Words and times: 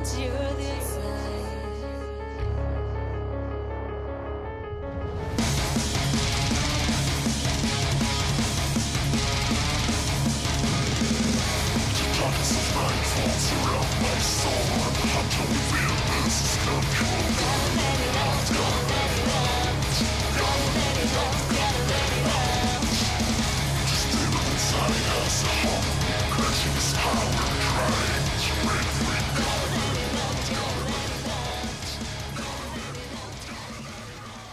endure 0.00 0.54
this 0.56 0.99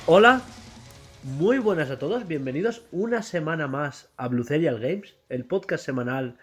Hola, 0.07 0.41
muy 1.23 1.57
buenas 1.59 1.91
a 1.91 1.99
todos, 1.99 2.27
bienvenidos 2.27 2.85
una 2.91 3.21
semana 3.21 3.67
más 3.67 4.11
a 4.17 4.27
Blue 4.27 4.43
Serial 4.43 4.79
Games, 4.79 5.15
el 5.29 5.45
podcast 5.45 5.83
semanal 5.85 6.37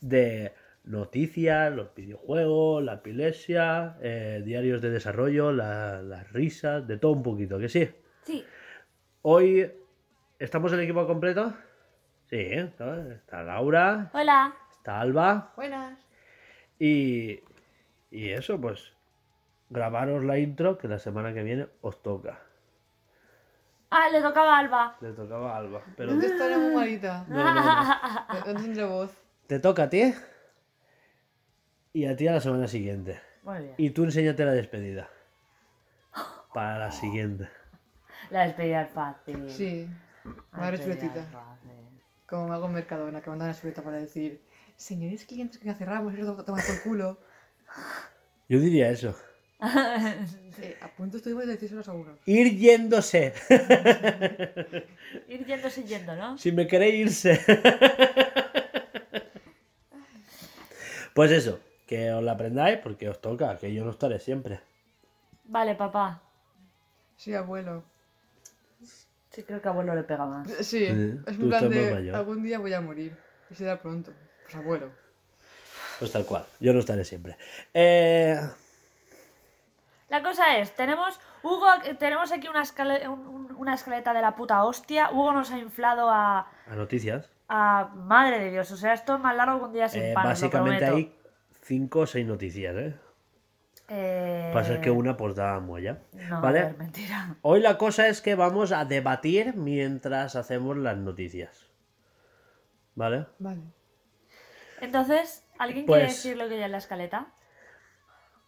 de 0.00 0.52
noticias, 0.84 1.72
los 1.74 1.94
videojuegos, 1.94 2.82
la 2.82 2.94
epilepsia, 2.94 3.96
eh, 4.00 4.42
diarios 4.44 4.80
de 4.80 4.90
desarrollo, 4.90 5.52
la- 5.52 6.00
las 6.02 6.32
risas, 6.32 6.86
de 6.86 6.96
todo 6.96 7.12
un 7.12 7.22
poquito, 7.22 7.58
que 7.58 7.68
sí. 7.68 7.88
Sí, 8.22 8.44
Hoy 9.22 9.70
estamos 10.38 10.72
el 10.72 10.80
equipo 10.80 11.06
completo. 11.06 11.52
Sí, 12.30 12.36
¿eh? 12.36 12.60
está 12.62 13.06
está 13.12 13.42
Laura, 13.42 14.10
hola. 14.14 14.54
está 14.72 15.00
Alba 15.00 15.52
Buenas. 15.56 15.98
y, 16.78 17.40
y 18.10 18.30
eso, 18.30 18.58
pues 18.58 18.94
grabaros 19.68 20.24
la 20.24 20.38
intro 20.38 20.78
que 20.78 20.88
la 20.88 20.98
semana 20.98 21.34
que 21.34 21.42
viene 21.42 21.66
os 21.82 22.02
toca. 22.02 22.40
Ah, 23.90 24.08
le 24.10 24.22
tocaba 24.22 24.56
a 24.56 24.58
Alba. 24.58 24.96
Le 25.00 25.12
tocaba 25.12 25.54
a 25.54 25.58
Alba, 25.58 25.82
pero 25.96 26.10
¿Dónde 26.10 26.26
está 26.28 26.48
la 26.48 26.58
muy 26.58 26.74
malita? 26.74 27.24
no, 27.28 27.36
no, 27.36 27.54
no. 27.54 28.34
No, 28.34 28.44
tendré 28.44 28.84
voz. 28.84 29.10
Te 29.46 29.58
toca 29.58 29.84
a 29.84 29.90
ti 29.90 30.14
y 31.92 32.06
a 32.06 32.16
ti 32.16 32.28
a 32.28 32.32
la 32.32 32.40
semana 32.40 32.68
siguiente. 32.68 33.20
Muy 33.42 33.58
bien. 33.58 33.74
Y 33.78 33.90
tú 33.90 34.04
enséñate 34.04 34.44
la 34.44 34.52
despedida. 34.52 35.10
Para 36.54 36.78
la 36.78 36.92
siguiente. 36.92 37.48
La 38.30 38.44
despedida 38.44 38.82
es 38.82 38.90
fácil. 38.90 39.50
Sí. 39.50 39.88
La 40.52 40.58
Madre 40.58 40.78
chuletita. 40.78 41.26
Como 42.26 42.48
me 42.48 42.54
hago 42.54 42.66
en 42.66 42.72
Mercadona, 42.74 43.20
que 43.20 43.30
mandan 43.30 43.50
a 43.50 43.54
chuleta 43.54 43.82
para 43.82 43.96
decir 43.96 44.40
Señores 44.80 45.26
clientes 45.26 45.58
que 45.58 45.66
ya 45.66 45.74
cerramos, 45.74 46.14
eso 46.14 46.22
lo 46.22 46.42
tomas 46.42 46.64
por 46.64 46.82
culo. 46.82 47.18
Yo 48.48 48.58
diría 48.58 48.88
eso. 48.88 49.14
Eh, 50.58 50.76
a 50.80 50.88
punto 50.88 51.16
estuvimos 51.18 51.42
de 51.46 51.52
16 51.56 51.72
horas 51.72 51.88
a 51.88 51.92
uno. 51.92 52.18
Ir 52.26 52.56
yéndose. 52.58 53.32
Ir 55.28 55.44
yéndose 55.46 55.84
yendo, 55.84 56.14
¿no? 56.16 56.38
si 56.38 56.50
me 56.52 56.66
queréis 56.66 56.94
irse. 57.06 57.40
pues 61.14 61.30
eso, 61.30 61.60
que 61.86 62.12
os 62.12 62.22
la 62.22 62.32
aprendáis 62.32 62.78
porque 62.78 63.08
os 63.08 63.20
toca, 63.20 63.56
que 63.58 63.72
yo 63.72 63.84
no 63.84 63.90
estaré 63.90 64.18
siempre. 64.18 64.60
Vale, 65.44 65.74
papá. 65.74 66.22
Sí, 67.16 67.34
abuelo. 67.34 67.84
Sí, 69.30 69.42
creo 69.44 69.60
que 69.62 69.68
abuelo 69.68 69.94
le 69.94 70.02
pega 70.02 70.26
más. 70.26 70.48
Sí, 70.48 70.64
Sí, 70.64 70.84
es 70.86 71.38
un 71.38 71.48
plan 71.48 71.68
de 71.68 71.90
mayor. 71.92 72.16
algún 72.16 72.42
día 72.42 72.58
voy 72.58 72.72
a 72.72 72.80
morir. 72.80 73.16
Y 73.50 73.54
será 73.54 73.80
pronto. 73.80 74.12
Pues 74.44 74.54
abuelo. 74.56 74.90
Pues 75.98 76.10
tal 76.12 76.24
cual, 76.24 76.44
yo 76.60 76.72
no 76.72 76.80
estaré 76.80 77.04
siempre. 77.04 77.36
Eh, 77.74 78.40
La 80.10 80.22
cosa 80.22 80.58
es, 80.58 80.74
tenemos 80.74 81.18
Hugo, 81.42 81.66
tenemos 81.98 82.32
aquí 82.32 82.48
una, 82.48 82.62
escale- 82.62 83.08
un- 83.08 83.26
un- 83.26 83.54
una 83.56 83.74
escaleta 83.74 84.12
de 84.12 84.20
la 84.20 84.34
puta 84.36 84.64
hostia. 84.64 85.10
Hugo 85.12 85.32
nos 85.32 85.50
ha 85.52 85.58
inflado 85.58 86.10
a, 86.10 86.40
a 86.66 86.74
noticias. 86.74 87.30
a 87.48 87.90
madre 87.94 88.38
de 88.40 88.50
Dios. 88.50 88.70
O 88.72 88.76
sea, 88.76 88.92
esto 88.92 89.14
es 89.14 89.20
más 89.20 89.34
largo 89.36 89.58
que 89.60 89.64
un 89.66 89.72
día 89.72 89.88
sin 89.88 90.02
Eh, 90.02 90.12
pan, 90.14 90.24
lo 90.24 90.28
básicamente 90.30 90.84
hay 90.84 91.14
cinco 91.62 92.00
o 92.00 92.06
seis 92.06 92.26
noticias, 92.26 92.74
¿eh? 92.76 92.96
Eh, 93.92 94.50
Pasa 94.54 94.80
que 94.80 94.90
una 94.90 95.16
pues 95.16 95.34
da 95.34 95.58
muella. 95.60 95.98
No, 96.12 96.40
¿Vale? 96.40 96.60
a 96.60 96.64
ver, 96.66 96.76
mentira. 96.78 97.34
Hoy 97.42 97.60
la 97.60 97.76
cosa 97.78 98.06
es 98.08 98.20
que 98.20 98.34
vamos 98.36 98.70
a 98.72 98.84
debatir 98.84 99.54
mientras 99.56 100.36
hacemos 100.36 100.76
las 100.76 100.96
noticias. 100.96 101.66
¿Vale? 102.94 103.26
Vale. 103.38 103.62
Entonces, 104.80 105.44
¿alguien 105.58 105.86
quiere 105.86 106.02
Pues- 106.04 106.14
decir 106.22 106.36
lo 106.36 106.48
que 106.48 106.54
hay 106.54 106.62
en 106.62 106.72
la 106.72 106.78
escaleta? 106.78 107.26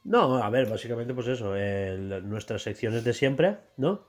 No, 0.05 0.37
a 0.43 0.51
ver, 0.51 0.69
básicamente 0.69 1.15
pues 1.15 1.29
eso, 1.29 1.55
nuestras 2.23 2.63
secciones 2.63 3.05
de 3.05 3.13
siempre, 3.13 3.59
¿no? 3.77 4.05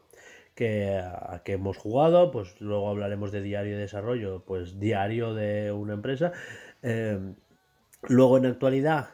Que 0.56 1.02
que 1.44 1.54
hemos 1.54 1.78
jugado, 1.78 2.32
pues 2.32 2.60
luego 2.62 2.90
hablaremos 2.90 3.32
de 3.32 3.42
diario 3.42 3.76
de 3.76 3.82
desarrollo, 3.82 4.44
pues 4.46 4.80
diario 4.80 5.34
de 5.34 5.72
una 5.72 5.94
empresa. 5.94 6.32
Eh, 6.82 7.20
luego 8.04 8.38
en 8.38 8.46
actualidad 8.48 9.10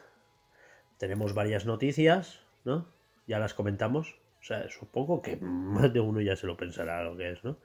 tenemos 0.98 1.34
varias 1.34 1.66
noticias, 1.66 2.40
¿no? 2.64 2.88
Ya 3.26 3.38
las 3.38 3.54
comentamos. 3.54 4.16
O 4.40 4.44
sea, 4.44 4.68
supongo 4.70 5.22
que 5.22 5.36
más 5.40 5.92
de 5.92 6.00
uno 6.00 6.20
ya 6.20 6.36
se 6.36 6.46
lo 6.46 6.56
pensará 6.56 7.04
lo 7.04 7.16
que 7.16 7.32
es, 7.32 7.44
¿no? 7.44 7.58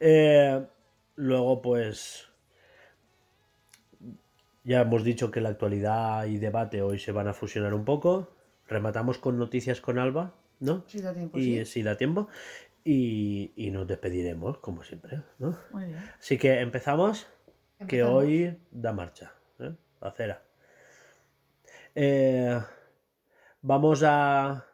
Eh, 0.00 0.66
luego, 1.16 1.62
pues. 1.62 2.31
Ya 4.64 4.80
hemos 4.82 5.02
dicho 5.02 5.30
que 5.30 5.40
la 5.40 5.48
actualidad 5.48 6.26
y 6.26 6.38
debate 6.38 6.82
hoy 6.82 6.98
se 6.98 7.12
van 7.12 7.28
a 7.28 7.34
fusionar 7.34 7.74
un 7.74 7.84
poco. 7.84 8.30
Rematamos 8.68 9.18
con 9.18 9.38
noticias 9.38 9.80
con 9.80 9.98
Alba, 9.98 10.34
¿no? 10.60 10.84
Sí, 10.86 11.00
da 11.00 11.12
tiempo. 11.12 11.38
y 11.38 11.58
sí. 11.58 11.64
si 11.64 11.82
da 11.82 11.96
tiempo. 11.96 12.28
Y, 12.84 13.52
y 13.56 13.70
nos 13.70 13.86
despediremos, 13.86 14.58
como 14.58 14.82
siempre, 14.82 15.22
¿no? 15.38 15.56
Muy 15.72 15.86
bien. 15.86 15.98
Así 16.18 16.38
que 16.38 16.60
empezamos, 16.60 17.26
que 17.86 18.02
hoy 18.02 18.58
da 18.70 18.92
marcha. 18.92 19.32
¿eh? 19.58 19.74
Acera. 20.00 20.42
Eh, 21.94 22.60
vamos 23.60 24.02
a, 24.04 24.66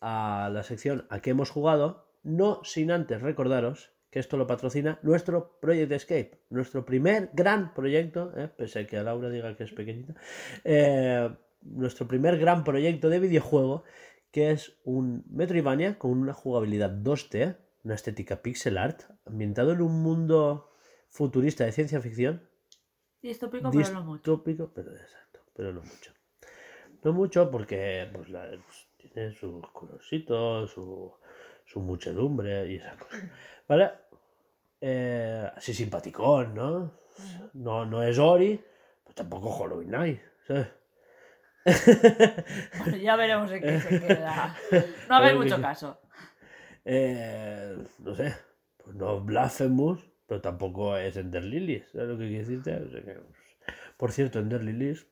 a 0.00 0.50
la 0.52 0.62
sección 0.62 1.06
a 1.10 1.20
que 1.20 1.30
hemos 1.30 1.50
jugado, 1.50 2.08
no 2.22 2.60
sin 2.64 2.90
antes 2.90 3.20
recordaros 3.20 3.90
que 4.14 4.20
esto 4.20 4.36
lo 4.36 4.46
patrocina 4.46 5.00
nuestro 5.02 5.58
Project 5.60 5.90
Escape, 5.90 6.38
nuestro 6.50 6.84
primer 6.84 7.30
gran 7.32 7.74
proyecto, 7.74 8.32
¿eh? 8.36 8.46
pese 8.46 8.78
a 8.78 8.86
que 8.86 8.96
a 8.96 9.02
Laura 9.02 9.28
diga 9.28 9.56
que 9.56 9.64
es 9.64 9.72
pequeñita, 9.72 10.14
eh, 10.62 11.28
nuestro 11.62 12.06
primer 12.06 12.38
gran 12.38 12.62
proyecto 12.62 13.08
de 13.10 13.18
videojuego, 13.18 13.82
que 14.30 14.52
es 14.52 14.78
un 14.84 15.24
Metroidvania 15.28 15.98
con 15.98 16.12
una 16.12 16.32
jugabilidad 16.32 16.90
2D, 16.90 17.56
una 17.82 17.96
estética 17.96 18.40
pixel 18.40 18.78
art, 18.78 19.02
ambientado 19.26 19.72
en 19.72 19.82
un 19.82 20.00
mundo 20.00 20.70
futurista 21.08 21.64
de 21.64 21.72
ciencia 21.72 22.00
ficción, 22.00 22.48
Distópico, 23.20 23.68
pero 23.72 23.90
no 23.94 24.04
mucho. 24.04 24.30
distópico, 24.30 24.70
pero 24.72 24.92
exacto, 24.92 25.40
pero 25.56 25.72
no 25.72 25.80
mucho. 25.82 26.12
No 27.02 27.12
mucho 27.12 27.50
porque 27.50 28.08
pues, 28.12 28.28
la- 28.28 28.48
pues, 28.48 28.86
tiene 29.12 29.32
sus 29.32 29.66
colorcitos, 29.72 30.70
su, 30.70 31.12
su 31.64 31.80
muchedumbre 31.80 32.70
y 32.70 32.76
esas 32.76 32.96
cosas. 32.96 33.20
¿Vale? 33.66 33.90
Eh, 34.86 35.50
así 35.56 35.72
simpaticón, 35.72 36.54
¿no? 36.54 36.92
No, 37.54 37.86
no 37.86 38.02
es 38.02 38.18
Ori, 38.18 38.62
pero 39.02 39.14
tampoco 39.14 39.48
Hollow 39.48 39.80
Knight, 39.82 40.20
¿sabes? 40.46 40.68
Bueno, 42.78 42.96
ya 42.98 43.16
veremos 43.16 43.50
en 43.50 43.62
qué 43.62 43.80
se 43.80 44.00
queda. 44.06 44.54
No 45.08 45.20
Pero 45.22 45.38
mucho 45.38 45.56
que- 45.56 45.62
caso. 45.62 45.98
Eh, 46.84 47.78
no 48.00 48.14
sé, 48.14 48.34
pues 48.76 48.94
no 48.94 49.16
es 49.16 49.24
Blasphemous, 49.24 50.04
pero 50.26 50.42
tampoco 50.42 50.98
es 50.98 51.16
Ender 51.16 51.44
Lilies, 51.44 51.88
¿sabes 51.90 52.08
lo 52.08 52.18
que 52.18 52.28
quiero 52.28 52.40
decirte? 52.46 52.76
O 52.76 52.90
sea 52.90 53.02
que, 53.02 53.20
por 53.96 54.12
cierto, 54.12 54.38
Ender 54.38 54.62
Lilies 54.62 55.06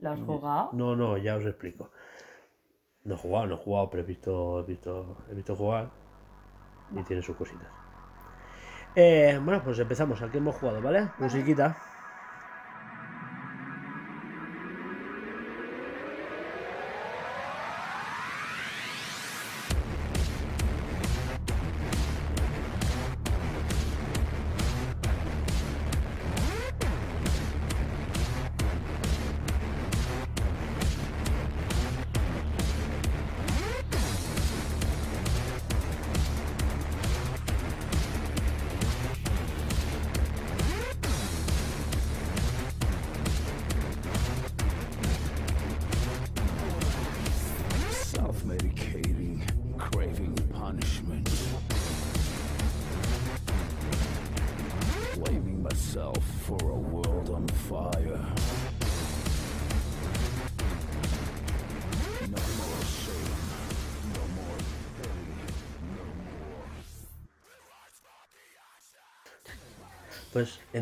¿Lo 0.00 0.10
has 0.10 0.20
jugado? 0.20 0.70
No, 0.72 0.96
no, 0.96 1.16
ya 1.16 1.36
os 1.36 1.44
explico. 1.46 1.92
No 3.04 3.14
he 3.14 3.18
jugado, 3.18 3.46
no 3.46 3.54
he 3.54 3.58
jugado, 3.58 3.88
pero 3.88 4.02
he 4.02 4.06
visto, 4.06 4.60
he 4.60 4.62
visto, 4.64 5.18
he 5.30 5.34
visto 5.34 5.54
jugar 5.54 5.90
y 6.96 7.04
tiene 7.04 7.22
sus 7.22 7.36
cositas. 7.36 7.68
Eh, 8.94 9.38
bueno, 9.42 9.62
pues 9.62 9.78
empezamos. 9.78 10.22
Aquí 10.22 10.36
hemos 10.38 10.54
jugado, 10.56 10.80
¿vale? 10.82 11.12
Musiquita. 11.18 11.84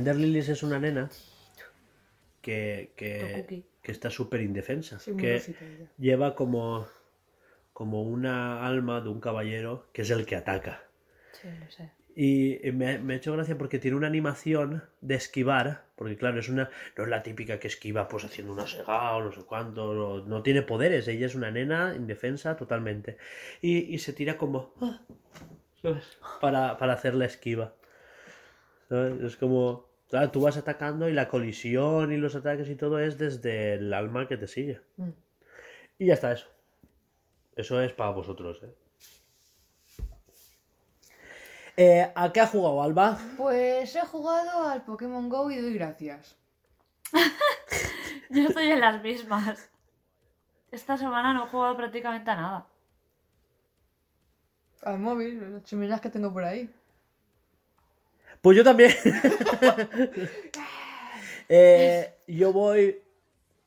Ender 0.09 0.27
Lilies 0.27 0.49
es 0.49 0.63
una 0.63 0.79
nena 0.79 1.11
que, 2.41 2.93
que, 2.97 3.65
está 3.83 4.09
súper 4.09 4.41
indefensa. 4.41 4.99
Sí, 4.99 5.15
que 5.15 5.43
lleva 5.99 6.35
como, 6.35 6.87
como 7.75 8.03
una 8.03 8.67
alma 8.67 9.03
de 9.03 9.11
un 9.11 9.21
caballero 9.21 9.87
que 9.93 10.03
es 10.03 10.11
el 10.11 10.25
que 10.25 10.37
ataca. 10.37 10.83
Sí, 11.33 11.49
lo 11.61 11.71
sé. 11.71 11.91
Y 12.17 12.59
me, 12.73 12.99
me 12.99 13.13
ha 13.13 13.17
hecho 13.19 13.35
gracia 13.35 13.59
porque 13.59 13.79
tiene 13.79 13.99
una 13.99 14.07
animación 14.07 14.83
de 15.03 15.15
esquivar, 15.15 15.85
porque 15.95 16.17
claro, 16.17 16.41
es 16.41 16.49
una, 16.49 16.71
no 16.97 17.05
es 17.05 17.11
la 17.11 17.23
típica 17.23 17.59
que 17.61 17.69
esquiva 17.69 18.09
pues 18.09 18.25
haciendo 18.25 18.55
una 18.55 18.67
segada 18.67 19.15
o 19.17 19.25
no 19.25 19.31
sé 19.31 19.43
cuánto, 19.43 19.93
no, 19.93 20.25
no 20.25 20.43
tiene 20.43 20.63
poderes, 20.63 21.07
ella 21.07 21.27
es 21.27 21.35
una 21.35 21.51
nena 21.51 21.95
indefensa 21.95 22.57
totalmente. 22.57 23.19
Y, 23.61 23.95
y 23.95 23.99
se 23.99 24.15
tira 24.15 24.39
como, 24.39 24.73
ah. 24.81 25.03
Para, 26.41 26.77
para 26.77 26.95
hacer 26.95 27.15
la 27.15 27.27
esquiva. 27.27 27.75
¿Sabes? 28.89 29.21
Es 29.23 29.37
como, 29.37 29.88
claro, 30.09 30.31
tú 30.31 30.41
vas 30.41 30.57
atacando 30.57 31.09
y 31.09 31.13
la 31.13 31.29
colisión 31.29 32.13
y 32.13 32.17
los 32.17 32.35
ataques 32.35 32.69
y 32.69 32.75
todo 32.75 32.99
es 32.99 33.19
desde 33.19 33.75
el 33.75 33.93
alma 33.93 34.29
que 34.29 34.37
te 34.37 34.47
sigue. 34.47 34.81
Mm. 34.97 35.11
Y 35.99 36.07
ya 36.07 36.15
está 36.15 36.33
eso. 36.33 36.47
Eso 37.57 37.81
es 37.81 37.93
para 37.93 38.11
vosotros, 38.11 38.63
¿eh? 38.63 38.75
Eh, 41.77 42.13
¿A 42.15 42.33
qué 42.33 42.41
ha 42.41 42.47
jugado 42.49 42.83
Alba? 42.83 43.19
Pues 43.37 43.95
he 43.95 44.01
jugado 44.01 44.69
al 44.69 44.83
Pokémon 44.83 45.29
Go 45.29 45.49
y 45.51 45.61
doy 45.61 45.75
gracias. 45.75 46.37
Yo 48.31 48.49
estoy 48.49 48.73
en 48.73 48.81
las 48.81 49.01
mismas. 49.01 49.71
Esta 50.73 50.97
semana 50.97 51.33
no 51.33 51.45
he 51.45 51.49
jugado 51.49 51.77
prácticamente 51.77 52.31
a 52.31 52.35
nada. 52.35 52.67
Al 54.83 54.99
móvil, 54.99 55.55
las 55.55 55.65
chimeneas 55.65 56.01
que 56.01 56.11
tengo 56.11 56.33
por 56.33 56.43
ahí. 56.43 56.69
Pues 58.43 58.57
yo 58.57 58.65
también. 58.65 58.93
Eh, 61.51 62.15
yo 62.27 62.53
voy 62.53 63.01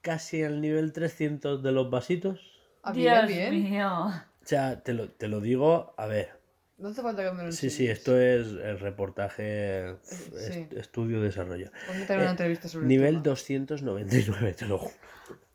casi 0.01 0.43
al 0.43 0.61
nivel 0.61 0.93
300 0.93 1.63
de 1.63 1.71
los 1.71 1.89
vasitos. 1.89 2.39
Ah, 2.83 2.93
Dios 2.93 3.27
bien. 3.27 3.63
mío. 3.63 4.05
O 4.05 4.45
sea, 4.45 4.83
te 4.83 4.93
lo, 4.93 5.09
te 5.09 5.27
lo 5.27 5.39
digo, 5.41 5.93
a 5.97 6.05
ver. 6.05 6.39
No 6.77 6.89
hace 6.89 7.01
falta 7.01 7.23
que 7.23 7.31
me 7.31 7.43
lo 7.43 7.51
Sí, 7.51 7.71
sí, 7.71 7.87
esto 7.87 8.19
es 8.19 8.47
el 8.49 8.79
reportaje, 8.79 9.95
Sí. 10.03 10.59
est- 10.61 10.73
estudio, 10.73 11.21
desarrollo. 11.21 11.71
Ponme 11.87 11.99
también 12.05 12.19
una 12.19 12.27
Eh, 12.27 12.31
entrevista 12.31 12.67
sobre 12.67 12.83
el 12.83 12.87
Nivel 12.89 13.13
tema. 13.15 13.23
299, 13.23 14.53
te 14.53 14.65
lo 14.67 14.77
juro. 14.77 14.93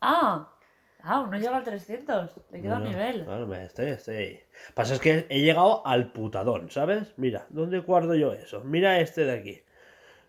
Ah, 0.01 0.53
ah, 1.07 1.27
no 1.29 1.37
llega 1.37 1.57
al 1.57 1.63
300. 1.63 2.31
Le 2.51 2.61
queda 2.61 2.77
un 2.77 2.83
No, 2.83 2.89
nivel. 2.89 3.23
claro, 3.25 3.53
estoy, 3.55 3.87
estoy 3.89 4.15
ahí. 4.15 4.39
Pasa 4.73 4.93
es 4.95 4.99
que 4.99 5.25
he 5.29 5.41
llegado 5.41 5.85
al 5.87 6.11
putadón, 6.11 6.69
¿sabes? 6.71 7.13
Mira, 7.17 7.45
¿dónde 7.49 7.79
guardo 7.79 8.15
yo 8.15 8.33
eso? 8.33 8.61
Mira 8.63 8.99
este 8.99 9.25
de 9.25 9.33
aquí. 9.33 9.61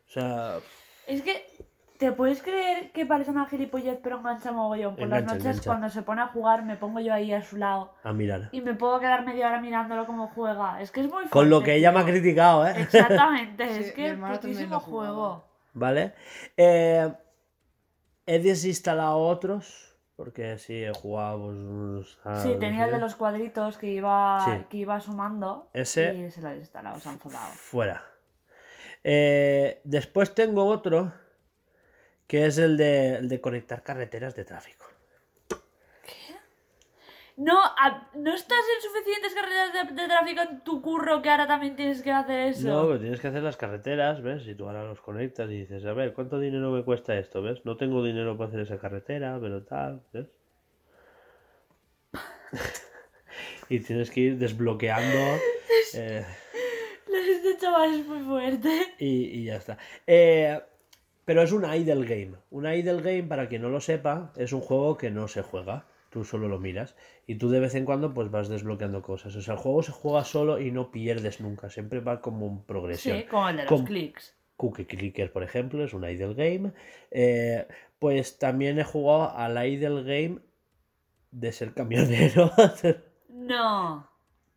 O 0.09 0.11
sea, 0.11 0.59
Es 1.07 1.23
que, 1.23 1.45
¿te 1.99 2.13
puedes 2.13 2.43
creer 2.43 2.91
que 2.93 3.05
parece 3.05 3.31
una 3.31 3.47
gilipollez 3.47 3.99
pero 4.03 4.19
engancha 4.19 4.53
mogollón? 4.53 4.97
Por 4.97 5.09
las 5.09 5.25
noches 5.25 5.45
engancha. 5.45 5.63
cuando 5.71 5.89
se 5.91 6.03
pone 6.03 6.23
a 6.23 6.29
jugar 6.29 6.65
me 6.65 6.77
pongo 6.77 7.01
yo 7.01 7.13
ahí 7.13 7.33
a 7.33 7.43
su 7.43 7.57
lado 7.57 7.93
a 8.05 8.13
mirar. 8.13 8.49
y 8.53 8.61
me 8.61 8.75
puedo 8.75 9.01
quedar 9.01 9.25
media 9.27 9.49
hora 9.49 9.61
mirándolo 9.61 10.07
como 10.07 10.29
juega. 10.29 10.81
Es 10.81 10.91
que 10.91 11.01
es 11.01 11.11
muy 11.11 11.27
Con 11.29 11.51
lo 11.51 11.57
fuerte, 11.57 11.73
que 11.73 11.77
ella 11.79 11.93
me 11.93 12.01
ha 12.01 12.05
criticado, 12.05 12.67
¿eh? 12.67 12.73
Exactamente, 12.77 13.69
Sí, 13.75 13.81
es 13.81 13.93
que 13.93 14.09
también 14.11 14.33
putísimo 14.33 14.81
juego. 14.81 15.45
¿Vale? 15.75 16.15
Eh, 16.57 17.13
he 18.27 18.39
desinstalado 18.39 19.19
otros, 19.19 19.88
porque 20.19 20.59
sí, 20.59 20.83
he 20.83 20.93
jugado 20.93 21.47
pues, 21.47 22.19
Sí, 22.43 22.57
tenía 22.59 22.87
el 22.87 22.91
de 22.91 22.99
los 22.99 23.15
cuadritos 23.15 23.79
que 23.79 23.87
iba, 23.87 24.45
Sí. 24.45 24.65
que 24.69 24.77
iba 24.79 24.99
sumando 24.99 25.71
Ese- 25.73 26.13
y 26.13 26.31
se 26.33 26.41
lo 26.43 26.51
he 26.51 26.57
instalado, 26.57 26.99
se 26.99 27.09
han 27.09 27.15
enfadado. 27.15 27.53
Fuera. 27.55 28.03
Eh, 29.05 29.81
después 29.85 30.35
tengo 30.35 30.65
otro, 30.65 31.13
que 32.27 32.47
es 32.47 32.59
el 32.59 32.77
de, 32.77 33.15
el 33.15 33.29
de 33.29 33.41
conectar 33.41 33.85
carreteras 33.85 34.35
de 34.35 34.45
tráfico. 34.45 34.87
No, 37.41 37.57
a- 37.63 38.11
no 38.17 38.35
estás 38.35 38.59
en 38.77 38.83
suficientes 38.83 39.33
carreras 39.33 39.73
de, 39.73 39.95
de 39.95 40.09
tráfico 40.09 40.41
en 40.43 40.61
tu 40.65 40.83
curro 40.83 41.23
que 41.23 41.31
ahora 41.31 41.47
también 41.47 41.77
tienes 41.77 42.03
que 42.03 42.11
hacer 42.11 42.49
eso. 42.49 42.67
No, 42.69 42.87
pero 42.89 42.99
tienes 42.99 43.21
que 43.21 43.29
hacer 43.29 43.43
las 43.45 43.57
carreteras, 43.57 44.21
¿ves? 44.23 44.45
Y 44.49 44.57
tú 44.57 44.67
ahora 44.67 44.83
los 44.85 45.01
conectas 45.01 45.49
y 45.49 45.59
dices, 45.61 45.85
a 45.87 45.93
ver, 45.93 46.13
¿cuánto 46.15 46.41
dinero 46.41 46.73
me 46.73 46.83
cuesta 46.83 47.17
esto? 47.17 47.41
¿Ves? 47.41 47.65
No 47.65 47.77
tengo 47.77 48.03
dinero 48.03 48.37
para 48.37 48.49
hacer 48.49 48.61
esa 48.61 48.79
carretera, 48.79 49.39
pero 49.41 49.63
tal, 49.63 50.03
¿ves? 50.13 50.27
y 53.69 53.81
tienes 53.81 54.11
que 54.11 54.21
ir 54.21 54.39
desbloqueando 54.39 55.41
eh, 55.95 56.25
Este 57.07 57.57
chaval 57.59 58.01
es 58.01 58.07
muy 58.07 58.21
fuerte. 58.21 58.95
y, 58.99 59.25
y 59.41 59.45
ya 59.45 59.57
está. 59.57 59.79
Eh, 60.07 60.61
pero 61.25 61.43
es 61.43 61.53
un 61.53 61.65
idle 61.73 62.05
game. 62.07 62.37
Un 62.51 62.67
idle 62.67 63.01
game, 63.03 63.23
para 63.25 63.49
quien 63.49 63.63
no 63.63 63.69
lo 63.69 63.81
sepa, 63.81 64.33
es 64.37 64.53
un 64.53 64.61
juego 64.61 64.97
que 64.97 65.11
no 65.11 65.29
se 65.29 65.43
juega. 65.43 65.87
Tú 66.19 66.25
solo 66.25 66.49
lo 66.49 66.59
miras. 66.59 66.97
Y 67.29 67.37
tú 67.37 67.49
de 67.49 67.61
vez 67.61 67.77
en 67.77 67.85
cuando 67.85 68.13
pues 68.13 68.29
vas 68.29 68.49
desbloqueando 68.49 69.03
cosas. 69.03 69.37
O 69.37 69.41
sea, 69.41 69.55
el 69.55 69.61
juego 69.61 69.85
se 69.85 69.93
juega 69.93 70.25
solo 70.25 70.59
y 70.59 70.73
no 70.73 70.91
pierdes 70.91 71.41
nunca. 71.41 71.71
Siempre 71.71 72.01
va 72.01 72.21
como 72.21 72.49
en 72.49 72.63
progresión. 72.65 73.19
Sí, 73.19 73.25
como 73.27 73.49
el 73.49 73.59
de 73.59 73.63
los 73.63 73.69
Com- 73.73 73.85
clics. 73.85 74.35
Cookie 74.57 74.85
Clicker, 74.87 75.31
por 75.33 75.45
ejemplo, 75.45 75.85
es 75.85 75.95
un 75.95 76.03
idle 76.03 76.35
game. 76.35 76.73
Eh, 77.13 77.69
pues 78.01 78.37
también 78.41 78.81
he 78.81 78.83
jugado 78.85 79.31
al 79.37 79.65
idle 79.65 80.03
game 80.03 80.41
de 81.31 81.53
ser 81.53 81.73
camionero. 81.73 82.51
No. 83.29 84.11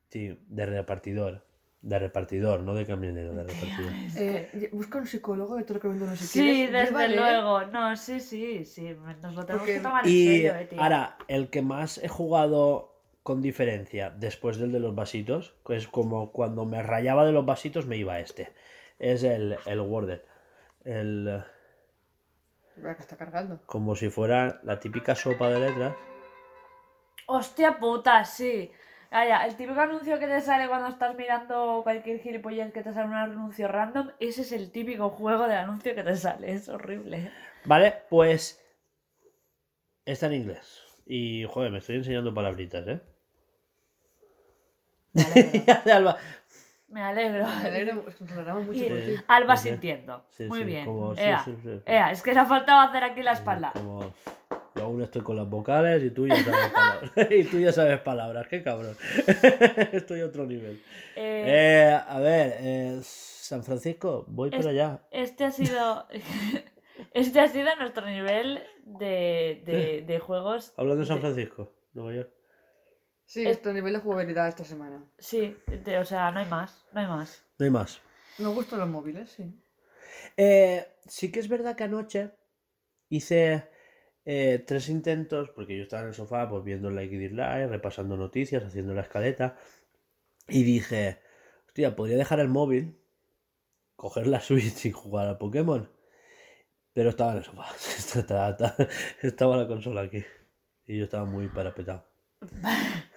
sí, 0.10 0.40
de 0.48 0.66
repartidor. 0.66 1.46
De 1.82 1.98
repartidor, 1.98 2.62
no 2.62 2.76
de 2.76 2.86
camionero, 2.86 3.34
de 3.34 3.44
repartidor. 3.44 3.92
Eh, 4.16 4.70
busca 4.72 5.00
un 5.00 5.08
psicólogo 5.08 5.58
que 5.58 5.64
te 5.64 5.74
lo 5.74 5.80
recomiendo 5.80 6.06
no 6.06 6.16
sé 6.16 6.26
Sí, 6.28 6.40
quieres. 6.40 6.72
desde 6.72 6.86
Llévale. 7.08 7.16
luego. 7.16 7.62
No, 7.66 7.96
sí, 7.98 8.20
sí, 8.20 8.66
sí. 8.66 8.96
Nos 9.22 9.34
lo 9.34 9.46
tenemos 9.46 9.46
Porque- 9.62 9.74
que 9.76 9.80
tomar 9.80 10.06
en 10.06 10.12
Y 10.14 10.26
serio, 10.28 10.56
eh, 10.58 10.66
tío. 10.66 10.82
ahora, 10.82 11.18
el 11.28 11.50
que 11.50 11.64
más 11.64 11.98
he 11.98 12.08
jugado 12.08 13.00
con 13.24 13.42
diferencia 13.42 14.12
después 14.12 14.58
del 14.58 14.72
de 14.72 14.80
los 14.80 14.94
vasitos, 14.94 15.56
que 15.66 15.76
es 15.76 15.88
como 15.88 16.32
cuando 16.32 16.66
me 16.66 16.84
rayaba 16.84 17.26
de 17.26 17.32
los 17.32 17.46
vasitos 17.46 17.88
me 17.88 17.98
iba 17.98 18.14
a 18.14 18.20
este. 18.20 18.52
Es 19.00 19.24
el, 19.24 19.58
el 19.66 19.80
Wordle. 19.80 20.22
El, 20.86 21.28
eh, 22.78 22.94
que 22.96 23.02
está 23.02 23.18
cargando. 23.18 23.60
como 23.66 23.96
si 23.96 24.10
fuera 24.10 24.60
la 24.64 24.80
típica 24.80 25.16
sopa 25.16 25.50
de 25.50 25.60
letras. 25.60 25.96
Hostia 27.28 27.80
puta, 27.80 28.24
sí. 28.26 28.72
Vaya, 29.12 29.46
el 29.46 29.56
típico 29.58 29.80
anuncio 29.82 30.18
que 30.20 30.28
te 30.28 30.40
sale 30.40 30.70
cuando 30.70 30.88
estás 30.88 31.16
mirando 31.16 31.82
cualquier 31.84 32.20
gilipollez 32.22 32.72
que 32.72 32.82
te 32.82 32.94
sale 32.94 33.08
un 33.10 33.14
anuncio 33.16 33.68
random, 33.68 34.10
ese 34.20 34.42
es 34.44 34.54
el 34.54 34.72
típico 34.72 35.10
juego 35.10 35.44
del 35.50 35.58
anuncio 35.58 35.94
que 35.94 36.04
te 36.04 36.16
sale. 36.16 36.54
Es 36.54 36.70
horrible. 36.70 37.30
Vale, 37.66 38.04
pues 38.10 38.64
está 40.06 40.28
en 40.28 40.34
inglés. 40.34 40.82
Y, 41.06 41.44
joder, 41.44 41.72
me 41.72 41.80
estoy 41.80 41.98
enseñando 41.98 42.34
palabritas, 42.34 42.88
¿eh? 42.88 43.02
Me 45.14 45.22
Alba. 45.92 46.18
Me 46.88 47.02
alegro. 47.02 47.46
Me 47.46 47.68
alegro, 47.68 47.96
mucho 48.66 48.74
Y. 48.74 49.18
Alba 49.28 49.58
sintiendo. 49.58 50.26
Sí, 50.30 50.46
Muy 50.46 50.60
sí, 50.60 50.66
bien. 50.66 50.86
como- 50.86 51.16
sí, 51.16 51.22
Ea, 51.22 51.40
sí, 51.44 51.56
sí, 51.62 51.62
sí. 51.64 51.82
ea, 51.86 52.12
es 52.12 52.22
que 52.22 52.34
le 52.34 52.40
ha 52.40 52.46
faltado 52.46 52.80
hacer 52.80 53.04
aquí 53.04 53.22
la 53.24 53.34
espalda. 53.34 53.72
Como, 53.74 54.14
yo 54.82 54.88
aún 54.88 55.02
estoy 55.02 55.22
con 55.22 55.36
las 55.36 55.50
vocales 55.50 56.04
y 56.04 56.10
tú 56.12 56.28
ya 56.28 56.36
sabes 56.44 56.72
palabras. 56.74 57.12
y 57.32 57.44
tú 57.46 57.60
ya 57.60 57.72
sabes 57.72 58.00
palabras, 58.02 58.48
qué 58.50 58.64
cabrón. 58.64 58.96
estoy 59.92 60.22
a 60.22 60.26
otro 60.26 60.46
nivel. 60.46 60.82
Eh, 61.16 61.44
Eh, 61.48 62.00
a 62.08 62.20
ver, 62.20 62.54
eh, 62.60 63.00
San 63.04 63.64
Francisco, 63.64 64.26
voy 64.28 64.50
Es- 64.50 64.56
para 64.58 64.70
allá. 64.70 65.00
Este 65.12 65.44
ha 65.46 65.52
sido. 65.52 66.08
Este 67.14 67.40
ha 67.40 67.48
sido 67.48 67.76
nuestro 67.78 68.06
nivel 68.06 68.62
de, 68.86 69.62
de, 69.66 70.04
de 70.06 70.20
juegos. 70.20 70.74
Hablando 70.78 71.02
de 71.02 71.08
San 71.08 71.16
de- 71.18 71.22
Francisco, 71.22 71.74
Nueva 71.94 72.14
York. 72.14 72.32
Sí, 73.26 73.44
Es- 73.46 73.58
este 73.58 73.74
nivel 73.74 73.94
de 73.94 74.00
jugabilidad 74.00 74.48
esta 74.48 74.64
semana. 74.66 75.04
Sí, 75.18 75.58
de- 75.68 75.98
o 75.98 76.06
sea, 76.06 76.32
no 76.32 76.40
hay 76.40 76.46
más. 76.48 76.86
No 76.94 77.02
hay 77.02 77.08
más. 77.08 77.44
No 77.58 77.66
hay 77.66 77.72
más. 77.72 78.02
Me 78.38 78.48
gustan 78.50 78.80
los 78.80 78.90
móviles, 78.90 79.30
sí. 79.32 79.44
Eh, 80.38 80.86
sí 81.08 81.32
que 81.32 81.40
es 81.40 81.48
verdad 81.48 81.76
que 81.76 81.84
anoche 81.86 82.32
hice 83.10 83.68
eh, 84.26 84.64
tres 84.66 84.90
intentos, 84.90 85.50
porque 85.50 85.78
yo 85.78 85.84
estaba 85.84 86.04
en 86.04 86.10
el 86.10 86.14
sofá 86.14 86.50
pues 86.50 86.64
viendo 86.64 86.90
Like 86.90 87.16
It 87.16 87.32
Live, 87.32 87.68
repasando 87.68 88.18
noticias, 88.18 88.64
haciendo 88.64 88.94
la 88.94 89.02
escaleta, 89.02 89.58
y 90.48 90.64
dije, 90.64 91.20
hostia, 91.68 91.96
podría 91.96 92.18
dejar 92.18 92.40
el 92.40 92.50
móvil, 92.50 92.98
coger 93.96 94.28
la 94.28 94.40
Switch 94.42 94.86
y 94.86 94.92
jugar 94.92 95.28
a 95.28 95.38
Pokémon. 95.40 95.90
Pero 96.94 97.10
estaba 97.10 97.32
en 97.32 97.38
el 97.38 97.44
sofá, 97.46 97.66
estaba 99.22 99.58
la 99.58 99.68
consola 99.68 100.02
aquí, 100.02 100.24
y 100.86 100.98
yo 100.98 101.06
estaba 101.06 101.26
muy 101.26 101.48
parapetado. 101.48 102.06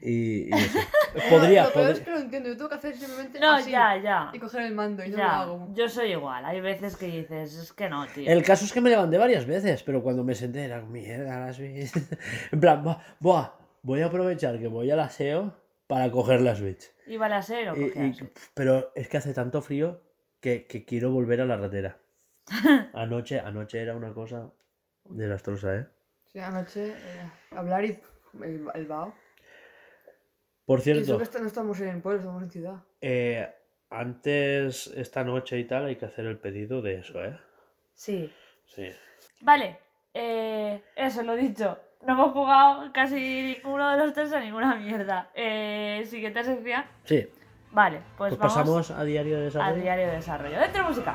Y, 0.00 0.54
y 0.54 0.62
eso. 0.62 0.78
Podría, 1.30 1.64
Lo 1.64 1.72
peor 1.72 1.90
es 1.90 1.98
podría. 2.00 2.04
que 2.04 2.10
lo 2.10 2.18
entiendo. 2.18 2.48
Yo 2.50 2.56
tengo 2.56 2.68
que 2.68 2.74
hacer 2.76 2.94
simplemente 2.96 3.40
No, 3.40 3.52
así. 3.54 3.70
ya, 3.70 3.96
ya. 3.96 4.30
Y 4.32 4.38
coger 4.38 4.62
el 4.62 4.74
mando 4.74 5.04
y 5.04 5.08
no 5.10 5.16
lo 5.16 5.22
Ya, 5.22 5.40
hago. 5.40 5.68
yo 5.74 5.88
soy 5.88 6.12
igual. 6.12 6.44
Hay 6.44 6.60
veces 6.60 6.96
que 6.96 7.06
dices, 7.06 7.54
es 7.54 7.72
que 7.72 7.88
no, 7.88 8.06
tío. 8.06 8.30
El 8.30 8.42
caso 8.42 8.64
es 8.64 8.72
que 8.72 8.80
me 8.80 8.90
levanté 8.90 9.18
varias 9.18 9.46
veces, 9.46 9.82
pero 9.82 10.02
cuando 10.02 10.24
me 10.24 10.34
senté 10.34 10.64
era 10.64 10.80
mierda 10.82 11.40
las 11.46 11.56
Switch. 11.56 11.90
En 12.52 12.60
plan, 12.60 12.82
buah, 12.82 12.98
buah, 13.20 13.50
voy 13.82 14.02
a 14.02 14.06
aprovechar 14.06 14.58
que 14.58 14.68
voy 14.68 14.90
al 14.90 15.00
aseo 15.00 15.54
para 15.86 16.10
coger 16.10 16.40
la 16.42 16.54
Switch. 16.54 16.90
¿Iba 17.06 17.26
a 17.26 17.42
ser 17.42 17.70
o 17.70 17.76
Y- 17.76 17.90
la 17.94 18.14
pero 18.54 18.92
es 18.94 19.08
que 19.08 19.16
hace 19.16 19.32
tanto 19.32 19.62
frío 19.62 20.02
que, 20.40 20.66
que 20.66 20.84
quiero 20.84 21.10
volver 21.10 21.40
a 21.40 21.46
la 21.46 21.56
ratera. 21.56 21.98
Anoche, 22.94 23.40
anoche 23.40 23.80
era 23.80 23.94
una 23.96 24.12
cosa 24.12 24.50
desastrosa, 25.04 25.76
¿eh? 25.76 25.86
Sí, 26.32 26.38
anoche 26.38 26.88
eh, 26.90 27.30
hablar 27.56 27.84
y 27.84 27.98
el, 28.42 28.66
el 28.74 28.86
vaho. 28.86 29.14
Por 30.68 30.80
Y 30.80 30.82
eso 30.90 31.02
cierto, 31.02 31.30
que 31.32 31.38
no 31.40 31.46
estamos 31.46 31.80
en 31.80 32.02
pueblo, 32.02 32.20
estamos 32.20 32.42
en 32.42 32.50
ciudad. 32.50 32.74
eh, 33.00 33.48
antes, 33.88 34.86
esta 34.88 35.24
noche 35.24 35.58
y 35.58 35.64
tal, 35.64 35.86
hay 35.86 35.96
que 35.96 36.04
hacer 36.04 36.26
el 36.26 36.36
pedido 36.36 36.82
de 36.82 36.96
eso, 36.96 37.24
¿eh? 37.24 37.38
Sí. 37.94 38.30
Sí. 38.66 38.90
Vale, 39.40 39.78
eh, 40.12 40.82
eso 40.94 41.22
lo 41.22 41.34
dicho. 41.36 41.78
No 42.06 42.12
hemos 42.12 42.32
jugado 42.32 42.92
casi 42.92 43.56
ninguno 43.56 43.90
de 43.90 43.96
los 43.96 44.12
tres 44.12 44.30
a 44.34 44.40
ninguna 44.40 44.74
mierda. 44.76 45.30
Eh, 45.34 46.04
siguiente 46.06 46.44
sección. 46.44 46.84
Sí, 47.04 47.26
Vale, 47.70 48.02
pues, 48.18 48.34
pues 48.36 48.38
vamos 48.38 48.54
pasamos 48.54 48.90
a 48.90 49.04
diario 49.04 49.38
de 49.38 49.44
desarrollo. 49.44 49.82
diario 49.82 50.06
de 50.06 50.12
desarrollo. 50.16 50.60
Dentro 50.60 50.84
música. 50.84 51.14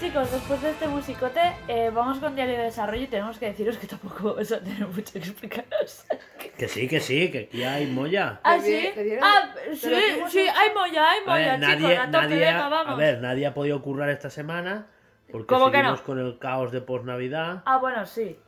Chicos, 0.00 0.30
después 0.30 0.60
de 0.62 0.70
este 0.70 0.86
musicote, 0.88 1.40
eh, 1.68 1.90
vamos 1.92 2.18
con 2.18 2.34
diario 2.34 2.56
de 2.56 2.64
desarrollo 2.64 3.02
y 3.02 3.06
tenemos 3.06 3.38
que 3.38 3.46
deciros 3.46 3.76
que 3.78 3.86
tampoco 3.86 4.24
vamos 4.34 4.52
a 4.52 4.60
tener 4.60 4.86
mucho 4.86 5.12
que 5.12 5.18
explicaros. 5.18 6.04
Que 6.56 6.68
sí, 6.68 6.88
que 6.88 7.00
sí, 7.00 7.30
que 7.30 7.40
aquí 7.40 7.62
hay 7.64 7.86
molla. 7.86 8.40
¿Ah, 8.42 8.58
sí? 8.58 8.88
Ah, 9.20 9.50
sí, 9.74 10.38
hay 10.48 10.72
molla, 10.74 11.10
hay 11.10 11.18
A 11.20 11.30
molla, 11.30 11.56
ver, 11.58 11.60
chicos, 11.60 11.82
nadie, 11.82 11.96
a 11.98 12.04
tope, 12.06 12.12
nadie, 12.18 12.38
venga, 12.38 12.68
vamos. 12.70 12.92
a 12.94 12.96
ver, 12.96 13.20
nadie 13.20 13.46
ha 13.46 13.52
podido 13.52 13.82
currar 13.82 14.08
esta 14.08 14.30
semana 14.30 14.86
porque 15.30 15.46
¿Cómo 15.48 15.66
que 15.70 15.76
seguimos 15.76 16.00
no? 16.00 16.06
con 16.06 16.18
el 16.18 16.38
caos 16.38 16.72
de 16.72 16.80
posnavidad. 16.80 17.62
Ah, 17.66 17.76
bueno, 17.76 18.06
sí. 18.06 18.38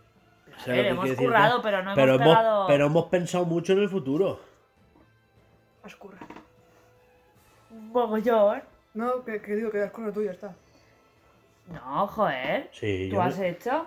¿Sabes 0.56 0.66
lo 0.68 0.72
ver, 0.72 0.82
que 0.84 0.88
hemos 0.88 1.10
currado, 1.18 1.60
pero 1.60 1.82
no 1.82 1.92
hemos 1.92 2.18
pegado- 2.18 2.66
pero 2.66 2.86
hemos 2.86 3.04
pensado 3.06 3.44
mucho 3.44 3.74
en 3.74 3.80
el 3.80 3.90
futuro. 3.90 4.40
Has 5.84 5.94
currado. 5.94 6.26
Mogollón. 7.70 8.62
No, 8.94 9.22
que, 9.22 9.42
que 9.42 9.54
digo 9.56 9.70
que 9.70 9.82
has 9.82 9.90
currado 9.90 10.14
tú 10.14 10.22
y 10.22 10.26
ya 10.26 10.30
está. 10.32 10.54
No, 11.72 12.06
joder. 12.06 12.70
Sí, 12.72 13.08
Tú 13.10 13.16
yo, 13.16 13.22
has 13.22 13.38
hecho 13.38 13.86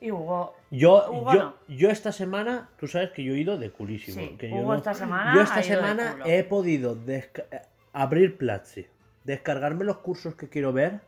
y 0.00 0.10
Hugo. 0.10 0.54
yo, 0.70 1.10
Hugo 1.10 1.32
yo, 1.32 1.42
no. 1.42 1.54
yo 1.68 1.88
esta 1.90 2.12
semana, 2.12 2.68
tú 2.76 2.86
sabes 2.88 3.10
que 3.12 3.22
yo 3.24 3.34
he 3.34 3.38
ido 3.38 3.56
de 3.58 3.70
culísimo. 3.70 4.20
Sí, 4.20 4.36
que 4.36 4.50
yo, 4.50 4.56
Hugo 4.56 4.72
no- 4.72 4.78
esta 4.78 4.92
semana 4.94 5.34
yo 5.34 5.40
ha 5.40 5.44
esta 5.44 5.62
semana 5.62 6.12
culo. 6.12 6.24
he 6.26 6.44
podido 6.44 6.94
desca- 6.96 7.46
abrir 7.92 8.36
Platzi, 8.36 8.86
descargarme 9.24 9.84
los 9.84 9.98
cursos 9.98 10.34
que 10.34 10.48
quiero 10.48 10.72
ver. 10.72 11.00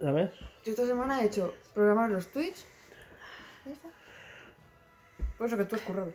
¿Sabes? 0.00 0.30
Yo 0.64 0.72
esta 0.72 0.86
semana 0.86 1.22
he 1.22 1.26
hecho 1.26 1.54
programar 1.74 2.10
los 2.10 2.26
tweets. 2.32 2.66
Por 5.38 5.46
eso 5.46 5.56
que 5.56 5.64
tú 5.64 5.76
has 5.76 5.82
currado. 5.82 6.12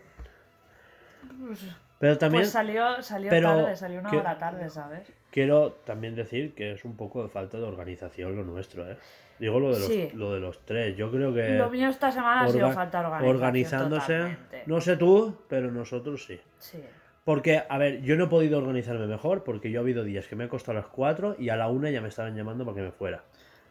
Pero 2.00 2.18
también 2.18 2.44
Pues 2.44 2.52
salió, 2.52 3.02
salió 3.02 3.30
pero 3.30 3.50
tarde, 3.56 3.76
salió 3.76 4.00
una 4.02 4.10
que- 4.10 4.18
hora 4.18 4.38
tarde, 4.38 4.70
¿sabes? 4.70 5.12
Quiero 5.38 5.74
también 5.86 6.16
decir 6.16 6.56
que 6.56 6.72
es 6.72 6.84
un 6.84 6.98
poco 6.98 7.22
de 7.22 7.30
falta 7.30 7.58
de 7.58 7.64
organización 7.64 8.36
lo 8.36 8.44
nuestro, 8.44 8.90
¿eh? 8.90 8.98
Digo 9.38 9.60
lo 9.60 9.72
de 9.72 9.80
los, 9.80 9.88
Sí. 9.88 10.10
lo 10.16 10.34
de 10.34 10.40
los 10.40 10.66
tres. 10.66 10.98
Yo 10.98 11.12
creo 11.12 11.32
que 11.32 11.50
Lo 11.60 11.70
mío 11.70 11.90
esta 11.90 12.12
semana 12.12 12.42
ha 12.46 12.48
sido 12.50 12.72
falta 12.72 13.02
de 13.02 13.06
organización. 13.06 13.36
organizándose, 13.36 14.14
totalmente. 14.18 14.64
no 14.66 14.82
sé 14.82 14.98
tú, 14.98 15.38
pero 15.48 15.72
nosotros 15.72 16.26
sí. 16.26 16.40
Sí. 16.58 16.80
Porque, 17.24 17.62
a 17.70 17.78
ver, 17.78 18.02
yo 18.02 18.16
no 18.16 18.24
he 18.24 18.28
podido 18.28 18.58
organizarme 18.58 19.06
mejor 19.06 19.44
porque 19.44 19.70
yo 19.70 19.80
ha 19.80 19.84
habido 19.84 20.04
días 20.04 20.26
que 20.28 20.36
me 20.36 20.46
he 20.46 20.48
acostado 20.48 20.80
a 20.80 20.82
las 20.82 20.90
4 20.90 21.36
y 21.38 21.50
a 21.50 21.56
la 21.56 21.68
1 21.68 21.88
ya 21.92 22.02
me 22.02 22.08
estaban 22.08 22.36
llamando 22.36 22.66
para 22.66 22.76
que 22.78 22.82
me 22.82 22.92
fuera. 22.92 23.24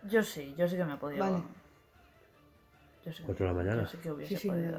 Yo 0.05 0.23
sí, 0.23 0.55
yo 0.57 0.69
sí 0.69 0.77
que 0.77 0.85
me 0.85 0.95
he 0.95 0.99
podido. 0.99 1.25
Vale. 1.25 1.43
Yo 3.05 3.11
sí 3.13 3.19
que, 3.23 3.25
Cuatro 3.25 3.47
de 3.49 3.53
la 3.53 3.59
mañana. 3.59 3.83
Yo 3.83 3.89
sí 3.89 3.97
que 3.99 4.11
hubiese 4.13 4.37
Sí, 4.37 4.41
sí, 4.43 4.49
podido. 4.49 4.79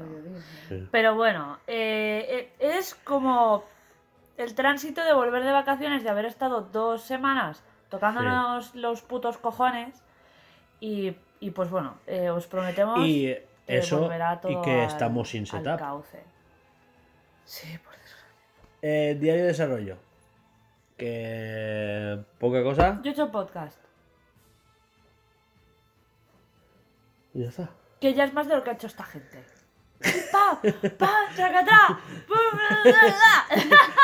Pero 0.90 1.14
bueno, 1.16 1.58
eh, 1.66 2.48
eh, 2.60 2.78
es 2.78 2.94
como 2.94 3.64
el 4.38 4.54
tránsito 4.54 5.04
de 5.04 5.12
volver 5.12 5.44
de 5.44 5.52
vacaciones, 5.52 6.02
de 6.02 6.08
haber 6.10 6.24
estado 6.24 6.62
dos 6.62 7.02
semanas 7.02 7.62
tocándonos 7.90 8.74
los 8.74 9.02
putos 9.02 9.36
cojones. 9.38 10.02
Y, 10.80 11.16
y 11.40 11.50
pues 11.50 11.70
bueno, 11.70 11.96
eh, 12.06 12.30
os 12.30 12.46
prometemos 12.46 13.00
Y 13.00 13.26
eh, 13.28 13.46
eso, 13.66 13.98
volverá 14.00 14.40
todo 14.40 14.52
y 14.52 14.60
que 14.62 14.80
al- 14.82 14.86
estamos 14.86 15.28
sin 15.28 15.44
setup. 15.46 15.78
cauce. 15.78 16.22
Sí, 17.44 17.78
por 17.78 17.92
desgracia. 17.92 18.26
Eh, 18.82 19.16
diario 19.20 19.42
de 19.42 19.48
desarrollo. 19.48 19.96
Que 20.96 22.18
poca 22.38 22.62
cosa. 22.62 23.00
Yo 23.02 23.10
he 23.10 23.12
hecho 23.14 23.30
podcast, 23.30 23.78
Y 27.34 27.42
ya 27.42 27.48
está. 27.48 27.70
que 28.00 28.14
ya 28.14 28.24
es 28.24 28.32
más 28.34 28.48
de 28.48 28.56
lo 28.56 28.64
que 28.64 28.70
ha 28.70 28.72
hecho 28.74 28.86
esta 28.88 29.04
gente. 29.04 29.44
¡Pa! 30.32 30.60
¡Pa! 30.98 31.10
¡Tracatá! 31.34 31.98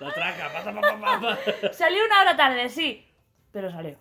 ¡La, 0.00 0.12
traca, 0.12 0.50
pa, 0.52 0.64
pa, 0.64 0.80
pa, 0.80 1.00
pa, 1.00 1.20
pa. 1.20 1.72
Salió 1.72 2.04
una 2.04 2.20
hora 2.22 2.36
tarde, 2.36 2.68
sí, 2.68 3.06
pero 3.52 3.70
salió. 3.70 3.96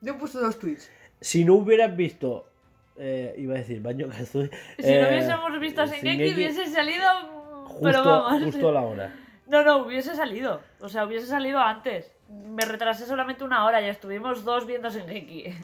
Yo 0.00 0.12
he 0.14 0.16
puesto 0.16 0.40
dos 0.40 0.58
tweets. 0.58 0.90
Si 1.20 1.44
no 1.44 1.54
hubieras 1.54 1.94
visto. 1.96 2.48
eh, 2.96 3.34
iba 3.38 3.54
a 3.54 3.58
decir 3.58 3.80
baño 3.82 4.08
calzón. 4.08 4.50
Si 4.78 4.94
no 4.94 5.08
hubiésemos 5.08 5.60
visto 5.60 5.82
a 5.82 5.86
Shingeki, 5.86 6.34
hubiese 6.34 6.66
salido. 6.66 7.04
mm, 7.22 7.64
Justo, 7.66 7.80
pero 7.82 8.04
vamos. 8.04 8.44
justo 8.44 8.68
a 8.68 8.72
la 8.72 8.80
hora. 8.82 9.14
No, 9.46 9.62
no, 9.62 9.78
hubiese 9.78 10.14
salido. 10.14 10.60
O 10.80 10.88
sea, 10.88 11.04
hubiese 11.06 11.26
salido 11.26 11.58
antes. 11.58 12.10
Me 12.28 12.64
retrasé 12.64 13.04
solamente 13.06 13.44
una 13.44 13.64
hora 13.66 13.80
y 13.82 13.86
estuvimos 13.88 14.44
dos 14.44 14.66
viendo 14.66 14.88
Shingeki. 14.90 15.54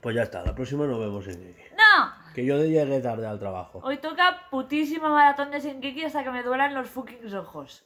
Pues 0.00 0.16
ya 0.16 0.22
está, 0.24 0.42
la 0.44 0.52
próxima 0.54 0.84
nos 0.86 0.98
vemos 0.98 1.26
en 1.28 1.34
Kiki. 1.38 1.62
¡No! 1.76 2.32
Que 2.34 2.44
yo 2.44 2.56
llegué 2.64 2.98
tarde 3.00 3.24
al 3.26 3.38
trabajo. 3.38 3.80
Hoy 3.84 3.98
toca 3.98 4.48
putísima 4.50 5.08
maratón 5.10 5.50
de 5.52 5.60
Shingeki 5.60 6.04
hasta 6.04 6.24
que 6.24 6.30
me 6.32 6.42
duelan 6.42 6.74
los 6.74 6.88
fucking 6.88 7.32
ojos. 7.36 7.84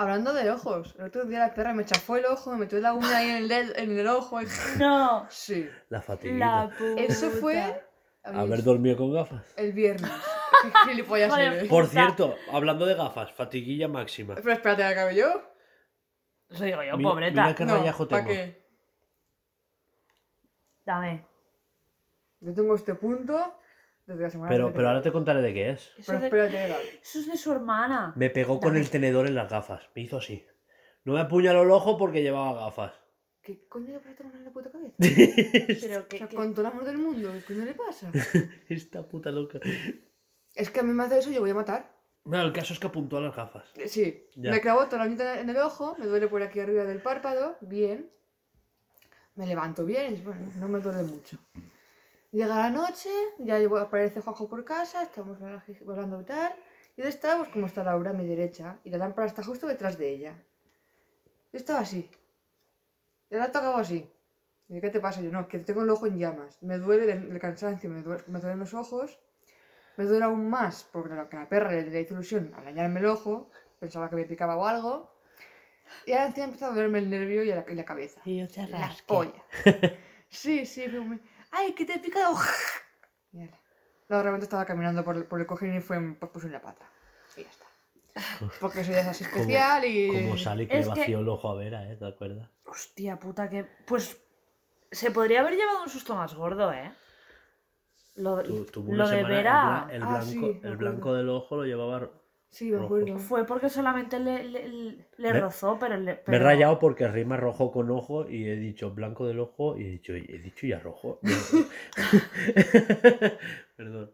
Hablando 0.00 0.32
de 0.32 0.48
ojos, 0.48 0.94
el 0.96 1.06
otro 1.06 1.24
día 1.24 1.40
la 1.40 1.54
perra 1.54 1.74
me 1.74 1.84
chafó 1.84 2.16
el 2.16 2.26
ojo, 2.26 2.52
me 2.52 2.58
metió 2.58 2.78
la 2.78 2.92
uña 2.92 3.16
ahí 3.18 3.30
en 3.30 3.36
el, 3.36 3.48
dedo- 3.48 3.72
en 3.74 3.98
el 3.98 4.06
ojo. 4.06 4.40
y- 4.40 4.46
No. 4.78 5.26
Sí. 5.28 5.68
La 5.88 6.00
fatiga. 6.00 6.70
Eso 6.96 7.30
fue 7.30 7.82
Haber 8.22 8.62
dormido 8.62 8.96
con 8.96 9.12
gafas. 9.12 9.42
el 9.56 9.72
viernes. 9.72 10.08
Qué 10.62 10.90
gilipollas 10.90 11.30
Joder. 11.32 11.52
eres. 11.54 11.68
Por 11.68 11.86
cierto, 11.88 12.36
hablando 12.52 12.86
de 12.86 12.94
gafas, 12.94 13.32
fatiguilla 13.32 13.88
máxima. 13.88 14.36
Pero 14.36 14.52
espérate, 14.52 14.82
¿la 14.82 14.88
acabé 14.90 15.16
yo? 15.16 15.42
Eso 16.48 16.62
digo 16.64 16.82
yo, 16.84 16.96
Mira- 16.96 17.10
pobreta. 17.10 17.42
mira 17.42 17.54
qué 17.56 17.64
rayajo 17.64 18.08
¿para 18.08 18.22
tengo. 18.24 18.34
qué? 18.34 18.62
Dame. 20.86 21.26
Yo 22.40 22.54
tengo 22.54 22.74
este 22.76 22.94
punto 22.94 23.58
desde 24.08 24.22
la 24.22 24.30
semana 24.30 24.50
Pero, 24.50 24.72
pero 24.72 24.88
ahora 24.88 25.02
te 25.02 25.12
contaré 25.12 25.40
de 25.42 25.54
qué 25.54 25.70
es. 25.70 25.92
Eso, 25.98 26.04
Pero 26.06 26.18
de- 26.18 26.26
espérate, 26.26 26.98
eso 27.02 27.18
es 27.20 27.26
de 27.28 27.36
su 27.36 27.52
hermana. 27.52 28.12
Me 28.16 28.30
pegó 28.30 28.58
con 28.58 28.76
el 28.76 28.90
tenedor 28.90 29.26
en 29.26 29.34
las 29.36 29.48
gafas. 29.50 29.82
Me 29.94 30.02
hizo 30.02 30.16
así. 30.18 30.44
No 31.04 31.12
me 31.14 31.20
apuñaló 31.20 31.62
el 31.62 31.70
ojo 31.70 31.96
porque 31.96 32.22
llevaba 32.22 32.58
gafas. 32.64 32.92
¿Qué 33.42 33.66
coño 33.68 33.92
le 33.94 34.00
pasa 34.00 34.24
a 34.28 34.38
la 34.40 34.50
puta 34.50 34.70
cabeza? 34.70 34.94
Pero 34.98 36.00
O 36.00 36.08
que, 36.08 36.18
sea, 36.18 36.28
que- 36.28 36.36
con 36.36 36.52
todo 36.52 36.62
el 36.66 36.72
amor 36.72 36.84
del 36.84 36.98
mundo, 36.98 37.30
¿qué 37.32 37.44
coño 37.44 37.64
le 37.64 37.74
pasa? 37.74 38.10
Esta 38.68 39.06
puta 39.06 39.30
loca. 39.30 39.60
Es 40.54 40.70
que 40.70 40.80
a 40.80 40.82
mí 40.82 40.92
me 40.92 41.04
hace 41.04 41.18
eso 41.18 41.30
y 41.30 41.34
yo 41.34 41.40
voy 41.40 41.50
a 41.50 41.54
matar. 41.54 41.96
Bueno, 42.24 42.44
el 42.44 42.52
caso 42.52 42.74
es 42.74 42.80
que 42.80 42.86
apuntó 42.88 43.16
a 43.18 43.20
las 43.22 43.34
gafas. 43.36 43.64
Eh, 43.76 43.88
Sí, 43.88 44.26
Ya. 44.36 44.50
me 44.50 44.60
clavó 44.60 44.84
toda 44.86 44.98
la 44.98 45.04
uñita 45.08 45.40
en 45.40 45.48
el 45.48 45.56
ojo, 45.58 45.96
me 45.98 46.06
duele 46.06 46.28
por 46.28 46.42
aquí 46.42 46.60
arriba 46.60 46.84
del 46.84 47.00
párpado, 47.00 47.56
bien. 47.62 48.10
Me 49.34 49.46
levanto 49.46 49.84
bien, 49.84 50.14
y 50.16 50.20
bueno, 50.20 50.50
no 50.58 50.68
me 50.68 50.80
duele 50.80 51.04
mucho. 51.04 51.38
Llega 52.32 52.56
la 52.56 52.70
noche, 52.70 53.10
ya 53.38 53.56
aparece 53.82 54.22
Juanjo 54.22 54.48
por 54.48 54.64
casa, 54.64 55.02
estamos 55.02 55.36
hablando 55.42 56.22
y 56.22 56.24
tal. 56.24 56.54
Y 56.96 57.02
de 57.02 57.08
esta, 57.10 57.36
pues 57.36 57.50
como 57.50 57.66
está 57.66 57.84
Laura 57.84 58.10
a 58.12 58.14
mi 58.14 58.26
derecha, 58.26 58.78
y 58.82 58.88
la 58.88 58.96
lámpara 58.96 59.26
está 59.28 59.42
justo 59.44 59.66
detrás 59.66 59.98
de 59.98 60.08
ella. 60.08 60.34
Yo 61.52 61.58
estaba 61.58 61.80
así. 61.80 62.08
Y 63.30 63.36
la 63.36 63.46
he 63.46 63.48
tocado 63.48 63.76
así. 63.76 64.00
Y 64.68 64.74
yo, 64.74 64.80
¿qué 64.82 64.90
te 64.90 65.00
pasa? 65.00 65.20
Yo 65.22 65.30
no, 65.32 65.48
que 65.48 65.58
tengo 65.60 65.82
el 65.82 65.90
ojo 65.90 66.06
en 66.06 66.18
llamas. 66.18 66.62
Me 66.62 66.78
duele 66.78 67.10
el, 67.12 67.30
el 67.32 67.38
cansancio, 67.40 67.88
me, 67.90 68.02
duele- 68.02 68.24
me 68.26 68.40
duelen 68.40 68.58
los 68.60 68.74
ojos. 68.74 69.18
Me 69.98 70.04
duele 70.06 70.24
aún 70.26 70.50
más 70.50 70.84
porque 70.92 71.14
la, 71.14 71.28
que 71.28 71.36
la 71.36 71.48
perra 71.48 71.72
le, 71.72 71.82
le 71.90 72.02
hizo 72.02 72.14
ilusión 72.14 72.52
al 72.56 72.64
dañarme 72.66 73.00
el 73.00 73.06
ojo. 73.06 73.50
Pensaba 73.80 74.10
que 74.10 74.16
me 74.16 74.24
picaba 74.26 74.56
o 74.56 74.66
algo. 74.66 75.10
Y 76.06 76.12
ahora 76.12 76.26
encima 76.28 76.46
empezado 76.46 76.72
a 76.72 76.74
dolerme 76.76 77.00
el 77.00 77.10
nervio 77.10 77.42
y 77.44 77.48
la, 77.48 77.64
y 77.68 77.74
la 77.74 77.84
cabeza. 77.84 78.20
Y 78.24 78.38
yo 78.38 78.48
te 78.48 78.66
La. 78.68 78.94
Sí, 80.30 80.66
sí, 80.66 80.88
fue 80.90 81.00
muy... 81.00 81.20
¡Ay, 81.50 81.72
que 81.72 81.84
te 81.84 81.94
he 81.94 81.98
picado! 81.98 82.36
Ala. 83.34 83.58
Luego 84.08 84.22
realmente 84.22 84.44
estaba 84.44 84.64
caminando 84.64 85.04
por 85.04 85.16
el, 85.16 85.24
por 85.24 85.40
el 85.40 85.46
cojín 85.46 85.74
y 85.76 85.80
fue 85.80 86.00
pues, 86.18 86.30
puse 86.32 86.46
en 86.46 86.52
la 86.54 86.62
pata. 86.62 86.86
Y 87.36 87.42
ya 87.42 87.48
está. 87.50 87.64
Porque 88.60 88.82
soy 88.84 88.94
así 88.94 89.24
especial 89.24 89.84
y... 89.84 90.08
Como 90.08 90.36
sale 90.38 90.66
que 90.66 90.78
Es 90.78 90.86
le 90.86 90.94
que- 90.94 91.00
vació 91.00 91.18
el 91.20 91.28
ojo 91.28 91.50
a 91.50 91.54
Vera, 91.56 91.90
¿eh? 91.90 91.96
¿Te 91.96 92.06
acuerdas? 92.06 92.48
Hostia 92.64 93.18
puta, 93.18 93.48
que. 93.48 93.64
Pues. 93.86 94.16
Se 94.90 95.10
podría 95.10 95.40
haber 95.40 95.54
llevado 95.54 95.82
un 95.82 95.90
susto 95.90 96.14
más 96.14 96.32
gordo, 96.34 96.72
¿eh? 96.72 96.90
Lo, 98.16 98.42
Tu- 98.42 98.64
tuvo 98.64 98.94
lo 98.94 99.04
una 99.04 99.10
de 99.14 99.20
el 99.20 99.26
Vera 99.26 99.86
bla- 99.86 99.94
El, 99.94 100.02
Ah, 100.02 100.06
blanco, 100.06 100.24
sí, 100.24 100.38
me 100.62 100.68
el 100.68 100.76
blanco 100.78 101.12
del 101.14 101.28
ojo 101.28 101.56
lo 101.56 101.64
llevaba. 101.64 102.08
Sí, 102.50 102.70
me 102.70 102.76
rojo. 102.78 102.94
acuerdo. 102.96 103.18
fue 103.18 103.46
porque 103.46 103.68
solamente 103.70 104.18
le, 104.18 104.44
le, 104.44 105.06
le 105.16 105.32
Me- 105.32 105.40
rozó, 105.40 105.78
pero, 105.78 105.96
le, 105.96 106.22
Me 106.26 106.36
he 106.36 106.40
rayado 106.40 106.78
porque 106.78 107.08
rima 107.08 107.36
rojo 107.36 107.70
con 107.72 107.90
ojo 107.90 108.28
y 108.28 108.48
he 108.48 108.56
dicho 108.56 108.90
blanco 108.90 109.26
del 109.26 109.40
ojo 109.40 109.76
y 109.78 109.84
he 109.86 109.90
dicho, 109.90 110.12
he 110.14 110.38
dicho 110.38 110.66
ya 110.66 110.78
rojo. 110.80 111.20
Perdón. 113.76 114.10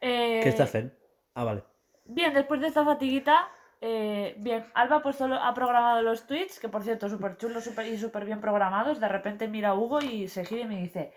Eh, 0.00 0.42
¿Qué 0.42 0.48
está 0.48 0.64
haciendo? 0.64 0.92
Ah, 1.34 1.44
vale. 1.44 1.64
Bien, 2.06 2.32
después 2.34 2.60
de 2.60 2.68
esta 2.68 2.84
fatiguita, 2.84 3.48
eh, 3.80 4.34
bien, 4.38 4.64
Alba 4.74 4.96
ha, 4.96 5.02
puesto 5.02 5.26
lo- 5.28 5.36
ha 5.42 5.52
programado 5.54 6.02
los 6.02 6.26
tweets, 6.26 6.58
que 6.60 6.68
por 6.68 6.82
cierto, 6.82 7.08
súper 7.08 7.36
chulos 7.38 7.64
super, 7.64 7.86
y 7.86 7.98
súper 7.98 8.24
bien 8.24 8.40
programados. 8.40 9.00
De 9.00 9.08
repente 9.08 9.48
mira 9.48 9.70
a 9.70 9.74
Hugo 9.74 10.00
y 10.00 10.28
se 10.28 10.44
gira 10.44 10.62
y 10.62 10.66
me 10.68 10.80
dice: 10.82 11.12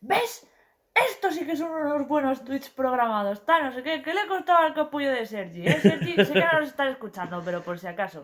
¿Ves? 0.00 0.46
Estos 1.10 1.34
sí 1.34 1.46
que 1.46 1.56
son 1.56 1.70
unos 1.70 2.08
buenos 2.08 2.42
tweets 2.44 2.70
programados. 2.70 3.44
Tal, 3.44 3.64
no 3.64 3.72
sé 3.72 3.82
qué. 3.82 4.02
¿Qué 4.02 4.14
le 4.14 4.26
costaba 4.28 4.64
al 4.64 4.74
capullo 4.74 5.10
de 5.10 5.26
Sergi? 5.26 5.66
¿Eh, 5.66 5.78
Sergi? 5.80 6.14
Sé 6.24 6.32
que 6.32 6.40
no 6.40 6.60
los 6.60 6.68
estás 6.70 6.90
escuchando, 6.90 7.42
pero 7.44 7.62
por 7.62 7.78
si 7.78 7.86
acaso. 7.86 8.22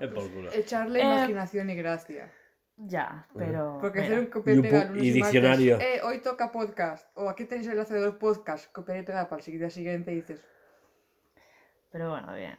Echarle 0.55 1.01
Eh, 1.01 1.05
imaginación 1.05 1.69
y 1.71 1.75
gracia. 1.77 2.31
Ya, 2.77 3.27
pero. 3.37 3.79
Porque 3.81 4.01
mira. 4.01 4.13
hacer 4.15 4.25
un 4.25 4.31
copia 4.31 4.53
y 4.53 4.57
Y 4.57 4.59
un 4.59 4.63
pega 4.63 4.79
pu- 4.85 4.89
lunes 4.89 5.03
y 5.05 5.07
martes, 5.07 5.15
diccionario. 5.15 5.79
Eh, 5.81 6.01
hoy 6.03 6.21
toca 6.23 6.51
podcast. 6.51 7.07
O 7.15 7.29
aquí 7.29 7.45
tenéis 7.45 7.67
el 7.67 7.73
enlace 7.75 7.95
de 7.95 8.01
los 8.01 8.15
podcasts. 8.15 8.69
Copiar 8.69 8.97
y 8.99 9.03
pegar 9.03 9.29
para 9.29 9.43
el 9.45 9.59
día 9.59 9.69
siguiente 9.71 10.11
y 10.13 10.15
dices... 10.17 10.43
Pero 11.91 12.09
bueno, 12.11 12.33
bien. 12.35 12.59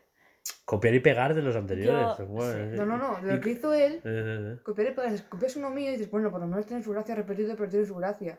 Copiar 0.65 0.93
y 0.93 0.99
pegar 0.99 1.33
de 1.33 1.41
los 1.41 1.55
anteriores. 1.55 2.17
Yo- 2.19 2.25
Bueno, 2.27 2.53
sí. 2.53 2.59
eh, 2.59 2.77
No, 2.77 2.85
no, 2.85 2.97
no. 2.97 3.21
De 3.21 3.33
y- 3.33 3.35
lo 3.35 3.41
que 3.41 3.49
hizo 3.49 3.73
él, 3.73 3.93
eh, 3.95 4.01
eh, 4.05 4.53
eh. 4.53 4.59
copiar 4.63 4.89
y 4.89 4.91
pegar. 4.91 5.11
Copias 5.27 5.55
uno 5.55 5.69
mío 5.71 5.89
y 5.89 5.93
dices, 5.93 6.11
bueno, 6.11 6.29
por 6.29 6.39
lo 6.39 6.45
menos 6.47 6.65
tiene 6.67 6.83
su 6.83 6.91
gracia 6.91 7.15
repetido, 7.15 7.55
pero 7.57 7.69
tiene 7.69 7.85
su 7.85 7.95
gracia. 7.95 8.37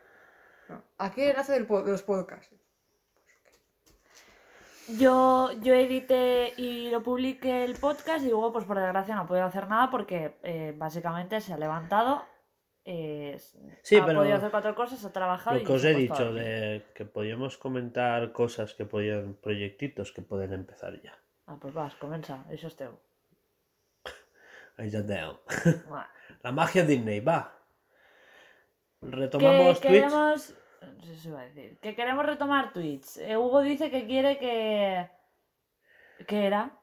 No. 0.68 0.82
Aquí 0.98 1.22
el 1.22 1.30
enlace 1.30 1.52
del 1.52 1.66
po- 1.66 1.82
de 1.82 1.92
los 1.92 2.02
podcasts. 2.02 2.54
Yo, 4.98 5.50
yo 5.62 5.72
edité 5.74 6.52
y 6.58 6.90
lo 6.90 7.02
publiqué 7.02 7.64
el 7.64 7.74
podcast 7.76 8.24
y 8.24 8.28
luego, 8.28 8.52
pues 8.52 8.66
por 8.66 8.78
desgracia, 8.78 9.14
no 9.16 9.24
he 9.24 9.26
podido 9.26 9.46
hacer 9.46 9.66
nada 9.66 9.90
porque 9.90 10.36
eh, 10.42 10.74
básicamente 10.76 11.40
se 11.40 11.54
ha 11.54 11.56
levantado, 11.56 12.22
eh, 12.84 13.40
Sí, 13.82 13.96
ha 13.96 14.04
pero 14.04 14.18
podido 14.18 14.36
hacer 14.36 14.50
cuatro 14.50 14.74
cosas, 14.74 15.02
ha 15.02 15.10
trabajado 15.12 15.56
Lo 15.56 15.62
y 15.62 15.64
que 15.64 15.72
os 15.72 15.84
he 15.84 15.94
a 15.94 15.96
dicho 15.96 16.32
de 16.34 16.84
que 16.94 17.06
podíamos 17.06 17.56
comentar 17.56 18.30
cosas 18.32 18.74
que 18.74 18.84
podían, 18.84 19.34
proyectitos 19.34 20.12
que 20.12 20.20
pueden 20.20 20.52
empezar 20.52 21.00
ya. 21.00 21.18
Ah, 21.46 21.56
pues 21.58 21.72
vas, 21.72 21.94
comienza, 21.94 22.44
eso 22.50 22.66
es 22.66 22.76
teu. 22.76 22.92
Ahí 24.76 24.90
ya. 24.90 25.00
Bueno, 25.02 25.40
La 26.42 26.52
magia 26.52 26.84
Disney, 26.84 27.20
va. 27.20 27.58
Que 29.10 29.16
Retomamos 29.16 29.80
Twitch. 29.80 29.92
queremos... 29.92 30.54
iba 31.24 31.40
a 31.40 31.44
decir. 31.44 31.78
Que 31.80 31.94
queremos 31.94 32.26
retomar 32.26 32.72
Twitch. 32.72 33.18
Eh, 33.18 33.36
Hugo 33.36 33.62
dice 33.62 33.90
que 33.90 34.06
quiere 34.06 34.38
que... 34.38 35.08
¿Qué 36.26 36.46
era? 36.46 36.78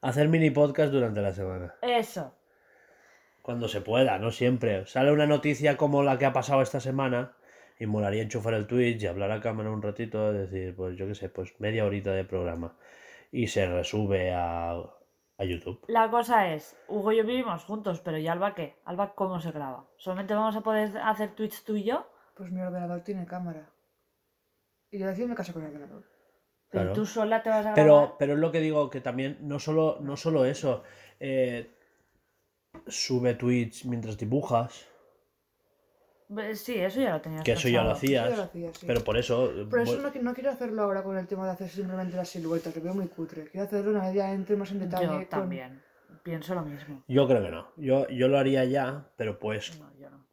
Hacer 0.00 0.28
mini 0.28 0.50
podcast 0.50 0.92
durante 0.92 1.20
la 1.20 1.32
semana. 1.32 1.74
Eso. 1.82 2.34
Cuando 3.42 3.68
se 3.68 3.80
pueda, 3.80 4.18
no 4.18 4.30
siempre. 4.30 4.86
Sale 4.86 5.12
una 5.12 5.26
noticia 5.26 5.76
como 5.76 6.02
la 6.02 6.18
que 6.18 6.26
ha 6.26 6.32
pasado 6.32 6.62
esta 6.62 6.80
semana 6.80 7.36
y 7.78 7.86
molaría 7.86 8.22
enchufar 8.22 8.54
el 8.54 8.66
Twitch 8.66 9.02
y 9.02 9.06
hablar 9.06 9.30
a 9.30 9.40
cámara 9.40 9.70
un 9.70 9.82
ratito, 9.82 10.32
decir, 10.32 10.74
pues 10.74 10.96
yo 10.96 11.06
qué 11.06 11.14
sé, 11.14 11.28
pues 11.28 11.54
media 11.60 11.84
horita 11.84 12.12
de 12.12 12.24
programa. 12.24 12.76
Y 13.30 13.48
se 13.48 13.66
resube 13.66 14.32
a, 14.32 14.82
a 15.38 15.44
YouTube. 15.44 15.80
La 15.88 16.10
cosa 16.10 16.52
es, 16.54 16.76
Hugo 16.88 17.12
y 17.12 17.18
yo 17.18 17.24
vivimos 17.24 17.64
juntos, 17.64 18.00
pero 18.00 18.18
¿y 18.18 18.26
Alba 18.28 18.54
qué? 18.54 18.76
Alba, 18.84 19.14
¿cómo 19.14 19.40
se 19.40 19.52
graba? 19.52 19.86
¿Solamente 19.96 20.34
vamos 20.34 20.56
a 20.56 20.62
poder 20.62 20.96
hacer 20.98 21.34
Twitch 21.34 21.62
tú 21.64 21.76
y 21.76 21.84
yo? 21.84 22.06
Pues 22.34 22.50
mi 22.50 22.60
ordenador 22.60 23.02
tiene 23.02 23.26
cámara. 23.26 23.70
Y 24.90 24.98
yo 24.98 25.06
decía 25.06 25.26
me 25.26 25.34
caso 25.34 25.52
con 25.52 25.62
el 25.64 25.74
ordenador. 25.74 26.04
Pero 26.70 26.82
Claro. 26.84 26.92
tú 26.94 27.06
sola 27.06 27.42
te 27.42 27.50
vas 27.50 27.66
a 27.66 27.72
grabar. 27.72 27.74
Pero, 27.76 28.16
pero 28.18 28.32
es 28.34 28.38
lo 28.38 28.50
que 28.52 28.60
digo, 28.60 28.90
que 28.90 29.00
también 29.00 29.38
no 29.42 29.58
solo, 29.58 29.98
no 30.00 30.16
solo 30.16 30.44
eso. 30.44 30.82
eh, 31.20 31.72
sube 32.86 33.34
Twitch 33.34 33.84
mientras 33.86 34.18
dibujas, 34.18 34.86
Sí, 36.54 36.74
eso 36.76 37.00
ya 37.00 37.12
lo 37.12 37.20
tenías 37.20 37.44
que 37.44 37.52
eso 37.52 37.68
ya 37.68 37.84
lo 37.84 37.90
hacías. 37.92 38.24
Eso 38.26 38.30
ya 38.32 38.36
lo 38.36 38.42
hacía, 38.44 38.74
sí. 38.74 38.86
Pero 38.86 39.04
por 39.04 39.16
eso. 39.16 39.52
Por 39.70 39.80
eso 39.80 40.00
no, 40.00 40.12
qui- 40.12 40.20
no 40.22 40.34
quiero 40.34 40.50
hacerlo 40.50 40.82
ahora 40.82 41.02
con 41.04 41.16
el 41.16 41.26
tema 41.26 41.44
de 41.46 41.52
hacer 41.52 41.68
simplemente 41.68 42.16
las 42.16 42.28
siluetas, 42.28 42.74
lo 42.74 42.82
veo 42.82 42.94
muy 42.94 43.06
cutre. 43.06 43.44
Quiero 43.44 43.66
hacerlo 43.66 43.92
una 43.92 44.06
vez 44.06 44.14
ya 44.14 44.32
entre 44.32 44.56
más 44.56 44.70
en 44.72 44.80
detalle. 44.80 45.04
Yo 45.06 45.12
con- 45.12 45.26
también. 45.28 45.82
Pienso 46.24 46.56
lo 46.56 46.62
mismo. 46.62 47.04
Yo 47.06 47.28
creo 47.28 47.40
que 47.42 47.50
no. 47.50 47.68
Yo, 47.76 48.08
yo 48.08 48.26
lo 48.26 48.38
haría 48.38 48.64
ya, 48.64 49.08
pero 49.16 49.38
pues. 49.38 49.78
No, 49.78 49.92
yo 50.00 50.10
no. 50.10 50.26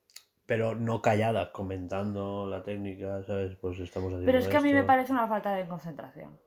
Pero 0.47 0.73
no 0.73 1.01
callada, 1.03 1.51
comentando 1.51 2.47
la 2.47 2.63
técnica, 2.63 3.23
¿sabes? 3.23 3.55
Pues 3.57 3.79
estamos 3.79 4.07
haciendo. 4.07 4.25
Pero 4.25 4.39
es 4.39 4.47
que 4.47 4.57
a 4.57 4.61
mí 4.61 4.73
me 4.73 4.83
parece 4.83 5.11
una 5.11 5.27
falta 5.27 5.53
de 5.53 5.67
concentración. 5.67 6.39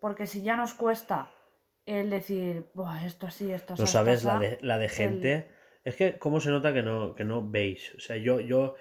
Porque 0.00 0.26
si 0.28 0.42
ya 0.42 0.56
nos 0.56 0.74
cuesta 0.74 1.30
el 1.86 2.10
decir, 2.10 2.66
Buah, 2.74 3.04
esto 3.04 3.26
así, 3.26 3.50
esto 3.50 3.74
así. 3.74 3.82
No 3.82 3.86
sabes 3.88 4.22
la 4.22 4.36
así", 4.36 4.46
de, 4.46 4.58
la 4.62 4.78
de 4.78 4.88
gente. 4.88 5.50
Es 5.88 5.96
que, 5.96 6.18
¿cómo 6.18 6.40
se 6.40 6.50
nota 6.50 6.72
que 6.74 6.82
no, 6.82 7.14
que 7.16 7.24
no 7.24 7.36
veis? 7.56 7.94
O 7.96 8.00
sea, 8.00 8.16
yo, 8.16 8.40
yo 8.40 8.74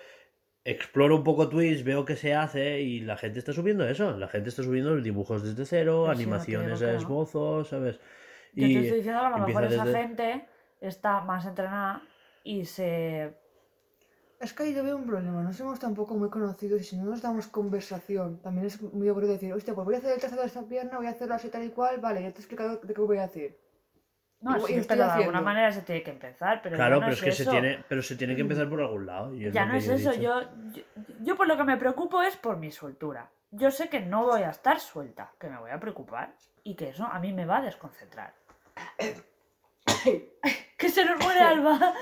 exploro 0.65 1.15
un 1.15 1.23
poco 1.23 1.49
Twitch, 1.53 1.83
veo 1.83 2.05
qué 2.05 2.15
se 2.23 2.33
hace 2.33 2.81
y 2.81 2.99
la 3.01 3.17
gente 3.17 3.39
está 3.39 3.53
subiendo 3.53 3.87
eso. 3.87 4.17
La 4.17 4.27
gente 4.27 4.49
está 4.49 4.63
subiendo 4.63 4.93
los 4.95 5.03
dibujos 5.03 5.43
desde 5.43 5.65
cero, 5.65 6.03
Pues 6.05 6.17
sí, 6.19 6.25
no 6.25 6.31
te 6.31 6.35
animaciones 6.35 6.81
a 6.81 6.93
esbozos, 6.95 7.69
¿sabes? 7.69 7.95
Yo 8.55 8.67
te 8.73 8.79
estoy 8.81 8.97
diciendo 8.97 9.21
que 9.21 9.27
a 9.27 9.29
lo 9.29 9.37
mejor 9.47 9.63
empieza 9.63 9.83
esa 9.83 9.85
desde- 9.85 10.07
gente 10.07 10.45
está 10.81 11.21
más 11.21 11.45
entrenada 11.45 12.01
y 12.43 12.65
se. 12.65 13.33
Es 14.39 14.53
que 14.53 14.63
ahí 14.63 14.73
yo 14.75 14.83
veo 14.83 14.97
un 14.97 15.05
problema, 15.07 15.41
no 15.43 15.51
somos 15.53 15.79
tampoco 15.79 16.15
muy 16.15 16.29
conocidos 16.29 16.81
y 16.81 16.83
si 16.83 16.97
no 16.97 17.05
nos 17.05 17.21
damos 17.21 17.47
conversación, 17.47 18.39
también 18.41 18.67
es 18.67 18.81
muy 18.81 19.07
aburrido 19.09 19.33
decir, 19.33 19.51
hostia, 19.53 19.73
pues 19.75 19.85
voy 19.85 19.95
a 19.95 19.97
hacer 19.99 20.11
el 20.13 20.19
trazado 20.19 20.41
de 20.41 20.47
esta 20.47 20.63
pierna, 20.67 20.97
voy 20.97 21.07
a 21.07 21.11
hacerlo 21.11 21.35
así 21.35 21.49
tal 21.49 21.63
y 21.63 21.69
cual, 21.69 21.99
vale, 21.99 22.21
ya 22.21 22.31
te 22.31 22.37
he 22.37 22.41
explicado 22.41 22.77
de 22.77 22.93
qué 22.93 23.01
voy 23.01 23.17
a 23.17 23.23
hacer. 23.23 23.57
No, 24.39 24.55
estoy 24.55 24.83
pero 24.87 25.05
de 25.05 25.11
alguna 25.11 25.41
manera 25.41 25.71
se 25.71 25.81
tiene 25.81 26.03
que 26.03 26.11
empezar. 26.11 26.61
Pero 26.61 26.75
Claro, 26.75 26.95
no 26.95 27.01
pero 27.01 27.13
es 27.13 27.21
que 27.21 27.31
se 27.31 27.41
eso. 27.43 27.51
tiene, 27.51 27.83
pero 27.89 28.01
se 28.03 28.15
tiene 28.15 28.35
que 28.35 28.41
empezar 28.41 28.69
por 28.69 28.79
algún 28.81 29.05
lado. 29.05 29.33
y 29.33 29.45
es 29.47 29.53
Ya 29.53 29.65
no 29.65 29.75
es 29.75 29.87
eso, 29.87 30.13
yo, 30.13 30.41
yo, 30.73 30.83
yo 31.21 31.35
por 31.35 31.47
lo 31.47 31.57
que 31.57 31.63
me 31.63 31.77
preocupo 31.77 32.21
es 32.21 32.35
por 32.37 32.57
mi 32.57 32.71
soltura. 32.71 33.29
Yo 33.51 33.71
sé 33.71 33.89
que 33.89 33.99
no 34.01 34.25
voy 34.25 34.41
a 34.43 34.49
estar 34.49 34.79
suelta, 34.79 35.31
que 35.39 35.47
me 35.47 35.57
voy 35.57 35.71
a 35.71 35.79
preocupar 35.79 36.33
y 36.63 36.75
que 36.75 36.89
eso 36.89 37.05
a 37.05 37.17
mí 37.19 37.33
me 37.33 37.45
va 37.45 37.57
a 37.57 37.61
desconcentrar. 37.63 38.33
que 40.77 40.89
se 40.89 41.05
nos 41.05 41.19
muere 41.23 41.39
Alba. 41.39 41.93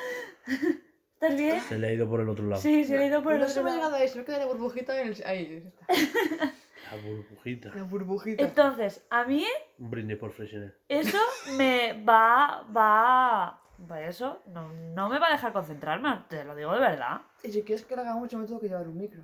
¿Estás 1.14 1.38
bien? 1.38 1.62
Se 1.62 1.78
le 1.78 1.88
ha 1.88 1.94
ido 1.94 2.10
por 2.10 2.20
el 2.20 2.28
otro 2.30 2.46
lado. 2.46 2.62
Sí, 2.62 2.84
se 2.84 2.98
le 2.98 3.06
ha 3.06 3.08
ido 3.08 3.24
por 3.24 3.34
el 3.34 3.40
no 3.40 3.46
otro 3.46 3.54
se 3.54 3.64
me 3.64 3.70
ha 3.70 3.74
lado. 3.76 3.84
llegado 3.90 4.02
a 4.02 4.04
eso, 4.06 4.18
no 4.20 4.26
queda 4.26 4.40
la 4.40 4.46
burbujita 4.48 5.00
en 5.00 5.08
el... 5.08 5.24
Ahí. 5.26 5.74
La 6.96 7.02
burbujita. 7.02 7.70
La 7.76 7.84
burbujita. 7.84 8.44
Entonces, 8.44 9.06
a 9.10 9.24
mí 9.26 9.46
Un 9.80 9.90
brindis 9.90 10.18
por 10.18 10.32
Freshenet. 10.32 10.76
eso 10.88 11.18
me 11.58 12.04
va, 12.04 12.64
va, 12.76 13.62
va 13.92 14.02
eso, 14.02 14.42
no, 14.48 14.70
no 14.72 15.10
me 15.10 15.20
va 15.20 15.28
a 15.28 15.32
dejar 15.32 15.52
concentrarme, 15.54 16.24
te 16.30 16.44
lo 16.44 16.56
digo 16.56 16.74
de 16.74 16.80
verdad. 16.80 17.22
Y 17.44 17.52
si 17.52 17.64
quieres 17.64 17.86
que 17.86 17.96
lo 17.96 18.02
haga 18.02 18.14
mucho, 18.16 18.38
me 18.38 18.46
tengo 18.46 18.60
que 18.60 18.68
llevar 18.70 18.88
un 18.88 18.98
micro. 18.98 19.24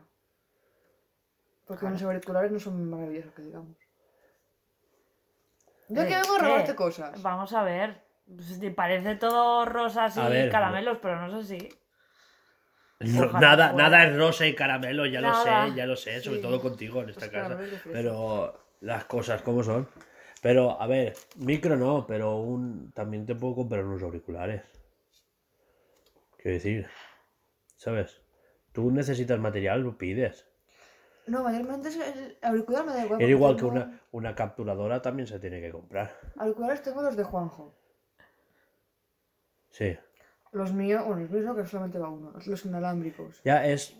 Porque 1.65 1.81
Claro. 1.81 1.93
los 1.93 2.03
auriculares 2.03 2.51
no 2.51 2.59
son 2.59 2.89
maravillosos, 2.89 3.33
que 3.33 3.41
digamos. 3.43 3.77
Yo 5.89 6.01
Eh, 6.01 6.07
que 6.07 6.15
vengo 6.15 6.35
a 6.35 6.39
¿qué? 6.39 6.45
robarte 6.45 6.75
cosas. 6.75 7.21
Vamos 7.21 7.53
a 7.53 7.63
ver, 7.63 8.01
te 8.59 8.71
parece 8.71 9.15
todo 9.15 9.65
rosas 9.65 10.15
y 10.17 10.21
ver, 10.21 10.49
caramelos, 10.51 10.97
pero 11.01 11.19
no 11.19 11.27
es 11.39 11.45
así. 11.45 11.69
No, 13.09 13.25
nada, 13.39 13.69
fuera. 13.71 13.89
nada 13.89 14.03
es 14.07 14.15
rosa 14.17 14.45
y 14.47 14.55
caramelo, 14.55 15.05
ya 15.05 15.21
Nada. 15.21 15.65
lo 15.65 15.69
sé, 15.71 15.77
ya 15.77 15.85
lo 15.85 15.95
sé, 15.95 16.21
sobre 16.21 16.37
Sí. 16.37 16.41
todo 16.43 16.61
contigo 16.61 17.01
en 17.01 17.09
esta 17.09 17.29
casa. 17.29 17.57
Pero 17.91 18.59
las 18.81 19.05
cosas 19.05 19.41
como 19.41 19.63
son. 19.63 19.87
Pero, 20.41 20.81
a 20.81 20.87
ver, 20.87 21.13
micro 21.37 21.75
no, 21.77 22.05
pero 22.07 22.37
un 22.37 22.91
también 22.93 23.25
te 23.25 23.35
puedo 23.35 23.55
comprar 23.55 23.83
unos 23.85 24.01
auriculares. 24.01 24.63
Quiero 26.37 26.55
decir, 26.55 26.87
¿sabes? 27.75 28.21
Tú 28.71 28.89
necesitas 28.91 29.39
material, 29.39 29.81
lo 29.81 29.97
pides. 29.97 30.47
No, 31.27 31.43
mayormente 31.43 31.89
es 31.89 31.97
el 31.97 32.37
auricular 32.41 32.83
me 32.83 32.93
da 32.93 33.05
igual. 33.05 33.21
Era 33.21 33.27
porque 33.27 33.29
igual 33.29 33.55
que 33.55 33.59
tengo- 33.61 33.71
una, 33.73 34.01
una 34.11 34.33
capturadora 34.35 35.01
también 35.03 35.27
se 35.27 35.39
tiene 35.39 35.61
que 35.61 35.69
comprar. 35.71 36.17
Auriculares 36.37 36.81
tengo 36.81 37.03
los 37.03 37.15
de 37.15 37.23
Juanjo. 37.23 37.77
Sí. 39.69 39.97
Los 40.51 40.73
míos, 40.73 41.03
bueno, 41.05 41.21
los 41.21 41.31
míos 41.31 41.45
no, 41.45 41.55
que 41.55 41.65
solamente 41.65 41.97
va 41.99 42.09
uno. 42.09 42.33
Los 42.45 42.65
inalámbricos. 42.65 43.41
Ya 43.43 43.65
es. 43.67 43.95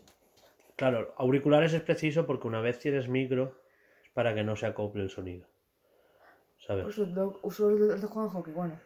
Claro, 0.75 1.13
auriculares 1.17 1.73
es 1.73 1.81
preciso 1.81 2.25
porque 2.25 2.47
una 2.47 2.59
vez 2.61 2.79
tienes 2.79 3.07
micro 3.07 3.55
es 4.03 4.09
para 4.13 4.33
que 4.33 4.43
no 4.43 4.55
se 4.55 4.65
acople 4.65 5.03
el 5.03 5.09
sonido. 5.09 5.47
¿Sabes? 6.65 6.85
Uso, 6.87 7.05
lo- 7.05 7.39
uso 7.43 7.69
los 7.71 8.01
de 8.01 8.07
Juanjo, 8.07 8.43
que 8.43 8.51
bueno. 8.51 8.79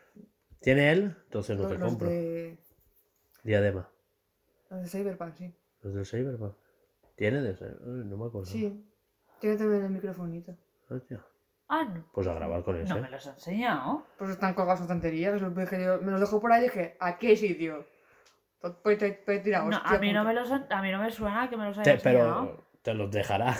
¿Tiene 0.62 0.92
él? 0.92 1.16
Entonces 1.26 1.58
no 1.58 1.64
los, 1.64 1.72
te 1.72 1.78
los 1.78 1.90
compro. 1.90 2.10
de. 2.10 2.58
Diadema. 3.44 3.90
Los 4.70 4.82
de 4.82 4.88
Cyberpunk, 4.88 5.36
sí. 5.36 5.56
Los 5.82 5.94
del 5.94 6.06
Cyberpunk. 6.06 6.54
¿Tiene 7.16 7.42
de? 7.42 7.50
Ay, 7.52 8.04
No 8.06 8.18
me 8.18 8.26
acuerdo. 8.28 8.46
Sí. 8.46 8.84
Tiene 9.40 9.58
también 9.58 9.84
el 9.86 9.92
microfonito. 9.92 10.56
Hostia. 10.90 11.24
Ah, 11.68 11.84
no, 11.84 12.06
Pues 12.14 12.28
a 12.28 12.34
grabar 12.34 12.64
con 12.64 12.80
ese. 12.80 12.94
no 12.94 13.02
me 13.02 13.10
los 13.10 13.26
ha 13.26 13.32
enseñado. 13.32 14.06
Pues 14.18 14.30
están 14.32 14.54
colgados 14.54 14.82
en 14.82 14.88
tonterías. 14.88 15.42
que 15.42 15.78
Me 16.02 16.12
los 16.12 16.20
dejo 16.20 16.40
por 16.40 16.52
ahí 16.52 16.62
y 16.62 16.64
dije, 16.66 16.96
¿a 17.00 17.18
qué 17.18 17.36
sitio? 17.36 17.88
Pues 18.84 18.98
te. 18.98 19.24
No, 19.64 19.68
hostia 19.78 19.98
a 19.98 20.00
mí 20.00 20.12
no 20.14 20.24
me 20.24 20.34
los 20.34 20.52
a 20.52 20.82
mí 20.82 20.92
no 20.92 21.00
me 21.00 21.12
suena 21.12 21.50
que 21.50 21.58
me 21.58 21.66
los 21.66 21.78
haya 21.78 21.84
Te- 21.84 22.10
enseñado. 22.10 22.46
pero 22.48 22.66
te 22.82 22.94
los 22.94 23.12
dejará. 23.12 23.56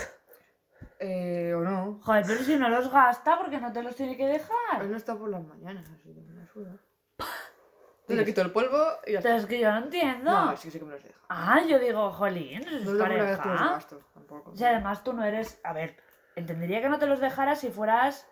Eh, 1.00 1.54
o 1.56 1.62
no. 1.62 2.00
Joder, 2.04 2.24
pero 2.26 2.40
si 2.42 2.56
no 2.58 2.70
los 2.70 2.90
gasta, 2.92 3.38
porque 3.38 3.60
no 3.60 3.72
te 3.72 3.84
los 3.84 3.96
tiene 3.96 4.16
que 4.16 4.26
Él 4.26 4.34
dejar? 4.34 4.86
no 4.86 4.96
está 4.98 5.16
por 5.18 5.30
las 5.30 5.44
mañanas, 5.44 5.86
así 5.90 6.14
que 6.14 6.22
me 6.22 6.46
suda. 6.48 6.78
Yo 8.08 8.16
le 8.16 8.24
quito 8.26 8.42
el 8.42 8.52
polvo 8.52 8.78
y 9.08 9.14
ya 9.14 9.18
está. 9.18 9.30
Pero 9.30 9.42
es 9.42 9.46
que 9.48 9.60
yo 9.60 9.72
no 9.72 9.78
entiendo. 9.80 10.30
No, 10.32 10.56
sí, 10.58 10.70
sí 10.70 10.78
que 10.78 10.86
me 10.86 10.92
los 10.92 11.04
deja. 11.04 11.20
Ah, 11.28 11.60
yo 11.68 11.80
digo, 11.80 12.12
jolín, 12.12 12.62
eso 12.62 12.70
No 12.70 12.76
es 12.78 12.86
es 12.86 12.94
vez 12.94 13.00
que 13.00 13.28
los 13.32 13.38
pareja. 13.40 13.70
gasto, 13.72 14.00
tampoco. 14.14 14.56
Sea, 14.56 14.70
además 14.70 15.04
tú 15.04 15.12
no 15.14 15.24
eres. 15.24 15.60
A 15.64 15.74
ver, 15.74 15.98
entendería 16.36 16.82
que 16.82 16.90
no 16.90 17.00
te 17.00 17.08
los 17.08 17.20
dejaras 17.20 17.60
si 17.60 17.70
fueras 17.70 18.28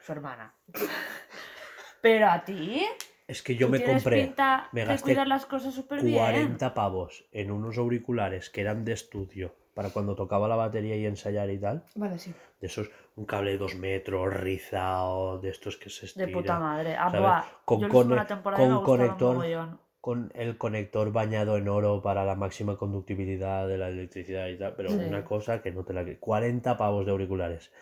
su 0.00 0.12
hermana. 0.12 0.54
Pero 2.00 2.28
a 2.28 2.44
ti. 2.44 2.86
Es 3.26 3.42
que 3.42 3.56
yo 3.56 3.68
me 3.68 3.82
compré 3.82 4.22
pinta 4.24 4.68
me 4.72 4.80
de 4.82 4.86
gasté 4.86 5.02
cuidar 5.02 5.26
las 5.26 5.44
cosas 5.44 5.74
súper 5.74 6.02
bien. 6.02 6.16
40 6.16 6.72
pavos 6.74 7.26
en 7.32 7.50
unos 7.50 7.76
auriculares 7.76 8.48
que 8.48 8.62
eran 8.62 8.84
de 8.84 8.92
estudio 8.92 9.54
para 9.74 9.90
cuando 9.90 10.14
tocaba 10.14 10.48
la 10.48 10.56
batería 10.56 10.96
y 10.96 11.04
ensayar 11.06 11.50
y 11.50 11.58
tal. 11.58 11.84
Vale, 11.94 12.18
sí. 12.18 12.34
De 12.60 12.66
esos, 12.66 12.90
un 13.16 13.26
cable 13.26 13.52
de 13.52 13.58
dos 13.58 13.74
metros, 13.76 14.32
rizado, 14.32 15.38
de 15.40 15.50
estos 15.50 15.76
que 15.76 15.90
se 15.90 16.00
De 16.02 16.06
estiran. 16.06 16.32
puta 16.32 16.58
madre. 16.58 16.96
Ah, 16.96 17.44
Con 17.64 17.80
yo 17.82 17.88
cone- 17.88 18.16
con 18.56 18.82
conector. 18.82 19.36
Con 20.00 20.30
el 20.34 20.56
conector 20.58 21.12
bañado 21.12 21.56
en 21.56 21.68
oro 21.68 22.02
para 22.02 22.24
la 22.24 22.34
máxima 22.36 22.76
conductividad 22.76 23.66
de 23.68 23.78
la 23.78 23.88
electricidad 23.88 24.46
y 24.48 24.56
tal. 24.56 24.74
Pero 24.76 24.90
Sí. 24.90 24.96
una 25.06 25.24
cosa 25.24 25.60
que 25.62 25.72
no 25.72 25.84
te 25.84 25.92
la... 25.92 26.04
40 26.18 26.76
pavos 26.76 27.04
de 27.04 27.12
auriculares. 27.12 27.72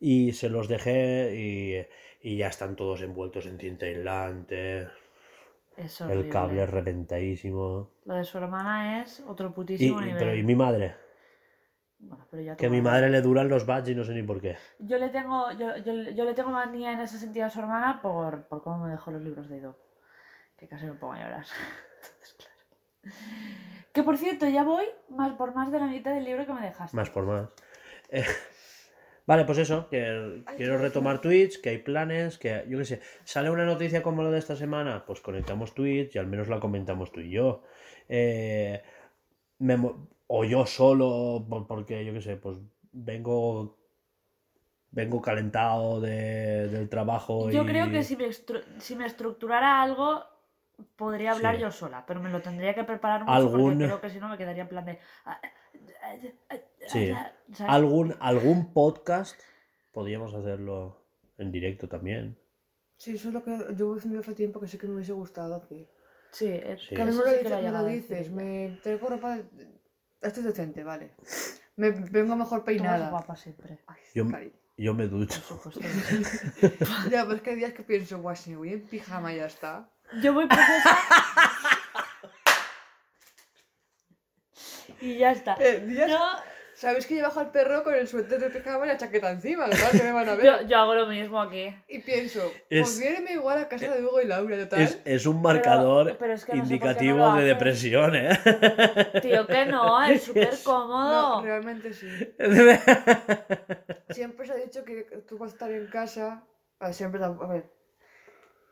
Y 0.00 0.32
se 0.32 0.48
los 0.50 0.68
dejé 0.68 1.34
y, 2.22 2.28
y 2.28 2.36
ya 2.36 2.48
están 2.48 2.76
todos 2.76 3.00
envueltos 3.02 3.46
en 3.46 3.58
cinta 3.58 3.86
aislante. 3.86 4.88
Es 5.76 6.00
El 6.00 6.28
cable 6.28 6.66
reventadísimo. 6.66 7.90
Lo 8.04 8.14
de 8.14 8.24
su 8.24 8.38
hermana 8.38 9.02
es 9.02 9.22
otro 9.26 9.52
putísimo 9.54 10.00
y- 10.00 10.04
nivel. 10.06 10.18
pero 10.18 10.34
¿y 10.36 10.42
mi 10.42 10.54
madre? 10.54 10.94
Bueno, 11.98 12.26
pero 12.30 12.42
ya 12.42 12.56
Que 12.56 12.66
a 12.66 12.70
mi 12.70 12.80
madre 12.82 13.08
le 13.10 13.22
duran 13.22 13.48
los 13.48 13.64
badges 13.64 13.90
y 13.90 13.94
no 13.94 14.04
sé 14.04 14.12
ni 14.12 14.22
por 14.22 14.40
qué. 14.40 14.56
Yo 14.78 14.98
le 14.98 15.08
tengo, 15.08 15.50
yo, 15.52 15.76
yo, 15.78 15.92
yo 16.10 16.24
le 16.24 16.34
tengo 16.34 16.50
manía 16.50 16.92
en 16.92 17.00
ese 17.00 17.18
sentido 17.18 17.46
a 17.46 17.50
su 17.50 17.60
hermana 17.60 18.00
por, 18.02 18.42
por 18.48 18.62
cómo 18.62 18.84
me 18.84 18.90
dejó 18.90 19.10
los 19.10 19.22
libros 19.22 19.48
de 19.48 19.56
Ido. 19.58 19.76
Que 20.56 20.68
casi 20.68 20.86
me 20.86 20.92
pongo 20.94 21.12
a 21.14 21.18
llorar. 21.18 21.44
Entonces, 22.02 22.36
claro. 22.38 23.16
Que 23.92 24.02
por 24.02 24.16
cierto, 24.18 24.48
ya 24.48 24.62
voy 24.64 24.84
más 25.08 25.32
por 25.34 25.54
más 25.54 25.70
de 25.70 25.78
la 25.78 25.86
mitad 25.86 26.12
del 26.14 26.24
libro 26.24 26.46
que 26.46 26.52
me 26.52 26.62
dejaste. 26.62 26.96
Más 26.96 27.10
por 27.10 27.24
más. 27.26 27.48
Eh, 28.10 28.24
vale, 29.26 29.44
pues 29.44 29.58
eso, 29.58 29.88
que 29.88 30.42
quiero 30.56 30.78
retomar 30.78 31.20
Twitch, 31.20 31.60
que 31.60 31.70
hay 31.70 31.78
planes, 31.78 32.38
que 32.38 32.64
yo 32.68 32.78
qué 32.78 32.84
sé, 32.84 33.00
sale 33.24 33.50
una 33.50 33.64
noticia 33.64 34.02
como 34.02 34.22
la 34.22 34.30
de 34.30 34.38
esta 34.38 34.56
semana, 34.56 35.04
pues 35.06 35.20
conectamos 35.20 35.74
Twitch 35.74 36.14
y 36.14 36.18
al 36.18 36.26
menos 36.26 36.48
la 36.48 36.60
comentamos 36.60 37.12
tú 37.12 37.20
y 37.20 37.30
yo. 37.30 37.62
Eh, 38.08 38.82
me 39.58 39.76
o 40.26 40.44
yo 40.44 40.66
solo, 40.66 41.44
por- 41.48 41.66
porque 41.66 42.04
yo 42.04 42.12
qué 42.12 42.20
sé, 42.20 42.36
pues 42.36 42.58
vengo 42.92 43.78
vengo 44.90 45.20
calentado 45.20 46.00
de- 46.00 46.68
del 46.68 46.88
trabajo 46.88 47.50
Yo 47.50 47.64
y 47.64 47.66
creo 47.66 47.90
que 47.90 48.04
si 48.04 48.16
me, 48.16 48.32
si 48.32 48.94
me 48.94 49.06
estructurara 49.06 49.82
algo, 49.82 50.24
podría 50.96 51.32
hablar 51.32 51.56
Sí. 51.56 51.62
yo 51.62 51.70
sola, 51.70 52.04
pero 52.06 52.20
me 52.20 52.30
lo 52.30 52.40
tendría 52.42 52.74
que 52.74 52.84
preparar 52.84 53.20
mucho 53.22 53.32
Algún- 53.32 53.62
porque 53.72 53.84
creo 53.84 54.00
que 54.00 54.10
si 54.10 54.18
no 54.20 54.28
me 54.28 54.36
quedaría 54.38 54.62
en 54.62 54.68
plan 54.68 54.84
de... 54.84 54.98
Sí. 56.86 57.12
¿sabes? 57.52 57.60
algún 57.72 58.14
algún 58.20 58.72
podcast 58.72 59.40
podríamos 59.92 60.34
hacerlo 60.34 61.02
en 61.38 61.50
directo 61.50 61.88
también. 61.88 62.38
Sí, 62.96 63.14
eso 63.14 63.28
es 63.28 63.34
lo 63.34 63.42
que 63.42 63.56
yo 63.76 63.94
haciendo 63.96 64.20
hace 64.20 64.34
tiempo 64.34 64.60
que 64.60 64.68
sé 64.68 64.78
que 64.78 64.86
me 64.86 64.94
hubiese 64.94 65.12
gustado 65.12 65.54
hacer. 65.56 65.88
Sí, 66.30 66.48
es 66.48 66.80
Sí. 66.82 66.94
Que 66.94 67.02
a 67.02 67.04
mí 67.04 67.10
eso 67.12 67.20
me 67.24 67.24
lo, 67.24 67.30
sí 67.32 67.38
dices, 67.44 67.62
me 67.62 67.70
lo 67.70 67.84
dices, 67.86 68.30
me 68.30 68.78
traigo 68.82 69.08
ropa. 69.08 69.38
Esto 70.20 70.40
es 70.40 70.46
decente, 70.46 70.82
vale. 70.84 71.12
Me 71.76 71.90
vengo 71.90 72.36
mejor 72.36 72.64
peinada. 72.64 73.10
guapa 73.10 73.36
siempre, 73.36 73.78
Ay, 73.86 74.52
Yo- 74.76 74.94
me 74.94 75.06
ducho. 75.06 75.40
Ya, 77.10 77.22
pero 77.24 77.34
es 77.36 77.42
que 77.42 77.50
hay 77.50 77.56
días 77.56 77.72
que 77.72 77.82
pienso, 77.82 78.20
guau, 78.20 78.34
si 78.36 78.50
me 78.50 78.56
voy 78.56 78.72
en 78.72 78.82
pijama 78.86 79.32
y 79.32 79.36
ya 79.36 79.46
está. 79.46 79.88
Yo 80.22 80.32
voy 80.32 80.46
profesa. 80.46 80.98
y 85.00 85.18
ya 85.18 85.32
está. 85.32 85.56
Eh, 85.60 85.80
días- 85.80 86.10
No, 86.10 86.18
¿Sabes 86.76 87.06
que 87.06 87.16
yo 87.16 87.22
bajo 87.22 87.38
al 87.38 87.52
perro 87.52 87.84
con 87.84 87.94
el 87.94 88.08
suéter 88.08 88.40
de 88.40 88.50
pijama 88.50 88.84
y 88.84 88.88
la 88.88 88.96
chaqueta 88.96 89.30
encima? 89.30 89.66
Que 89.70 90.02
me 90.02 90.10
van 90.10 90.28
a 90.28 90.34
ver. 90.34 90.44
yo, 90.44 90.62
yo 90.66 90.76
hago 90.78 90.94
lo 90.96 91.06
mismo 91.06 91.40
aquí. 91.40 91.72
Y 91.86 92.00
pienso, 92.00 92.52
Es- 92.68 92.98
pues 92.98 93.30
igual 93.30 93.58
a 93.58 93.68
casa 93.68 93.94
de 93.94 94.04
Hugo 94.04 94.20
y 94.20 94.26
Laura, 94.26 94.58
total. 94.58 94.80
Es, 94.82 94.98
es 95.04 95.24
un 95.26 95.40
marcador 95.40 96.16
pero 96.18 96.32
es 96.32 96.44
que 96.44 96.56
no 96.56 96.66
sé 96.66 96.76
por 96.76 96.80
qué 96.80 96.84
no 96.84 96.90
indicativo 96.90 97.32
de 97.36 97.44
depresión, 97.44 98.16
¿eh? 98.16 98.28
Tío, 99.22 99.46
que 99.46 99.66
no, 99.66 100.02
es 100.04 100.22
súper 100.24 100.52
No, 100.52 100.58
cómodo. 100.64 101.42
realmente 101.42 101.92
sí. 101.92 102.08
Siempre 104.10 104.46
se 104.46 104.52
ha 104.52 104.56
dicho 104.56 104.84
que 104.84 105.04
tú 105.28 105.38
vas 105.38 105.52
a 105.52 105.54
estar 105.54 105.70
en 105.70 105.86
casa. 105.86 106.42
A 106.80 106.86
ver, 106.86 106.94
siempre. 106.94 107.22
A 107.22 107.28
ver. 107.28 107.70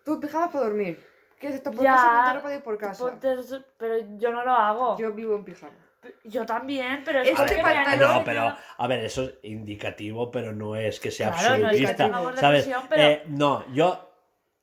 Tú 0.05 0.19
pijama 0.19 0.51
para 0.51 0.65
dormir. 0.65 0.99
¿Quieres 1.43 1.57
estar 1.59 1.75
por 1.75 1.83
Ya, 1.83 1.95
casa? 1.97 2.35
Ropa 2.35 2.49
de 2.51 2.55
ir 2.57 2.63
por 2.63 2.79
casa. 2.79 3.05
Ponte 3.05 3.35
pero 3.77 3.97
yo 4.17 4.31
no 4.31 4.45
lo 4.45 4.53
hago. 4.53 4.97
Yo, 4.97 5.09
Yo 5.09 5.13
vivo 5.13 5.35
en 5.35 5.43
pijama. 5.43 5.73
también, 6.47 7.03
pero 7.05 7.21
es 7.21 7.31
Este 7.31 7.61
han 7.61 7.65
pantalón- 7.85 8.19
No, 8.19 8.25
pero, 8.25 8.57
a 8.79 8.87
ver, 8.87 9.01
eso 9.01 9.25
es 9.25 9.35
indicativo, 9.43 10.31
pero 10.31 10.53
no 10.53 10.77
es 10.77 11.01
que 11.01 11.11
sea 11.11 11.33
Claro, 11.33 11.49
no 11.59 11.71
es 11.71 11.77
que 11.81 11.87
absolutista. 11.89 12.07
Eh, 12.97 13.25
no, 13.27 13.65
yo. 13.75 14.09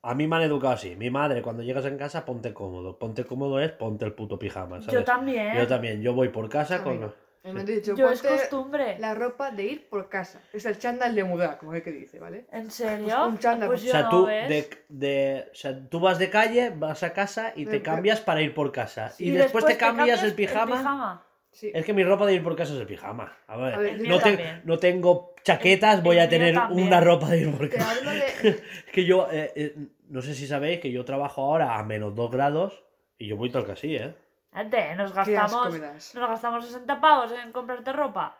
A 0.03 0.15
mí 0.15 0.25
me 0.25 0.37
han 0.37 0.43
educado 0.43 0.75
así. 0.75 0.95
Mi 0.95 1.09
madre, 1.09 1.41
cuando 1.41 1.61
llegas 1.63 1.83
en 1.83 1.97
casa, 1.97 2.23
ponte 2.23 2.53
cómodo. 2.53 2.97
Ponte 2.97 3.25
cómodo 3.25 3.59
es 3.59 3.73
ponte 3.73 4.05
el 4.05 4.13
puto 4.13 4.39
pijama, 4.39 4.79
¿sabes? 4.79 4.93
Yo 4.93 5.03
también. 5.03 5.57
Yo 5.57 5.67
también. 5.67 6.01
Yo 6.01 6.13
voy 6.13 6.29
por 6.29 6.47
casa 6.47 6.75
A 6.75 6.83
con. 6.83 7.13
Me 7.43 7.61
han 7.61 7.65
dicho, 7.65 7.95
Yo 7.95 8.09
es 8.09 8.21
costumbre. 8.21 8.97
la 8.99 9.15
ropa 9.15 9.49
de 9.51 9.63
ir 9.63 9.89
por 9.89 10.09
casa. 10.09 10.41
Es 10.53 10.65
el 10.65 10.77
chándal 10.77 11.15
de 11.15 11.23
mudar, 11.23 11.57
como 11.57 11.73
es 11.73 11.81
que 11.83 11.91
dice, 11.91 12.19
¿vale? 12.19 12.45
¿En 12.51 12.69
serio? 12.69 13.25
un 13.27 13.37
chándal. 13.39 13.69
Pues 13.69 13.81
O 13.81 13.85
yo 13.85 13.91
sea, 13.91 14.01
no, 14.03 14.09
tú, 14.09 14.25
de, 14.25 14.69
de- 14.89 15.45
o 15.51 15.55
sea, 15.55 15.79
tú 15.89 15.99
vas 15.99 16.19
de 16.19 16.29
calle, 16.29 16.71
vas 16.75 17.01
a 17.03 17.13
casa 17.13 17.53
y 17.55 17.63
te 17.65 17.71
Pero- 17.79 17.83
cambias 17.83 18.19
para 18.19 18.41
ir 18.41 18.53
por 18.53 18.71
casa. 18.71 19.13
Y 19.17 19.29
y 19.29 19.31
después, 19.31 19.65
te 19.65 19.77
cambias, 19.77 20.21
el 20.23 20.33
pijama. 20.33 20.77
pijama. 20.77 21.25
Sí. 21.51 21.71
Es 21.73 21.83
que 21.83 21.93
mi 21.93 22.03
ropa 22.03 22.25
de 22.27 22.35
ir 22.35 22.43
por 22.43 22.55
casa 22.55 22.73
es 22.73 22.79
el 22.79 22.85
pijama. 22.85 23.35
A 23.47 23.57
ver, 23.57 23.73
A 23.73 23.77
ver, 23.79 23.93
El 23.95 24.07
no, 24.07 24.19
te- 24.19 24.61
no 24.65 24.77
tengo 24.77 25.33
chaquetas, 25.43 25.95
El- 25.95 26.01
voy 26.03 26.17
el 26.17 26.23
a 26.23 26.29
tener 26.29 26.53
también. 26.53 26.87
una 26.87 27.01
ropa 27.01 27.29
de 27.29 27.39
ir 27.39 27.51
por 27.57 27.69
Te 27.69 27.77
casa. 27.77 28.11
de. 28.11 28.19
Es 28.49 28.63
que 28.93 29.05
yo, 29.05 29.27
eh, 29.31 29.51
eh, 29.55 29.75
no 30.09 30.21
sé 30.21 30.35
si 30.35 30.45
sabéis 30.45 30.79
que 30.79 30.91
yo 30.91 31.05
trabajo 31.05 31.41
ahora 31.41 31.79
a 31.79 31.83
menos 31.83 32.13
2 32.15 32.29
grados 32.31 32.83
y 33.17 33.27
yo 33.27 33.35
voy 33.37 33.49
todo 33.49 33.65
el 33.65 33.71
así, 33.71 33.95
¿eh? 33.95 34.13
Gente, 34.53 34.95
nos 34.95 35.13
gastamos, 35.13 35.79
nos 36.15 36.29
gastamos 36.29 36.65
60 36.65 36.99
pavos 36.99 37.31
en 37.31 37.51
comprarte 37.51 37.93
ropa. 37.93 38.37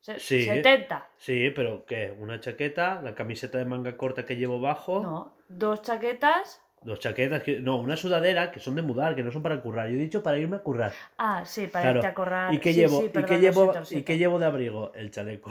Se- 0.00 0.18
Sí. 0.18 0.44
70. 0.44 1.08
Sí, 1.16 1.50
pero 1.54 1.84
¿qué? 1.86 2.14
Una 2.18 2.40
chaqueta, 2.40 3.00
la 3.02 3.14
camiseta 3.14 3.58
de 3.58 3.64
manga 3.64 3.96
corta 3.96 4.26
que 4.26 4.36
llevo 4.36 4.60
bajo, 4.60 5.00
No, 5.02 5.32
dos 5.48 5.80
chaquetas. 5.82 6.60
dos 6.82 6.98
chaquetas, 6.98 7.42
que... 7.44 7.60
no, 7.60 7.76
una 7.76 7.96
sudadera 7.96 8.50
que 8.50 8.58
son 8.60 8.74
de 8.74 8.82
mudar, 8.82 9.14
que 9.14 9.22
no 9.22 9.30
son 9.30 9.42
para 9.42 9.62
currar. 9.62 9.88
Yo 9.88 9.94
he 9.96 9.98
dicho 10.00 10.22
para 10.22 10.38
irme 10.38 10.56
a 10.56 10.62
currar. 10.62 10.92
Ah, 11.18 11.44
sí, 11.46 11.68
para 11.68 11.84
Claro. 11.84 11.98
irte 12.00 12.08
a 12.08 12.14
correr. 12.14 12.52
¿Y 12.54 12.58
qué 12.58 12.72
Sí, 12.72 12.80
llevo? 12.80 12.98
sí, 13.00 13.04
¿Y 13.06 13.08
perdón, 13.08 13.28
qué 13.30 13.38
llevo? 13.38 13.72
siento, 13.72 13.94
¿Y 13.98 14.02
qué 14.02 14.18
llevo 14.18 14.38
de 14.40 14.46
abrigo? 14.46 14.92
El 14.94 15.10
chaleco. 15.10 15.50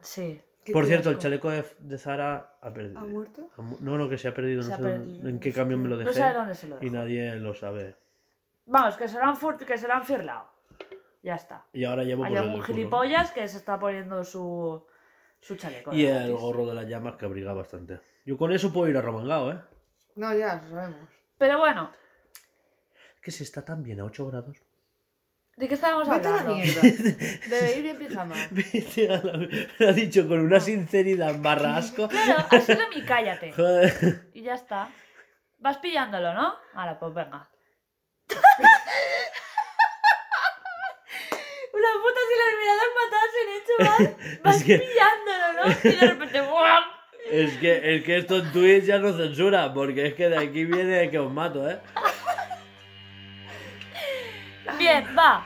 Sí. 0.00 0.40
Por 0.72 0.86
cierto, 0.86 1.10
el 1.10 1.18
chaleco 1.18 1.50
de, 1.50 1.64
de 1.78 1.98
Zara 1.98 2.58
ha 2.60 2.72
perdido. 2.72 2.98
¿Ha 3.00 3.04
muerto? 3.04 3.50
Ha 3.56 3.62
mu- 3.62 3.76
No, 3.80 3.96
no, 3.98 4.08
que 4.08 4.18
se 4.18 4.28
ha 4.28 4.34
perdido. 4.34 4.62
Se 4.62 4.68
no 4.70 4.74
ha 4.74 4.78
sé 4.78 4.82
perdido. 4.84 5.28
en 5.28 5.40
qué 5.40 5.52
camión 5.52 5.82
me 5.82 5.88
lo 5.88 5.96
No 5.96 6.00
dejé. 6.04 6.14
sabe 6.14 6.34
dónde 6.34 6.54
se 6.54 6.68
lo 6.68 6.76
y 6.76 6.84
dejó. 6.84 6.94
nadie 6.96 7.36
lo 7.36 7.54
sabe. 7.54 7.96
Vamos, 8.66 8.96
que 8.96 9.08
se 9.08 9.18
lo 9.18 9.24
han, 9.24 9.36
que 9.58 9.78
se 9.78 9.88
lo 9.88 9.94
han 9.94 10.04
firlado. 10.04 10.48
Ya 11.22 11.34
está. 11.34 11.64
Y 11.72 11.84
ahora 11.84 12.04
llevo 12.04 12.24
Hay 12.24 12.36
algún 12.36 12.62
gilipollas 12.62 13.30
que 13.32 13.46
se 13.48 13.56
está 13.58 13.78
poniendo 13.78 14.22
su, 14.24 14.84
su 15.40 15.56
chaleco. 15.56 15.92
Y 15.92 16.06
el 16.06 16.34
gorro 16.36 16.66
de 16.66 16.74
las 16.74 16.86
llamas 16.86 17.16
que 17.16 17.24
abriga 17.26 17.52
bastante. 17.52 18.00
Yo 18.24 18.36
con 18.36 18.52
eso 18.52 18.72
puedo 18.72 18.88
ir 18.88 18.96
a 18.96 19.00
Romangao, 19.00 19.52
¿eh? 19.52 19.58
No, 20.16 20.34
ya, 20.34 20.56
lo 20.62 20.70
sabemos. 20.70 21.08
Pero 21.38 21.58
bueno, 21.58 21.90
Es 23.14 23.20
que 23.22 23.30
se 23.30 23.42
está 23.44 23.64
tan 23.64 23.82
bien 23.82 24.00
a 24.00 24.04
8 24.04 24.26
grados. 24.28 24.56
¿De 25.58 25.68
qué 25.68 25.74
estábamos 25.74 26.08
Vete 26.08 26.28
a 26.28 26.30
la 26.30 26.38
hablando? 26.40 26.54
mierda. 26.54 26.80
Debe 27.48 27.78
ir 27.78 27.86
en 27.86 27.98
pijama. 27.98 28.34
Vete 28.50 29.08
a 29.12 29.16
la- 29.22 29.48
Lo 29.78 29.88
ha 29.88 29.92
dicho 29.92 30.26
con 30.28 30.40
una 30.40 30.60
sinceridad 30.60 31.34
barrasco. 31.38 32.08
Claro, 32.08 32.46
ha 32.50 32.60
sido 32.60 32.88
mi 32.94 33.02
cállate. 33.04 33.52
Joder. 33.52 34.30
Y 34.34 34.42
ya 34.42 34.54
está. 34.54 34.88
Vas 35.58 35.78
pillándolo, 35.78 36.32
¿no? 36.34 36.54
Ahora, 36.74 36.98
pues 36.98 37.12
venga. 37.14 37.48
Una 41.72 41.88
puta 42.02 42.20
si 42.28 42.34
las 42.40 42.52
miradas 42.58 42.90
matasen, 42.98 43.46
¿eh, 43.48 43.62
chaval? 43.66 44.40
Vas 44.44 44.56
Es 44.56 44.64
que- 44.64 44.78
pillándolo, 44.78 45.46
¿no? 45.54 45.90
Y 45.90 45.96
de 45.96 46.06
repente, 46.06 46.40
¡buam! 46.40 46.84
Es 47.30 47.52
que, 47.58 47.96
es 47.96 48.04
que 48.04 48.16
esto 48.16 48.36
en 48.38 48.52
Twitch 48.52 48.84
ya 48.84 48.98
no 48.98 49.12
censura, 49.16 49.72
porque 49.74 50.06
es 50.06 50.14
que 50.14 50.28
de 50.30 50.38
aquí 50.38 50.64
viene 50.64 51.10
que 51.10 51.18
os 51.18 51.30
mato, 51.30 51.68
¿eh? 51.68 51.78
Bien, 54.78 55.04
va. 55.18 55.44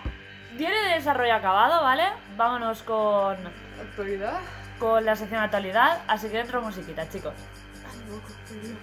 Viene 0.56 0.74
de 0.88 0.94
desarrollo 0.96 1.34
acabado, 1.34 1.82
¿vale? 1.82 2.04
Vámonos 2.36 2.82
con, 2.82 3.36
¿Actualidad? 3.80 4.38
con 4.78 5.04
la 5.04 5.16
sección 5.16 5.40
de 5.40 5.44
actualidad. 5.46 6.02
Así 6.06 6.28
que 6.28 6.36
dentro 6.38 6.60
musiquita, 6.60 7.08
chicos. 7.08 7.32
Ay, 7.90 7.98
loco, 8.10 8.28
por 8.46 8.60
Dios. 8.60 8.76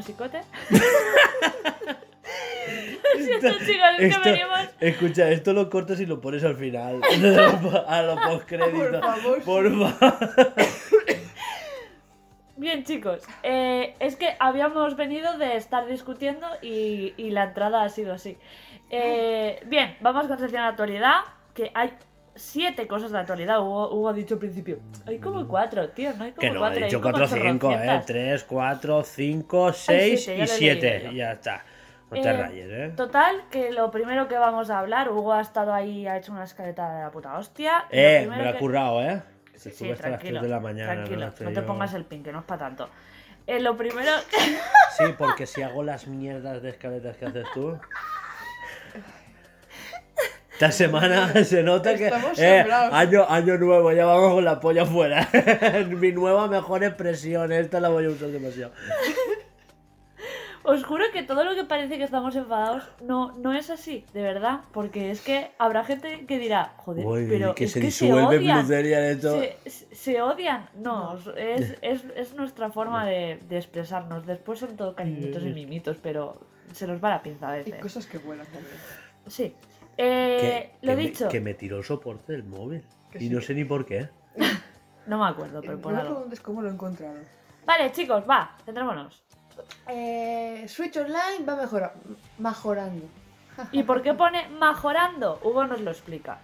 Musicote. 0.00 0.40
Esto- 3.18 3.48
escucha, 4.80 5.28
esto 5.30 5.52
lo 5.52 5.68
cortas 5.68 6.00
y 6.00 6.06
lo 6.06 6.20
pones 6.20 6.42
al 6.44 6.56
final. 6.56 7.00
A 7.88 8.02
los 8.02 8.20
postcréditos. 8.20 9.00
Por 9.00 9.42
favor. 9.42 9.42
Por 9.42 9.92
favor. 9.98 10.52
Bien, 12.56 12.84
chicos, 12.84 13.22
eh, 13.42 13.94
es 14.00 14.16
que 14.16 14.36
habíamos 14.38 14.94
venido 14.96 15.38
de 15.38 15.56
estar 15.56 15.86
discutiendo 15.86 16.46
y, 16.60 17.14
y 17.16 17.30
la 17.30 17.44
entrada 17.44 17.82
ha 17.82 17.88
sido 17.88 18.12
así. 18.12 18.36
Eh, 18.90 19.60
bien, 19.66 19.96
vamos 20.00 20.26
con 20.26 20.38
sección 20.38 20.62
de 20.62 20.68
actualidad, 20.68 21.20
que 21.54 21.70
hay 21.74 21.94
siete 22.40 22.86
cosas 22.86 23.12
de 23.12 23.18
actualidad. 23.18 23.60
Hugo, 23.60 23.90
Hugo 23.94 24.08
ha 24.08 24.12
dicho 24.12 24.34
al 24.34 24.40
principio, 24.40 24.78
hay 25.06 25.18
como 25.18 25.46
cuatro, 25.46 25.88
tío, 25.90 26.10
no 26.16 26.24
hay 26.24 26.30
como 26.32 26.40
Que 26.40 26.50
no, 26.50 26.60
cuatro, 26.60 26.78
hay 26.78 26.84
dicho 26.84 27.00
4 27.00 27.26
5, 27.28 27.72
¿eh? 27.72 28.02
3, 28.06 28.44
4, 28.44 29.02
5, 29.04 29.72
6 29.72 30.24
siete, 30.24 30.34
y 30.34 30.38
lo 30.38 30.44
he 30.44 30.46
7. 30.46 30.90
leído 30.90 31.10
yo. 31.12 31.16
Ya 31.16 31.32
está. 31.32 31.64
No 32.10 32.20
te 32.20 32.28
Eh, 32.28 32.32
rayes, 32.32 32.68
¿eh? 32.70 32.92
Total, 32.96 33.42
que 33.50 33.70
lo 33.70 33.90
primero 33.92 34.26
que 34.26 34.36
vamos 34.36 34.68
a 34.70 34.80
hablar, 34.80 35.10
Hugo 35.10 35.32
ha 35.32 35.40
estado 35.40 35.72
ahí, 35.72 36.06
ha 36.08 36.16
hecho 36.16 36.32
una 36.32 36.42
escaleta 36.44 36.92
de 36.92 37.02
la 37.04 37.10
puta 37.12 37.38
hostia. 37.38 37.84
lo 37.90 37.98
Eh, 37.98 38.18
primero 38.22 38.36
me 38.38 38.44
lo 38.44 38.50
he 38.50 38.52
que- 38.54 38.58
currado, 38.58 39.02
¿eh? 39.02 39.22
Sí, 39.54 39.68
Estuve 39.68 39.88
sí, 39.88 39.92
hasta 39.92 40.08
las 40.08 40.18
tranquilo. 40.20 40.40
3 40.40 40.42
de 40.50 40.54
la 40.56 40.60
mañana. 40.60 40.92
tranquilo, 40.94 41.26
estoy 41.28 41.46
no 41.46 41.52
te 41.52 41.60
yo- 41.60 41.66
pongas 41.66 41.94
el 41.94 42.04
pin, 42.06 42.22
que 42.24 42.32
no 42.32 42.38
es 42.40 42.44
para 42.46 42.58
tanto. 42.66 42.88
Eh, 43.46 43.60
lo 43.60 43.76
primero 43.76 44.10
Sí, 44.96 45.04
porque 45.18 45.46
si 45.46 45.62
hago 45.62 45.82
las 45.82 46.06
mierdas 46.06 46.62
de 46.62 46.70
escaletas 46.70 47.16
que 47.16 47.26
haces 47.26 47.46
tú. 47.54 47.78
Esta 50.60 50.72
semana 50.72 51.32
se 51.44 51.62
nota 51.62 51.94
que. 51.96 52.04
Estamos 52.04 52.38
eh, 52.38 52.58
sembrados. 52.58 52.92
año, 52.92 53.24
año 53.26 53.56
nuevo, 53.56 53.92
ya 53.92 54.04
vamos 54.04 54.34
con 54.34 54.44
la 54.44 54.60
polla 54.60 54.82
afuera. 54.82 55.26
Mi 55.88 56.12
nueva 56.12 56.48
mejor 56.48 56.84
expresión, 56.84 57.50
esta 57.50 57.80
la 57.80 57.88
voy 57.88 58.04
a 58.04 58.10
usar 58.10 58.28
demasiado. 58.28 58.70
Os 60.62 60.84
juro 60.84 61.04
que 61.14 61.22
todo 61.22 61.44
lo 61.44 61.54
que 61.54 61.64
parece 61.64 61.96
que 61.96 62.04
estamos 62.04 62.36
enfadados 62.36 62.82
no, 63.00 63.32
no 63.38 63.54
es 63.54 63.70
así, 63.70 64.04
de 64.12 64.20
verdad. 64.20 64.60
Porque 64.72 65.10
es 65.10 65.22
que 65.22 65.50
habrá 65.58 65.82
gente 65.82 66.26
que 66.26 66.38
dirá, 66.38 66.74
joder, 66.76 67.06
Uy, 67.06 67.26
pero 67.26 67.54
que 67.54 67.64
es 67.64 67.72
se 67.72 67.80
que 67.80 67.86
disuelve 67.86 68.20
se 68.20 68.52
odian. 68.52 68.70
En 68.70 69.04
esto. 69.04 69.40
Se, 69.40 69.56
se- 69.94 70.20
odian. 70.20 70.68
No, 70.74 71.18
es, 71.38 71.74
es, 71.80 72.04
es 72.14 72.34
nuestra 72.34 72.70
forma 72.70 73.06
de, 73.06 73.40
de 73.48 73.56
expresarnos. 73.56 74.26
Después 74.26 74.58
son 74.58 74.76
todo 74.76 74.94
cariñitos 74.94 75.42
y 75.42 75.54
mimitos, 75.54 75.96
pero 76.02 76.38
se 76.74 76.86
nos 76.86 77.02
va 77.02 77.08
la 77.08 77.22
pinza 77.22 77.48
a 77.48 77.56
Y 77.60 77.64
veces. 77.64 77.80
cosas 77.80 78.04
que 78.06 78.18
vuelan 78.18 78.44
también. 78.44 78.76
Sí. 79.26 79.54
Eh, 80.02 80.70
que, 80.80 80.86
lo 80.86 80.92
que 80.92 80.96
me, 80.96 81.02
dicho, 81.02 81.28
que 81.28 81.40
me 81.40 81.54
tiró 81.54 81.78
el 81.78 81.84
soporte 81.84 82.32
del 82.32 82.44
móvil. 82.44 82.82
Que 83.10 83.18
y 83.18 83.22
sí 83.22 83.30
no 83.30 83.40
sé 83.40 83.54
ni 83.54 83.64
por 83.64 83.84
qué. 83.84 84.08
no 85.06 85.18
me 85.18 85.26
acuerdo, 85.28 85.60
pero 85.60 85.74
No 85.74 85.80
por 85.80 85.92
me 85.92 86.00
algo. 86.00 86.14
preguntes 86.14 86.40
cómo 86.40 86.62
lo 86.62 86.68
he 86.68 86.72
encontrado. 86.72 87.16
Vale, 87.66 87.92
chicos, 87.92 88.24
va, 88.28 88.56
centrémonos. 88.64 89.22
Eh, 89.88 90.64
Switch 90.68 90.96
Online 90.96 91.44
va 91.46 91.56
mejora- 91.56 91.94
mejorando. 92.38 93.04
¿Y 93.72 93.82
por 93.82 94.02
qué 94.02 94.14
pone 94.14 94.48
mejorando? 94.48 95.38
Hugo 95.44 95.66
nos 95.66 95.80
lo 95.80 95.90
explica. 95.90 96.38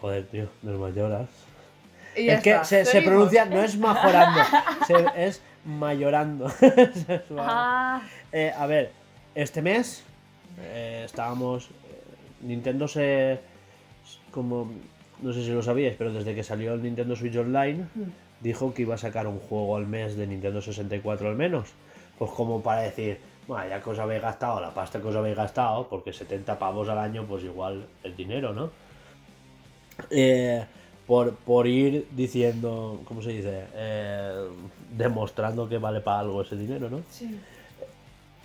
Joder, 0.00 0.26
tío, 0.28 0.48
nos 0.62 0.94
lloras. 0.94 1.28
Y 2.14 2.26
ya 2.26 2.34
Es 2.34 2.42
que 2.42 2.84
se, 2.84 3.02
pronuncia, 3.02 3.44
no 3.44 3.60
es 3.62 3.76
mejorando, 3.76 4.40
se- 4.86 5.26
es 5.26 5.42
mayorando. 5.64 6.50
Ah, 7.36 8.02
Eh, 8.32 8.52
a 8.56 8.66
ver, 8.66 8.92
este 9.34 9.62
mes 9.62 10.04
eh, 10.60 11.02
estábamos. 11.04 11.66
eh, 11.66 12.02
Nintendo 12.42 12.88
se. 12.88 13.40
Como. 14.30 14.70
No 15.22 15.32
sé 15.32 15.44
si 15.44 15.50
lo 15.50 15.62
sabíais, 15.62 15.96
pero 15.96 16.12
desde 16.12 16.34
que 16.34 16.44
salió 16.44 16.74
el 16.74 16.82
Nintendo 16.82 17.16
Switch 17.16 17.36
Online, 17.36 17.86
dijo 18.40 18.72
que 18.72 18.82
iba 18.82 18.94
a 18.94 18.98
sacar 18.98 19.26
un 19.26 19.40
juego 19.40 19.76
al 19.76 19.86
mes 19.86 20.16
de 20.16 20.26
Nintendo 20.28 20.62
64 20.62 21.28
al 21.28 21.34
menos. 21.34 21.70
Pues 22.18 22.30
como 22.30 22.62
para 22.62 22.82
decir, 22.82 23.18
bueno, 23.48 23.68
ya 23.68 23.82
que 23.82 23.90
os 23.90 23.98
habéis 23.98 24.22
gastado 24.22 24.60
la 24.60 24.72
pasta 24.72 25.00
que 25.00 25.08
os 25.08 25.16
habéis 25.16 25.36
gastado, 25.36 25.88
porque 25.88 26.12
70 26.12 26.56
pavos 26.58 26.88
al 26.88 26.98
año, 26.98 27.24
pues 27.26 27.42
igual 27.42 27.86
es 28.04 28.16
dinero, 28.16 28.52
¿no? 28.52 28.70
Eh, 30.10 30.64
por, 31.06 31.34
por 31.34 31.66
ir 31.66 32.06
diciendo, 32.12 33.00
¿cómo 33.04 33.22
se 33.22 33.30
dice? 33.30 33.64
Eh, 33.74 34.48
demostrando 34.96 35.68
que 35.68 35.78
vale 35.78 36.00
para 36.00 36.20
algo 36.20 36.42
ese 36.42 36.56
dinero, 36.56 36.90
¿no? 36.90 37.00
Sí. 37.10 37.40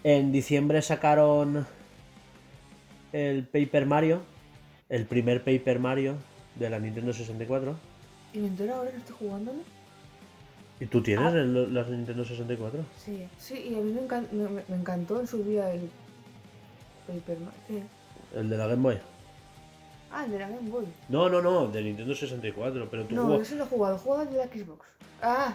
En 0.04 0.32
diciembre 0.32 0.82
sacaron 0.82 1.68
el 3.14 3.46
Paper 3.48 3.86
Mario, 3.86 4.22
el 4.90 5.06
primer 5.06 5.44
Paper 5.44 5.80
Mario, 5.80 6.16
de 6.56 6.70
la 6.70 6.80
Nintendo 6.80 7.14
64. 7.14 7.76
Y 8.34 8.40
me 8.40 8.48
entero 8.48 8.76
ahora 8.76 8.92
que 8.92 8.98
estoy 8.98 9.16
jugándolo. 9.18 9.60
¿Y 10.80 10.86
tú 10.88 11.02
tienes 11.02 11.26
Ah. 11.34 11.38
el- 11.38 11.74
la 11.74 11.84
Nintendo 11.84 12.26
64? 12.26 12.84
Sí. 12.98 13.28
Sí, 13.38 13.70
y 13.72 13.76
a 13.76 13.78
mí 13.82 13.94
me, 13.94 14.02
encan- 14.02 14.30
me- 14.32 14.76
encantó 14.76 15.20
en 15.20 15.28
su 15.28 15.44
día 15.44 15.72
el 15.72 15.90
Paper 17.08 17.40
Ma- 17.40 17.52
¿qué? 17.68 17.84
¿El 18.38 18.50
de 18.50 18.58
la 18.58 18.68
Game 18.68 18.82
Boy? 18.82 18.98
Ah, 20.12 20.26
el 20.26 20.32
de 20.32 20.40
la 20.40 20.50
Game 20.50 20.70
Boy. 20.70 20.86
No, 21.10 21.30
no, 21.30 21.42
no, 21.42 21.68
de 21.68 21.82
Nintendo 21.84 22.14
64, 22.16 22.88
pero 22.90 23.06
tú 23.06 23.16
No, 23.16 23.24
jugabas- 23.24 23.48
ese 23.48 23.56
no 23.56 23.64
he 23.64 23.68
jugado, 23.68 23.96
he 23.96 24.00
jugado 24.00 24.24
el 24.24 24.30
de 24.32 24.38
la 24.38 24.46
Xbox. 24.48 24.86
Ah, 25.22 25.54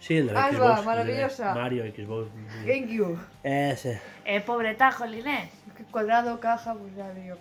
Sí, 0.00 0.16
el 0.18 0.26
de 0.26 0.34
la 0.34 0.44
Alba, 0.44 0.56
Xbox. 0.58 0.70
el 0.70 0.80
de 0.80 0.86
maravillosa. 0.86 1.54
Mario, 1.54 1.84
Xbox. 1.84 2.28
GameCube. 2.66 3.18
Ese. 3.42 4.00
Eh, 4.26 4.40
pobre 4.42 4.74
tajo, 4.74 5.06
Linés. 5.06 5.50
Cuadrado, 5.90 6.40
caja, 6.40 6.74
pues 6.74 6.94
ya 6.96 7.10
digo. 7.12 7.36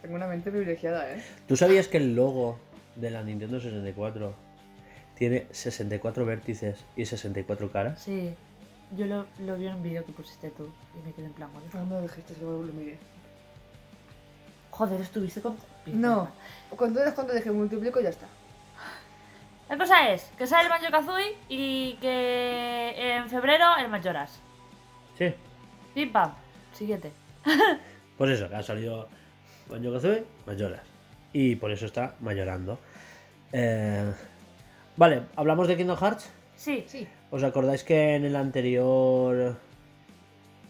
Tengo 0.00 0.16
una 0.16 0.26
mente 0.26 0.50
privilegiada, 0.50 1.10
¿eh? 1.12 1.22
¿Tú 1.46 1.56
sabías 1.56 1.88
que 1.88 1.98
el 1.98 2.14
logo 2.16 2.58
de 2.96 3.10
la 3.10 3.22
Nintendo 3.22 3.60
64 3.60 4.34
tiene 5.16 5.46
64 5.50 6.24
vértices 6.26 6.84
y 6.96 7.06
64 7.06 7.70
caras? 7.70 8.00
Sí. 8.00 8.34
Yo 8.96 9.06
lo, 9.06 9.26
lo 9.38 9.56
vi 9.56 9.66
en 9.68 9.74
un 9.74 9.82
vídeo 9.82 10.04
que 10.04 10.12
pusiste 10.12 10.50
tú 10.50 10.68
y 10.94 11.06
me 11.06 11.14
quedé 11.14 11.26
en 11.26 11.32
plan, 11.32 11.48
"What 11.54 11.62
the 11.62 11.68
fuck?". 11.70 11.80
No 11.80 11.86
me 11.86 11.94
lo 11.96 12.02
dijiste, 12.02 12.34
luego 12.40 12.62
lo 12.64 12.72
miré. 12.72 12.98
Joder, 14.70 15.00
estuviste 15.00 15.40
con. 15.40 15.56
No, 15.86 16.28
cuando 16.76 17.00
eres 17.00 17.14
cuando 17.14 17.32
dejé 17.32 17.50
multiplico 17.50 18.00
ya 18.00 18.08
está. 18.10 18.26
La 19.68 19.78
cosa 19.78 20.10
es 20.10 20.24
que 20.36 20.46
sale 20.46 20.64
el 20.64 20.68
Banjo 20.68 20.90
Kazooie 20.90 21.36
y 21.48 21.94
que 22.00 23.16
en 23.16 23.28
febrero 23.30 23.64
el 23.78 23.88
Majoras. 23.88 24.40
Sí. 25.16 25.32
Pim 25.94 26.12
pam. 26.12 26.32
Siguiente. 26.72 27.12
Pues 28.18 28.38
eso, 28.38 28.48
que 28.48 28.54
ha 28.54 28.62
salido 28.62 29.08
Banjo 29.68 29.92
Kazooie, 29.94 30.22
Mayoras. 30.46 30.82
Y 31.32 31.56
por 31.56 31.72
eso 31.72 31.86
está 31.86 32.14
mayorando. 32.20 32.78
Eh, 33.52 34.12
Vale, 34.96 35.22
hablamos 35.36 35.68
de 35.68 35.76
Kingdom 35.76 35.96
Hearts. 35.96 36.30
Sí. 36.54 36.84
Sí. 36.86 37.08
¿Os 37.30 37.42
acordáis 37.42 37.82
que 37.82 38.14
en 38.14 38.26
el 38.26 38.36
anterior 38.36 39.56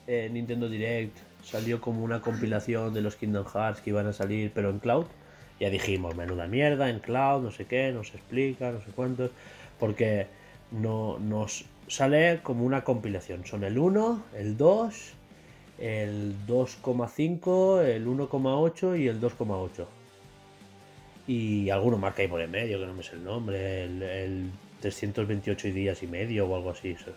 eh, 0.06 0.28
Nintendo 0.32 0.68
Direct 0.68 1.18
salió 1.42 1.80
como 1.80 2.04
una 2.04 2.20
compilación 2.20 2.94
de 2.94 3.00
los 3.00 3.16
Kingdom 3.16 3.44
Hearts 3.44 3.80
que 3.80 3.90
iban 3.90 4.06
a 4.06 4.12
salir, 4.12 4.52
pero 4.54 4.70
en 4.70 4.78
cloud? 4.78 5.06
Ya 5.58 5.70
dijimos, 5.70 6.14
menuda 6.14 6.46
mierda, 6.46 6.88
en 6.88 7.00
cloud, 7.00 7.42
no 7.42 7.50
sé 7.50 7.66
qué, 7.66 7.90
no 7.92 8.04
se 8.04 8.16
explica, 8.16 8.70
no 8.70 8.80
sé 8.80 8.92
cuántos, 8.94 9.32
porque 9.80 10.28
no, 10.70 11.18
nos 11.18 11.64
sale 11.88 12.40
como 12.44 12.64
una 12.64 12.84
compilación. 12.84 13.44
Son 13.44 13.64
el 13.64 13.76
1, 13.76 14.24
el 14.38 14.56
2, 14.56 15.14
el 15.82 16.36
2,5, 16.46 17.82
el 17.84 18.06
1,8 18.06 19.00
y 19.00 19.08
el 19.08 19.20
2,8. 19.20 19.84
Y 21.26 21.70
alguno 21.70 21.98
más 21.98 22.14
que 22.14 22.22
hay 22.22 22.28
por 22.28 22.40
en 22.40 22.52
medio, 22.52 22.78
que 22.78 22.86
no 22.86 22.94
me 22.94 23.02
sé 23.02 23.16
el 23.16 23.24
nombre, 23.24 23.84
el, 23.84 24.02
el 24.02 24.50
328 24.80 25.68
días 25.68 26.00
y 26.02 26.06
medio 26.06 26.46
o 26.46 26.54
algo 26.54 26.70
así. 26.70 26.90
eso. 26.90 27.10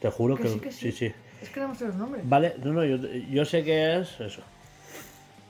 Te 0.00 0.10
juro 0.10 0.36
Que 0.36 0.44
que, 0.44 0.48
sí, 0.48 0.60
que 0.60 0.70
sí, 0.72 0.92
sí. 0.92 1.08
sí. 1.08 1.14
Es 1.42 1.50
que 1.50 1.60
no 1.60 1.74
sé 1.74 1.86
los 1.86 1.96
nombres. 1.96 2.28
Vale, 2.28 2.54
no, 2.62 2.72
no, 2.72 2.84
yo, 2.84 2.96
yo 2.98 3.44
sé 3.44 3.64
que 3.64 3.98
es 3.98 4.20
eso. 4.20 4.42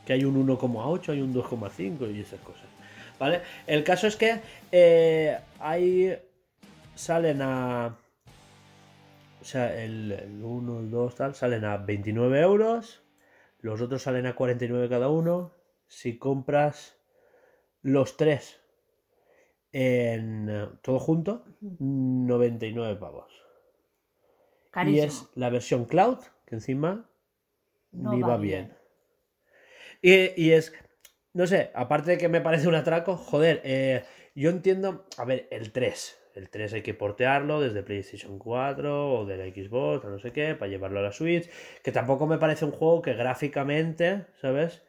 Que 0.06 0.14
hay 0.14 0.24
un 0.24 0.46
1,8, 0.46 1.10
hay 1.10 1.20
un 1.20 1.34
2,5 1.34 2.14
y 2.14 2.20
esas 2.20 2.40
cosas. 2.40 2.64
¿Vale? 3.18 3.42
El 3.66 3.84
caso 3.84 4.06
es 4.06 4.16
que 4.16 4.40
eh, 4.72 5.36
ahí 5.58 6.16
salen 6.94 7.42
a. 7.42 7.94
O 9.46 9.48
sea, 9.48 9.80
el, 9.80 10.10
el 10.10 10.42
1, 10.42 10.80
el 10.80 10.90
2, 10.90 11.14
tal, 11.14 11.36
salen 11.36 11.64
a 11.64 11.76
29 11.76 12.40
euros. 12.40 13.04
Los 13.60 13.80
otros 13.80 14.02
salen 14.02 14.26
a 14.26 14.34
49 14.34 14.88
cada 14.88 15.08
uno. 15.08 15.52
Si 15.86 16.18
compras 16.18 16.98
los 17.80 18.16
tres 18.16 18.60
en 19.70 20.48
eh, 20.50 20.68
todo 20.82 20.98
junto, 20.98 21.44
99 21.60 22.96
pavos. 22.96 23.32
Y 24.64 24.70
Carísimo. 24.72 25.06
es 25.06 25.28
la 25.36 25.48
versión 25.50 25.84
cloud, 25.84 26.18
que 26.44 26.56
encima 26.56 27.08
No 27.92 28.14
ni 28.14 28.22
va 28.22 28.30
va 28.30 28.36
bien. 28.38 28.76
Y, 30.02 30.42
y 30.42 30.54
es, 30.54 30.74
no 31.34 31.46
sé, 31.46 31.70
aparte 31.72 32.10
de 32.10 32.18
que 32.18 32.28
me 32.28 32.40
parece 32.40 32.66
un 32.66 32.74
atraco, 32.74 33.16
joder, 33.16 33.60
eh, 33.62 34.02
yo 34.34 34.50
entiendo, 34.50 35.06
a 35.16 35.24
ver, 35.24 35.46
el 35.52 35.70
3. 35.70 36.25
El 36.36 36.50
3 36.50 36.74
hay 36.74 36.82
que 36.82 36.92
portearlo 36.92 37.62
desde 37.62 37.82
PlayStation 37.82 38.38
4 38.38 39.10
o 39.10 39.24
de 39.24 39.38
la 39.38 39.44
Xbox 39.46 40.04
o 40.04 40.10
no 40.10 40.18
sé 40.18 40.32
qué, 40.32 40.54
para 40.54 40.70
llevarlo 40.70 40.98
a 40.98 41.02
la 41.02 41.12
Switch. 41.12 41.48
Que 41.82 41.92
tampoco 41.92 42.26
me 42.26 42.36
parece 42.36 42.66
un 42.66 42.72
juego 42.72 43.00
que 43.00 43.14
gráficamente, 43.14 44.26
¿sabes? 44.42 44.82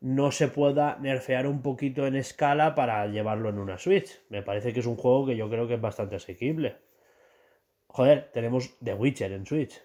No 0.00 0.30
se 0.30 0.48
pueda 0.48 0.98
nerfear 1.00 1.46
un 1.46 1.62
poquito 1.62 2.06
en 2.06 2.16
escala 2.16 2.74
para 2.74 3.06
llevarlo 3.06 3.48
en 3.48 3.58
una 3.58 3.78
Switch. 3.78 4.20
Me 4.28 4.42
parece 4.42 4.74
que 4.74 4.80
es 4.80 4.86
un 4.86 4.96
juego 4.96 5.24
que 5.24 5.36
yo 5.36 5.48
creo 5.48 5.66
que 5.66 5.74
es 5.74 5.80
bastante 5.80 6.16
asequible. 6.16 6.76
Joder, 7.86 8.30
tenemos 8.34 8.78
The 8.84 8.92
Witcher 8.92 9.32
en 9.32 9.46
Switch. 9.46 9.80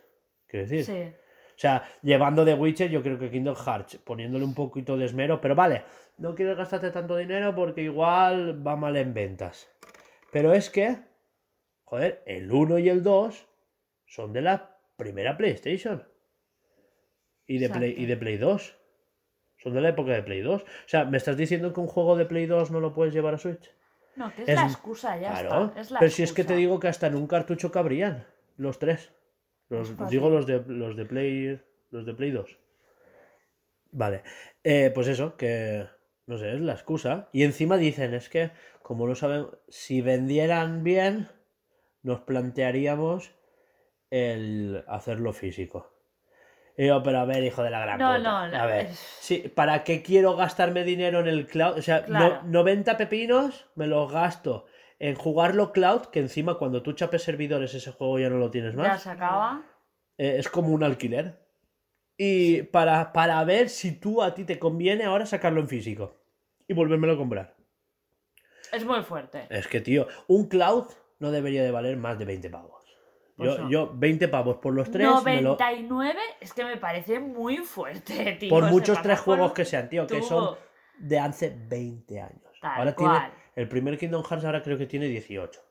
Quiero 0.47 0.67
decir. 0.67 0.84
Sí. 0.84 1.15
O 1.56 1.58
sea, 1.58 1.89
llevando 2.01 2.43
The 2.43 2.56
Witcher, 2.56 2.89
yo 2.89 3.01
creo 3.01 3.17
que 3.17 3.32
Kingdom 3.32 3.56
Hearts, 3.56 3.99
poniéndole 4.04 4.43
un 4.43 4.54
poquito 4.54 4.97
de 4.97 5.06
esmero, 5.06 5.39
pero 5.39 5.56
vale, 5.56 5.84
no 6.17 6.36
quieres 6.36 6.58
gastarte 6.58 6.91
tanto 6.91 7.15
dinero 7.15 7.56
porque 7.56 7.84
igual 7.84 8.67
va 8.67 8.75
mal 8.75 8.97
en 8.97 9.13
ventas. 9.13 9.69
Pero 10.36 10.54
es 10.54 10.69
que, 10.69 10.98
joder, 11.86 12.21
el 12.26 12.52
1 12.52 12.80
y 12.80 12.89
el 12.89 13.04
2 13.04 13.48
son 14.06 14.34
de 14.34 14.41
la 14.41 14.78
primera 14.98 15.38
PlayStation. 15.38 16.04
Y 17.48 17.58
de, 17.58 17.69
Play, 17.69 17.95
y 17.98 18.06
de 18.06 18.17
Play 18.17 18.36
2. 18.36 18.78
Son 19.63 19.74
de 19.74 19.80
la 19.80 19.88
época 19.88 20.12
de 20.12 20.24
Play 20.24 20.41
2. 20.41 20.62
O 20.62 20.65
sea, 20.88 21.06
¿me 21.06 21.15
estás 21.15 21.38
diciendo 21.38 21.71
que 21.71 21.80
un 21.80 21.88
juego 21.88 22.17
de 22.17 22.26
Play 22.26 22.48
2 22.48 22.69
no 22.69 22.82
lo 22.82 22.93
puedes 22.93 23.13
llevar 23.13 23.36
a 23.36 23.38
Switch? 23.38 23.71
No, 24.17 24.30
que 24.36 24.41
es, 24.41 24.50
Es- 24.50 24.56
la 24.56 24.65
excusa, 24.65 25.17
ya 25.17 25.32
Claro, 25.39 25.67
está. 25.67 25.80
Es 25.80 25.91
la 25.91 26.00
pero 26.00 26.12
si 26.12 26.24
es 26.24 26.34
que 26.34 26.43
te 26.43 26.58
digo 26.58 26.82
que 26.82 26.89
hasta 26.89 27.08
en 27.08 27.15
un 27.15 27.28
cartucho 27.28 27.71
cabrían 27.71 28.28
los 28.58 28.78
tres. 28.78 29.13
Los, 29.69 29.95
digo 30.10 30.30
los 30.30 30.45
de 30.45 30.62
los 30.67 30.98
de 30.98 31.06
Play 31.06 31.62
los 31.91 32.06
de 32.06 32.13
Play 32.13 32.32
2. 32.32 32.60
Vale. 33.91 34.24
Eh, 34.65 34.91
pues 34.93 35.08
eso, 35.08 35.38
que 35.38 35.88
no 36.28 36.38
sé, 36.38 36.54
es 36.54 36.62
la 36.62 36.74
excusa. 36.74 37.30
Y 37.32 37.44
encima 37.44 37.78
dicen, 37.78 38.14
es 38.14 38.30
que 38.30 38.52
como 38.82 39.08
no 39.08 39.16
saben, 39.16 39.48
si 39.68 40.02
vendieran 40.02 40.84
bien, 40.84 41.30
nos 42.04 42.22
plantearíamos 42.22 43.32
el 44.10 44.84
hacerlo 44.88 45.34
físico. 45.34 45.92
Y 46.78 46.88
yo, 46.88 47.02
pero 47.04 47.20
a 47.20 47.26
ver, 47.26 47.44
hijo 47.44 47.64
de 47.64 47.70
la 47.70 47.80
gran 47.80 48.00
No, 48.00 48.18
puta, 48.18 48.20
no, 48.20 48.48
no, 48.50 48.58
A 48.58 48.66
ver, 48.66 48.90
sí, 48.94 49.38
¿para 49.56 49.84
qué 49.84 50.02
quiero 50.02 50.36
gastarme 50.36 50.84
dinero 50.84 51.20
en 51.22 51.28
el 51.28 51.48
cloud? 51.48 51.78
O 51.78 51.82
sea, 51.82 52.02
no- 52.02 52.06
Claro. 52.06 52.42
90 52.44 52.98
pepinos 52.98 53.66
me 53.76 53.88
los 53.88 54.12
gasto 54.12 54.66
en 55.00 55.16
jugarlo 55.16 55.72
cloud, 55.72 56.08
que 56.08 56.20
encima 56.20 56.58
cuando 56.58 56.82
tú 56.84 56.94
chapes 56.94 57.24
servidores 57.24 57.74
ese 57.74 57.92
juego 57.92 58.20
ya 58.20 58.30
no 58.30 58.38
lo 58.38 58.52
tienes 58.52 58.74
Ya 58.76 58.82
más. 58.82 59.02
se 59.02 59.10
acaba. 59.10 59.64
Eh, 60.18 60.36
es 60.38 60.50
como 60.50 60.70
un 60.70 60.84
alquiler. 60.84 61.45
Y 62.17 62.63
para, 62.63 63.12
para 63.12 63.43
ver 63.43 63.69
si 63.69 63.91
tú 63.99 64.21
a 64.21 64.34
ti 64.34 64.45
te 64.45 64.58
conviene 64.58 65.04
ahora 65.04 65.25
sacarlo 65.25 65.60
en 65.60 65.67
físico 65.67 66.15
y 66.67 66.73
volvérmelo 66.73 67.13
a 67.13 67.17
comprar. 67.17 67.56
Es 68.71 68.86
muy 68.86 69.01
fuerte. 69.04 69.47
Es 69.49 69.67
que, 69.67 69.82
tío, 69.82 70.08
un 70.28 70.47
cloud 70.47 70.86
no 71.19 71.32
debería 71.32 71.63
de 71.63 71.71
valer 71.71 71.97
más 71.97 72.17
de 72.17 72.25
20 72.25 72.49
pavos. 72.49 72.84
Yo, 73.38 73.67
yo 73.69 73.91
20 73.93 74.30
pavos 74.30 74.58
por 74.58 74.73
los 74.73 74.89
tres, 74.89 75.08
me 75.25 75.41
lo- 75.41 75.51
99 75.58 76.19
es 76.39 76.54
que 76.54 76.63
me 76.63 76.78
parece 76.78 77.19
muy 77.19 77.58
fuerte, 77.58 78.34
tío. 78.39 78.49
por 78.49 78.63
muchos 78.65 79.01
tres 79.01 79.19
juegos 79.19 79.51
que 79.51 79.65
sean, 79.65 79.89
tío, 79.89 80.08
que 80.08 80.21
son 80.21 80.55
de 80.99 81.20
hace 81.20 81.53
20 81.68 82.22
años. 82.22 82.41
Tal 82.61 82.80
ahora 82.80 82.95
cual. 82.95 83.11
tiene 83.11 83.34
el 83.57 83.68
primer 83.68 83.97
Kingdom 83.97 84.24
Hearts 84.24 84.45
ahora 84.45 84.63
creo 84.63 84.78
que 84.78 84.86
tiene 84.86 85.07
18. 85.07 85.61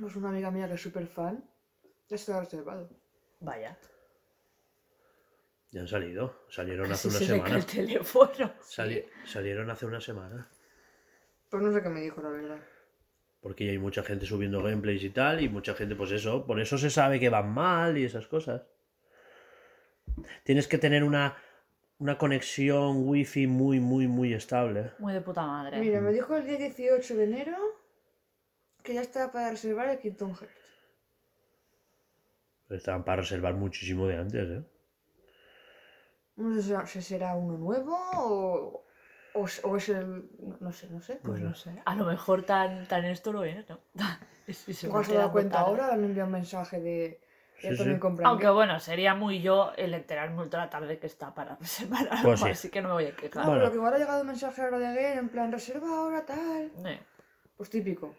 Pues 0.00 0.16
una 0.16 0.30
amiga 0.30 0.50
mía 0.50 0.66
que 0.66 0.74
es 0.74 0.82
súper 0.82 1.06
fan. 1.06 1.44
Ya 2.08 2.16
está 2.16 2.40
reservado. 2.40 2.88
Vaya. 3.40 3.76
Ya 5.72 5.80
han 5.80 5.88
salido, 5.88 6.44
salieron 6.50 6.92
hace 6.92 7.08
una 7.08 7.18
se 7.18 7.24
le 7.24 7.28
cae 7.30 7.36
semana. 7.38 7.56
el 7.56 7.66
teléfono. 7.66 8.52
Sali- 8.62 9.06
salieron 9.24 9.70
hace 9.70 9.86
una 9.86 10.00
semana. 10.00 10.48
Pues 11.50 11.62
no 11.62 11.72
sé 11.72 11.82
qué 11.82 11.88
me 11.88 12.00
dijo, 12.02 12.20
la 12.22 12.28
verdad. 12.28 12.60
Porque 13.40 13.64
ya 13.66 13.72
hay 13.72 13.78
mucha 13.78 14.02
gente 14.02 14.24
subiendo 14.26 14.62
gameplays 14.62 15.02
y 15.02 15.10
tal, 15.10 15.42
y 15.42 15.48
mucha 15.48 15.74
gente, 15.74 15.96
pues 15.96 16.12
eso, 16.12 16.46
por 16.46 16.60
eso 16.60 16.78
se 16.78 16.90
sabe 16.90 17.18
que 17.18 17.28
van 17.30 17.52
mal 17.52 17.96
y 17.98 18.04
esas 18.04 18.26
cosas. 18.28 18.62
Tienes 20.44 20.68
que 20.68 20.78
tener 20.78 21.02
una, 21.04 21.36
una 21.98 22.18
conexión 22.18 23.08
wifi 23.08 23.46
muy, 23.46 23.80
muy, 23.80 24.06
muy 24.06 24.34
estable. 24.34 24.92
Muy 24.98 25.14
de 25.14 25.22
puta 25.22 25.44
madre. 25.46 25.80
Mira, 25.80 26.00
me 26.00 26.12
dijo 26.12 26.36
el 26.36 26.46
día 26.46 26.58
18 26.58 27.16
de 27.16 27.24
enero 27.24 27.56
que 28.82 28.94
ya 28.94 29.00
está 29.00 29.32
para 29.32 29.50
reservar 29.50 29.88
el 29.88 29.98
Kingdom 29.98 30.34
Hearts. 30.34 30.54
Estaban 32.68 33.04
para 33.04 33.22
reservar 33.22 33.54
muchísimo 33.54 34.06
de 34.06 34.16
antes, 34.16 34.48
¿eh? 34.50 34.62
No 36.36 36.60
sé 36.60 36.86
si 36.86 37.02
será 37.02 37.34
uno 37.34 37.58
nuevo 37.58 37.96
o, 38.16 38.84
o, 39.34 39.44
es- 39.46 39.64
o 39.64 39.76
es 39.76 39.88
el... 39.90 40.28
No, 40.40 40.56
no 40.60 40.72
sé, 40.72 40.88
no 40.90 41.00
sé. 41.00 41.14
Pues 41.16 41.32
Bueno. 41.40 41.50
no 41.50 41.54
sé. 41.54 41.80
A 41.84 41.94
lo 41.94 42.04
mejor 42.06 42.42
tan, 42.44 42.86
tan 42.88 43.04
esto 43.04 43.32
lo 43.32 43.44
es, 43.44 43.68
¿no? 43.68 43.78
Sí, 44.48 44.74
se 44.74 44.86
Igual 44.88 45.04
se 45.04 45.14
da 45.14 45.30
cuenta 45.30 45.60
ahora, 45.60 45.96
le 45.96 46.04
enviado 46.06 46.26
un 46.26 46.32
mensaje 46.32 46.80
de... 46.80 47.20
Sí, 47.60 47.76
sí. 47.76 47.96
Aunque 48.24 48.48
bueno, 48.50 48.80
sería 48.80 49.14
muy 49.14 49.40
yo 49.40 49.72
el 49.76 49.94
enterarme 49.94 50.42
ultra 50.42 50.68
tarde 50.68 50.98
que 50.98 51.06
está 51.06 51.32
para 51.32 51.54
reservar 51.60 52.08
algo, 52.10 52.30
Pues 52.30 52.40
sí. 52.40 52.48
así 52.50 52.68
que 52.70 52.82
no 52.82 52.88
me 52.88 52.94
voy 52.94 53.04
a 53.06 53.14
quejar. 53.16 53.44
Ah, 53.44 53.46
Bueno. 53.46 53.60
pero 53.60 53.70
que 53.70 53.76
igual 53.76 53.94
ha 53.94 53.98
llegado 53.98 54.20
un 54.22 54.26
mensaje 54.26 54.62
ahora 54.62 54.78
de 54.80 54.86
Game 54.94 55.14
en 55.18 55.28
plan 55.28 55.52
reserva 55.52 55.86
ahora 55.96 56.26
tal. 56.26 56.72
Eh, 56.84 57.00
Pues 57.56 57.70
típico. 57.70 58.14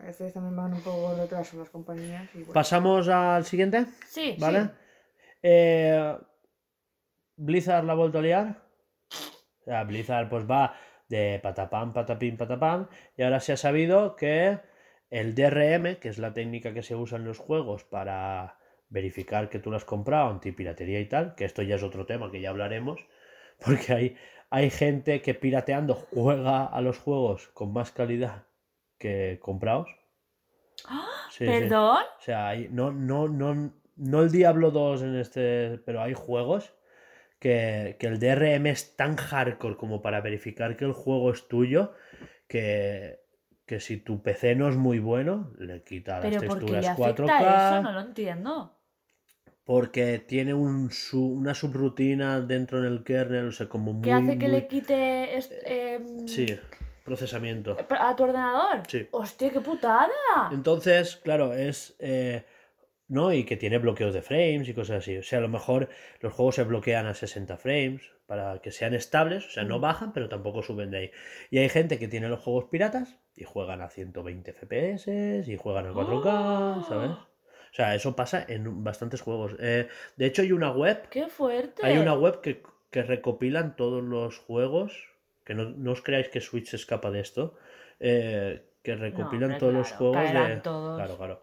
A 0.00 0.06
veces 0.06 0.32
también 0.32 0.54
van 0.56 0.72
un 0.72 0.80
poco 0.82 1.10
de 1.14 1.22
retraso 1.22 1.56
las 1.58 1.70
compañías. 1.70 2.28
Y 2.34 2.38
bueno. 2.38 2.52
Pasamos 2.52 3.08
al 3.08 3.44
siguiente, 3.44 3.86
Sí, 4.06 4.36
¿vale? 4.38 4.62
sí. 4.64 4.70
Eh, 5.42 6.16
Blizzard 7.36 7.84
la 7.84 7.92
ha 7.92 7.96
vuelto 7.96 8.18
a 8.18 8.22
liar. 8.22 8.62
O 9.60 9.64
sea, 9.64 9.84
Blizzard 9.84 10.28
pues 10.28 10.48
va 10.48 10.74
de 11.08 11.40
patapam, 11.42 11.92
patapim, 11.92 12.36
patapam. 12.36 12.88
Y 13.16 13.22
ahora 13.22 13.40
se 13.40 13.52
ha 13.52 13.56
sabido 13.56 14.16
que 14.16 14.58
el 15.10 15.34
DRM, 15.34 15.96
que 16.00 16.08
es 16.08 16.18
la 16.18 16.32
técnica 16.34 16.74
que 16.74 16.82
se 16.82 16.96
usa 16.96 17.18
en 17.18 17.24
los 17.24 17.38
juegos 17.38 17.84
para 17.84 18.58
verificar 18.88 19.48
que 19.48 19.58
tú 19.58 19.70
lo 19.70 19.76
has 19.76 19.84
comprado, 19.84 20.30
antipiratería 20.30 21.00
y 21.00 21.08
tal, 21.08 21.34
que 21.34 21.44
esto 21.44 21.62
ya 21.62 21.76
es 21.76 21.82
otro 21.82 22.06
tema 22.06 22.30
que 22.30 22.40
ya 22.40 22.50
hablaremos, 22.50 23.00
porque 23.64 23.92
hay, 23.92 24.16
hay 24.50 24.70
gente 24.70 25.22
que 25.22 25.34
pirateando 25.34 25.94
juega 25.94 26.64
a 26.66 26.80
los 26.80 26.98
juegos 26.98 27.48
con 27.48 27.72
más 27.72 27.90
calidad 27.90 28.44
que 28.98 29.38
comprados. 29.40 29.88
Sí, 31.30 31.44
sí. 31.44 31.46
¿Perdón? 31.46 32.02
O 32.18 32.22
sea, 32.22 32.48
hay- 32.48 32.68
no, 32.70 32.92
no, 32.92 33.28
no, 33.28 33.72
no 33.96 34.22
el 34.22 34.30
Diablo 34.30 34.70
2 34.70 35.02
en 35.02 35.16
este, 35.16 35.78
pero 35.84 36.02
hay 36.02 36.14
juegos 36.14 36.73
que, 37.44 37.96
que 37.98 38.06
el 38.06 38.18
DRM 38.18 38.70
es 38.70 38.96
tan 38.96 39.16
hardcore 39.16 39.76
como 39.76 40.00
para 40.00 40.22
verificar 40.22 40.78
que 40.78 40.86
el 40.86 40.92
juego 40.94 41.30
es 41.30 41.46
tuyo 41.46 41.92
que, 42.48 43.20
que 43.66 43.80
si 43.80 43.98
tu 43.98 44.22
PC 44.22 44.54
no 44.54 44.66
es 44.70 44.76
muy 44.76 44.98
bueno, 44.98 45.52
le 45.58 45.82
quita 45.82 46.20
las 46.20 46.22
¿Pero 46.22 46.40
por 46.48 46.58
qué 46.60 46.72
le 46.72 46.80
texturas 46.80 46.98
afecta 46.98 47.22
4K 47.38 47.66
eso? 47.76 47.82
No 47.82 47.92
lo 47.92 48.00
entiendo. 48.00 48.78
porque 49.64 50.18
tiene 50.20 50.54
un 50.54 50.90
su- 50.90 51.32
una 51.34 51.54
subrutina 51.54 52.40
dentro 52.40 52.78
en 52.78 52.86
el 52.86 53.04
kernel, 53.04 53.48
o 53.48 53.52
sea, 53.52 53.68
como 53.68 53.92
muy... 53.92 54.02
¿Qué 54.04 54.12
hace 54.12 54.38
que 54.38 54.48
muy- 54.48 54.56
le 54.60 54.66
quite 54.66 55.38
em, 55.66 56.26
Sí, 56.26 56.46
procesamiento. 57.04 57.76
a 57.90 58.16
tu 58.16 58.22
ordenador? 58.24 58.82
Sí. 58.88 59.06
¡Hostia, 59.10 59.50
qué 59.50 59.60
putada! 59.60 60.08
Entonces, 60.50 61.16
claro, 61.16 61.52
es. 61.52 61.94
eh, 61.98 62.44
¿No? 63.06 63.32
Y 63.32 63.44
que 63.44 63.56
tiene 63.56 63.78
bloqueos 63.78 64.14
de 64.14 64.22
frames 64.22 64.68
y 64.68 64.74
cosas 64.74 64.98
así. 64.98 65.18
O 65.18 65.22
sea, 65.22 65.38
a 65.38 65.42
lo 65.42 65.48
mejor 65.48 65.88
los 66.20 66.32
juegos 66.32 66.54
se 66.54 66.64
bloquean 66.64 67.06
a 67.06 67.14
60 67.14 67.56
frames 67.58 68.02
para 68.26 68.60
que 68.60 68.70
sean 68.70 68.94
estables. 68.94 69.46
O 69.46 69.50
sea, 69.50 69.64
no 69.64 69.78
bajan, 69.78 70.12
pero 70.12 70.28
tampoco 70.28 70.62
suben 70.62 70.90
de 70.90 70.98
ahí. 70.98 71.10
Y 71.50 71.58
hay 71.58 71.68
gente 71.68 71.98
que 71.98 72.08
tiene 72.08 72.28
los 72.28 72.40
juegos 72.40 72.64
piratas 72.70 73.20
y 73.36 73.44
juegan 73.44 73.82
a 73.82 73.90
120 73.90 74.52
FPS 74.54 75.46
y 75.46 75.56
juegan 75.56 75.86
a 75.86 75.92
4K, 75.92 76.88
¿sabes? 76.88 77.10
O 77.10 77.76
sea, 77.76 77.94
eso 77.94 78.16
pasa 78.16 78.44
en 78.48 78.84
bastantes 78.84 79.20
juegos. 79.20 79.54
Eh, 79.58 79.88
de 80.16 80.26
hecho, 80.26 80.42
hay 80.42 80.52
una 80.52 80.70
web. 80.70 81.08
¡Qué 81.10 81.26
fuerte! 81.28 81.84
Hay 81.84 81.98
una 81.98 82.14
web 82.14 82.40
que, 82.40 82.62
que 82.90 83.02
recopilan 83.02 83.76
todos 83.76 84.02
los 84.02 84.38
juegos. 84.38 84.92
Que 85.44 85.54
no, 85.54 85.64
no 85.70 85.92
os 85.92 86.00
creáis 86.00 86.28
que 86.28 86.40
Switch 86.40 86.68
se 86.68 86.76
escapa 86.76 87.10
de 87.10 87.20
esto. 87.20 87.56
eh, 88.00 88.64
que 88.82 88.96
recopilan 88.96 89.58
todos 89.58 89.72
los 89.72 89.92
juegos 89.92 90.32
de. 90.32 90.56
todos. 90.62 90.96
Claro, 90.96 91.16
claro. 91.16 91.42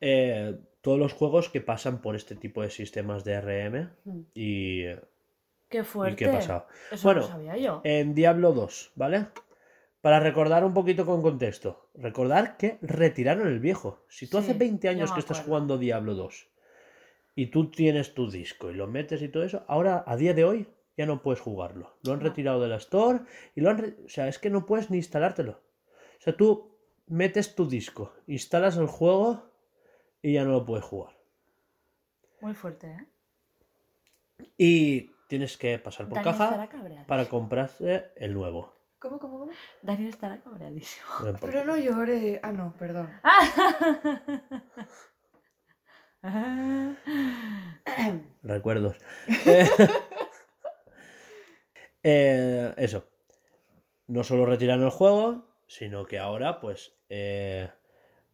Eh, 0.00 0.56
todos 0.80 0.98
los 0.98 1.12
juegos 1.12 1.48
que 1.48 1.60
pasan 1.60 2.00
por 2.00 2.16
este 2.16 2.34
tipo 2.36 2.62
de 2.62 2.70
sistemas 2.70 3.24
de 3.24 3.40
RM 3.40 3.90
Mm. 4.04 4.20
y, 4.34 4.84
¡Qué 5.68 5.78
y 5.80 5.82
fuerte! 5.82 6.16
qué 6.16 6.26
ha 6.26 6.32
pasado. 6.32 6.66
Eso 6.90 7.06
Bueno, 7.08 7.20
no 7.22 7.26
sabía 7.28 7.56
yo. 7.56 7.80
En 7.84 8.14
Diablo 8.14 8.52
2, 8.52 8.92
¿vale? 8.96 9.26
Para 10.00 10.18
recordar 10.20 10.64
un 10.64 10.72
poquito 10.72 11.04
con 11.04 11.20
contexto. 11.22 11.90
Recordar 11.94 12.56
que 12.56 12.78
retiraron 12.80 13.46
el 13.48 13.60
viejo. 13.60 14.04
Si 14.08 14.26
tú 14.26 14.38
Sí, 14.38 14.44
hace 14.44 14.54
20 14.58 14.86
ya 14.86 14.90
años 14.92 15.12
que 15.12 15.20
estás 15.20 15.40
jugando 15.40 15.76
Diablo 15.76 16.14
2 16.14 16.48
y 17.36 17.46
tú 17.46 17.70
tienes 17.70 18.14
tu 18.14 18.30
disco 18.30 18.70
y 18.70 18.74
lo 18.74 18.86
metes 18.86 19.20
y 19.22 19.28
todo 19.28 19.42
eso, 19.44 19.62
ahora 19.68 20.02
a 20.06 20.16
día 20.16 20.32
de 20.34 20.44
hoy 20.44 20.66
ya 20.96 21.04
no 21.06 21.22
puedes 21.22 21.40
jugarlo. 21.40 21.96
Lo 22.02 22.12
han 22.14 22.20
retirado 22.20 22.60
de 22.62 22.68
la 22.68 22.76
Store 22.76 23.20
y 23.54 23.60
lo 23.60 23.68
han... 23.70 23.78
re- 23.78 23.96
O 24.04 24.08
sea, 24.08 24.26
es 24.28 24.38
que 24.38 24.48
no 24.50 24.64
puedes 24.66 24.90
ni 24.90 24.96
instalártelo. 24.96 25.52
O 25.52 26.22
sea, 26.22 26.34
tú 26.36 26.74
metes 27.06 27.54
tu 27.54 27.68
disco, 27.68 28.14
instalas 28.26 28.76
el 28.78 28.86
juego 28.86 29.49
y 30.22 30.34
ya 30.34 30.44
no 30.44 30.52
lo 30.52 30.64
puedes 30.64 30.84
jugar. 30.84 31.16
Muy 32.40 32.54
fuerte, 32.54 32.86
¿eh? 32.88 33.06
Y 34.56 35.10
tienes 35.28 35.56
que 35.56 35.78
pasar 35.78 36.08
por 36.08 36.16
Daniel 36.16 36.36
caja 36.36 36.68
para 37.06 37.28
comprarse 37.28 38.10
el 38.16 38.34
nuevo. 38.34 38.74
¿Cómo, 38.98 39.18
cómo, 39.18 39.38
cómo? 39.38 39.52
Daniel 39.82 40.08
estará 40.10 40.40
cabreadísimo. 40.40 41.06
Por 41.20 41.40
Pero 41.40 41.64
no 41.64 41.76
llore. 41.76 42.40
Ah, 42.42 42.52
no, 42.52 42.74
perdón. 42.78 43.10
Recuerdos. 48.42 48.96
Eh, 52.02 52.02
eh, 52.02 52.74
eso. 52.78 53.04
No 54.06 54.24
solo 54.24 54.46
retiran 54.46 54.82
el 54.82 54.88
juego, 54.88 55.44
sino 55.66 56.06
que 56.06 56.18
ahora, 56.18 56.58
pues. 56.60 56.94
eh, 57.10 57.70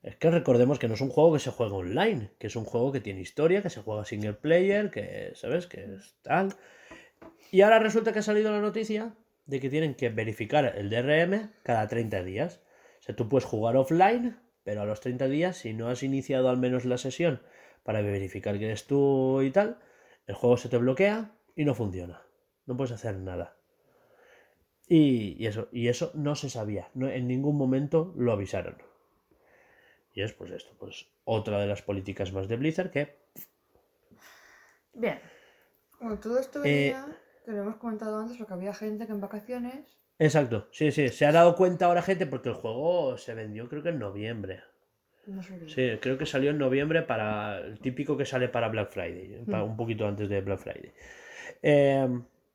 es 0.06 0.14
que 0.14 0.30
recordemos 0.30 0.78
que 0.78 0.86
no 0.86 0.94
es 0.94 1.00
un 1.00 1.08
juego 1.08 1.32
que 1.32 1.40
se 1.40 1.50
juega 1.50 1.74
online, 1.74 2.30
que 2.38 2.46
es 2.46 2.54
un 2.54 2.64
juego 2.64 2.92
que 2.92 3.00
tiene 3.00 3.20
historia, 3.20 3.60
que 3.60 3.70
se 3.70 3.82
juega 3.82 4.04
single 4.04 4.34
player, 4.34 4.88
que, 4.92 5.32
¿sabes? 5.34 5.66
Que 5.66 5.96
es 5.96 6.14
tal. 6.22 6.54
Y 7.50 7.62
ahora 7.62 7.80
resulta 7.80 8.12
que 8.12 8.20
ha 8.20 8.22
salido 8.22 8.52
la 8.52 8.60
noticia 8.60 9.16
de 9.46 9.58
que 9.58 9.68
tienen 9.68 9.96
que 9.96 10.08
verificar 10.08 10.74
el 10.76 10.90
DRM 10.90 11.50
cada 11.64 11.88
30 11.88 12.22
días. 12.22 12.60
O 13.00 13.02
sea, 13.02 13.16
tú 13.16 13.28
puedes 13.28 13.46
jugar 13.46 13.76
offline, 13.76 14.38
pero 14.62 14.82
a 14.82 14.84
los 14.84 15.00
30 15.00 15.26
días, 15.26 15.56
si 15.56 15.74
no 15.74 15.88
has 15.88 16.04
iniciado 16.04 16.50
al 16.50 16.56
menos 16.56 16.84
la 16.84 16.98
sesión 16.98 17.42
para 17.82 18.00
verificar 18.00 18.60
que 18.60 18.66
eres 18.66 18.86
tú 18.86 19.42
y 19.42 19.50
tal, 19.50 19.80
el 20.28 20.36
juego 20.36 20.56
se 20.56 20.68
te 20.68 20.76
bloquea 20.76 21.32
y 21.56 21.64
no 21.64 21.74
funciona. 21.74 22.22
No 22.66 22.76
puedes 22.76 22.92
hacer 22.92 23.16
nada. 23.16 23.56
Y, 24.86 25.34
y 25.42 25.48
eso, 25.48 25.66
y 25.72 25.88
eso 25.88 26.12
no 26.14 26.36
se 26.36 26.48
sabía. 26.48 26.90
No, 26.94 27.08
en 27.08 27.26
ningún 27.26 27.56
momento 27.56 28.14
lo 28.16 28.30
avisaron. 28.30 28.76
Y 30.16 30.22
es 30.22 30.32
pues 30.32 30.50
esto, 30.50 30.72
pues 30.78 31.06
otra 31.24 31.60
de 31.60 31.66
las 31.66 31.82
políticas 31.82 32.32
más 32.32 32.48
de 32.48 32.56
Blizzard 32.56 32.90
que 32.90 33.16
Bien. 34.94 35.20
Bueno, 36.00 36.18
todo 36.18 36.38
esto 36.38 36.64
Eh, 36.64 36.94
que 37.44 37.52
lo 37.52 37.62
hemos 37.62 37.76
comentado 37.76 38.18
antes, 38.18 38.38
porque 38.38 38.54
había 38.54 38.72
gente 38.72 39.06
que 39.06 39.12
en 39.12 39.20
vacaciones. 39.20 39.98
Exacto, 40.18 40.68
sí, 40.72 40.90
sí, 40.90 41.10
se 41.10 41.26
ha 41.26 41.32
dado 41.32 41.54
cuenta 41.54 41.84
ahora 41.84 42.00
gente 42.00 42.26
porque 42.26 42.48
el 42.48 42.54
juego 42.54 43.18
se 43.18 43.34
vendió 43.34 43.68
creo 43.68 43.82
que 43.82 43.90
en 43.90 43.98
noviembre. 43.98 44.62
No 45.26 45.42
sé. 45.42 45.68
Sí, 45.68 45.98
creo 46.00 46.16
que 46.16 46.24
salió 46.24 46.50
en 46.50 46.58
noviembre 46.58 47.02
para 47.02 47.58
el 47.58 47.78
típico 47.78 48.16
que 48.16 48.24
sale 48.24 48.48
para 48.48 48.68
Black 48.68 48.90
Friday, 48.90 49.42
Mm. 49.46 49.62
un 49.62 49.76
poquito 49.76 50.06
antes 50.08 50.30
de 50.30 50.40
Black 50.40 50.60
Friday. 50.60 50.92
Eh, 51.62 52.08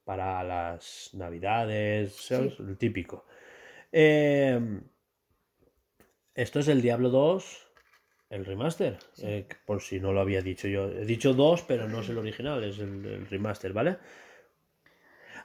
para 0.03 0.43
las 0.43 1.11
navidades, 1.13 2.15
¿sabes? 2.15 2.59
El 2.59 2.75
típico. 2.77 3.25
Eh, 3.91 4.59
esto 6.35 6.59
es 6.59 6.67
el 6.67 6.81
Diablo 6.81 7.09
2, 7.09 7.67
el 8.29 8.45
remaster, 8.45 8.97
eh, 9.21 9.45
por 9.65 9.81
si 9.81 9.99
no 9.99 10.13
lo 10.13 10.21
había 10.21 10.41
dicho 10.41 10.67
yo. 10.67 10.89
He 10.89 11.05
dicho 11.05 11.33
2, 11.33 11.63
pero 11.63 11.87
no 11.87 12.01
es 12.01 12.09
el 12.09 12.17
original, 12.17 12.63
es 12.63 12.79
el, 12.79 13.05
el 13.05 13.27
remaster, 13.27 13.73
¿vale? 13.73 13.97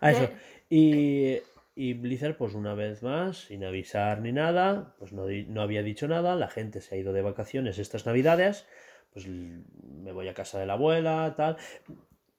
Ah, 0.01 0.11
eso. 0.12 0.30
Y, 0.68 1.39
y 1.74 1.95
Blizzard, 1.95 2.37
pues 2.37 2.55
una 2.55 2.74
vez 2.74 3.03
más, 3.03 3.39
sin 3.47 3.64
avisar 3.64 4.20
ni 4.20 4.32
nada, 4.32 4.95
pues 4.99 5.12
no, 5.12 5.26
no 5.28 5.62
había 5.62 5.82
dicho 5.82 6.09
nada, 6.09 6.34
la 6.37 6.49
gente 6.49 6.80
se 6.80 6.95
ha 6.95 6.99
ido 6.99 7.12
de 7.12 7.22
vacaciones 7.22 7.78
estas 7.78 8.07
navidades, 8.07 8.66
pues 9.12 9.26
me 9.28 10.12
voy 10.12 10.28
a 10.28 10.34
casa 10.34 10.59
de 10.59 10.66
la 10.66 10.74
abuela, 10.74 11.34
tal. 11.37 11.57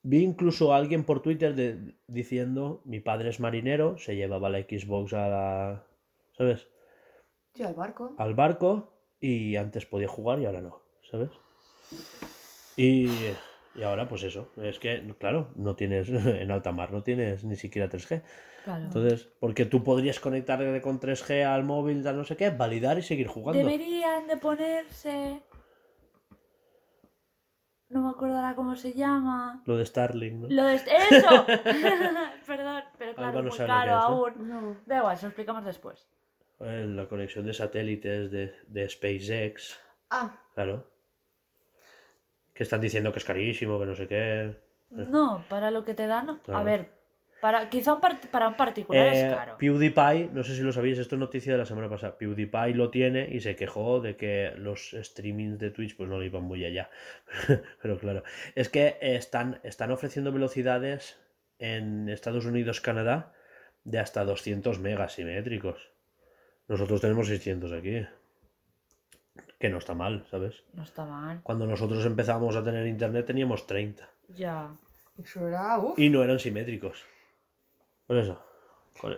Vi 0.04 0.24
incluso 0.24 0.74
a 0.74 0.78
alguien 0.78 1.04
por 1.04 1.22
Twitter 1.22 1.56
de- 1.56 1.96
diciendo, 2.08 2.82
mi 2.86 3.00
padre 3.00 3.30
es 3.30 3.40
marinero, 3.40 3.98
se 3.98 4.16
llevaba 4.16 4.50
la 4.50 4.60
Xbox 4.60 5.14
a 5.14 5.28
la, 5.30 5.84
¿sabes? 6.38 6.68
Sí, 7.58 7.64
al 7.64 7.74
barco. 7.74 8.14
Al 8.20 8.36
barco 8.36 8.94
y 9.20 9.56
antes 9.56 9.88
podía 9.88 10.08
jugar 10.08 10.40
y 10.40 10.46
ahora 10.46 10.62
no, 10.62 10.80
¿sabes? 11.10 11.32
Y, 12.76 13.10
y 13.74 13.82
ahora 13.84 14.08
pues 14.08 14.22
eso, 14.22 14.52
es 14.58 14.78
que, 14.78 15.16
claro, 15.18 15.50
no 15.56 15.76
tienes, 15.76 16.08
en 16.10 16.52
alta 16.52 16.72
mar 16.72 16.92
no 16.92 17.02
tienes 17.02 17.44
ni 17.44 17.56
siquiera 17.56 17.90
3G. 17.90 18.22
Claro. 18.64 18.84
Entonces, 18.84 19.28
porque 19.40 19.66
tú 19.66 19.84
podrías 19.84 20.20
conectarte 20.20 20.80
con 20.82 21.00
3G 21.00 21.48
al 21.48 21.64
móvil, 21.64 22.04
tal 22.04 22.18
no 22.18 22.26
sé 22.26 22.38
qué, 22.38 22.52
validar 22.52 23.00
y 23.00 23.02
seguir 23.02 23.26
jugando. 23.26 23.58
Deberían 23.58 24.28
de 24.28 24.38
ponerse. 24.38 25.42
No 27.90 28.04
me 28.04 28.10
acuerdo 28.10 28.36
ahora 28.36 28.54
cómo 28.54 28.76
se 28.76 28.94
llama. 28.94 29.64
Lo 29.66 29.78
de 29.78 29.86
Starlink, 29.88 30.42
¿no? 30.42 30.48
Lo 30.48 30.64
de... 30.64 30.76
¡Eso! 30.76 31.46
Perdón, 32.46 32.84
pero 33.00 33.16
claro, 33.16 33.42
no 33.42 33.50
muy 33.50 33.58
caro 33.58 33.92
es, 33.92 33.98
¿no? 33.98 34.04
aún. 34.04 34.48
No. 34.48 34.78
Da 34.86 34.98
igual, 34.98 35.18
se 35.18 35.24
lo 35.24 35.30
explicamos 35.30 35.66
después. 35.66 36.08
Eh, 36.60 36.86
La 36.88 37.06
conexión 37.08 37.46
de 37.46 37.54
satélites 37.54 38.32
de, 38.32 38.54
de 38.68 38.90
SpaceX, 38.90 39.80
Ah, 40.10 40.40
claro. 40.56 40.90
Que 42.54 42.64
están 42.64 42.82
diciendo 42.82 43.12
que 43.12 43.20
es 43.20 43.26
carísimo, 43.26 43.80
que 43.80 43.86
no 43.86 43.96
sé 43.96 44.08
qué. 44.08 44.56
No, 44.90 45.44
para 45.50 45.70
lo 45.70 45.84
que 45.84 45.94
te 45.94 46.08
dan. 46.08 46.40
A 46.48 46.64
ver, 46.64 46.90
Para, 47.42 47.70
quizá 47.70 47.94
un 47.94 48.02
para 48.32 48.48
un 48.48 48.56
particular 48.56 49.08
Eh, 49.14 49.28
es 49.28 49.34
caro. 49.36 49.58
PewDiePie, 49.58 50.30
no 50.34 50.44
sé 50.44 50.56
si 50.56 50.62
lo 50.64 50.72
sabéis, 50.72 50.98
esto 50.98 51.16
es 51.16 51.20
noticia 51.20 51.52
de 51.52 51.60
la 51.60 51.66
semana 51.66 51.90
pasada. 51.90 52.18
PewDiePie 52.18 52.74
lo 52.74 52.90
tiene 52.90 53.28
y 53.32 53.42
se 53.42 53.56
quejó 53.56 54.00
de 54.00 54.16
que 54.16 54.54
los 54.56 54.96
streamings 55.00 55.60
de 55.60 55.70
Twitch 55.72 55.96
pues 55.98 56.10
no 56.10 56.18
le 56.20 56.26
iban 56.28 56.44
muy 56.44 56.64
allá. 56.66 56.90
Pero 57.82 58.00
claro, 58.00 58.24
es 58.56 58.70
que 58.70 58.98
eh, 59.02 59.18
están, 59.18 59.60
están 59.64 59.92
ofreciendo 59.92 60.32
velocidades 60.32 61.20
en 61.60 62.08
Estados 62.10 62.46
Unidos, 62.46 62.82
Canadá, 62.82 63.34
de 63.84 64.00
hasta 64.00 64.24
200 64.26 64.80
megas 64.80 65.14
simétricos. 65.14 65.92
Nosotros 66.68 67.02
tenemos 67.02 67.28
600 67.28 67.72
aquí. 67.72 68.06
Que 69.60 69.70
no 69.70 69.78
está 69.78 69.94
mal, 69.96 70.26
¿sabes? 70.30 70.64
No 70.74 70.84
está 70.84 71.06
mal. 71.06 71.40
Cuando 71.44 71.66
nosotros 71.66 72.06
empezamos 72.06 72.56
a 72.56 72.64
tener 72.64 72.86
internet 72.88 73.26
teníamos 73.26 73.66
30. 73.66 74.08
Ya. 74.30 74.70
Eso 75.18 75.48
era, 75.48 75.80
uff. 75.80 75.98
Y 75.98 76.10
no 76.10 76.24
eran 76.24 76.40
simétricos. 76.40 77.04
Por 78.06 78.18
eso. 78.18 78.42
con- 79.00 79.18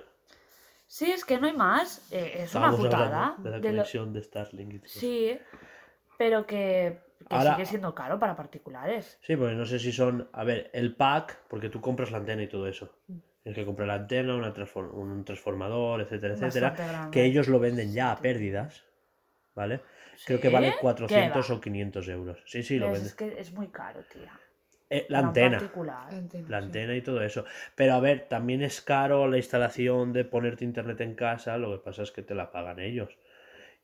Sí, 0.88 1.12
es 1.12 1.24
que 1.26 1.40
no 1.40 1.48
hay 1.48 1.54
más. 1.56 2.08
eh, 2.12 2.34
es 2.44 2.56
una 2.56 2.72
putada. 2.72 3.36
de 3.38 3.50
la 3.52 3.60
de 3.60 3.68
lo- 3.70 3.76
conexión 3.78 4.12
de 4.14 4.24
Starlink 4.24 4.74
y 4.74 4.80
todo. 4.80 4.88
Sí, 4.90 5.38
pero 6.18 6.46
que, 6.48 7.00
que 7.28 7.36
Ahora- 7.36 7.56
sigue 7.56 7.66
siendo 7.68 7.94
caro 7.94 8.18
para 8.20 8.36
particulares. 8.36 9.20
Sí, 9.22 9.36
porque 9.36 9.54
no 9.56 9.66
sé 9.66 9.78
si 9.80 9.92
son. 9.92 10.30
A 10.34 10.44
ver, 10.44 10.70
el 10.74 10.96
pack, 10.96 11.38
porque 11.48 11.70
tú 11.70 11.80
compras 11.82 12.12
la 12.12 12.18
antena 12.18 12.42
y 12.44 12.48
todo 12.48 12.66
eso. 12.68 12.92
Tienes 13.44 13.58
que 13.58 13.66
comprar 13.66 13.88
la 13.88 13.96
antena, 13.96 14.36
una 14.36 14.54
un 14.94 15.24
transformador, 15.26 16.02
etcétera, 16.02 16.34
etcétera. 16.34 16.72
Grande. 16.72 17.12
Que 17.12 17.24
ellos 17.26 17.48
lo 17.48 17.60
venden 17.60 17.94
ya 17.94 18.12
a 18.12 18.18
pérdidas. 18.18 18.86
¿Vale? 19.56 19.82
Creo 20.26 20.40
que 20.40 20.50
vale 20.50 20.72
¿Qué 20.72 20.78
400 20.82 21.50
va? 21.52 21.56
o 21.56 21.62
500 21.62 22.08
euros. 22.10 22.40
Sí, 22.46 22.64
sí, 22.64 22.78
lo 22.78 22.88
venden. 22.88 23.06
es 23.06 23.16
que 23.16 23.40
es 23.40 23.54
muy 23.54 23.68
caro, 23.68 24.02
tía. 24.12 24.32
Eh, 24.90 25.06
la 25.10 25.20
Para 25.20 25.22
un 25.22 25.28
antena. 25.28 25.58
particular. 25.60 26.14
La 26.48 26.58
antena 26.58 26.96
y 26.96 27.02
todo 27.02 27.22
eso. 27.22 27.46
Pero 27.76 27.94
a 27.94 28.00
ver, 28.00 28.28
también 28.28 28.62
es 28.64 28.82
caro 28.82 29.28
la 29.28 29.38
instalación 29.38 30.14
de 30.14 30.26
ponerte 30.26 30.66
internet 30.66 31.00
en 31.02 31.16
casa. 31.16 31.58
Lo 31.58 31.72
que 31.72 31.84
pasa 31.84 32.04
es 32.04 32.12
que 32.12 32.24
te 32.24 32.36
la 32.36 32.52
pagan 32.52 32.80
ellos. 32.80 33.10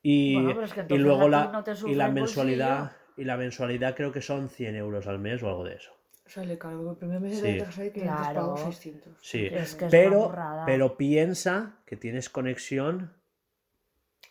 Y, 0.02 0.34
Bueno, 0.36 0.50
pero 0.54 0.66
es 0.66 0.74
que 0.74 0.80
y 0.80 0.84
entonces 0.84 1.06
luego 1.06 1.30
la, 1.30 1.52
no 1.52 1.90
y 1.90 1.96
la 1.96 2.10
mensualidad. 2.10 2.92
Y 3.18 3.24
la 3.24 3.38
mensualidad 3.38 3.96
creo 3.96 4.12
que 4.12 4.22
son 4.22 4.50
100 4.50 4.76
euros 4.76 5.08
al 5.08 5.20
mes 5.20 5.42
o 5.42 5.48
algo 5.48 5.64
de 5.64 5.76
eso. 5.76 5.95
Sale 6.26 6.58
caro, 6.58 6.78
porque 6.78 6.92
el 6.92 6.98
primer 6.98 7.20
mes 7.20 7.40
Sí. 7.40 7.44
de 7.54 7.64
casa 7.64 7.82
de 7.84 7.92
500 7.92 8.20
Claro. 8.22 8.40
pagos 8.42 8.62
600. 8.62 9.14
Sí. 9.22 9.46
Es 9.46 9.52
que 9.52 9.60
es 9.60 9.74
una 9.82 9.90
Pero, 9.92 10.20
burrada. 10.28 10.66
pero 10.66 10.98
piensa 10.98 11.74
que 11.86 11.96
tienes 11.98 12.30
conexión 12.30 13.12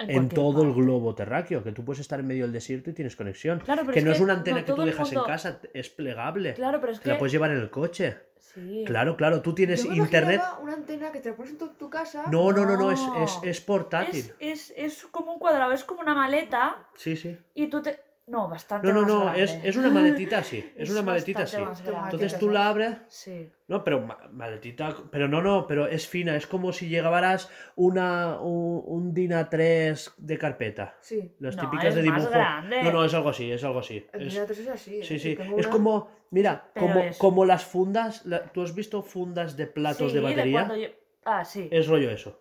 en 0.01 0.29
todo 0.29 0.63
el 0.65 0.75
globo 0.75 1.15
terráqueo, 1.15 1.63
que 1.63 1.71
tú 1.71 1.85
puedes 1.85 2.01
estar 2.01 2.19
en 2.19 2.27
medio 2.27 2.43
del 2.45 2.53
desierto 2.53 2.91
y 2.91 2.95
tienes 2.95 3.15
conexión. 3.15 3.61
Claro, 3.61 3.83
pero 3.83 3.93
que 3.93 4.01
es 4.01 4.05
no 4.05 4.11
es 4.11 4.19
que 4.19 4.25
una 4.25 4.33
antena 4.33 4.61
no 4.61 4.67
que 4.67 4.73
tú 4.73 4.83
dejas 4.83 5.13
en 5.13 5.23
casa, 5.23 5.61
es 5.73 5.89
plegable. 5.89 6.55
Claro, 6.55 6.81
pero 6.81 6.93
es 6.93 6.99
Te 6.99 7.05
que. 7.05 7.11
la 7.11 7.19
puedes 7.19 7.33
llevar 7.33 7.53
en 7.53 7.59
el 7.59 7.71
coche. 7.71 8.17
Sí. 8.41 8.83
Claro, 8.87 9.17
claro, 9.17 9.41
tú 9.41 9.55
tienes 9.55 9.85
Yo 9.85 9.91
me 9.91 9.97
internet. 9.97 10.41
una 10.61 10.75
antena 10.75 11.11
que 11.13 11.21
te 11.21 11.31
la 11.31 11.37
pones 11.37 11.53
en 11.53 11.59
tu, 11.59 11.69
tu 11.75 11.89
casa. 11.91 12.25
No, 12.31 12.51
no, 12.53 12.65
no, 12.67 12.77
no, 12.77 12.91
es, 12.91 13.01
es, 13.23 13.39
es 13.45 13.61
portátil. 13.61 14.33
Es, 14.41 14.71
es, 14.71 14.75
es 14.77 15.07
como 15.07 15.33
un 15.35 15.39
cuadrado, 15.39 15.73
es 15.73 15.85
como 15.85 16.01
una 16.01 16.15
maleta 16.15 16.77
Sí, 16.97 17.17
sí. 17.17 17.37
y 17.55 17.69
tú 17.69 17.81
te. 17.83 18.01
No, 18.27 18.49
bastante 18.49 18.87
No, 18.89 18.95
no, 18.95 19.03
no, 19.07 19.35
es, 19.35 19.53
es 19.63 19.77
una 19.77 19.91
maletita 19.91 20.39
así. 20.39 20.59
Es, 20.59 20.65
Es 20.89 20.91
una 20.91 21.03
maletita 21.03 21.43
así. 21.43 21.59
Entonces 21.59 22.39
tú 22.39 22.49
la 22.49 22.69
abres. 22.69 22.97
Sí. 23.09 23.51
No, 23.69 23.85
pero 23.85 24.01
ma- 24.01 24.19
maletita. 24.33 24.97
Pero 25.11 25.29
no, 25.29 25.43
no, 25.43 25.67
pero 25.67 25.87
es 25.87 26.09
fina. 26.09 26.35
Es 26.35 26.47
como 26.47 26.73
si 26.73 26.89
llevaras 26.89 27.51
una, 27.77 28.41
un, 28.41 28.83
un 28.87 29.13
DIN 29.13 29.33
A3 29.33 30.15
de 30.17 30.39
carpeta. 30.39 30.97
Sí. 31.03 31.35
Las 31.39 31.57
No, 31.57 31.63
típicas 31.65 31.89
es 31.89 31.95
de 31.97 32.03
dibujo. 32.03 32.31
No, 32.33 32.93
no, 32.93 33.05
es 33.05 33.13
algo 33.13 33.29
así, 33.29 33.53
es 33.53 33.63
algo 33.63 33.81
así. 33.81 34.07
El 34.15 34.27
Es- 34.27 34.33
Dina 34.33 34.47
3 34.47 34.59
es 34.59 34.69
así. 34.69 35.03
sí, 35.03 35.15
eh, 35.17 35.19
sí. 35.19 35.39
Es 35.59 35.67
una- 35.67 35.71
como, 35.71 36.11
mira, 36.31 36.71
Pero 36.73 36.87
como, 36.87 37.01
es- 37.01 37.19
como 37.19 37.45
las 37.45 37.65
fundas. 37.65 38.25
la- 38.25 38.45
¿Tú 38.45 38.63
has 38.63 38.75
visto 38.75 39.03
fundas 39.03 39.55
de 39.59 39.67
platos 39.67 40.13
Sí, 40.13 40.17
de 40.17 40.21
batería? 40.23 40.75
yo- 40.77 40.89
Ah, 41.27 41.45
sí. 41.45 41.69
Es 41.71 41.87
rollo 41.89 42.11
eso. 42.11 42.41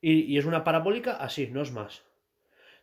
Y, 0.00 0.22
y 0.22 0.38
es 0.38 0.44
una 0.44 0.64
parabólica 0.64 1.12
así, 1.16 1.46
no 1.48 1.62
es 1.62 1.70
más. 1.72 2.02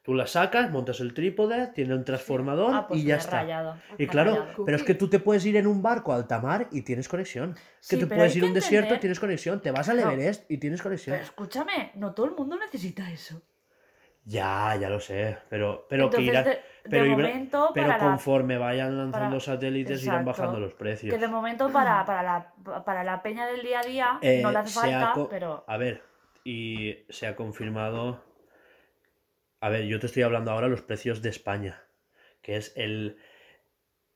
Tú 0.03 0.15
la 0.15 0.25
sacas, 0.25 0.71
montas 0.71 0.99
el 0.99 1.13
trípode, 1.13 1.67
tiene 1.67 1.93
un 1.93 2.03
transformador 2.03 2.73
Ah, 2.73 2.87
pues 2.87 3.01
y 3.01 3.03
ya 3.05 3.17
está. 3.17 3.41
rayado. 3.41 3.75
Y 3.89 3.93
Me 3.99 4.05
he 4.05 4.07
claro, 4.07 4.31
rayado. 4.35 4.65
pero 4.65 4.75
es 4.77 4.83
que 4.83 4.95
tú 4.95 5.09
te 5.09 5.19
puedes 5.19 5.45
ir 5.45 5.55
en 5.57 5.67
un 5.67 5.83
barco 5.83 6.11
a 6.11 6.15
alta 6.15 6.39
mar 6.39 6.67
y 6.71 6.81
tienes 6.81 7.07
conexión. 7.07 7.55
Sí, 7.79 7.95
que 7.95 8.05
te 8.05 8.15
puedes 8.15 8.35
ir 8.35 8.43
a 8.43 8.47
un 8.47 8.53
desierto, 8.55 8.85
entender- 8.85 8.99
tienes 9.01 9.19
conexión. 9.19 9.61
Te 9.61 9.69
vas 9.69 9.87
al 9.89 10.01
No. 10.01 10.09
Everest 10.09 10.49
y 10.49 10.57
tienes 10.57 10.81
conexión. 10.81 11.13
Pero 11.15 11.23
escúchame, 11.25 11.91
no 11.95 12.13
todo 12.15 12.25
el 12.25 12.31
mundo 12.33 12.57
necesita 12.57 13.11
eso. 13.11 13.43
Ya, 14.25 14.75
ya 14.79 14.89
lo 14.89 14.99
sé. 14.99 15.37
Pero, 15.49 15.85
pero 15.89 16.09
que 16.09 16.17
Entonces, 16.17 16.33
irá- 16.33 16.43
de, 16.43 16.59
pero 16.89 17.05
momento, 17.05 17.71
pero 17.73 17.87
para 17.87 17.97
la- 17.99 18.03
conforme 18.03 18.57
vayan 18.57 18.97
lanzando 18.97 19.29
para- 19.29 19.39
satélites 19.39 20.03
irán 20.03 20.25
bajando 20.25 20.59
los 20.59 20.73
precios. 20.73 21.13
que 21.13 21.19
de 21.19 21.27
momento 21.27 21.71
para, 21.71 22.05
para, 22.05 22.23
la, 22.23 22.83
para 22.83 23.03
la 23.03 23.21
peña 23.21 23.45
del 23.47 23.61
día 23.61 23.79
a 23.79 23.83
día 23.83 24.19
Eh, 24.21 24.39
no 24.41 24.51
le 24.51 24.57
hace 24.59 24.69
se 24.79 24.93
ha 24.95 25.01
falta, 25.13 25.29
pero 25.29 25.63
A 25.67 25.77
ver, 25.77 26.03
y 26.43 26.97
se 27.09 27.27
ha 27.27 27.35
confirmado. 27.35 28.23
A 29.61 29.69
ver, 29.69 29.85
yo 29.85 29.99
te 29.99 30.07
estoy 30.07 30.23
hablando 30.23 30.51
ahora 30.51 30.65
de 30.65 30.71
los 30.71 30.81
precios 30.81 31.21
de 31.21 31.29
España, 31.29 31.83
que 32.41 32.57
es 32.57 32.73
el, 32.75 33.17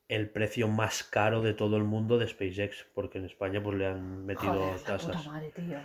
el 0.08 0.30
precio 0.32 0.68
más 0.68 1.04
caro 1.04 1.44
de 1.44 1.54
todo 1.54 1.78
el 1.78 1.84
mundo 1.84 2.18
de 2.18 2.28
SpaceX, 2.28 2.88
porque 2.96 3.20
en 3.20 3.26
España 3.26 3.62
pues 3.62 3.78
le 3.78 3.86
han 3.86 4.26
metido 4.26 4.54
joder, 4.54 4.72
la 4.72 4.78
puta 4.78 4.98
tasas. 4.98 5.28
madre, 5.28 5.52
tío. 5.52 5.78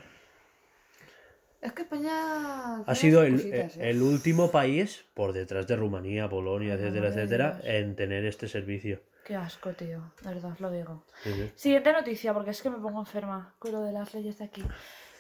Es 1.61 1.73
que 1.75 1.83
España. 1.83 2.81
Ha 2.87 2.95
sido 2.95 3.23
el, 3.23 3.35
cositas, 3.35 3.77
¿eh? 3.77 3.91
el 3.91 4.01
último 4.01 4.51
país, 4.51 5.05
por 5.13 5.35
detrás 5.35 5.67
de 5.67 5.77
Rumanía, 5.77 6.27
Polonia, 6.27 6.73
Ay, 6.73 6.81
etcétera, 6.81 7.09
etcétera, 7.09 7.61
en 7.63 7.97
tener 7.97 8.25
este 8.25 8.49
servicio. 8.49 9.03
Qué 9.27 9.37
asco, 9.37 9.75
tío. 9.75 10.15
De 10.23 10.29
verdad, 10.31 10.53
os 10.53 10.61
lo 10.61 10.71
digo. 10.71 11.05
Sí, 11.23 11.35
sí. 11.35 11.53
Siguiente 11.55 11.93
noticia, 11.93 12.33
porque 12.33 12.53
es 12.53 12.63
que 12.63 12.71
me 12.71 12.79
pongo 12.79 13.01
enferma 13.01 13.55
con 13.59 13.73
lo 13.73 13.83
de 13.83 13.93
las 13.93 14.15
leyes 14.15 14.39
de 14.39 14.45
aquí. 14.47 14.65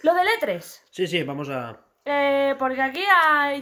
Lo 0.03 0.15
del 0.15 0.27
E3. 0.41 0.81
Sí, 0.91 1.07
sí, 1.07 1.23
vamos 1.25 1.51
a, 1.51 1.79
Eh, 2.05 2.55
porque 2.59 2.83
aquí 2.83 3.03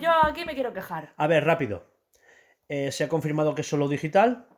yo 0.01 0.11
aquí 0.25 0.45
me 0.45 0.55
quiero 0.55 0.73
quejar. 0.73 1.13
A 1.17 1.27
ver, 1.27 1.45
rápido. 1.45 1.85
Eh, 2.69 2.93
se 2.93 3.05
ha 3.05 3.09
confirmado 3.09 3.55
que 3.55 3.63
es 3.63 3.69
solo 3.69 3.89
digital. 3.89 4.49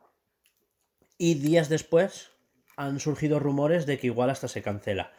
Y 1.17 1.35
días 1.35 1.69
después 1.69 2.31
han 2.77 2.99
surgido 2.99 3.39
rumores 3.39 3.85
de 3.85 3.99
que 3.99 4.07
igual 4.07 4.29
hasta 4.29 4.47
se 4.47 4.61
cancela. 4.61 5.13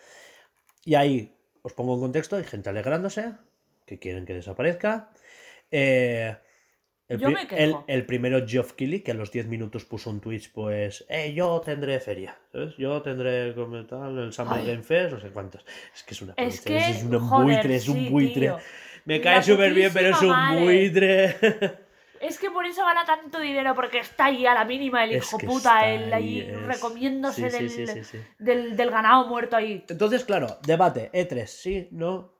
Y 0.85 0.97
ahí 0.97 1.39
os 1.63 1.73
pongo 1.73 1.95
en 1.95 2.01
contexto: 2.01 2.37
hay 2.37 2.45
gente 2.45 2.71
alegrándose, 2.71 3.35
que 3.87 3.99
quieren 3.99 4.27
que 4.27 4.35
desaparezca. 4.35 5.11
Eh, 5.71 6.37
el, 7.15 7.19
Yo 7.21 7.31
me 7.31 7.47
quejo. 7.47 7.61
el- 7.61 7.77
el 7.95 8.07
primero, 8.07 8.47
Geoff 8.47 8.73
Keighley, 8.73 9.01
que 9.01 9.11
a 9.13 9.15
los 9.15 9.31
10 9.31 9.47
minutos 9.47 9.85
puso 9.85 10.11
un 10.11 10.21
Twitch, 10.21 10.53
pues, 10.53 11.05
eh, 11.09 11.33
yo 11.35 11.61
tendré 11.65 11.99
feria, 12.01 12.37
¿sabes? 12.53 12.77
Yo 12.77 13.01
tendré 13.03 13.55
como 13.55 13.85
tal, 13.87 14.19
el 14.19 14.33
Summer 14.33 14.59
Ay. 14.61 14.67
Game 14.67 14.83
Fest, 14.83 15.13
no 15.13 15.21
sé 15.21 15.29
cuántas. 15.31 15.65
Es 15.95 16.03
que 16.03 16.15
es 16.15 16.23
una 16.23 16.35
Es 16.37 16.61
que, 16.61 16.77
es 16.77 17.03
un 17.05 17.19
joder, 17.21 17.45
buitre, 17.47 17.77
es 17.77 17.89
un 17.89 17.97
sí, 17.97 18.09
buitre. 18.09 18.41
tío. 18.41 18.59
Me 19.05 19.21
cae 19.21 19.43
súper 19.43 19.75
bien, 19.75 19.91
pero 19.93 20.11
es 20.11 20.23
un 20.23 20.29
madre. 20.29 20.61
buitre. 20.65 21.37
Es 22.23 22.39
que 22.39 22.53
por 22.53 22.65
eso 22.65 22.85
gana 22.85 23.05
tanto 23.05 23.41
dinero, 23.41 23.75
porque 23.75 23.99
está 23.99 24.27
ahí 24.27 24.47
a 24.47 24.55
la 24.55 24.65
mínima 24.65 25.03
el 25.03 25.17
hijo 25.17 25.39
puta, 25.39 25.93
él 25.93 26.13
ahí 26.13 26.39
es- 26.39 26.63
recomiéndose 26.69 27.51
sí, 27.51 27.69
sí, 27.69 27.85
del. 27.85 28.07
Del, 28.39 28.77
del 28.77 28.91
ganado 28.93 29.27
muerto 29.27 29.57
ahí. 29.57 29.85
Entonces, 29.89 30.25
claro, 30.25 30.57
debate, 30.65 31.11
E3, 31.13 31.47
sí, 31.47 31.89
no. 31.91 32.33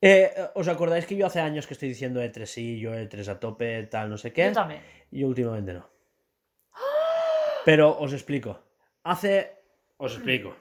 Eh, 0.00 0.32
¿Os 0.54 0.68
acordáis 0.68 1.06
que 1.06 1.16
yo 1.16 1.26
hace 1.26 1.40
años 1.40 1.66
que 1.66 1.74
estoy 1.74 1.88
diciendo 1.88 2.22
E3 2.22 2.46
sí, 2.46 2.78
yo 2.78 2.92
E3 2.92 3.28
a 3.28 3.40
tope, 3.40 3.82
tal, 3.84 4.10
no 4.10 4.16
sé 4.16 4.32
qué? 4.32 4.46
Yo 4.46 4.52
también. 4.52 4.82
Y 5.10 5.24
últimamente 5.24 5.72
no. 5.72 5.90
Pero 7.64 7.98
os 7.98 8.12
explico. 8.12 8.62
Hace. 9.02 9.56
Os 9.96 10.14
explico. 10.14 10.56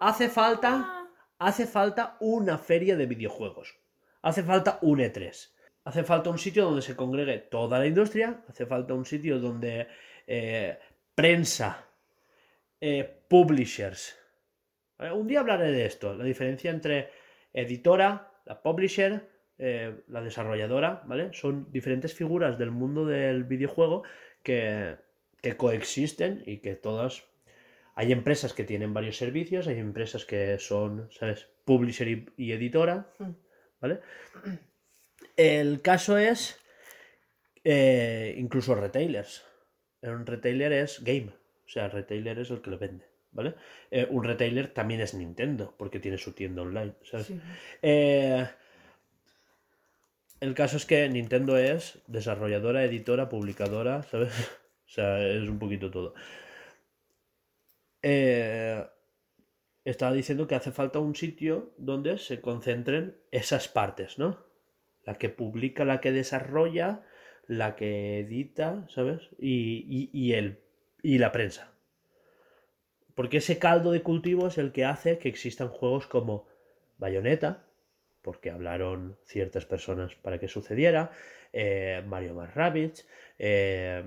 Hace 0.00 0.28
falta. 0.28 1.08
Hace 1.38 1.66
falta 1.66 2.16
una 2.20 2.58
feria 2.58 2.96
de 2.96 3.06
videojuegos. 3.06 3.76
Hace 4.22 4.42
falta 4.42 4.78
un 4.82 5.00
E3. 5.00 5.50
Hace 5.84 6.04
falta 6.04 6.30
un 6.30 6.38
sitio 6.38 6.64
donde 6.64 6.80
se 6.80 6.96
congregue 6.96 7.38
toda 7.38 7.78
la 7.78 7.86
industria. 7.86 8.42
Hace 8.48 8.64
falta 8.64 8.94
un 8.94 9.04
sitio 9.04 9.38
donde 9.38 9.88
eh, 10.26 10.78
prensa, 11.14 11.86
eh, 12.80 13.04
publishers. 13.28 14.16
¿vale? 14.96 15.12
Un 15.12 15.26
día 15.26 15.40
hablaré 15.40 15.72
de 15.72 15.84
esto. 15.84 16.14
La 16.14 16.24
diferencia 16.24 16.70
entre 16.70 17.10
editora, 17.52 18.33
la 18.44 18.62
publisher, 18.62 19.28
eh, 19.58 20.02
la 20.08 20.22
desarrolladora, 20.22 21.02
¿vale? 21.06 21.32
Son 21.32 21.70
diferentes 21.70 22.14
figuras 22.14 22.58
del 22.58 22.70
mundo 22.70 23.06
del 23.06 23.44
videojuego 23.44 24.02
que, 24.42 24.96
que 25.40 25.56
coexisten 25.56 26.42
y 26.46 26.58
que 26.58 26.74
todas 26.74 27.24
hay 27.94 28.10
empresas 28.12 28.52
que 28.52 28.64
tienen 28.64 28.92
varios 28.92 29.16
servicios, 29.16 29.68
hay 29.68 29.78
empresas 29.78 30.24
que 30.24 30.58
son, 30.58 31.08
¿sabes? 31.12 31.48
Publisher 31.64 32.08
y, 32.08 32.26
y 32.36 32.52
editora, 32.52 33.12
Mm. 33.18 33.30
¿vale? 33.80 34.00
El 35.36 35.80
caso 35.82 36.18
es 36.18 36.60
eh, 37.64 38.34
incluso 38.36 38.74
retailers. 38.74 39.44
Un 40.02 40.26
retailer 40.26 40.72
es 40.72 41.02
game, 41.02 41.32
o 41.64 41.68
sea, 41.68 41.86
el 41.86 41.92
retailer 41.92 42.38
es 42.38 42.50
el 42.50 42.60
que 42.60 42.70
lo 42.70 42.78
vende, 42.78 43.06
¿vale? 43.34 43.54
Eh, 43.90 44.06
un 44.10 44.24
retailer 44.24 44.68
también 44.68 45.00
es 45.00 45.12
Nintendo, 45.14 45.74
porque 45.76 46.00
tiene 46.00 46.16
su 46.16 46.32
tienda 46.32 46.62
online, 46.62 46.94
¿sabes? 47.02 47.26
Sí. 47.26 47.40
Eh, 47.82 48.46
el 50.40 50.54
caso 50.54 50.76
es 50.76 50.86
que 50.86 51.08
Nintendo 51.08 51.58
es 51.58 52.02
desarrolladora, 52.06 52.84
editora, 52.84 53.28
publicadora, 53.28 54.02
¿sabes? 54.04 54.32
O 54.86 54.90
sea, 54.94 55.26
es 55.26 55.48
un 55.48 55.58
poquito 55.58 55.90
todo. 55.90 56.14
Eh, 58.02 58.84
estaba 59.84 60.12
diciendo 60.12 60.46
que 60.46 60.54
hace 60.54 60.70
falta 60.72 60.98
un 61.00 61.16
sitio 61.16 61.72
donde 61.78 62.18
se 62.18 62.42
concentren 62.42 63.16
esas 63.32 63.66
partes, 63.66 64.18
¿no? 64.18 64.44
La 65.04 65.14
que 65.14 65.30
publica, 65.30 65.86
la 65.86 66.00
que 66.00 66.12
desarrolla, 66.12 67.02
la 67.48 67.76
que 67.76 68.20
edita, 68.20 68.86
¿sabes? 68.88 69.22
Y, 69.38 69.86
y, 69.88 70.10
y 70.12 70.34
el, 70.34 70.60
y 71.02 71.18
la 71.18 71.32
prensa. 71.32 71.73
Porque 73.14 73.38
ese 73.38 73.58
caldo 73.58 73.92
de 73.92 74.02
cultivo 74.02 74.48
es 74.48 74.58
el 74.58 74.72
que 74.72 74.84
hace 74.84 75.18
que 75.18 75.28
existan 75.28 75.68
juegos 75.68 76.06
como 76.06 76.46
Bayonetta, 76.98 77.64
porque 78.22 78.50
hablaron 78.50 79.16
ciertas 79.24 79.66
personas 79.66 80.14
para 80.16 80.38
que 80.38 80.48
sucediera, 80.48 81.10
eh, 81.52 82.02
Mario 82.06 82.34
más 82.34 82.54
Rabbids, 82.54 83.06
eh, 83.38 84.02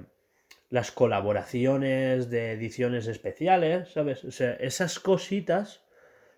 las 0.70 0.91
colaboraciones 0.91 2.30
de 2.30 2.51
ediciones 2.51 3.08
especiales, 3.08 3.89
¿sabes? 3.93 4.26
O 4.26 4.32
sea, 4.32 4.53
esas 4.55 4.99
cositas 4.99 5.86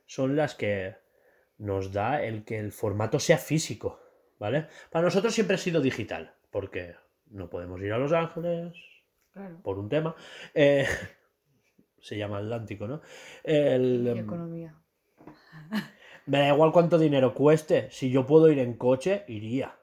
son 0.06 0.36
las 0.36 0.56
que 0.56 0.96
nos 1.58 1.92
da 1.92 2.22
el 2.24 2.44
que 2.44 2.60
el 2.60 2.72
formato 2.72 3.20
sea 3.20 3.38
físico, 3.38 4.00
¿vale? 4.38 4.68
Para 4.92 5.06
nosotros 5.06 5.34
siempre 5.34 5.56
ha 5.56 5.60
sido 5.60 5.82
digital, 5.82 6.34
porque 6.52 6.96
no 7.28 7.50
podemos 7.50 7.82
ir 7.82 7.92
a 7.94 7.98
Los 7.98 8.12
Ángeles 8.14 8.74
Claro. 9.34 9.58
por 9.64 9.80
un 9.80 9.90
tema. 9.90 10.16
eh, 10.54 10.86
se 12.02 12.18
llama 12.18 12.38
Atlántico, 12.39 12.88
¿no? 12.88 13.02
El, 13.43 14.04
Y 14.06 14.10
em, 14.10 14.18
economía. 14.20 14.76
me 16.26 16.39
da 16.39 16.50
igual 16.50 16.72
cuánto 16.72 16.97
dinero 16.97 17.34
cueste. 17.34 17.89
Si 17.91 18.10
yo 18.12 18.26
puedo 18.26 18.50
ir 18.52 18.60
en 18.60 18.74
coche, 18.76 19.24
iría. 19.28 19.76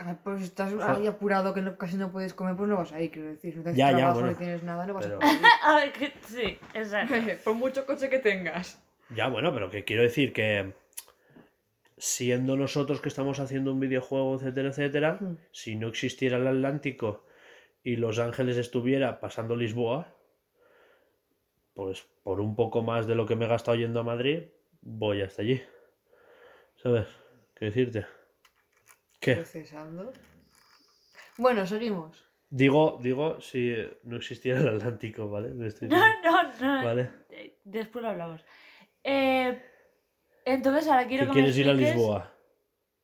Ah, 0.00 0.16
pues 0.22 0.42
estás 0.42 0.72
ahí 0.80 1.06
apurado 1.08 1.52
que 1.52 1.60
no- 1.60 1.76
casi 1.76 1.96
no 1.96 2.12
puedes 2.12 2.32
comer, 2.32 2.54
pues 2.56 2.68
no 2.68 2.76
vas 2.76 2.92
a 2.92 3.00
ir, 3.00 3.10
quiero 3.10 3.28
decir. 3.30 3.56
No 3.56 3.62
tienes 3.62 3.76
Ya, 3.78 3.90
ya, 3.90 3.96
trabajo 3.98 4.20
bueno. 4.20 4.32
ni 4.32 4.38
tienes 4.38 4.62
nada, 4.62 4.86
no 4.86 4.94
vas 4.94 5.06
Pero- 5.06 5.18
a 5.20 5.20
A 5.72 5.76
ver, 5.80 5.92
que- 5.92 6.12
sí, 6.26 6.58
exacto. 6.74 7.14
Por 7.44 7.54
mucho 7.54 7.84
coche 7.84 8.08
que 8.08 8.18
tengas. 8.20 8.80
Ya, 9.14 9.28
bueno, 9.28 9.52
pero 9.52 9.70
que 9.70 9.84
quiero 9.84 10.02
decir 10.02 10.32
que 10.32 10.72
siendo 11.96 12.56
nosotros 12.56 13.00
que 13.00 13.08
estamos 13.08 13.40
haciendo 13.40 13.72
un 13.72 13.80
videojuego, 13.80 14.36
etcétera, 14.36 14.68
etcétera, 14.68 15.18
Mm. 15.20 15.36
si 15.50 15.74
no 15.74 15.88
existiera 15.88 16.36
el 16.36 16.46
Atlántico 16.46 17.24
y 17.82 17.96
Los 17.96 18.18
Ángeles 18.20 18.56
estuviera 18.56 19.18
pasando 19.18 19.56
Lisboa, 19.56 20.14
pues 21.78 22.08
por 22.24 22.40
un 22.40 22.56
poco 22.56 22.82
más 22.82 23.06
de 23.06 23.14
lo 23.14 23.24
que 23.24 23.36
me 23.36 23.44
he 23.44 23.48
gastado 23.48 23.76
yendo 23.76 24.00
a 24.00 24.02
Madrid, 24.02 24.48
voy 24.80 25.22
hasta 25.22 25.42
allí. 25.42 25.62
¿Sabes? 26.74 27.06
¿Qué 27.54 27.66
decirte? 27.66 28.04
¿Qué? 29.20 29.36
Procesando. 29.36 30.12
Bueno, 31.36 31.64
seguimos. 31.66 32.28
Digo, 32.50 32.98
digo, 33.00 33.40
si 33.40 33.76
no 34.02 34.16
existiera 34.16 34.58
el 34.58 34.70
Atlántico, 34.70 35.30
¿vale? 35.30 35.52
Estoy 35.68 35.86
No, 35.88 36.00
no, 36.24 36.52
no. 36.60 36.84
¿Vale? 36.84 37.10
Después 37.62 38.02
lo 38.02 38.08
hablamos. 38.08 38.44
Eh, 39.04 39.62
entonces 40.44 40.88
ahora 40.88 41.06
quiero 41.06 41.26
¿Que 41.26 41.28
que, 41.28 41.34
quieres 41.34 41.54
me 41.54 41.62
ir 41.62 41.70
a 41.70 41.74
Lisboa? 41.74 42.34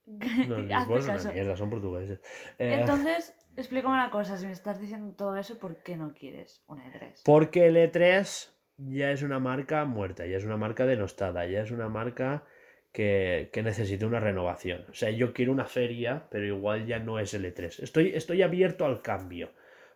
No, 0.49 0.59
Lisboa 0.59 0.99
es 0.99 1.25
una 1.25 1.33
mierda, 1.33 1.57
son 1.57 1.71
portugueses. 1.71 2.21
Eh, 2.59 2.79
Entonces, 2.81 3.35
explícame 3.57 3.95
una 3.95 4.11
cosa. 4.11 4.37
Si 4.37 4.47
me 4.47 4.53
estás 4.53 4.81
diciendo 4.81 5.15
todo 5.15 5.37
eso, 5.37 5.61
¿por 5.61 5.77
qué 5.85 5.97
no 5.97 6.13
quieres 6.13 6.65
un 6.67 6.81
E 6.81 6.93
E3? 6.93 7.23
Porque 7.25 7.67
el 7.69 7.77
E3 7.77 8.54
ya 8.77 9.11
es 9.13 9.23
una 9.23 9.39
marca 9.39 9.85
muerta, 9.85 10.27
ya 10.27 10.37
es 10.37 10.45
una 10.45 10.57
marca 10.57 10.87
denostada, 10.87 11.47
ya 11.47 11.63
es 11.63 11.71
una 11.71 11.89
marca 11.89 12.45
que, 12.93 13.51
que 13.53 13.63
necesita 13.63 14.07
una 14.07 14.21
renovación. 14.21 14.85
O 14.91 14.95
sea, 14.95 15.11
yo 15.11 15.33
quiero 15.33 15.53
una 15.53 15.67
feria, 15.67 16.27
pero 16.31 16.45
igual 16.47 16.87
ya 16.87 16.99
no 16.99 17.19
es 17.19 17.35
el 17.35 17.45
E3. 17.45 17.83
Estoy, 17.83 18.13
estoy 18.15 18.43
abierto 18.43 18.85
al 18.85 19.03
cambio, 19.03 19.51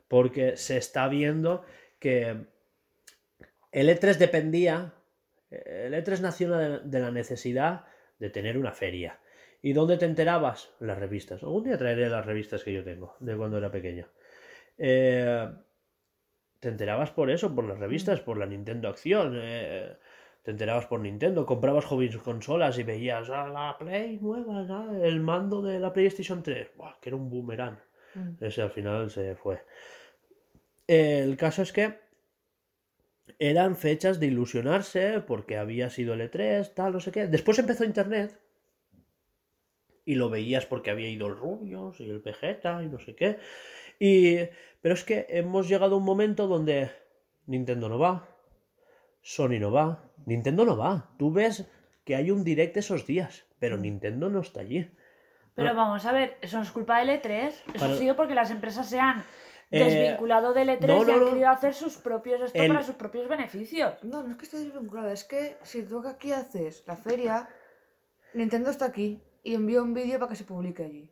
porque 0.08 0.56
se 0.56 0.76
está 0.76 1.08
viendo 1.08 1.64
que 1.98 2.36
el 3.72 3.88
E3 3.88 4.16
dependía, 4.16 4.94
el 5.50 5.94
E3 5.94 6.20
nació 6.20 6.56
de, 6.56 6.80
de 6.80 7.00
la 7.00 7.10
necesidad 7.10 7.84
de 8.18 8.30
tener 8.30 8.58
una 8.58 8.72
feria. 8.72 9.18
¿Y 9.60 9.72
dónde 9.72 9.96
te 9.96 10.04
enterabas? 10.04 10.70
En 10.80 10.86
las 10.86 10.98
revistas. 10.98 11.42
Algún 11.42 11.64
día 11.64 11.78
traeré 11.78 12.08
las 12.08 12.24
revistas 12.24 12.62
que 12.62 12.72
yo 12.72 12.84
tengo, 12.84 13.16
de 13.20 13.36
cuando 13.36 13.58
era 13.58 13.70
pequeño. 13.70 14.06
Eh, 14.78 15.48
te 16.60 16.68
enterabas 16.68 17.10
por 17.10 17.30
eso, 17.30 17.54
por 17.54 17.64
las 17.64 17.78
revistas, 17.78 18.20
por 18.20 18.38
la 18.38 18.46
Nintendo 18.46 18.88
Acción. 18.88 19.32
eh, 19.34 19.96
te 20.42 20.52
enterabas 20.52 20.86
por 20.86 21.00
Nintendo, 21.00 21.44
comprabas 21.44 21.84
hobbies 21.84 22.16
consolas 22.16 22.78
y 22.78 22.82
veías 22.82 23.28
a 23.28 23.48
la 23.48 23.76
Play 23.78 24.18
nueva, 24.18 24.62
¿no? 24.62 25.04
el 25.04 25.20
mando 25.20 25.60
de 25.60 25.78
la 25.78 25.92
PlayStation 25.92 26.42
3, 26.42 26.70
Buah, 26.74 26.98
que 27.00 27.10
era 27.10 27.16
un 27.16 27.28
boomerang. 27.28 27.76
Mm. 28.14 28.42
Ese 28.42 28.62
al 28.62 28.70
final 28.70 29.10
se 29.10 29.34
fue. 29.34 29.62
El 30.86 31.36
caso 31.36 31.60
es 31.60 31.70
que 31.70 31.98
eran 33.38 33.76
fechas 33.76 34.18
de 34.20 34.26
ilusionarse 34.28 35.20
porque 35.20 35.58
había 35.58 35.90
sido 35.90 36.14
el 36.14 36.22
E3, 36.22 36.72
tal, 36.72 36.94
no 36.94 37.00
sé 37.00 37.12
qué. 37.12 37.26
Después 37.26 37.58
empezó 37.58 37.84
Internet 37.84 38.40
y 40.06 40.14
lo 40.14 40.30
veías 40.30 40.64
porque 40.64 40.90
había 40.90 41.10
ido 41.10 41.26
el 41.26 41.36
Rubios 41.36 42.00
y 42.00 42.08
el 42.08 42.20
Vegeta 42.20 42.82
y 42.82 42.88
no 42.88 42.98
sé 42.98 43.14
qué. 43.14 43.36
Y, 44.00 44.38
pero 44.80 44.94
es 44.94 45.04
que 45.04 45.26
hemos 45.28 45.68
llegado 45.68 45.94
a 45.94 45.98
un 45.98 46.04
momento 46.04 46.46
donde 46.46 46.90
Nintendo 47.46 47.88
no 47.88 47.98
va, 47.98 48.28
Sony 49.22 49.58
no 49.60 49.70
va, 49.72 50.04
Nintendo 50.26 50.64
no 50.64 50.76
va. 50.76 51.10
Tú 51.18 51.32
ves 51.32 51.66
que 52.04 52.16
hay 52.16 52.30
un 52.30 52.44
direct 52.44 52.76
esos 52.76 53.06
días, 53.06 53.44
pero 53.58 53.76
Nintendo 53.76 54.28
no 54.28 54.40
está 54.40 54.60
allí. 54.60 54.90
Pero 55.54 55.70
Ah. 55.70 55.74
vamos 55.74 56.06
a 56.06 56.12
ver, 56.12 56.36
eso 56.40 56.56
no 56.56 56.62
es 56.62 56.70
culpa 56.70 56.98
del 57.00 57.10
E3. 57.10 57.48
Eso 57.48 57.78
Para- 57.78 57.92
ha 57.92 57.96
sido 57.96 58.16
porque 58.16 58.34
las 58.34 58.50
empresas 58.50 58.88
se 58.88 59.00
han 59.00 59.24
Eh, 59.70 59.84
desvinculado 59.84 60.54
del 60.54 60.68
E3 60.70 60.86
no, 60.86 61.02
y 61.02 61.06
no, 61.06 61.12
han 61.12 61.20
no. 61.20 61.26
querido 61.30 61.48
hacer 61.50 61.74
sus 61.74 61.96
propios 61.98 62.40
esto 62.40 62.58
El- 62.62 62.68
para 62.68 62.82
sus 62.84 62.94
propios 62.94 63.28
beneficios. 63.28 64.02
No, 64.04 64.22
no 64.22 64.30
es 64.30 64.36
que 64.38 64.44
esté 64.44 64.58
desvinculada, 64.60 65.12
es 65.12 65.24
que 65.24 65.56
si 65.62 65.82
tú 65.82 66.00
que 66.00 66.08
aquí 66.08 66.32
haces 66.32 66.84
la 66.86 66.96
feria, 66.96 67.48
Nintendo 68.34 68.70
está 68.70 68.86
aquí 68.86 69.20
y 69.42 69.54
envía 69.54 69.82
un 69.82 69.92
vídeo 69.94 70.18
para 70.18 70.30
que 70.30 70.36
se 70.36 70.44
publique 70.44 70.84
allí. 70.84 71.10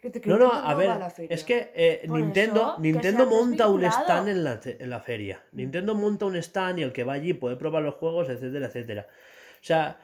Que 0.00 0.10
te- 0.10 0.20
que 0.20 0.30
No, 0.30 0.38
no, 0.38 0.52
a 0.52 0.74
ver, 0.74 0.90
es 1.28 1.42
que 1.44 1.72
eh, 1.74 2.06
Nintendo, 2.08 2.60
eso, 2.72 2.80
Nintendo 2.80 3.26
monta 3.26 3.68
un 3.68 3.84
stand 3.84 4.28
en 4.28 4.44
la, 4.44 4.60
en 4.64 4.90
la 4.90 5.00
feria. 5.00 5.44
Nintendo 5.52 5.94
monta 5.94 6.26
un 6.26 6.36
stand 6.36 6.78
y 6.78 6.82
el 6.82 6.92
que 6.92 7.04
va 7.04 7.14
allí 7.14 7.32
puede 7.34 7.56
probar 7.56 7.82
los 7.82 7.94
juegos, 7.96 8.28
etcétera, 8.28 8.66
etcétera. 8.66 9.08
O 9.10 9.64
sea, 9.64 10.00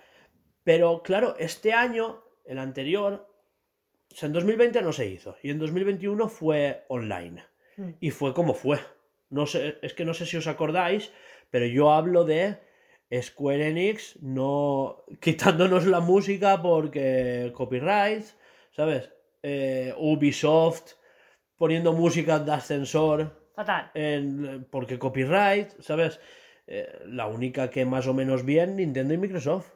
pero 0.65 1.03
claro, 1.03 1.37
este 1.39 1.73
año, 1.73 2.25
el 2.45 2.59
anterior, 2.59 3.29
o 4.13 4.15
sea, 4.17 4.27
en 4.27 4.33
2020 4.33 4.83
no 4.83 4.93
se 4.93 5.07
hizo. 5.07 5.37
Y 5.43 5.51
en 5.51 5.59
2021 5.61 6.29
fue 6.29 6.85
online. 6.89 7.45
Mm. 7.77 7.91
Y 8.01 8.11
fue 8.11 8.35
como 8.35 8.55
fue. 8.55 8.79
No 9.31 9.47
sé, 9.47 9.79
es 9.83 9.95
que 9.95 10.05
no 10.05 10.15
sé 10.15 10.27
si 10.27 10.37
os 10.37 10.47
acordáis, 10.47 11.13
pero 11.51 11.67
yo 11.67 11.93
hablo 11.93 12.25
de 12.25 12.59
Square 13.23 13.69
Enix 13.69 14.21
no 14.23 15.05
quitándonos 15.21 15.87
la 15.87 16.01
música 16.01 16.61
porque 16.61 17.53
copyright, 17.55 18.25
¿sabes? 18.73 19.11
Eh, 19.47 19.93
Ubisoft 19.99 20.93
poniendo 21.59 21.93
música 21.93 22.39
de 22.39 22.51
ascensor 22.53 23.51
Fatal. 23.55 23.91
en- 23.93 24.67
porque 24.71 24.99
copyright, 24.99 25.69
¿sabes? 25.81 26.19
Eh, 26.67 27.03
la 27.07 27.27
única 27.27 27.69
que 27.69 27.85
más 27.85 28.07
o 28.07 28.15
menos 28.15 28.43
bien, 28.43 28.77
Nintendo 28.77 29.13
y 29.13 29.19
Microsoft. 29.19 29.69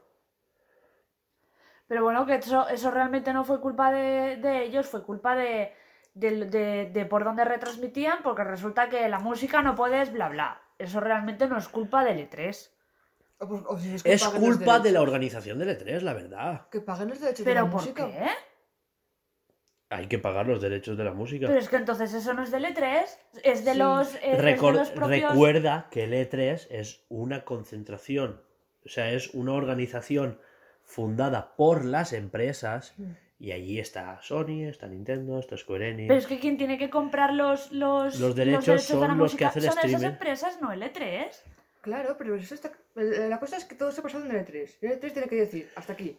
Pero 1.86 2.02
bueno, 2.02 2.24
que 2.24 2.36
eso, 2.36 2.66
eso 2.68 2.90
realmente 2.90 3.32
no 3.34 3.44
fue 3.44 3.60
culpa 3.60 3.92
de, 3.92 4.36
de 4.36 4.62
ellos, 4.64 4.86
fue 4.86 5.02
culpa 5.04 5.36
de, 5.36 5.72
de, 6.14 6.46
de- 6.46 6.90
de 6.92 7.04
por 7.06 7.24
dónde 7.24 7.44
retransmitían, 7.44 8.22
porque 8.22 8.44
resulta 8.44 8.88
que 8.88 9.06
la 9.08 9.18
música 9.18 9.60
no 9.60 9.74
puedes 9.74 10.10
bla 10.12 10.28
bla. 10.30 10.62
Eso 10.78 11.00
realmente 11.00 11.46
no 11.46 11.58
es 11.58 11.68
culpa 11.68 12.04
del 12.04 12.20
E 12.20 12.30
E3. 12.30 12.70
O, 13.40 13.48
pues- 13.48 13.62
o 13.66 13.78
si 13.78 13.94
es 14.04 14.24
culpa 14.28 14.78
de 14.80 14.92
la 14.92 15.00
organización 15.02 15.58
del 15.58 15.70
E3, 15.78 16.00
la 16.00 16.14
verdad. 16.14 16.68
Que 16.70 16.80
paguen 16.80 17.08
los 17.10 17.20
derechos 17.20 17.44
de 17.44 17.54
la 17.54 17.60
¿Pero 17.60 17.70
por 17.72 17.80
música. 17.82 18.06
qué? 18.06 18.28
Hay 19.90 20.06
que 20.06 20.18
pagar 20.18 20.46
los 20.46 20.60
derechos 20.60 20.98
de 20.98 21.04
la 21.04 21.14
música. 21.14 21.46
Pero 21.46 21.58
es 21.58 21.68
que 21.68 21.76
entonces 21.76 22.12
eso 22.12 22.34
no 22.34 22.42
es 22.42 22.50
del 22.50 22.64
E3, 22.66 23.04
es 23.42 23.64
de 23.64 23.72
Sí. 23.72 23.78
los, 23.78 24.14
es- 24.16 24.20
es 24.22 24.42
de 24.42 24.56
Recor- 24.56 24.74
los 24.74 24.90
propios... 24.90 25.30
Recuerda 25.32 25.88
que 25.90 26.04
el 26.04 26.12
E3 26.12 26.66
es 26.70 27.04
una 27.08 27.44
concentración, 27.44 28.42
o 28.84 28.88
sea, 28.88 29.10
es 29.12 29.32
una 29.32 29.52
organización 29.54 30.38
fundada 30.84 31.54
por 31.56 31.84
las 31.86 32.12
empresas 32.12 32.94
Mm. 32.98 33.10
y 33.38 33.52
allí 33.52 33.78
está 33.78 34.20
Sony, 34.22 34.64
está 34.68 34.86
Nintendo, 34.88 35.38
está 35.38 35.56
Square 35.56 35.90
Enix. 35.90 36.08
Pero 36.08 36.18
es 36.18 36.26
que 36.26 36.38
quien 36.38 36.58
tiene 36.58 36.76
que 36.76 36.90
comprar 36.90 37.32
los, 37.32 37.72
los, 37.72 38.20
Los 38.20 38.34
derechos 38.36 38.82
son 38.84 39.00
de 39.00 39.08
la 39.08 39.14
los 39.14 39.16
que 39.16 39.44
música 39.44 39.48
hacen 39.48 39.62
son 39.62 39.78
esas 39.86 40.02
empresas, 40.02 40.60
no 40.60 40.70
el 40.72 40.82
E 40.82 40.92
E3. 40.92 41.28
Claro, 41.80 42.16
pero 42.18 42.34
eso 42.34 42.54
está... 42.54 42.72
la 42.94 43.38
cosa 43.40 43.56
es 43.56 43.64
que 43.64 43.74
todo 43.74 43.90
se 43.92 44.02
pasa 44.02 44.18
en 44.18 44.30
el 44.30 44.44
E3. 44.44 44.68
Y 44.82 44.86
el 44.86 45.00
E3 45.00 45.12
tiene 45.12 45.28
que 45.28 45.36
decir, 45.36 45.70
hasta 45.76 45.94
aquí, 45.94 46.18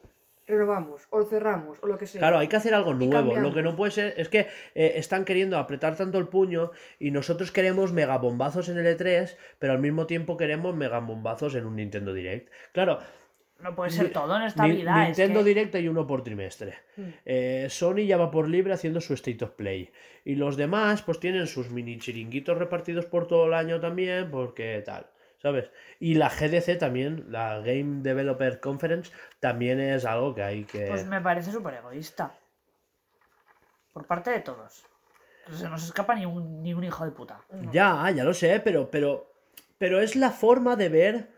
renovamos, 0.50 1.08
o 1.12 1.24
cerramos, 1.24 1.78
o 1.82 1.88
lo 1.88 1.98
que 1.98 2.08
sea. 2.08 2.20
Claro, 2.20 2.38
hay 2.40 2.48
que 2.48 2.56
hacer 2.58 2.74
algo 2.74 2.94
nuevo. 2.94 3.36
Lo 3.38 3.54
que 3.54 3.62
no 3.62 3.76
puede 3.76 3.92
ser 3.92 4.14
es 4.18 4.28
que 4.30 4.48
eh, 4.76 4.94
están 4.96 5.24
queriendo 5.26 5.58
apretar 5.58 5.96
tanto 5.96 6.18
el 6.18 6.28
puño 6.28 6.72
y 7.00 7.12
nosotros 7.12 7.52
queremos 7.52 7.94
megabombazos 7.94 8.68
en 8.70 8.78
el 8.78 8.98
E3, 8.98 9.36
pero 9.60 9.74
al 9.74 9.80
mismo 9.80 10.06
tiempo 10.08 10.36
queremos 10.38 10.76
megabombazos 10.76 11.56
en 11.56 11.66
un 11.66 11.76
Nintendo 11.78 12.14
Direct. 12.14 12.50
Claro, 12.74 13.00
No 13.62 13.76
puede 13.76 13.92
ser 13.92 14.12
todo 14.14 14.38
en 14.38 14.44
esta 14.44 14.66
Ni- 14.66 14.78
vida. 14.78 15.02
es 15.04 15.18
Nintendo 15.18 15.40
que- 15.42 15.46
Direct 15.50 15.76
hay 15.76 15.88
uno 15.90 16.08
por 16.08 16.24
trimestre. 16.24 16.76
Mm. 16.96 17.02
Eh, 17.26 17.68
Sony 17.70 18.06
ya 18.08 18.16
va 18.18 18.32
por 18.32 18.48
libre 18.48 18.74
haciendo 18.74 19.02
su 19.02 19.14
State 19.16 19.44
of 19.44 19.52
Play. 19.52 19.92
Y 20.24 20.36
los 20.36 20.56
demás, 20.56 21.02
pues 21.02 21.20
tienen 21.20 21.46
sus 21.46 21.70
mini 21.70 21.98
chiringuitos 22.00 22.58
repartidos 22.58 23.06
por 23.06 23.28
todo 23.28 23.48
el 23.48 23.54
año 23.54 23.80
también, 23.82 24.32
porque 24.32 24.82
tal. 24.86 25.08
¿Sabes? 25.42 25.72
Y 26.00 26.16
la 26.16 26.30
GDC 26.30 26.78
también, 26.78 27.26
la 27.30 27.60
Game 27.60 28.02
Developer 28.02 28.60
Conference, 28.60 29.12
también 29.40 29.80
es 29.80 30.06
algo 30.06 30.36
que 30.36 30.44
hay 30.44 30.64
que... 30.66 30.88
Pues 30.88 31.06
me 31.06 31.22
parece 31.22 31.52
súper 31.52 31.76
egoísta. 31.76 32.34
Por 33.94 34.06
parte 34.06 34.32
de 34.32 34.42
todos. 34.42 34.86
No 35.48 35.58
se 35.58 35.70
nos 35.70 35.84
escapa 35.84 36.16
ni 36.16 36.26
un, 36.26 36.62
ni 36.62 36.74
un 36.74 36.84
hijo 36.84 37.06
de 37.06 37.12
puta. 37.12 37.42
Ya, 37.72 38.10
ya 38.12 38.24
lo 38.24 38.34
sé, 38.34 38.60
pero, 38.60 38.92
pero, 38.92 39.32
pero 39.78 40.00
es 40.00 40.16
la 40.16 40.30
forma 40.30 40.76
de 40.76 40.90
ver 40.90 41.30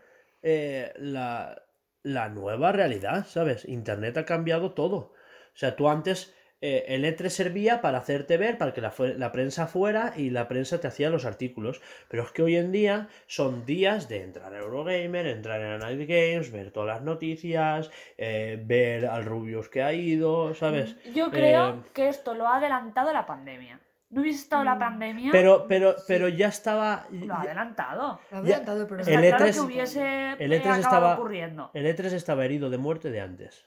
eh, 0.42 0.92
la, 0.96 1.62
la 2.02 2.28
nueva 2.28 2.72
realidad, 2.72 3.26
¿sabes? 3.26 3.64
Internet 3.66 4.18
ha 4.18 4.26
cambiado 4.26 4.72
todo. 4.72 4.96
O 4.96 5.56
sea, 5.56 5.76
tú 5.76 5.88
antes 5.88 6.34
eh, 6.62 6.84
el 6.88 7.04
E3 7.04 7.28
servía 7.28 7.80
para 7.82 7.98
hacerte 7.98 8.36
ver, 8.38 8.56
para 8.56 8.72
que 8.72 8.80
la, 8.80 9.32
prensa 9.32 9.66
fuera 9.66 10.14
y 10.16 10.30
la 10.30 10.48
prensa 10.48 10.80
te 10.80 10.86
hacía 10.86 11.10
los 11.10 11.24
artículos. 11.26 11.82
Pero 12.08 12.22
es 12.22 12.30
que 12.32 12.42
hoy 12.42 12.56
en 12.56 12.72
día 12.72 13.08
son 13.26 13.66
días 13.66 14.08
de 14.08 14.22
entrar 14.22 14.54
a 14.54 14.58
Eurogamer, 14.60 15.26
entrar 15.26 15.60
en 15.60 15.78
Night 15.80 16.08
Games, 16.08 16.50
ver 16.50 16.70
todas 16.70 16.88
las 16.96 17.02
noticias, 17.02 17.90
eh, 18.16 18.58
ver 18.64 19.06
al 19.06 19.24
Rubius 19.24 19.68
que 19.68 19.82
ha 19.82 19.92
ido, 19.92 20.54
¿sabes? 20.54 20.96
Yo 21.12 21.30
creo 21.30 21.68
Eh, 21.70 21.74
que 21.92 22.08
esto 22.08 22.32
lo 22.34 22.46
ha 22.48 22.56
adelantado 22.56 23.12
la 23.12 23.26
pandemia. 23.26 23.80
No 24.10 24.20
hubiese 24.20 24.40
estado 24.40 24.62
la 24.62 24.74
Mm, 24.74 24.78
pandemia, 24.78 25.32
Pero, 25.32 25.66
pero, 25.66 25.96
pero 26.06 26.28
ya 26.28 26.48
estaba. 26.48 27.06
lo 27.10 27.32
ha 27.34 27.40
adelantado. 27.40 28.20
Lo 28.30 28.36
ha 28.36 28.40
adelantado, 28.40 28.86
pero 28.86 29.00
El 29.00 29.06
claro 29.06 29.44
E3 29.46 29.52
que 29.54 29.60
hubiese 29.60 30.32
el 30.38 30.52
eh, 30.52 30.56
E3 30.56 30.60
acabado 30.60 30.80
estaba- 30.82 31.14
ocurriendo. 31.14 31.70
El 31.72 31.86
E3 31.86 32.12
estaba 32.12 32.44
herido 32.44 32.68
de 32.68 32.76
muerte 32.76 33.10
de 33.10 33.20
antes. 33.22 33.64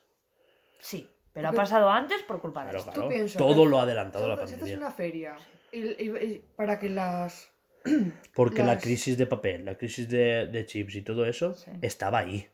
Sí, 0.80 1.10
pero 1.36 1.50
ha 1.50 1.52
pasado 1.52 1.90
antes 1.92 2.24
por 2.24 2.42
culpa 2.42 2.62
de 2.64 2.72
Claro, 2.72 2.80
esto. 2.80 2.92
claro. 2.94 3.10
piensas, 3.10 3.38
Todo 3.38 3.66
lo 3.68 3.78
ha 3.80 3.84
adelantado 3.84 4.28
la 4.28 4.36
Si 4.38 4.44
haces 4.44 4.58
pandemia. 4.60 4.78
una 4.88 4.92
feria 4.92 5.36
y, 5.72 5.80
y- 5.80 6.18
y 6.24 6.44
para 6.56 6.80
que 6.80 6.90
las... 6.90 7.52
Porque 8.34 8.64
la 8.64 8.80
crisis 8.80 9.16
de 9.18 9.28
papel, 9.28 9.66
la 9.66 9.78
crisis 9.78 10.10
de, 10.10 10.48
de 10.48 10.66
chips 10.66 10.96
y 10.96 11.02
todo 11.04 11.26
eso 11.26 11.54
Sí. 11.54 11.70
estaba 11.84 12.18
ahí. 12.20 12.48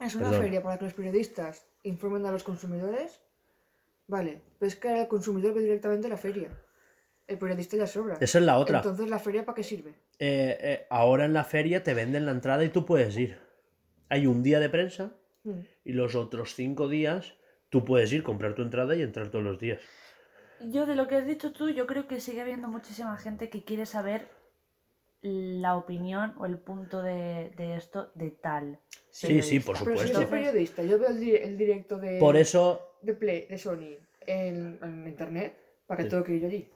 Es 0.00 0.14
una 0.14 0.28
Perdón. 0.30 0.42
feria 0.44 0.62
para 0.62 0.78
que 0.78 0.84
los 0.84 0.94
periodistas 0.94 1.66
informen 1.82 2.24
a 2.26 2.32
los 2.32 2.42
consumidores. 2.42 3.20
Vale, 4.08 4.40
pero 4.58 4.68
es 4.68 4.76
que 4.76 5.00
el 5.02 5.08
consumidor 5.08 5.52
ve 5.54 5.62
directamente 5.62 6.08
la 6.08 6.16
feria. 6.16 6.48
El 7.26 7.38
periodista 7.38 7.76
ya 7.76 7.86
sobra. 7.88 8.16
Esa 8.20 8.38
es 8.38 8.44
la 8.44 8.58
otra. 8.58 8.78
Entonces, 8.78 9.08
¿la 9.10 9.18
feria 9.18 9.44
para 9.44 9.56
qué 9.56 9.64
sirve? 9.64 9.90
Eh, 10.18 10.56
eh, 10.60 10.86
ahora 10.90 11.24
en 11.24 11.32
la 11.32 11.42
feria 11.44 11.82
te 11.82 11.92
venden 11.92 12.24
la 12.24 12.30
entrada 12.32 12.62
y 12.62 12.68
tú 12.68 12.86
puedes 12.86 13.16
ir. 13.16 13.38
Hay 14.08 14.26
un 14.28 14.42
día 14.44 14.60
de 14.60 14.68
prensa 14.70 15.12
Hmm. 15.42 15.60
y 15.84 15.92
los 15.92 16.14
otros 16.14 16.54
cinco 16.54 16.88
días 16.88 17.34
tú 17.70 17.84
puedes 17.84 18.12
ir, 18.12 18.22
comprar 18.22 18.54
tu 18.54 18.62
entrada 18.62 18.94
y 18.96 19.02
entrar 19.02 19.28
todos 19.28 19.44
los 19.44 19.58
días. 19.58 19.80
Yo 20.60 20.86
de 20.86 20.94
lo 20.96 21.06
que 21.06 21.16
has 21.16 21.26
dicho 21.26 21.52
tú, 21.52 21.68
yo 21.70 21.86
creo 21.86 22.06
que 22.06 22.20
sigue 22.20 22.40
habiendo 22.40 22.68
muchísima 22.68 23.16
gente 23.18 23.50
que 23.50 23.64
quiere 23.64 23.84
saber 23.86 24.28
la 25.22 25.76
opinión 25.76 26.34
o 26.38 26.46
el 26.46 26.58
punto 26.58 27.02
de, 27.02 27.52
de 27.56 27.76
esto 27.76 28.10
de 28.14 28.30
tal. 28.30 28.78
Sí, 29.10 29.42
sí, 29.42 29.60
por 29.60 29.76
Pero 29.84 29.96
si 29.98 30.08
yo 30.08 30.14
supuesto. 30.14 30.16
soy 30.18 30.26
periodista, 30.26 30.82
yo 30.82 30.98
veo 30.98 31.08
el, 31.10 31.20
di- 31.20 31.34
el 31.36 31.56
directo 31.58 31.98
de, 31.98 32.18
Por 32.20 32.36
eso, 32.36 32.92
de 33.02 33.14
Play, 33.14 33.46
de 33.46 33.58
Sony, 33.58 33.96
en, 34.26 34.78
en 34.82 35.06
internet, 35.08 35.56
para 35.86 35.98
que 35.98 36.04
Sí. 36.04 36.10
tengo 36.10 36.24
que 36.24 36.34
ir 36.34 36.44
allí. 36.44 36.68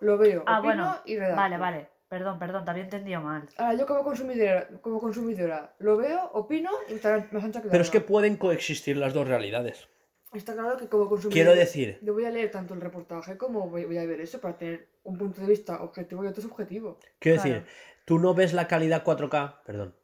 Lo 0.00 0.16
veo, 0.18 0.42
Ah, 0.46 0.58
opino 0.60 0.82
bueno, 0.84 0.96
y 1.04 1.16
redacto. 1.16 1.36
Vale, 1.36 1.58
vale. 1.58 1.88
Perdón, 2.08 2.38
perdón, 2.38 2.64
te 2.64 2.70
había 2.70 2.84
entendido 2.84 3.20
mal. 3.20 3.48
Ahora, 3.56 3.74
yo 3.74 3.86
como 3.86 4.04
consumidora, 4.04 4.68
como 4.80 5.00
consumidora 5.00 5.74
lo 5.80 5.96
veo, 5.96 6.30
opino 6.32 6.70
y 6.88 6.94
está 6.94 7.26
más 7.32 7.42
ancha 7.44 7.60
que 7.60 7.66
la 7.68 7.72
pero 7.72 7.82
es 7.82 7.90
que 7.90 8.00
pueden 8.00 8.36
coexistir 8.36 8.96
las 8.96 9.14
dos 9.14 9.26
realidades. 9.26 9.88
Está 10.34 10.52
claro 10.54 10.76
que 10.76 10.88
como 10.88 11.08
consumidor... 11.08 11.32
Quiero 11.32 11.54
decir, 11.54 11.98
Yo 12.02 12.12
voy 12.12 12.24
a 12.24 12.30
leer 12.30 12.50
tanto 12.50 12.74
el 12.74 12.80
reportaje 12.80 13.36
como 13.38 13.68
voy, 13.68 13.84
voy 13.84 13.98
a 13.98 14.04
ver 14.06 14.20
eso 14.20 14.40
para 14.40 14.56
tener 14.58 14.88
un 15.04 15.16
punto 15.16 15.40
de 15.40 15.46
vista 15.46 15.82
objetivo 15.82 16.24
y 16.24 16.28
otro 16.28 16.42
subjetivo. 16.42 16.98
quiero 17.18 17.40
Claro. 17.42 17.54
decir, 17.60 17.70
tú 18.04 18.18
no 18.18 18.34
ves 18.34 18.52
la 18.52 18.66
calidad 18.68 19.04
4K, 19.04 19.62
perdón. 19.64 19.94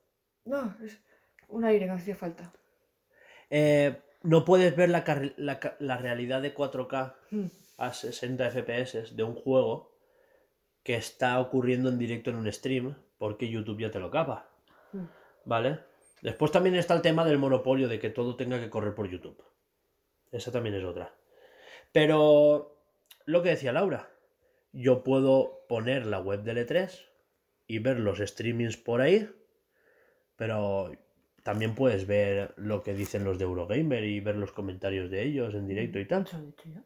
No, 0.45 0.76
es 0.83 0.99
un 1.49 1.64
aire 1.64 1.87
que 1.87 1.91
hacía 1.93 2.14
falta. 2.16 2.53
Eh, 3.51 3.97
no 4.22 4.45
puedes 4.45 4.76
ver 4.76 4.89
la, 4.91 5.05
la 5.81 5.97
realidad 5.97 6.41
de 6.43 6.55
4K 6.55 7.14
Hmm. 7.31 7.47
a 7.78 7.93
60 7.93 8.51
FPS 8.51 9.16
de 9.16 9.22
un 9.22 9.35
juego 9.35 9.91
que 10.83 10.95
está 10.97 11.39
ocurriendo 11.41 11.89
en 11.89 11.99
directo 11.99 12.31
en 12.31 12.37
un 12.37 12.51
stream 12.53 12.95
porque 13.18 13.49
YouTube 13.49 13.81
ya 13.81 13.91
te 13.91 13.99
lo 13.99 14.11
capa. 14.11 14.49
Hmm. 14.93 15.07
¿Vale? 15.45 15.81
Después 16.22 16.53
también 16.53 16.74
está 16.76 16.95
el 16.95 17.03
tema 17.03 17.24
del 17.24 17.39
monopolio 17.39 17.89
de 17.89 17.99
que 17.99 18.11
todo 18.11 18.37
tenga 18.37 18.61
que 18.61 18.68
correr 18.70 18.95
por 18.95 19.09
YouTube. 19.09 19.43
Esa 20.33 20.53
también 20.53 20.74
es 20.76 20.85
otra. 20.85 21.12
Pero 21.93 22.76
lo 23.26 23.43
que 23.43 23.51
decía 23.51 23.72
Laura, 23.72 24.09
yo 24.72 25.03
puedo 25.03 25.64
poner 25.68 26.07
la 26.07 26.20
web 26.20 26.43
del 26.43 26.59
E3 26.59 27.07
y 27.66 27.78
ver 27.81 27.99
los 27.99 28.18
streamings 28.18 28.76
por 28.76 29.01
ahí, 29.01 29.28
pero 30.37 30.93
también 31.43 31.74
puedes 31.74 32.07
ver 32.07 32.53
lo 32.57 32.83
que 32.83 32.95
dicen 32.95 33.24
los 33.24 33.39
de 33.39 33.45
Eurogamer 33.45 34.05
y 34.05 34.20
ver 34.20 34.37
los 34.37 34.53
comentarios 34.53 35.11
de 35.11 35.22
ellos 35.24 35.55
en 35.55 35.66
directo 35.66 35.99
y 35.99 36.07
tal. 36.07 36.22
Eso 36.22 36.39
he 36.39 36.43
dicho 36.47 36.68
yo. 36.68 36.81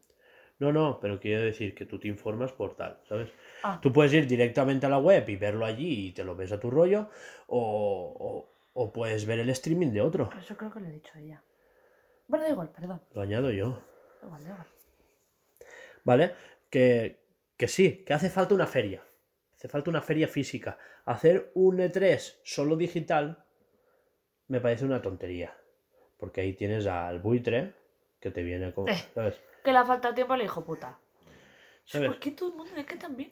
No, 0.57 0.71
no, 0.71 0.99
pero 1.01 1.19
quiero 1.19 1.41
decir 1.43 1.75
que 1.75 1.85
tú 1.85 1.99
te 1.99 2.07
informas 2.07 2.53
por 2.53 2.75
tal, 2.77 2.97
¿sabes? 3.09 3.29
Ah. 3.61 3.77
Tú 3.81 3.91
puedes 3.91 4.13
ir 4.13 4.25
directamente 4.25 4.85
a 4.85 4.89
la 4.89 4.97
web 4.99 5.27
y 5.29 5.35
verlo 5.35 5.65
allí 5.65 6.07
y 6.07 6.11
te 6.13 6.23
lo 6.23 6.33
ves 6.35 6.53
a 6.53 6.59
tu 6.61 6.71
rollo, 6.71 7.09
o, 7.47 8.15
o- 8.17 8.49
o 8.73 8.93
puedes 8.93 9.25
ver 9.25 9.39
el 9.39 9.49
streaming 9.49 9.91
de 9.91 9.99
otro. 10.01 10.29
Eso 10.39 10.55
creo 10.55 10.71
que 10.71 10.79
lo 10.79 10.87
he 10.87 10.91
dicho 10.91 11.11
ella. 11.17 11.41
Bueno, 12.27 12.45
da 12.45 12.51
igual, 12.51 12.69
perdón. 12.69 13.01
Lo 13.13 13.21
añado 13.21 13.51
yo, 13.51 13.81
Da 14.21 14.27
igual, 14.27 14.43
da 14.43 14.49
igual. 14.49 14.67
¿vale? 16.03 16.35
Que, 16.69 17.19
que 17.57 17.67
sí, 17.67 18.03
que 18.05 18.13
hace 18.13 18.29
falta 18.29 18.55
una 18.55 18.67
feria. 18.67 19.03
Hace 19.55 19.67
falta 19.67 19.89
una 19.89 20.01
feria 20.01 20.27
física. 20.27 20.77
Hacer 21.05 21.51
un 21.55 21.77
E3 21.77 22.39
solo 22.43 22.75
digital 22.75 23.43
me 24.47 24.61
parece 24.61 24.85
una 24.85 25.01
tontería. 25.01 25.55
Porque 26.17 26.41
ahí 26.41 26.53
tienes 26.53 26.87
al 26.87 27.19
buitre 27.19 27.73
que 28.19 28.31
te 28.31 28.43
viene 28.43 28.73
con... 28.73 28.87
Eh. 28.89 29.05
¿Sabes? 29.13 29.41
Que 29.63 29.71
le 29.71 29.77
ha 29.79 29.85
faltado 29.85 30.13
tiempo 30.13 30.33
al 30.33 30.41
hijo 30.41 30.63
puta. 30.63 30.97
¿Sabes? 31.83 32.09
¿Por 32.09 32.19
qué 32.19 32.31
todo 32.31 32.49
el 32.49 32.55
mundo 32.55 32.71
le 32.75 32.85
que 32.85 32.95
también? 32.95 33.31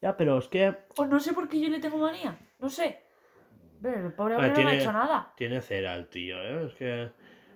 Ya, 0.00 0.16
pero 0.16 0.38
es 0.38 0.46
que 0.48 0.74
O 0.96 1.06
no 1.06 1.18
sé 1.18 1.32
por 1.32 1.48
qué 1.48 1.60
yo 1.60 1.68
le 1.68 1.80
tengo 1.80 1.98
manía. 1.98 2.38
No 2.58 2.68
sé. 2.68 3.02
Pero 3.82 4.06
el 4.06 4.12
pobre 4.12 4.36
hombre 4.36 4.62
no 4.62 4.68
ha 4.70 4.74
hecho 4.74 4.92
nada. 4.92 5.32
tiene 5.36 5.60
cera 5.60 5.94
el 5.94 6.08
tío, 6.08 6.40
¿eh? 6.42 6.66
Es 6.66 6.74
que... 6.74 7.10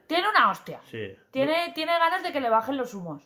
Tiene 0.06 0.28
una 0.28 0.50
hostia. 0.50 0.80
Sí. 0.90 1.16
Tiene, 1.30 1.72
tiene 1.74 1.92
ganas 1.98 2.22
de 2.22 2.32
que 2.32 2.40
le 2.40 2.50
bajen 2.50 2.76
los 2.76 2.92
humos. 2.94 3.22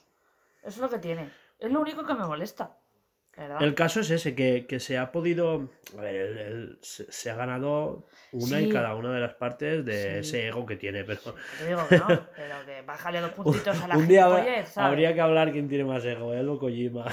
Eso 0.62 0.68
es 0.68 0.78
lo 0.78 0.88
que 0.90 0.98
tiene. 0.98 1.30
Es 1.58 1.70
lo 1.70 1.80
único 1.80 2.04
que 2.04 2.14
me 2.14 2.24
molesta. 2.24 2.76
¿Verdad? 3.36 3.60
El 3.62 3.74
caso 3.74 4.00
es 4.00 4.08
ese, 4.10 4.34
que, 4.34 4.66
que 4.66 4.80
se 4.80 4.96
ha 4.96 5.12
podido. 5.12 5.68
A 5.98 6.00
ver, 6.00 6.14
él- 6.14 6.38
él 6.38 6.78
se, 6.80 7.10
se 7.12 7.30
ha 7.30 7.34
ganado 7.34 8.06
una 8.32 8.60
y 8.62 8.66
Sí. 8.68 8.72
cada 8.72 8.94
una 8.94 9.12
de 9.12 9.20
las 9.20 9.34
partes 9.34 9.84
de 9.84 9.92
Sí. 10.02 10.08
ese 10.30 10.46
ego 10.48 10.64
que 10.64 10.76
tiene, 10.76 11.04
pero. 11.04 11.20
Te 11.58 11.66
digo 11.66 11.86
que 11.86 11.98
no, 11.98 12.06
pero 12.34 12.64
que 12.64 12.80
bájale 12.80 13.20
dos 13.20 13.32
puntitos 13.32 13.82
a 13.82 13.88
la 13.88 13.98
Un 13.98 14.08
día 14.08 14.24
gilipollez, 14.26 14.68
¿sabes? 14.70 14.88
habría 14.88 15.12
que 15.12 15.20
hablar 15.20 15.52
quién 15.52 15.68
tiene 15.68 15.84
más 15.84 16.02
ego, 16.06 16.32
él 16.32 16.48
o 16.48 16.58
Kojima. 16.58 17.04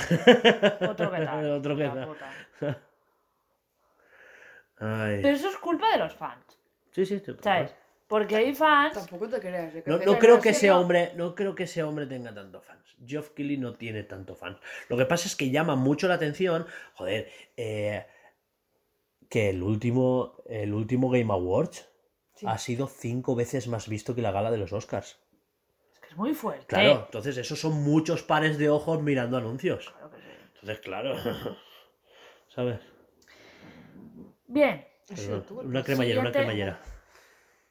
Otro 0.90 1.12
que 1.12 1.18
tal. 1.26 1.52
Otro 1.52 1.76
que 1.76 1.90
tal. 1.90 2.16
Ay. 4.80 5.20
Pero 5.22 5.36
eso 5.36 5.50
es 5.50 5.58
culpa 5.58 5.92
de 5.92 5.98
los 5.98 6.14
fans, 6.14 6.60
Sí, 6.92 7.06
sí, 7.06 7.20
sí, 7.20 7.34
¿sabes? 7.42 7.76
Porque 8.14 8.36
hay 8.36 8.54
fans... 8.54 8.94
Tampoco 8.94 9.28
te 9.28 9.40
creas. 9.40 9.74
No, 9.74 9.82
Que 9.82 10.06
no 10.06 10.12
hacer 10.12 10.20
creo 10.20 10.40
que 10.40 10.50
ese 10.50 10.70
hombre, 10.70 11.14
no 11.16 11.34
creo 11.34 11.56
que 11.56 11.64
ese 11.64 11.82
hombre 11.82 12.06
tenga 12.06 12.32
tanto 12.32 12.62
fans. 12.62 12.96
Geoff 13.04 13.32
Keighley 13.32 13.58
no 13.58 13.74
tiene 13.74 14.04
tanto 14.04 14.36
fans. 14.36 14.60
Lo 14.88 14.98
que 14.98 15.08
pasa 15.08 15.28
es 15.28 15.36
que 15.36 15.50
llama 15.50 15.76
mucho 15.76 16.08
la 16.08 16.14
atención, 16.14 16.68
joder, 16.94 17.32
eh, 17.58 18.06
que 19.32 19.50
el 19.50 19.64
último, 19.64 20.44
el 20.46 20.76
último 20.76 21.10
Game 21.10 21.34
Awards 21.34 21.90
Sí. 22.36 22.46
ha 22.48 22.60
sido 22.60 22.86
cinco 22.86 23.34
veces 23.34 23.68
más 23.68 23.90
visto 23.90 24.14
que 24.14 24.22
la 24.22 24.32
gala 24.32 24.52
de 24.52 24.60
los 24.60 24.74
Oscars. 24.74 25.20
Es 25.92 26.00
que 26.00 26.10
es 26.10 26.16
muy 26.16 26.36
fuerte. 26.36 26.68
Claro, 26.68 27.06
entonces 27.06 27.36
esos 27.38 27.60
son 27.60 27.82
muchos 27.82 28.22
pares 28.22 28.60
de 28.60 28.70
ojos 28.70 29.02
mirando 29.02 29.38
anuncios. 29.38 29.90
Claro 29.90 30.12
que 30.12 30.18
sí. 30.18 30.24
Entonces, 30.54 30.80
claro, 30.82 31.16
¿sabes? 32.50 32.80
Bien, 34.46 34.86
Perdón, 35.08 35.46
Una 35.66 35.84
cremallera, 35.84 36.22
una 36.22 36.32
cremallera. 36.32 36.80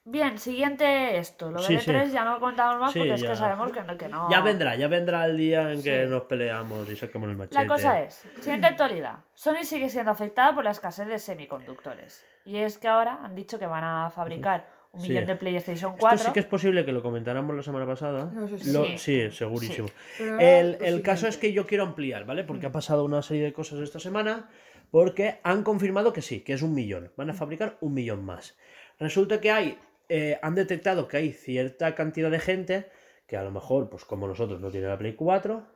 Bien, 0.05 0.39
siguiente 0.39 1.17
esto. 1.19 1.51
Lo 1.51 1.59
Sí, 1.61 1.75
de 1.77 1.81
sí. 1.81 1.91
E3 1.91 2.11
ya 2.11 2.25
no 2.25 2.35
lo 2.35 2.41
contamos 2.41 2.81
más 2.81 2.93
Sí, 2.93 2.99
porque 3.01 3.15
es 3.15 3.21
ya. 3.23 3.31
que 3.31 3.37
sabemos 3.37 3.73
que 3.73 3.83
no. 3.83 3.97
Que 3.97 4.09
no... 4.09 4.31
Ya 4.31 4.41
vendrá, 4.41 4.77
ya 4.77 4.89
vendrá 4.89 5.25
el 5.27 5.37
día 5.37 5.73
en 5.73 5.83
que 5.83 6.07
nos 6.07 6.23
peleamos 6.25 6.89
y 6.91 6.97
saquemos 6.97 7.29
el 7.31 7.37
machete. 7.37 7.55
La 7.57 7.67
cosa 7.67 8.01
es, 8.03 8.25
siguiente 8.41 8.67
actualidad. 8.67 9.17
Sony 9.35 9.63
sigue 9.65 9.89
siendo 9.89 10.11
afectada 10.11 10.55
por 10.55 10.65
la 10.65 10.71
escasez 10.73 11.07
de 11.07 11.19
semiconductores. 11.19 12.25
Y 12.45 12.57
es 12.59 12.79
que 12.79 12.89
ahora 12.89 13.21
han 13.23 13.35
dicho 13.35 13.59
que 13.59 13.67
van 13.67 13.85
a 13.85 14.11
fabricar 14.11 14.67
un 14.93 15.01
Sí. 15.01 15.09
millón 15.09 15.25
de 15.27 15.37
PlayStation 15.37 15.93
Esto 15.93 16.01
4. 16.01 16.19
sí 16.19 16.33
que 16.33 16.41
es 16.41 16.47
posible 16.47 16.85
que 16.85 16.93
lo 16.93 17.03
comentáramos 17.03 17.57
la 17.57 17.63
semana 17.63 17.87
pasada. 17.87 18.31
No. 18.33 18.43
Lo- 18.67 18.85
Sí. 18.85 18.99
sí, 18.99 19.31
segurísimo. 19.31 19.89
El, 20.19 20.77
el 20.83 21.01
caso 21.03 21.27
es 21.29 21.39
que 21.39 21.53
yo 21.53 21.67
quiero 21.67 21.85
ampliar, 21.85 22.25
¿vale? 22.27 22.45
Porque 22.45 22.67
ha 22.67 22.73
pasado 22.73 23.05
una 23.05 23.23
serie 23.23 23.45
de 23.45 23.53
cosas 23.53 23.79
esta 23.81 23.99
semana. 24.01 24.49
Porque 24.91 25.41
han 25.43 25.63
confirmado 25.63 26.13
que 26.13 26.21
sí, 26.21 26.41
que 26.41 26.53
es 26.53 26.61
un 26.61 26.75
millón. 26.75 27.11
Van 27.17 27.31
a 27.31 27.33
fabricar 27.33 27.79
un 27.81 27.95
millón 27.95 28.23
más. 28.27 28.59
Resulta 28.99 29.41
que 29.41 29.51
hay, 29.51 29.79
eh, 30.15 30.39
han 30.43 30.55
detectado 30.55 31.09
que 31.09 31.17
hay 31.17 31.33
cierta 31.33 31.95
cantidad 31.95 32.31
de 32.31 32.39
gente 32.39 32.91
que 33.27 33.39
a 33.39 33.43
lo 33.43 33.51
mejor, 33.51 33.89
pues 33.89 34.05
como 34.05 34.29
nosotros, 34.29 34.61
no 34.61 34.71
tiene 34.71 34.89
la 34.89 34.99
Play 34.99 35.15
4, 35.15 35.67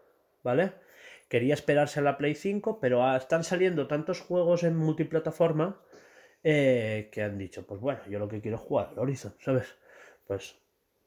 ¿vale? 0.43 0.73
Quería 1.31 1.55
esperarse 1.55 2.01
a 2.01 2.03
la 2.03 2.19
Play 2.19 2.35
5, 2.35 2.79
pero 2.79 3.17
están 3.17 3.45
saliendo 3.45 3.87
tantos 3.87 4.21
juegos 4.21 4.63
en 4.63 4.77
multiplataforma 4.77 5.81
eh, 6.45 7.09
que 7.13 7.23
han 7.23 7.39
dicho, 7.39 7.67
pues 7.67 7.81
bueno, 7.81 8.01
yo 8.11 8.19
lo 8.19 8.29
que 8.29 8.43
quiero 8.43 8.59
es 8.59 8.63
jugar 8.63 8.89
al 8.91 8.99
Horizon, 8.99 9.35
¿sabes? 9.41 9.75
Pues 10.27 10.57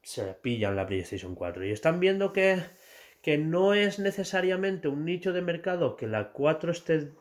se 0.02 0.24
pillan 0.34 0.74
la 0.74 0.88
PlayStation 0.88 1.36
4 1.36 1.66
y 1.66 1.70
están 1.70 2.00
viendo 2.00 2.32
que, 2.32 2.60
que 3.22 3.38
no 3.38 3.74
es 3.74 4.00
necesariamente 4.00 4.88
un 4.88 5.04
nicho 5.04 5.32
de 5.32 5.42
mercado 5.42 5.94
que 5.94 6.08
la 6.08 6.32
4 6.32 6.72
esté 6.72 7.12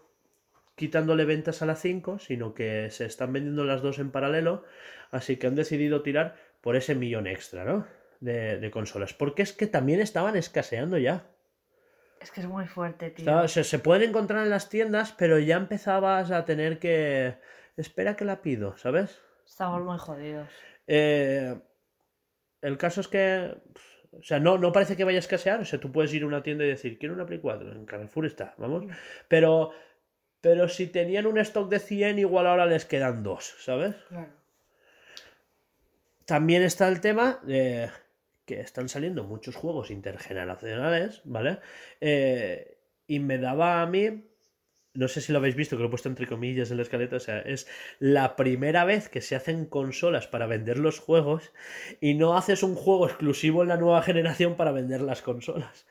quitándole 0.79 1.25
ventas 1.25 1.61
a 1.61 1.65
la 1.65 1.75
5, 1.75 2.19
sino 2.19 2.53
que 2.53 2.89
se 2.89 3.05
están 3.05 3.33
vendiendo 3.33 3.65
las 3.65 3.81
dos 3.81 3.99
en 3.99 4.11
paralelo, 4.11 4.63
así 5.11 5.35
que 5.35 5.47
han 5.47 5.55
decidido 5.55 6.03
tirar 6.03 6.37
por 6.61 6.77
ese 6.77 6.95
millón 6.95 7.27
extra, 7.27 7.65
¿no? 7.65 7.85
De, 8.21 8.57
de 8.57 8.71
consolas, 8.71 9.13
porque 9.13 9.41
es 9.41 9.51
que 9.51 9.67
también 9.67 9.99
estaban 9.99 10.37
escaseando 10.37 10.97
ya. 10.97 11.27
Es 12.21 12.31
que 12.31 12.39
es 12.39 12.47
muy 12.47 12.65
fuerte, 12.65 13.09
tío. 13.09 13.47
Se, 13.49 13.65
se 13.65 13.79
pueden 13.79 14.09
encontrar 14.09 14.43
en 14.43 14.49
las 14.49 14.69
tiendas, 14.69 15.13
pero 15.17 15.37
ya 15.37 15.57
empezabas 15.57 16.31
a 16.31 16.45
tener 16.45 16.79
que... 16.79 17.35
Espera 17.75 18.15
que 18.15 18.25
la 18.25 18.41
pido, 18.41 18.77
¿sabes? 18.77 19.19
Estamos 19.45 19.83
muy 19.83 19.97
jodidos. 19.97 20.47
Eh, 20.87 21.59
el 22.61 22.77
caso 22.77 23.01
es 23.01 23.09
que... 23.09 23.53
O 24.11 24.23
sea, 24.23 24.39
no, 24.39 24.57
no 24.57 24.71
parece 24.71 24.97
que 24.97 25.03
vaya 25.03 25.17
a 25.17 25.19
escasear. 25.19 25.59
O 25.59 25.65
sea, 25.65 25.79
tú 25.79 25.91
puedes 25.91 26.13
ir 26.13 26.23
a 26.23 26.27
una 26.27 26.41
tienda 26.41 26.63
y 26.63 26.69
decir, 26.69 26.97
quiero 26.97 27.15
una 27.15 27.25
Play 27.25 27.39
4. 27.39 27.71
En 27.71 27.85
Carrefour 27.85 28.25
está, 28.25 28.55
vamos. 28.57 28.85
Pero, 29.27 29.71
pero 30.41 30.69
si 30.69 30.87
tenían 30.87 31.27
un 31.27 31.37
stock 31.39 31.69
de 31.69 31.79
100, 31.79 32.19
igual 32.19 32.47
ahora 32.47 32.65
les 32.65 32.85
quedan 32.85 33.23
dos, 33.23 33.55
¿sabes? 33.59 33.95
Claro. 34.07 34.29
También 36.25 36.61
está 36.61 36.87
el 36.87 37.01
tema 37.01 37.39
de 37.43 37.89
que 38.45 38.61
están 38.61 38.89
saliendo 38.89 39.23
muchos 39.23 39.55
juegos 39.55 39.91
intergeneracionales, 39.91 41.21
¿vale? 41.23 41.59
Eh, 42.01 42.77
y 43.05 43.19
me 43.19 43.37
daba 43.37 43.81
a 43.81 43.85
mí, 43.85 44.23
no 44.93 45.07
sé 45.07 45.21
si 45.21 45.31
lo 45.31 45.37
habéis 45.39 45.55
visto, 45.55 45.75
que 45.75 45.81
lo 45.81 45.87
he 45.87 45.91
puesto 45.91 46.09
entre 46.09 46.27
comillas 46.27 46.71
en 46.71 46.77
la 46.77 46.83
escaleta, 46.83 47.17
o 47.17 47.19
sea, 47.19 47.39
es 47.39 47.67
la 47.99 48.35
primera 48.35 48.85
vez 48.85 49.09
que 49.09 49.21
se 49.21 49.35
hacen 49.35 49.65
consolas 49.65 50.27
para 50.27 50.47
vender 50.47 50.79
los 50.79 50.99
juegos 50.99 51.51
y 52.01 52.13
no 52.15 52.37
haces 52.37 52.63
un 52.63 52.75
juego 52.75 53.07
exclusivo 53.07 53.61
en 53.61 53.69
la 53.69 53.77
nueva 53.77 54.01
generación 54.01 54.55
para 54.55 54.71
vender 54.71 55.01
las 55.01 55.21
consolas. 55.21 55.85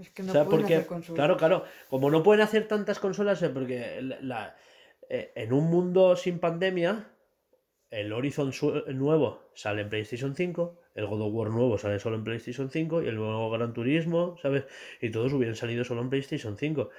Es 0.00 0.10
que 0.10 0.22
no 0.22 0.30
o 0.30 0.32
sea, 0.32 0.44
pueden 0.44 0.60
porque, 0.60 0.74
hacer 0.76 0.86
consolas. 0.86 1.16
claro, 1.16 1.36
claro, 1.36 1.64
como 1.88 2.10
no 2.10 2.22
pueden 2.22 2.42
hacer 2.42 2.68
tantas 2.68 2.98
consolas, 2.98 3.42
eh, 3.42 3.48
porque 3.48 4.00
la- 4.02 4.18
la- 4.20 4.56
eh, 5.08 5.32
en 5.34 5.52
un 5.52 5.64
mundo 5.70 6.16
sin 6.16 6.38
pandemia, 6.38 7.08
el 7.90 8.12
Horizon 8.12 8.52
su- 8.52 8.82
nuevo 8.92 9.42
sale 9.54 9.82
en 9.82 9.88
PlayStation 9.88 10.34
5, 10.34 10.80
el 10.94 11.06
God 11.06 11.22
of 11.22 11.32
War 11.34 11.50
nuevo 11.50 11.78
sale 11.78 11.98
solo 11.98 12.16
en 12.16 12.24
PlayStation 12.24 12.70
5 12.70 13.02
y 13.02 13.08
el 13.08 13.16
nuevo 13.16 13.50
Gran 13.50 13.72
Turismo, 13.72 14.36
¿sabes? 14.42 14.64
Y 15.00 15.10
todos 15.10 15.32
hubieran 15.32 15.56
salido 15.56 15.84
solo 15.84 16.02
en 16.02 16.10
PlayStation 16.10 16.56
5. 16.58 16.90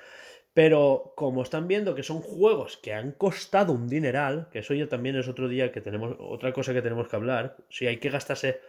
Pero 0.54 1.14
como 1.16 1.44
están 1.44 1.68
viendo 1.68 1.96
que 1.96 2.04
son 2.04 2.22
juegos 2.22 2.78
que 2.78 2.94
han 2.94 3.12
costado 3.14 3.74
un 3.74 3.88
dineral, 3.88 4.50
que 4.52 4.60
eso 4.60 4.74
ya 4.74 4.88
también 4.88 5.16
es 5.18 5.28
otro 5.28 5.48
día 5.48 5.72
que 5.72 5.82
tenemos, 5.82 6.16
otra 6.20 6.54
cosa 6.54 6.74
que 6.74 6.82
tenemos 6.82 7.08
que 7.08 7.16
hablar, 7.16 7.58
si 7.70 7.88
hay 7.88 7.98
que 7.98 8.10
gastarse 8.10 8.62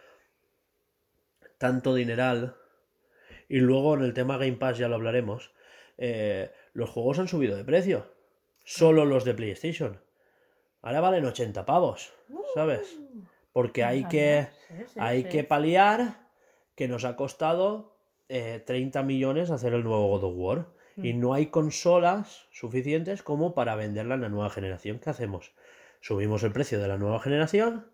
tanto 1.57 1.93
dineral, 1.93 2.55
y 3.49 3.57
luego 3.57 3.95
en 3.95 4.03
el 4.03 4.13
tema 4.13 4.37
Game 4.37 4.53
Pass 4.53 4.77
ya 4.77 4.87
lo 4.87 4.95
hablaremos, 4.95 5.51
eh, 5.97 6.51
los 6.73 6.89
juegos 6.89 7.19
han 7.19 7.27
subido 7.27 7.57
de 7.57 7.65
precio, 7.65 8.05
solo 8.63 9.03
los 9.03 9.25
de 9.25 9.33
PlayStation. 9.33 9.99
Ahora 10.81 11.01
valen 11.01 11.25
80 11.25 11.65
pavos, 11.65 12.13
¿sabes? 12.53 12.97
Porque 13.51 13.83
hay 13.83 14.05
que, 14.05 14.47
hay 14.95 15.25
que 15.25 15.43
paliar 15.43 16.29
que 16.75 16.87
nos 16.87 17.03
ha 17.03 17.17
costado 17.17 17.97
eh, 18.29 18.63
30 18.65 19.03
millones 19.03 19.49
hacer 19.49 19.73
el 19.73 19.83
nuevo 19.83 20.07
God 20.07 20.23
of 20.23 20.33
War. 20.37 20.79
Y 21.01 21.13
no 21.13 21.33
hay 21.33 21.45
consolas 21.45 22.47
suficientes 22.51 23.23
como 23.23 23.53
para 23.53 23.75
venderla 23.75 24.15
en 24.15 24.21
la 24.21 24.27
nueva 24.27 24.49
generación. 24.49 24.99
¿Qué 24.99 25.09
hacemos? 25.09 25.53
Subimos 26.01 26.43
el 26.43 26.51
precio 26.51 26.77
de 26.77 26.89
la 26.89 26.97
nueva 26.97 27.21
generación 27.21 27.87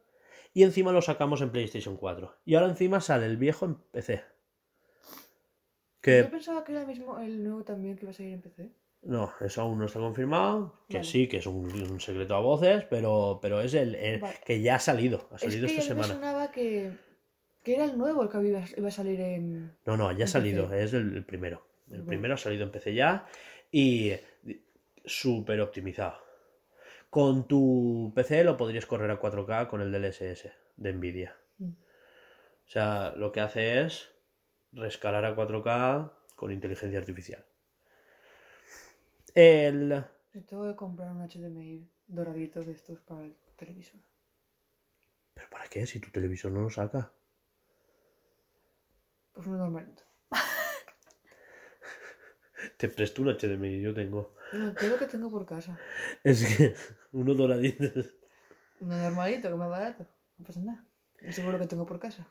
y 0.55 0.63
encima 0.63 0.91
lo 0.91 1.03
sacamos 1.03 1.41
en 1.41 1.51
PlayStation 1.51 1.97
4. 1.97 2.35
Y 2.45 2.55
ahora 2.55 2.67
encima 2.67 3.01
sale 3.01 3.27
el 3.27 3.37
viejo 3.37 3.65
en 3.65 3.75
PC. 3.75 4.23
Que 6.05 6.21
Yo 6.23 6.29
pensaba 6.29 6.63
que 6.63 6.71
era 6.71 6.81
el 6.81 6.87
mismo, 6.87 7.19
el 7.19 7.43
nuevo 7.43 7.63
también 7.63 7.95
que 7.95 8.03
iba 8.05 8.11
a 8.11 8.13
salir 8.13 8.33
en 8.33 8.41
PC. 8.41 8.69
no, 9.03 9.33
eso 9.41 9.61
aún 9.61 9.79
no 9.79 9.85
está 9.85 9.99
confirmado. 9.99 10.81
Que 10.89 10.97
Vale. 10.97 11.09
sí, 11.09 11.27
que 11.27 11.37
es 11.37 11.47
un, 11.47 11.65
un 11.91 11.99
secreto 11.99 12.35
a 12.35 12.39
voces, 12.39 12.85
pero, 12.89 13.39
pero 13.41 13.61
es 13.61 13.73
el, 13.73 13.95
el 13.95 14.19
Vale. 14.21 14.35
que 14.45 14.61
ya 14.61 14.75
ha 14.75 14.79
salido. 14.79 15.27
Ha 15.31 15.35
Es 15.35 15.41
salido 15.41 15.67
que 15.67 15.77
esta 15.77 15.91
a 15.91 15.95
mí 15.95 16.01
me 16.01 16.05
semana. 16.07 16.13
sonaba 16.13 16.51
que, 16.51 16.91
que 17.63 17.75
era 17.75 17.85
el 17.85 17.97
nuevo 17.97 18.21
el 18.23 18.29
que 18.29 18.37
iba, 18.47 18.61
iba 18.77 18.87
a 18.87 18.91
salir 18.91 19.19
en... 19.19 19.75
No, 19.85 19.97
no, 19.97 20.11
ya 20.11 20.25
ha 20.25 20.27
salido, 20.27 20.63
PC. 20.69 20.83
es 20.83 20.93
el, 20.93 21.15
el 21.17 21.25
primero. 21.25 21.65
El 21.87 21.97
Bueno. 21.97 22.05
primero 22.07 22.33
ha 22.35 22.37
salido 22.37 22.63
en 22.63 22.71
PC 22.71 22.93
ya 22.93 23.25
y 23.71 24.11
súper 25.05 25.59
optimizado. 25.61 26.17
Con 27.09 27.47
tu 27.47 28.11
PC 28.15 28.43
lo 28.43 28.57
podrías 28.57 28.85
correr 28.85 29.09
a 29.11 29.19
4K 29.19 29.67
con 29.69 29.81
el 29.81 29.91
DLSS 29.91 30.49
de 30.77 30.93
Nvidia. 30.93 31.35
Mm. 31.59 31.69
O 31.69 32.67
sea, 32.67 33.13
lo 33.15 33.31
que 33.31 33.41
hace 33.41 33.81
es 33.81 34.11
rescalar 34.75 35.25
a 35.25 35.35
4K 35.35 36.11
con 36.35 36.51
inteligencia 36.51 36.99
artificial. 36.99 37.43
El... 39.33 40.05
Yo 40.33 40.43
tengo 40.43 40.67
que 40.67 40.75
comprar 40.75 41.11
un 41.11 41.27
HDMI 41.27 41.89
doradito 42.07 42.63
de 42.63 42.73
estos 42.73 42.99
para 43.01 43.23
el 43.23 43.35
televisor. 43.55 43.99
¿Pero 45.33 45.49
para 45.49 45.67
qué? 45.67 45.85
Si 45.85 45.99
tu 45.99 46.11
televisor 46.11 46.51
no 46.51 46.61
lo 46.61 46.69
saca. 46.69 47.11
Pues 49.33 49.47
uno 49.47 49.57
normalito. 49.57 50.03
Te 52.77 52.89
presto 52.89 53.21
un 53.21 53.35
HDMI, 53.35 53.81
yo 53.81 53.93
tengo. 53.93 54.35
No, 54.53 54.67
lo 54.67 54.97
que 54.97 55.07
tengo 55.07 55.29
por 55.29 55.45
casa. 55.45 55.77
Es 56.23 56.57
que 56.57 56.75
uno 57.11 57.33
doradito. 57.33 57.83
Uno 58.79 58.97
normalito, 58.97 59.49
que 59.49 59.55
más 59.55 59.69
barato. 59.69 60.07
No 60.37 60.45
pasa 60.45 60.61
nada. 60.61 60.85
Es 61.17 61.35
seguro 61.35 61.59
que 61.59 61.67
tengo 61.67 61.85
por 61.85 61.99
casa. 61.99 62.27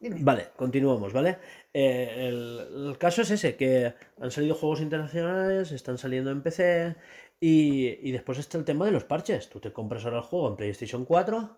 Dime. 0.00 0.16
Vale, 0.22 0.48
continuamos, 0.56 1.12
¿vale? 1.12 1.36
Eh, 1.74 2.28
el, 2.28 2.88
el 2.88 2.98
caso 2.98 3.20
es 3.20 3.30
ese, 3.30 3.56
que 3.56 3.92
han 4.18 4.30
salido 4.30 4.54
juegos 4.54 4.80
internacionales, 4.80 5.72
están 5.72 5.98
saliendo 5.98 6.30
en 6.30 6.42
PC 6.42 6.96
y, 7.38 8.08
y 8.08 8.10
después 8.10 8.38
está 8.38 8.56
el 8.56 8.64
tema 8.64 8.86
de 8.86 8.92
los 8.92 9.04
parches. 9.04 9.50
Tú 9.50 9.60
te 9.60 9.72
compras 9.74 10.04
ahora 10.04 10.18
el 10.18 10.24
juego 10.24 10.48
en 10.48 10.56
PlayStation 10.56 11.04
4 11.04 11.56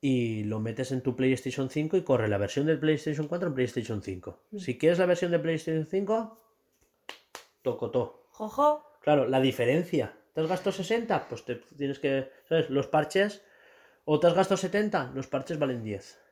y 0.00 0.44
lo 0.44 0.60
metes 0.60 0.92
en 0.92 1.02
tu 1.02 1.16
PlayStation 1.16 1.68
5 1.68 1.96
y 1.96 2.02
corre 2.02 2.28
la 2.28 2.38
versión 2.38 2.66
del 2.66 2.78
PlayStation 2.78 3.26
4 3.26 3.48
en 3.48 3.54
PlayStation 3.54 4.00
5. 4.00 4.38
Si 4.56 4.78
quieres 4.78 5.00
la 5.00 5.06
versión 5.06 5.32
de 5.32 5.40
PlayStation 5.40 5.86
5, 5.86 6.38
tocotó. 7.62 8.26
Jojo. 8.30 8.86
Claro, 9.02 9.26
la 9.26 9.40
diferencia. 9.40 10.14
¿Te 10.34 10.40
has 10.40 10.46
gastado 10.46 10.72
60? 10.72 11.28
Pues 11.28 11.44
te 11.44 11.56
tienes 11.76 11.98
que, 11.98 12.30
¿sabes? 12.48 12.70
Los 12.70 12.86
parches, 12.86 13.42
o 14.04 14.20
te 14.20 14.28
has 14.28 14.34
gastado 14.34 14.56
70, 14.56 15.10
los 15.14 15.26
parches 15.26 15.58
valen 15.58 15.82
10. 15.82 16.29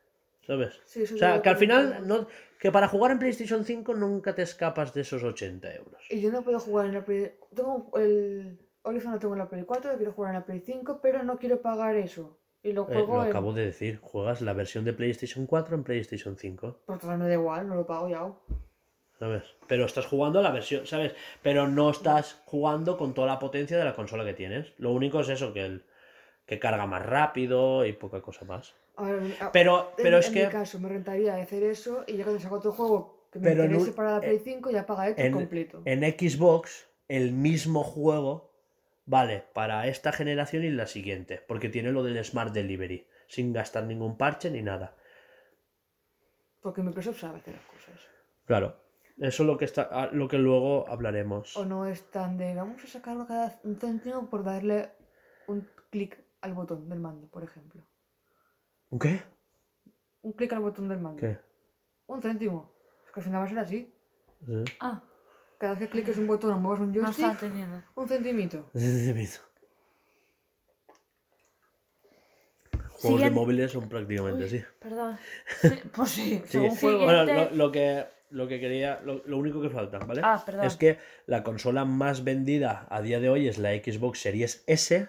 ¿Sabes? 0.49 0.81
Sí, 0.87 1.03
O 1.03 1.07
sea, 1.07 1.37
lo 1.37 1.43
que 1.43 1.49
al 1.51 1.57
final, 1.59 2.09
no, 2.09 2.27
que 2.59 2.73
para 2.73 2.89
jugar 2.89 3.13
en 3.13 3.19
PlayStation 3.19 3.65
5 3.65 3.95
nunca 3.95 4.35
te 4.35 4.43
escapas 4.43 4.95
de 4.95 5.03
esos 5.03 5.23
80 5.23 5.75
euros. 5.75 6.03
Y 6.09 6.23
yo 6.23 6.33
no 6.33 6.43
puedo 6.43 6.59
jugar 6.59 6.87
en 6.87 6.95
la 6.95 7.05
Play... 7.05 7.33
Tengo 7.55 7.91
el... 7.97 8.59
Lo 8.83 9.19
tengo 9.19 9.35
en 9.35 9.39
la 9.41 9.49
Play 9.51 9.65
4, 9.65 9.97
quiero 9.99 10.13
jugar 10.13 10.31
en 10.35 10.41
la 10.41 10.47
Play 10.47 10.63
5, 10.65 11.01
pero 11.03 11.23
no 11.23 11.39
quiero 11.39 11.61
pagar 11.61 11.97
eso. 11.97 12.41
Y 12.63 12.73
lo 12.73 12.85
Eh, 12.85 12.95
juego 12.95 13.17
lo 13.17 13.23
en... 13.25 13.29
acabo 13.29 13.53
de 13.53 13.67
decir, 13.67 13.99
juegas 14.01 14.41
la 14.41 14.55
versión 14.55 14.85
de 14.87 14.95
PlayStation 14.95 15.47
4 15.47 15.77
en 15.77 15.85
PlayStation 15.85 16.37
5, 16.37 16.81
Pues 16.87 16.99
total, 16.99 17.19
me 17.19 17.29
da 17.29 17.35
igual, 17.35 17.69
no 17.69 17.75
lo 17.75 17.87
pago 17.87 18.09
ya. 18.09 18.33
¿sabes? 19.19 19.43
Pero 19.67 19.85
estás 19.85 20.07
jugando 20.07 20.41
la 20.41 20.51
versión, 20.51 20.87
¿sabes? 20.87 21.15
Pero 21.43 21.69
no 21.69 21.91
estás 21.91 22.41
jugando 22.47 22.97
con 22.97 23.15
toda 23.15 23.27
la 23.27 23.39
potencia 23.39 23.77
de 23.77 23.85
la 23.85 23.95
consola 23.95 24.25
que 24.25 24.33
tienes. 24.33 24.73
Lo 24.79 24.93
único 24.93 25.21
es 25.21 25.29
eso, 25.29 25.53
que, 25.53 25.67
el, 25.67 25.85
que 26.47 26.59
carga 26.59 26.87
más 26.87 27.05
rápido 27.05 27.85
y 27.85 27.93
poca 27.93 28.23
cosa 28.23 28.45
más. 28.45 28.75
A- 28.99 29.53
Pero, 29.53 29.91
en- 29.97 30.03
pero 30.05 30.19
es 30.19 30.29
en 30.29 30.35
que... 30.35 30.45
mi 30.47 30.51
caso, 30.53 30.79
me 30.81 30.89
rentaría 30.89 31.37
hacer 31.37 31.63
eso 31.63 32.05
y 32.07 32.17
ya 32.17 32.25
cuando 32.25 32.41
saco 32.43 32.57
otro 32.57 32.73
juego 32.73 33.29
que 33.33 33.39
me 33.39 33.51
Pero 33.51 33.65
en 33.65 33.71
interese 33.73 33.93
para 33.93 34.13
la 34.15 34.21
Play 34.21 34.37
eh, 34.37 34.43
5 34.45 34.71
ya 34.71 34.87
paga 34.87 35.09
esto 35.09 35.23
en- 35.23 35.33
completo. 35.33 35.83
En 35.85 36.01
Xbox, 36.03 36.89
el 37.09 37.33
mismo 37.33 37.85
juego 37.85 38.53
vale 39.07 39.45
para 39.55 39.87
esta 39.87 40.13
generación 40.13 40.65
y 40.65 40.71
la 40.71 40.87
siguiente, 40.87 41.43
porque 41.47 41.69
tiene 41.69 41.93
lo 41.93 42.03
del 42.03 42.23
Smart 42.25 42.53
Delivery, 42.53 43.07
sin 43.27 43.53
gastar 43.53 43.85
ningún 43.85 44.17
parche 44.19 44.51
ni 44.51 44.63
nada. 44.63 44.95
Porque 46.61 46.83
Microsoft 46.83 47.21
sabe 47.21 47.39
hacer 47.39 47.55
las 47.55 47.65
cosas. 47.65 48.01
Claro, 48.45 48.77
eso 49.19 49.43
es 49.43 49.47
lo 49.47 49.57
que 49.57 49.65
está, 49.65 49.83
a- 49.83 50.11
lo 50.13 50.29
que 50.29 50.39
luego 50.39 50.89
hablaremos. 50.89 51.57
O 51.57 51.65
no 51.65 51.87
es 51.87 52.11
tan 52.11 52.37
de 52.37 52.55
vamos 52.55 52.83
a 52.85 52.87
sacarlo 52.87 53.27
cada 53.27 53.59
un 53.65 53.77
céntimo 53.79 54.29
por 54.29 54.43
darle 54.45 54.91
un 55.47 55.67
clic 55.91 56.19
al 56.41 56.55
botón 56.55 56.89
del 56.89 57.01
mando, 57.01 57.29
por 57.29 57.45
ejemplo. 57.45 57.83
¿Un 58.91 58.99
¿Qué? 58.99 59.23
Un 60.23 60.33
clic 60.33 60.53
al 60.53 60.61
botón 60.61 60.89
del 60.89 60.99
mando. 60.99 61.21
¿Qué? 61.21 61.39
Un 62.07 62.23
céntimo. 62.23 62.73
Es 63.07 63.13
que 63.13 63.21
al 63.21 63.25
final 63.25 63.41
va 63.41 63.45
a 63.45 63.49
ser 63.49 63.59
así. 63.59 63.93
¿Eh? 64.49 64.65
Ah, 64.81 65.03
Cada 65.59 65.75
vez 65.75 65.81
que 65.85 65.89
cliques 65.91 66.17
un 66.19 66.27
botón 66.27 66.53
o 66.53 66.59
muevas 66.59 66.81
un 66.81 66.93
no 66.93 67.03
joystick, 67.03 67.27
está 67.27 67.39
teniendo. 67.49 67.83
un 67.95 68.09
centimito. 68.09 68.71
Juegos 73.01 73.21
de 73.21 73.27
Siguiente. 73.27 73.31
móviles 73.31 73.71
son 73.71 73.89
prácticamente 73.89 74.45
así. 74.45 74.63
Perdón. 74.81 75.19
Sí, 75.61 75.69
pues 75.95 76.11
sí, 76.11 76.43
Sí. 76.47 76.53
según 76.53 76.71
juego. 76.77 77.05
Bueno, 77.05 77.49
lo 77.53 77.71
que, 77.71 78.07
lo 78.31 78.49
que 78.49 78.59
quería, 78.59 79.01
lo, 79.05 79.23
lo 79.25 79.39
único 79.39 79.61
que 79.63 79.71
falta, 79.71 79.99
¿vale? 80.01 80.21
Ah, 80.25 80.43
perdón. 80.45 80.65
Es 80.67 80.77
que 80.77 80.99
la 81.27 81.45
consola 81.45 81.85
más 81.85 82.25
vendida 82.25 82.87
a 82.91 83.01
día 83.01 83.21
de 83.21 83.29
hoy 83.29 83.47
es 83.47 83.59
la 83.59 83.71
Xbox 83.71 84.21
Series 84.21 84.65
S, 84.67 85.09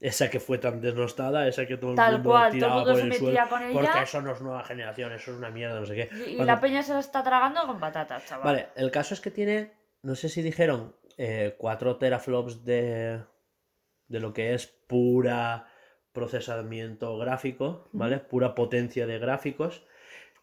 Esa 0.00 0.30
que 0.30 0.38
fue 0.40 0.58
tan 0.58 0.80
desnostada, 0.80 1.48
esa 1.48 1.66
que 1.66 1.76
todo 1.76 1.92
el 1.92 1.96
mundo 1.96 2.22
cual, 2.30 2.42
todo 2.42 2.46
el 2.46 2.52
tiraba 2.52 2.74
mundo 2.76 2.90
por 2.90 2.96
se 2.96 3.02
el 3.02 3.08
metía 3.08 3.46
suelo. 3.46 3.48
con 3.48 3.72
Porque 3.72 3.88
ella. 3.90 4.02
eso 4.02 4.22
no 4.22 4.32
es 4.32 4.40
nueva 4.40 4.64
generación, 4.64 5.12
eso 5.12 5.30
es 5.32 5.36
una 5.38 5.50
mierda, 5.50 5.80
no 5.80 5.86
sé 5.86 5.94
qué. 5.94 6.08
Y, 6.12 6.16
y 6.32 6.36
Cuando- 6.36 6.44
la 6.54 6.60
peña 6.60 6.82
se 6.82 6.92
la 6.92 7.00
está 7.00 7.22
tragando 7.22 7.66
con 7.66 7.80
patatas, 7.80 8.24
chaval. 8.26 8.44
Vale, 8.44 8.68
el 8.76 8.90
caso 8.90 9.14
es 9.14 9.20
que 9.20 9.30
tiene, 9.30 9.72
no 10.02 10.14
sé 10.14 10.28
si 10.28 10.42
dijeron, 10.42 10.94
eh, 11.18 11.54
4 11.58 11.96
teraflops 11.96 12.64
de, 12.64 13.20
de 14.08 14.20
lo 14.20 14.32
que 14.32 14.54
es 14.54 14.66
pura 14.66 15.66
procesamiento 16.12 17.16
gráfico, 17.18 17.88
¿vale? 17.92 18.18
Pura 18.18 18.54
potencia 18.54 19.06
de 19.06 19.18
gráficos. 19.18 19.84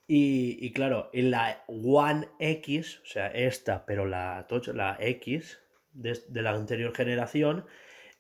Y, 0.08 0.58
y 0.66 0.72
claro, 0.74 1.10
en 1.14 1.32
la 1.32 1.64
One 1.68 2.28
X, 2.40 3.00
o 3.04 3.06
sea, 3.06 3.28
esta, 3.28 3.86
pero 3.86 4.06
la, 4.06 4.46
la 4.74 4.98
X 5.00 5.60
de, 5.94 6.20
de 6.28 6.42
la 6.42 6.52
anterior 6.52 6.94
generación, 6.96 7.66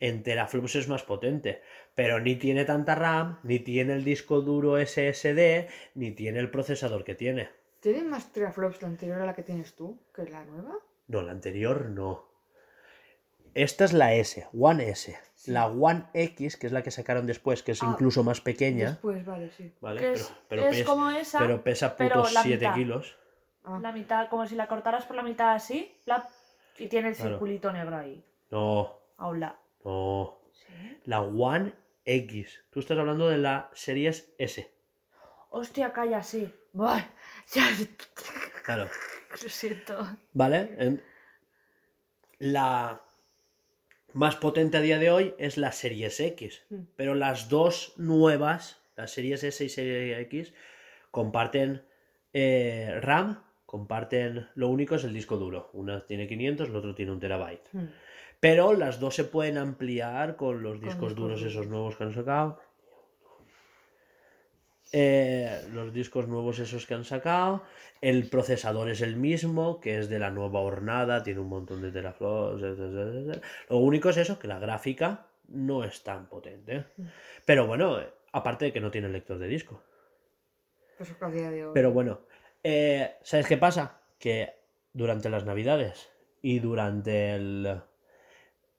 en 0.07 0.21
teraflops 0.23 0.75
es 0.75 0.87
más 0.89 1.03
potente. 1.03 1.61
Pero 1.95 2.19
ni 2.19 2.35
tiene 2.35 2.65
tanta 2.65 2.93
RAM, 2.95 3.39
ni 3.43 3.59
tiene 3.59 3.93
el 3.93 4.03
disco 4.03 4.41
duro 4.41 4.77
SSD, 4.77 5.67
ni 5.95 6.11
tiene 6.11 6.39
el 6.39 6.49
procesador 6.51 7.03
que 7.03 7.15
tiene. 7.15 7.49
¿Tiene 7.79 8.03
más 8.03 8.31
teraflops 8.31 8.81
la 8.81 8.89
anterior 8.89 9.21
a 9.21 9.25
la 9.25 9.33
que 9.33 9.43
tienes 9.43 9.73
tú 9.75 9.97
que 10.13 10.23
la 10.23 10.43
nueva? 10.45 10.75
No, 11.07 11.21
la 11.21 11.31
anterior 11.31 11.85
no. 11.89 12.25
Esta 13.53 13.85
es 13.85 13.93
la 13.93 14.13
S, 14.15 14.47
One 14.57 14.89
S. 14.89 15.17
La 15.45 15.67
One 15.67 16.05
X, 16.13 16.57
que 16.57 16.67
es 16.67 16.73
la 16.73 16.81
que 16.83 16.91
sacaron 16.91 17.25
después, 17.27 17.61
que 17.63 17.73
es 17.73 17.83
Ah, 17.83 17.87
incluso 17.91 18.23
más 18.23 18.41
pequeña, 18.41 18.91
Después, 18.91 19.25
vale, 19.25 19.51
sí. 19.51 19.71
¿vale? 19.81 20.01
Pero, 20.01 20.13
es, 20.15 20.33
pero 20.49 20.61
es 20.63 20.77
pes- 20.77 20.85
como 20.85 21.09
esa, 21.11 21.39
pero 21.39 21.63
pesa 21.63 21.95
putos 21.95 22.33
la 22.33 22.41
7 22.41 22.65
mitad. 22.65 22.75
kilos. 22.75 23.17
Ah, 23.65 23.79
la 23.81 23.91
mitad, 23.91 24.29
como 24.29 24.47
si 24.47 24.55
la 24.55 24.67
cortaras 24.67 25.05
por 25.05 25.15
la 25.15 25.23
mitad 25.23 25.53
así, 25.53 25.95
plap, 26.05 26.25
y 26.77 26.87
tiene 26.87 27.09
el 27.09 27.15
Claro. 27.15 27.31
circulito 27.31 27.71
negro 27.71 27.95
ahí, 27.97 28.23
No, 28.51 28.97
a 29.17 29.27
un 29.27 29.39
lado. 29.41 29.55
No. 29.83 30.39
¿Sí? 30.53 30.97
La 31.05 31.21
One 31.21 31.73
X. 32.05 32.63
Tú 32.71 32.79
estás 32.79 32.97
hablando 32.97 33.29
de 33.29 33.37
la 33.37 33.69
Series 33.73 34.33
S. 34.37 34.69
Hostia, 35.49 35.93
calla, 35.93 36.21
sí. 36.23 36.51
Buah, 36.73 37.01
ya, 37.53 37.63
Claro. 38.65 38.89
lo 39.41 39.49
siento. 39.49 40.07
¿Vale? 40.33 40.75
En- 40.79 41.03
La 42.39 43.01
más 44.13 44.35
potente 44.35 44.77
a 44.77 44.81
día 44.81 44.99
de 44.99 45.09
hoy 45.11 45.35
es 45.37 45.57
la 45.57 45.71
Series 45.71 46.19
X. 46.19 46.63
Mm. 46.69 46.81
Pero 46.95 47.15
las 47.15 47.49
dos 47.49 47.93
nuevas, 47.97 48.81
las 48.95 49.11
Series 49.11 49.43
S 49.43 49.63
y 49.63 49.69
Series 49.69 50.19
X, 50.21 50.53
comparten 51.11 51.85
eh, 52.33 52.97
RAM, 53.01 53.43
comparten. 53.65 54.49
Lo 54.55 54.69
único 54.69 54.95
es 54.95 55.03
el 55.03 55.13
disco 55.13 55.37
duro. 55.37 55.69
Una 55.73 56.05
tiene 56.05 56.27
500, 56.27 56.69
el 56.69 56.75
otro 56.75 56.95
tiene 56.95 57.11
un 57.11 57.19
terabyte. 57.19 57.69
hmm. 57.73 57.87
Pero 58.43 58.73
las 58.73 58.99
dos 58.99 59.15
se 59.15 59.23
pueden 59.23 59.57
ampliar 59.57 60.35
con 60.35 60.63
los 60.63 60.81
discos 60.81 61.15
duros 61.15 61.41
esos 61.43 61.67
nuevos 61.67 61.95
que 61.95 62.03
han 62.03 62.13
sacado. 62.13 62.59
Eh, 64.91 65.61
los 65.71 65.93
discos 65.93 66.27
nuevos 66.27 66.59
esos 66.59 66.85
que 66.85 66.93
han 66.93 67.05
sacado. 67.05 67.63
El 68.01 68.29
procesador 68.29 68.89
es 68.89 68.99
el 68.99 69.15
mismo, 69.15 69.79
que 69.79 69.97
es 69.97 70.09
de 70.09 70.19
la 70.19 70.29
nueva 70.29 70.59
hornada, 70.59 71.23
tiene 71.23 71.39
un 71.39 71.47
montón 71.47 71.81
de 71.81 71.93
teraflops. 71.93 72.61
Lo 73.69 73.77
único 73.77 74.09
es 74.09 74.17
eso, 74.17 74.37
que 74.37 74.49
la 74.49 74.59
gráfica 74.59 75.25
no 75.47 75.85
es 75.85 76.03
tan 76.03 76.27
potente. 76.27 76.83
Mm. 76.97 77.03
Pero 77.45 77.65
bueno, 77.65 78.01
eh, 78.01 78.09
aparte 78.33 78.65
de 78.65 78.73
que 78.73 78.81
no 78.81 78.91
tiene 78.91 79.07
lector 79.07 79.39
de 79.39 79.47
disco. 79.47 79.81
Pues. 80.97 81.15
Pero 81.73 81.93
bueno, 81.93 82.19
eh, 82.61 83.15
¿sabes 83.21 83.47
qué 83.47 83.55
pasa? 83.55 84.01
Que 84.19 84.53
durante 84.91 85.29
las 85.29 85.45
navidades 85.45 86.09
y 86.41 86.59
durante 86.59 87.35
el, 87.35 87.81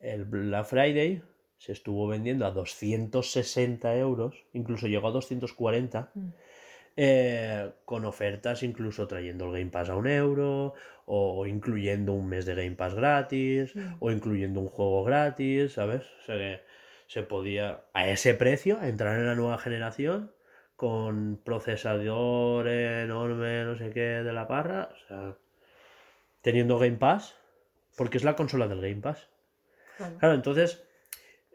el 0.05 0.25
Black 0.25 0.67
Friday 0.67 1.23
se 1.59 1.73
estuvo 1.73 2.07
vendiendo 2.07 2.47
a 2.47 2.51
260 2.51 3.97
euros, 3.97 4.35
incluso 4.53 4.87
llegó 4.87 5.09
a 5.09 5.13
240, 5.13 6.11
Mm. 6.15 6.29
eh, 6.97 7.71
con 7.85 8.05
ofertas 8.05 8.63
incluso 8.63 9.07
trayendo 9.09 9.47
el 9.47 9.53
Game 9.53 9.71
Pass 9.71 9.89
a 9.91 9.97
un 9.97 10.07
euro, 10.07 10.75
o 11.07 11.47
incluyendo 11.47 12.13
un 12.13 12.29
mes 12.29 12.45
de 12.47 12.55
Game 12.55 12.77
Pass 12.77 12.95
gratis, 12.95 13.75
Mm. 13.75 13.97
o 14.01 14.11
incluyendo 14.11 14.61
un 14.61 14.69
juego 14.69 15.05
gratis, 15.05 15.73
¿sabes? 15.73 16.03
O 16.21 16.23
sea 16.27 16.37
que 16.37 16.61
se 17.07 17.23
podía, 17.23 17.85
a 17.95 18.09
ese 18.09 18.35
precio, 18.35 18.83
entrar 18.83 19.19
en 19.19 19.27
la 19.27 19.35
nueva 19.35 19.59
generación 19.59 20.33
con 20.77 21.41
procesador 21.45 22.67
enorme, 22.69 23.65
no 23.65 23.77
sé 23.77 23.91
qué, 23.91 24.23
de 24.23 24.33
la 24.33 24.49
parra, 24.49 24.91
o 24.93 25.09
sea, 25.09 25.37
teniendo 26.43 26.79
Game 26.79 26.97
Pass, 26.97 27.37
porque 27.97 28.19
es 28.19 28.25
la 28.25 28.37
consola 28.37 28.69
del 28.69 28.81
Game 28.81 29.01
Pass. 29.01 29.29
Claro. 29.97 30.19
Claro, 30.19 30.35
entonces 30.35 30.85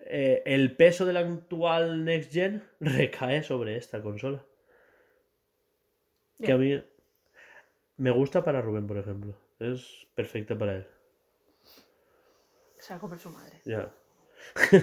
eh, 0.06 0.42
el 0.46 0.76
peso 0.76 1.06
del 1.06 1.18
actual 1.18 2.06
Next 2.06 2.32
Gen 2.34 2.64
recae 2.80 3.44
sobre 3.44 3.78
esta 3.78 4.02
consola. 4.02 4.44
Que 6.42 6.54
a 6.54 6.58
mí 6.58 6.82
me 7.98 8.12
gusta 8.12 8.44
para 8.44 8.62
Rubén, 8.62 8.88
por 8.88 8.98
ejemplo. 8.98 9.36
Es 9.60 10.08
perfecta 10.16 10.58
para 10.58 10.78
él. 10.78 10.88
Se 12.78 12.98
va 12.98 13.14
a 13.14 13.18
su 13.20 13.30
madre. 13.30 13.60
Ya. 13.66 13.92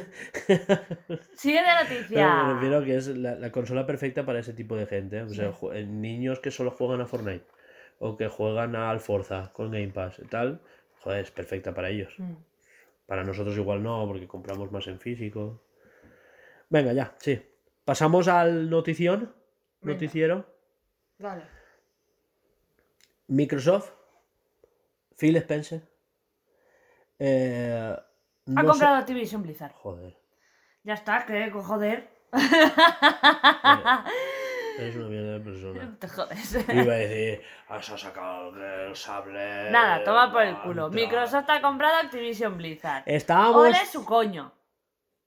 Sigue 1.35 1.63
de 1.63 1.75
noticia. 1.83 2.45
Me 2.45 2.53
refiero 2.55 2.85
que 2.85 2.97
es 2.97 3.09
la, 3.09 3.37
la 3.37 3.51
consola 3.51 3.87
perfecta 3.87 4.27
para 4.27 4.41
ese 4.41 4.53
tipo 4.53 4.77
de 4.77 4.87
gente. 4.87 5.23
O 5.23 5.31
sea, 5.31 5.53
Sí. 5.55 5.85
niños 5.87 6.41
que 6.41 6.51
solo 6.51 6.71
juegan 6.73 7.01
a 7.01 7.07
Fortnite 7.07 7.47
o 7.99 8.19
que 8.19 8.29
juegan 8.29 8.77
al 8.77 9.01
Forza 9.01 9.51
con 9.55 9.71
Game 9.71 9.89
Pass 9.89 10.19
y 10.19 10.27
tal, 10.27 10.61
joder, 11.01 11.21
es 11.25 11.31
perfecta 11.31 11.73
para 11.75 11.89
ellos. 11.89 12.13
Mm. 12.19 12.35
Para 13.07 13.23
nosotros 13.25 13.57
igual 13.57 13.83
no, 13.83 14.05
porque 14.07 14.27
compramos 14.27 14.71
más 14.73 14.87
en 14.89 14.99
físico. 14.99 15.63
Venga, 16.69 16.93
ya, 16.93 17.15
sí. 17.19 17.41
Pasamos 17.85 18.27
al 18.29 18.69
notición, 18.69 19.33
Venga. 19.81 19.95
noticiero. 19.95 20.45
Dale. 21.19 21.45
Microsoft, 23.29 23.91
Phil 25.17 25.37
Spencer. 25.37 25.83
eh, 27.19 27.97
Ha 27.97 28.03
no 28.47 28.61
sé- 28.63 28.67
comprado 28.69 28.97
Activision 28.97 29.43
Blizzard. 29.43 29.73
Joder, 29.75 30.17
Ya 30.85 30.95
está, 30.95 31.25
que 31.27 31.51
joder. 31.51 32.09
Eres 34.79 34.97
una 34.97 35.09
mierda 35.09 35.33
de 35.33 35.41
persona. 35.41 35.97
Te 36.01 36.09
jodes. 36.09 36.55
Iba 36.69 36.93
a 36.93 36.97
decir, 36.97 37.43
has 37.69 37.87
sacado 37.87 38.53
el 38.87 38.95
sable. 38.97 39.71
Nada, 39.71 40.05
toma 40.05 40.31
por 40.33 40.43
el 40.43 40.57
culo. 40.59 40.83
mantra". 40.85 41.01
Microsoft 41.01 41.49
ha 41.51 41.61
comprado 41.61 41.97
Activision 42.05 42.57
Blizzard. 42.57 43.03
Estábamos. 43.07 43.67
Ole 43.69 43.87
su 43.87 44.05
coño. 44.05 44.53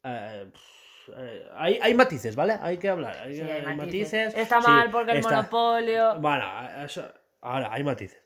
eh, 0.04 0.50
pff, 0.52 1.10
eh, 1.18 1.50
hay, 1.58 1.80
hay 1.82 1.93
matices, 1.93 2.36
¿vale? 2.36 2.58
Hay 2.62 2.78
que 2.78 2.89
hablar. 2.89 3.16
Hay, 3.24 3.36
Sí, 3.36 3.41
hay 3.41 3.50
hay 3.50 3.76
matices. 3.76 4.28
matices. 4.28 4.36
Está 4.36 4.62
sí, 4.62 4.68
mal 4.68 4.89
porque 4.91 5.12
el 5.14 5.24
monopolio. 5.24 6.16
Bueno, 6.20 6.45
eso- 6.86 7.12
ahora 7.41 7.70
hay 7.72 7.84
matices. 7.84 8.22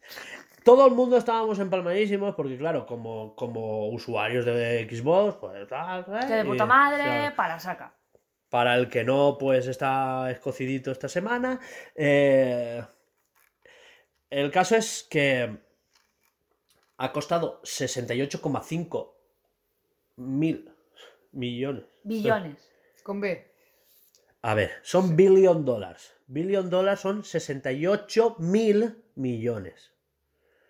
Todo 0.64 0.88
el 0.88 0.94
mundo 0.94 1.18
estábamos 1.18 1.60
empalmadísimos 1.60 2.36
porque, 2.36 2.58
claro, 2.58 2.86
como, 2.86 3.36
como 3.36 3.90
usuarios 3.90 4.46
de 4.46 4.88
Xbox, 4.90 5.36
pues 5.36 5.68
tal, 5.68 6.06
tal, 6.06 6.26
Que 6.26 6.36
de 6.36 6.46
puta 6.46 6.66
madre, 6.66 7.32
para 7.36 7.60
saca. 7.60 7.94
Para 8.54 8.76
el 8.76 8.88
que 8.88 9.04
no, 9.04 9.36
pues 9.40 9.66
está 9.66 10.30
escocidito 10.30 10.92
esta 10.92 11.10
semana. 11.10 11.60
eh, 11.96 12.84
el 14.30 14.52
caso 14.52 14.76
es 14.76 15.08
que 15.10 15.58
ha 16.98 17.12
costado 17.12 17.64
68,5 17.64 19.12
mil 20.18 20.72
millones. 21.32 21.86
Billones. 22.04 22.70
Con 23.02 23.22
B. 23.22 23.44
A 24.44 24.54
ver, 24.54 24.74
son 24.84 25.16
billion 25.16 25.66
dólares. 25.66 26.14
Billion 26.28 26.70
dólares 26.70 27.00
son 27.00 27.24
68 27.24 28.36
mil 28.38 29.04
millones. 29.16 29.94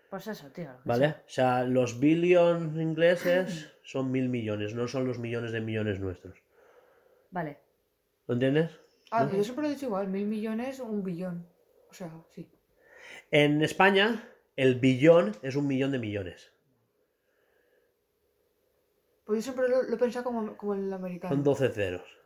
Pues 0.10 0.26
eso, 0.28 0.50
tío. 0.52 0.72
¿Vale? 0.86 1.08
O 1.08 1.30
sea, 1.30 1.66
los 1.66 2.00
billions 2.00 2.80
ingleses 2.80 3.74
son 3.84 4.10
mil 4.10 4.30
millones, 4.30 4.74
no 4.74 4.88
son 4.88 5.06
los 5.06 5.20
millones 5.20 5.52
de 5.52 5.60
millones 5.60 6.00
nuestros. 6.00 6.38
Vale. 7.30 7.63
¿Lo 8.28 8.34
entiendes? 8.34 8.72
Ah, 9.12 9.26
¿No? 9.26 9.32
yo 9.36 9.44
siempre 9.44 9.64
lo 9.64 9.70
he 9.70 9.74
dicho 9.74 9.86
igual. 9.86 10.08
Mil 10.08 10.26
millones, 10.26 10.80
un 10.80 11.04
billón. 11.04 11.48
O 11.90 11.94
sea, 11.94 12.12
sí. 12.30 12.50
En 13.32 13.62
España, 13.62 14.28
el 14.56 14.80
billón 14.80 15.36
es 15.42 15.56
un 15.56 15.68
millón 15.68 15.92
de 15.92 16.00
millones. 16.00 16.52
Pues 19.26 19.38
yo 19.40 19.52
siempre 19.52 19.70
lo, 19.70 19.84
lo 19.84 19.96
he 19.96 19.98
pensado 19.98 20.26
como, 20.26 20.58
como 20.58 20.74
el 20.74 20.92
americano. 20.92 21.34
Son 21.34 21.44
12 21.44 21.70
ceros. 21.70 22.24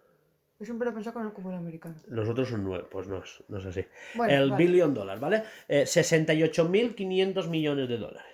Yo 0.59 0.65
siempre 0.65 0.85
lo 0.85 0.91
he 0.91 0.93
pensado 0.95 1.13
como, 1.13 1.33
como 1.33 1.51
el 1.51 1.57
americano. 1.57 1.95
Los 2.07 2.27
otros 2.27 2.49
son 2.49 2.63
9. 2.63 2.87
Pues 2.89 3.07
no 3.07 3.19
es, 3.19 3.43
no 3.47 3.59
es 3.59 3.65
así. 3.65 3.85
Bueno, 4.15 4.33
el 4.33 4.51
vale. 4.51 4.65
billion 4.65 4.93
dólar, 4.93 5.19
¿vale? 5.19 5.43
Eh, 5.67 5.83
68.500 5.83 7.47
millones 7.47 7.87
de 7.87 7.97
dólares. 7.97 8.33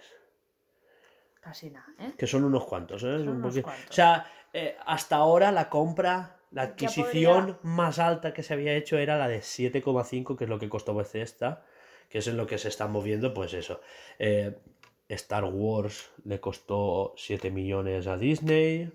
Casi 1.41 1.69
nada, 1.69 1.87
¿eh? 1.99 2.13
Que 2.17 2.25
son 2.25 2.45
unos 2.45 2.65
cuantos, 2.65 3.03
¿eh? 3.03 3.15
Es 3.15 3.21
Son 3.23 3.29
un 3.29 3.37
unos 3.37 3.59
cuantos. 3.59 3.89
O 3.89 3.93
sea, 3.93 4.25
eh, 4.53 4.77
hasta 4.85 5.17
ahora 5.17 5.51
la 5.51 5.69
compra, 5.69 6.37
la 6.53 6.61
adquisición 6.63 7.45
podría- 7.45 7.59
más 7.63 7.99
alta 7.99 8.33
que 8.33 8.43
se 8.43 8.53
había 8.53 8.73
hecho 8.75 8.97
era 8.97 9.17
la 9.17 9.27
de 9.27 9.41
7,5, 9.41 10.35
que 10.37 10.43
es 10.45 10.49
lo 10.49 10.59
que 10.59 10.69
costó 10.69 10.93
Bethesda, 10.95 11.65
que 12.09 12.19
es 12.19 12.27
en 12.27 12.37
lo 12.37 12.45
que 12.45 12.57
se 12.57 12.67
están 12.69 12.91
moviendo, 12.91 13.33
pues 13.33 13.53
eso. 13.53 13.81
Eh, 14.19 14.55
Star 15.09 15.43
Wars 15.45 16.11
le 16.23 16.39
costó 16.39 17.13
7 17.17 17.51
millones 17.51 18.07
a 18.07 18.17
Disney. 18.17 18.91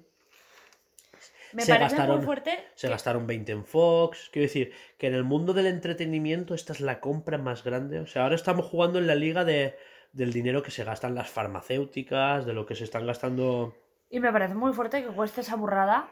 Me 1.52 1.62
se 1.62 1.72
parece 1.72 1.96
gastaron, 1.96 2.16
muy 2.18 2.24
fuerte. 2.26 2.58
se 2.74 2.86
que- 2.86 2.90
gastaron 2.92 3.26
20 3.26 3.52
en 3.52 3.64
Fox. 3.64 4.28
Quiero 4.32 4.46
decir 4.46 4.72
que 4.98 5.06
en 5.06 5.14
el 5.14 5.24
mundo 5.24 5.52
del 5.54 5.66
entretenimiento 5.66 6.54
esta 6.54 6.72
es 6.72 6.80
la 6.80 7.00
compra 7.00 7.38
más 7.38 7.64
grande. 7.64 8.00
O 8.00 8.06
sea, 8.06 8.24
ahora 8.24 8.34
estamos 8.34 8.66
jugando 8.66 8.98
en 8.98 9.06
la 9.06 9.14
liga 9.14 9.44
de, 9.44 9.74
del 10.12 10.32
dinero 10.32 10.62
que 10.62 10.70
se 10.70 10.84
gastan 10.84 11.14
las 11.14 11.30
farmacéuticas, 11.30 12.44
de 12.46 12.52
lo 12.52 12.66
que 12.66 12.74
se 12.74 12.84
están 12.84 13.06
gastando. 13.06 13.74
Y 14.10 14.20
me 14.20 14.30
parece 14.32 14.54
muy 14.54 14.72
fuerte 14.74 15.02
que 15.02 15.08
cueste 15.08 15.40
esa 15.40 15.56
burrada. 15.56 16.08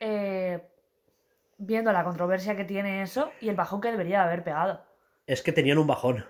Eh, 0.00 0.62
viendo 1.58 1.92
la 1.92 2.04
controversia 2.04 2.56
que 2.56 2.64
tiene 2.64 3.02
eso 3.02 3.30
y 3.40 3.48
el 3.48 3.56
bajón 3.56 3.80
que 3.80 3.90
debería 3.90 4.22
haber 4.24 4.44
pegado. 4.44 4.82
Es 5.26 5.42
que 5.42 5.52
tenían 5.52 5.78
un 5.78 5.86
bajón. 5.86 6.24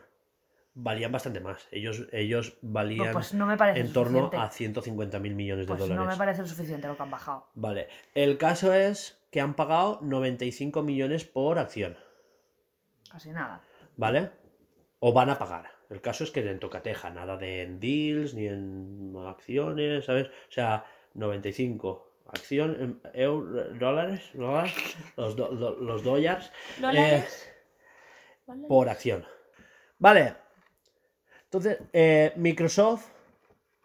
Valían 0.79 1.11
bastante 1.11 1.41
más. 1.41 1.67
Ellos, 1.71 2.07
ellos 2.13 2.51
Pues, 2.51 2.73
valían 2.73 3.13
pues 3.13 3.33
no 3.33 3.47
me 3.47 3.57
parece 3.57 3.81
en 3.81 3.93
torno 3.95 4.19
suficiente. 4.25 4.37
a 4.47 4.51
150 4.51 5.19
mil 5.21 5.35
millones 5.35 5.67
de 5.67 5.69
Pues 5.69 5.81
dólares. 5.81 6.05
no 6.05 6.11
me 6.11 6.17
parece 6.19 6.43
lo 6.43 6.49
suficiente 6.49 6.87
lo 6.87 6.97
que 6.97 7.03
han 7.03 7.11
bajado. 7.11 7.47
Vale. 7.55 7.89
El 8.15 8.37
caso 8.37 8.75
es 8.75 9.19
que 9.31 9.41
han 9.41 9.55
pagado 9.55 10.01
95 10.03 10.83
millones 10.83 11.25
por 11.25 11.59
acción. 11.59 11.97
Casi 13.11 13.31
nada. 13.31 13.63
¿Vale? 13.97 14.31
O 14.99 15.13
van 15.15 15.31
a 15.31 15.39
pagar. 15.39 15.71
El 15.89 16.01
caso 16.03 16.25
es 16.25 16.31
que 16.31 16.41
en 16.41 16.59
tocateja, 16.59 17.09
nada 17.11 17.37
de 17.39 17.63
en 17.63 17.81
deals 17.81 18.35
ni 18.35 18.47
en 18.47 19.15
acciones, 19.27 20.05
¿sabes? 20.05 20.27
O 20.27 20.53
sea, 20.53 20.85
95 21.15 22.13
acción, 22.33 22.77
en 22.81 23.03
eur- 23.15 23.79
dólares, 23.79 24.31
dólares, 24.35 24.97
los, 25.17 25.37
do- 25.37 25.49
do- 25.55 25.77
los 25.77 26.03
dólares 26.03 26.51
¿Dólares? 26.81 27.53
¿Vale? 28.47 28.67
por 28.69 28.89
acción. 28.89 29.25
Vale. 29.99 30.35
Entonces, 31.45 31.79
eh, 31.93 32.33
Microsoft 32.37 33.07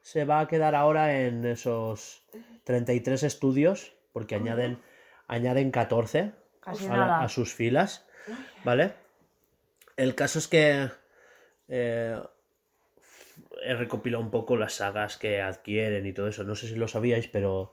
se 0.01 0.25
va 0.25 0.39
a 0.41 0.47
quedar 0.47 0.75
ahora 0.75 1.21
en 1.21 1.45
esos 1.45 2.23
33 2.63 3.23
estudios, 3.23 3.93
porque 4.13 4.35
añaden, 4.35 4.79
añaden 5.27 5.71
14 5.71 6.31
Casi 6.59 6.85
a, 6.87 6.89
la- 6.89 6.97
nada. 6.97 7.21
a 7.23 7.29
sus 7.29 7.53
filas, 7.53 8.05
¿vale? 8.63 8.93
El 9.97 10.15
caso 10.15 10.39
es 10.39 10.47
que 10.47 10.89
eh, 11.67 12.19
he 13.63 13.73
recopilado 13.75 14.23
un 14.23 14.31
poco 14.31 14.57
las 14.57 14.73
sagas 14.73 15.17
que 15.17 15.41
adquieren 15.41 16.05
y 16.05 16.13
todo 16.13 16.27
eso. 16.27 16.43
No 16.43 16.55
sé 16.55 16.67
si 16.67 16.75
lo 16.75 16.87
sabíais, 16.87 17.27
pero 17.27 17.71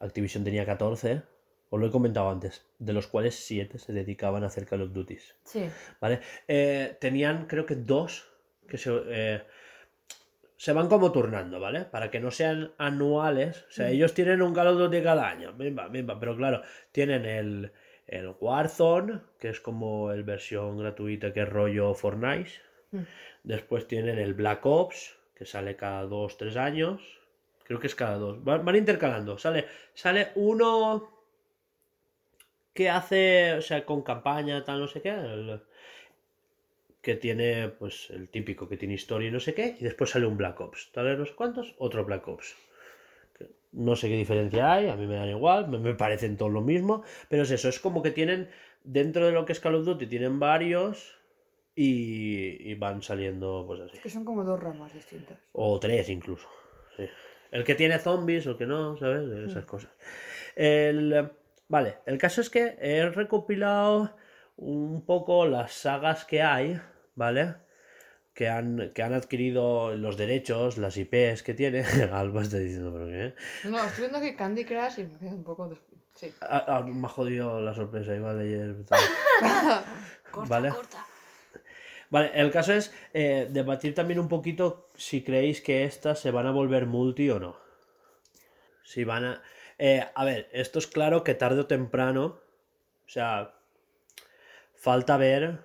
Activision 0.00 0.42
tenía 0.44 0.64
14, 0.66 1.22
os 1.68 1.78
lo 1.80 1.86
he 1.86 1.90
comentado 1.90 2.30
antes, 2.30 2.66
de 2.78 2.92
los 2.92 3.06
cuales 3.06 3.34
7 3.36 3.78
se 3.78 3.92
dedicaban 3.92 4.42
a 4.42 4.48
hacer 4.48 4.66
Call 4.66 4.82
of 4.82 4.92
Duty. 4.92 5.18
Sí. 5.44 5.68
¿Vale? 6.00 6.20
Eh, 6.48 6.96
tenían, 7.00 7.46
creo 7.46 7.64
que 7.66 7.76
dos 7.76 8.26
que 8.68 8.76
se, 8.78 8.90
eh, 9.06 9.42
se 10.56 10.72
van 10.72 10.88
como 10.88 11.12
turnando, 11.12 11.60
¿vale? 11.60 11.84
Para 11.84 12.10
que 12.10 12.20
no 12.20 12.30
sean 12.30 12.72
anuales. 12.78 13.64
O 13.68 13.70
sea, 13.70 13.86
Mm. 13.88 13.92
ellos 13.92 14.14
tienen 14.14 14.42
un 14.42 14.52
Call 14.54 14.68
of 14.68 14.78
Duty 14.78 15.02
cada 15.02 15.28
año. 15.28 15.54
Pero 15.56 16.36
claro, 16.36 16.62
tienen 16.92 17.24
el, 17.24 17.72
el 18.06 18.34
Warzone, 18.40 19.20
que 19.38 19.48
es 19.50 19.60
como 19.60 20.12
el 20.12 20.22
versión 20.24 20.76
gratuita 20.78 21.32
que 21.32 21.42
es 21.42 21.48
rollo 21.48 21.94
Fortnite. 21.94 22.50
Mm. 22.90 22.98
Después 23.44 23.86
tienen 23.86 24.18
el 24.18 24.34
Black 24.34 24.64
Ops, 24.66 25.16
que 25.34 25.46
sale 25.46 25.76
cada 25.76 26.02
dos, 26.02 26.36
tres 26.36 26.56
años. 26.56 27.00
Creo 27.70 27.78
que 27.78 27.86
es 27.86 27.94
cada 27.94 28.16
dos. 28.18 28.42
Van, 28.42 28.64
van 28.64 28.74
intercalando. 28.74 29.38
Sale, 29.38 29.64
sale 29.94 30.32
uno 30.34 31.08
que 32.74 32.90
hace, 32.90 33.54
o 33.54 33.62
sea, 33.62 33.84
con 33.86 34.02
campaña, 34.02 34.64
tal, 34.64 34.80
no 34.80 34.88
sé 34.88 35.00
qué. 35.00 35.10
el- 35.10 35.62
que 37.00 37.14
tiene, 37.14 37.68
pues, 37.68 38.10
el 38.10 38.28
típico 38.28 38.68
que 38.68 38.76
tiene 38.76 38.94
historia 38.94 39.28
y 39.28 39.30
no 39.30 39.38
sé 39.38 39.54
qué. 39.54 39.76
Y 39.78 39.84
después 39.84 40.10
sale 40.10 40.26
un 40.26 40.36
Black 40.36 40.60
Ops. 40.60 40.90
Tal 40.90 41.04
vez 41.04 41.16
no 41.16 41.24
sé 41.26 41.32
cuántos, 41.36 41.76
otro 41.78 42.04
Black 42.04 42.26
Ops. 42.26 42.56
No 43.70 43.94
sé 43.94 44.08
qué 44.08 44.16
diferencia 44.16 44.72
hay, 44.72 44.88
a 44.88 44.96
mí 44.96 45.06
me 45.06 45.14
dan 45.14 45.28
igual, 45.28 45.68
me, 45.68 45.78
me 45.78 45.94
parecen 45.94 46.36
todos 46.36 46.50
lo 46.52 46.62
mismo. 46.62 47.04
Pero 47.28 47.44
es 47.44 47.52
eso, 47.52 47.68
es 47.68 47.78
como 47.78 48.02
que 48.02 48.10
tienen, 48.10 48.50
dentro 48.82 49.24
de 49.26 49.30
lo 49.32 49.44
que 49.44 49.52
es 49.52 49.60
Call 49.60 49.76
of 49.76 49.84
Duty, 49.84 50.08
tienen 50.08 50.40
varios 50.40 51.16
y, 51.76 52.68
y 52.68 52.74
van 52.74 53.00
saliendo, 53.00 53.62
pues 53.64 53.78
así. 53.80 53.96
Es 53.96 54.02
que 54.02 54.10
son 54.10 54.24
como 54.24 54.42
dos 54.42 54.58
ramas 54.58 54.92
distintas. 54.92 55.38
O 55.52 55.78
tres 55.78 56.08
incluso. 56.08 56.48
sí. 56.96 57.04
El 57.50 57.64
que 57.64 57.74
tiene 57.74 57.98
zombies 57.98 58.46
o 58.46 58.50
el 58.52 58.56
que 58.58 58.66
no, 58.66 58.96
¿sabes? 58.96 59.28
Esas 59.50 59.64
cosas. 59.64 59.90
El, 60.56 61.30
vale, 61.68 61.98
el 62.06 62.18
caso 62.18 62.40
es 62.40 62.50
que 62.50 62.76
he 62.80 63.08
recopilado 63.10 64.16
un 64.56 65.04
poco 65.04 65.46
las 65.46 65.72
sagas 65.72 66.24
que 66.24 66.42
hay, 66.42 66.80
¿vale? 67.14 67.54
Que 68.34 68.48
han, 68.48 68.92
que 68.94 69.02
han 69.02 69.14
adquirido 69.14 69.96
los 69.96 70.16
derechos, 70.16 70.78
las 70.78 70.96
IPs 70.96 71.42
que 71.42 71.54
tiene. 71.54 71.82
Alba 72.12 72.42
está 72.42 72.58
diciendo, 72.58 72.92
¿pero 72.92 73.06
qué? 73.06 73.34
No, 73.68 73.78
estoy 73.84 74.00
viendo 74.02 74.20
que 74.20 74.36
Candy 74.36 74.64
Crush 74.64 74.98
y 75.00 75.04
me 75.04 75.18
queda 75.18 75.30
un 75.30 75.44
poco... 75.44 75.68
des- 75.68 75.78
Sí. 76.12 76.30
Ah, 76.42 76.64
ah, 76.66 76.80
me 76.82 77.06
ha 77.06 77.08
jodido 77.08 77.60
la 77.60 77.72
sorpresa, 77.72 78.14
iba 78.14 78.32
a 78.32 78.34
leer. 78.34 78.74
Corta, 80.30 80.48
Vale. 80.48 80.68
corta. 80.70 81.06
Vale, 82.10 82.30
el 82.34 82.50
caso 82.50 82.72
es 82.74 82.92
eh, 83.14 83.46
debatir 83.50 83.94
también 83.94 84.18
un 84.18 84.28
poquito 84.28 84.89
si 85.00 85.24
creéis 85.24 85.62
que 85.62 85.84
estas 85.84 86.20
se 86.20 86.30
van 86.30 86.46
a 86.46 86.52
volver 86.52 86.84
multi 86.84 87.30
o 87.30 87.40
no. 87.40 87.56
Si 88.84 89.04
van 89.04 89.24
a... 89.24 89.42
eh, 89.78 90.04
a 90.14 90.24
ver, 90.24 90.48
esto 90.52 90.78
es 90.78 90.86
claro 90.86 91.24
que 91.24 91.34
tarde 91.34 91.60
o 91.60 91.66
temprano, 91.66 92.24
o 93.06 93.08
sea, 93.08 93.54
falta 94.74 95.16
ver... 95.16 95.58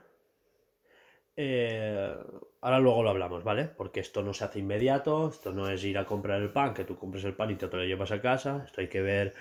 eh, 1.36 2.16
ahora 2.62 2.80
luego 2.80 3.04
lo 3.04 3.10
hablamos, 3.10 3.44
¿vale? 3.44 3.66
Porque 3.66 4.00
esto 4.00 4.24
no 4.24 4.34
se 4.34 4.46
hace 4.46 4.60
inmediato, 4.60 5.30
esto 5.30 5.52
no 5.52 5.70
es 5.70 5.84
ir 5.84 5.98
a 5.98 6.06
comprar 6.06 6.42
el 6.42 6.52
pan, 6.52 6.74
que 6.74 6.86
tú 6.86 6.98
compres 6.98 7.26
el 7.26 7.36
pan 7.36 7.52
y 7.52 7.56
te, 7.56 7.68
lo 7.68 7.84
llevas 7.84 8.12
a 8.12 8.22
casa, 8.22 8.64
esto 8.66 8.80
hay 8.82 8.88
que 8.88 9.02
ver 9.02 9.34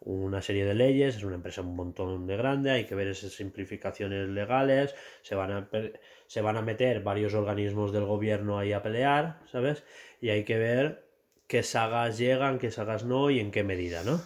una 0.00 0.40
serie 0.42 0.64
de 0.64 0.74
leyes, 0.74 1.16
es 1.16 1.24
una 1.24 1.36
empresa 1.36 1.60
un 1.60 1.76
montón 1.76 2.26
de 2.26 2.36
grande, 2.36 2.70
hay 2.70 2.86
que 2.86 2.94
ver 2.94 3.08
esas 3.08 3.32
simplificaciones 3.32 4.28
legales, 4.30 4.94
se 5.22 5.34
van 5.34 5.52
a, 5.52 5.68
se 6.32 6.40
van 6.40 6.56
a 6.56 6.62
meter 6.62 7.02
varios 7.02 7.34
organismos 7.34 7.92
del 7.92 8.06
gobierno 8.06 8.58
ahí 8.58 8.72
a 8.72 8.82
pelear, 8.82 9.40
¿sabes? 9.52 9.84
Y 10.18 10.30
hay 10.30 10.44
que 10.44 10.56
ver 10.56 11.06
qué 11.46 11.62
sagas 11.62 12.16
llegan, 12.16 12.58
qué 12.58 12.70
sagas 12.70 13.04
no 13.04 13.28
y 13.28 13.38
en 13.38 13.50
qué 13.50 13.64
medida, 13.64 14.02
¿no? 14.02 14.18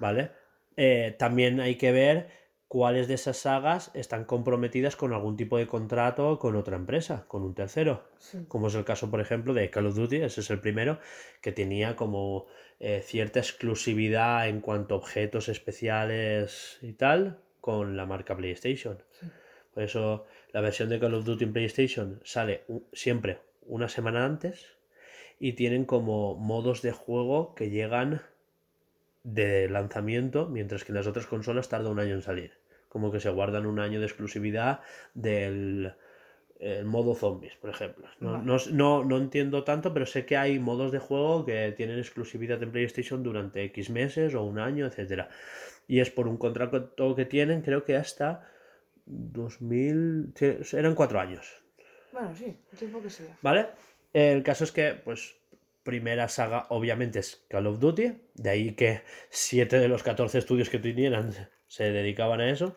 ¿Vale? 0.00 0.32
Eh, 0.76 1.14
también 1.16 1.60
hay 1.60 1.76
que 1.76 1.92
ver 1.92 2.26
cuáles 2.66 3.06
de 3.06 3.14
esas 3.14 3.36
sagas 3.36 3.92
están 3.94 4.24
comprometidas 4.24 4.96
con 4.96 5.12
algún 5.12 5.36
tipo 5.36 5.58
de 5.58 5.68
contrato 5.68 6.40
con 6.40 6.56
otra 6.56 6.74
empresa, 6.74 7.24
con 7.28 7.44
un 7.44 7.54
tercero. 7.54 8.02
Sí. 8.18 8.44
Como 8.48 8.66
es 8.66 8.74
el 8.74 8.84
caso, 8.84 9.08
por 9.08 9.20
ejemplo, 9.20 9.54
de 9.54 9.70
Call 9.70 9.86
of 9.86 9.94
Duty, 9.94 10.16
ese 10.16 10.40
es 10.40 10.50
el 10.50 10.58
primero, 10.58 10.98
que 11.40 11.52
tenía 11.52 11.94
como 11.94 12.48
eh, 12.80 13.00
cierta 13.04 13.38
exclusividad 13.38 14.48
en 14.48 14.60
cuanto 14.60 14.96
a 14.96 14.98
objetos 14.98 15.48
especiales 15.48 16.80
y 16.82 16.94
tal 16.94 17.38
con 17.60 17.96
la 17.96 18.06
marca 18.06 18.36
PlayStation. 18.36 18.98
Por 19.78 19.84
eso 19.84 20.26
la 20.50 20.60
versión 20.60 20.88
de 20.88 20.98
Call 20.98 21.14
of 21.14 21.24
Duty 21.24 21.44
en 21.44 21.52
PlayStation 21.52 22.20
sale 22.24 22.64
siempre 22.92 23.38
una 23.64 23.88
semana 23.88 24.24
antes 24.24 24.66
y 25.38 25.52
tienen 25.52 25.84
como 25.84 26.34
modos 26.34 26.82
de 26.82 26.90
juego 26.90 27.54
que 27.54 27.70
llegan 27.70 28.20
de 29.22 29.68
lanzamiento, 29.68 30.48
mientras 30.48 30.82
que 30.82 30.90
en 30.90 30.96
las 30.96 31.06
otras 31.06 31.26
consolas 31.28 31.68
tarda 31.68 31.90
un 31.90 32.00
año 32.00 32.14
en 32.14 32.22
salir. 32.22 32.54
Como 32.88 33.12
que 33.12 33.20
se 33.20 33.30
guardan 33.30 33.66
un 33.66 33.78
año 33.78 34.00
de 34.00 34.06
exclusividad 34.06 34.80
del 35.14 35.92
el 36.58 36.84
modo 36.84 37.14
zombies, 37.14 37.54
por 37.54 37.70
ejemplo. 37.70 38.08
No, 38.18 38.32
Vale. 38.32 38.44
no, 38.46 38.56
no- 38.72 39.04
no 39.04 39.16
entiendo 39.16 39.62
tanto, 39.62 39.94
pero 39.94 40.06
sé 40.06 40.26
que 40.26 40.36
hay 40.36 40.58
modos 40.58 40.90
de 40.90 40.98
juego 40.98 41.44
que 41.46 41.70
tienen 41.76 42.00
exclusividad 42.00 42.60
en 42.64 42.72
PlayStation 42.72 43.22
durante 43.22 43.62
X 43.66 43.90
meses 43.90 44.34
o 44.34 44.42
un 44.42 44.58
año, 44.58 44.86
etcétera. 44.86 45.28
Y 45.86 46.00
es 46.00 46.10
por 46.10 46.26
un 46.26 46.36
contrato 46.36 47.14
que 47.14 47.24
tienen, 47.26 47.62
creo 47.62 47.84
que 47.84 47.94
hasta 47.94 48.44
2000... 49.08 50.34
sí, 50.34 50.76
Eran 50.76 50.94
cuatro 50.94 51.20
años, 51.20 51.62
Bueno, 52.12 52.34
sí, 52.34 52.56
el 52.72 52.78
tiempo 52.78 53.02
que 53.02 53.10
sea. 53.10 53.36
¿Vale? 53.42 53.66
El 54.12 54.42
caso 54.42 54.64
es 54.64 54.72
que, 54.72 54.94
pues, 54.94 55.36
primera 55.82 56.28
saga 56.28 56.66
obviamente 56.70 57.18
es 57.18 57.44
Call 57.48 57.66
of 57.66 57.78
Duty, 57.78 58.12
de 58.34 58.50
ahí 58.50 58.72
que 58.72 59.02
7 59.30 59.78
de 59.78 59.88
los 59.88 60.02
14 60.02 60.38
estudios 60.38 60.68
que 60.68 60.78
tenían 60.78 61.32
se 61.66 61.90
dedicaban 61.90 62.40
a 62.40 62.50
eso. 62.50 62.76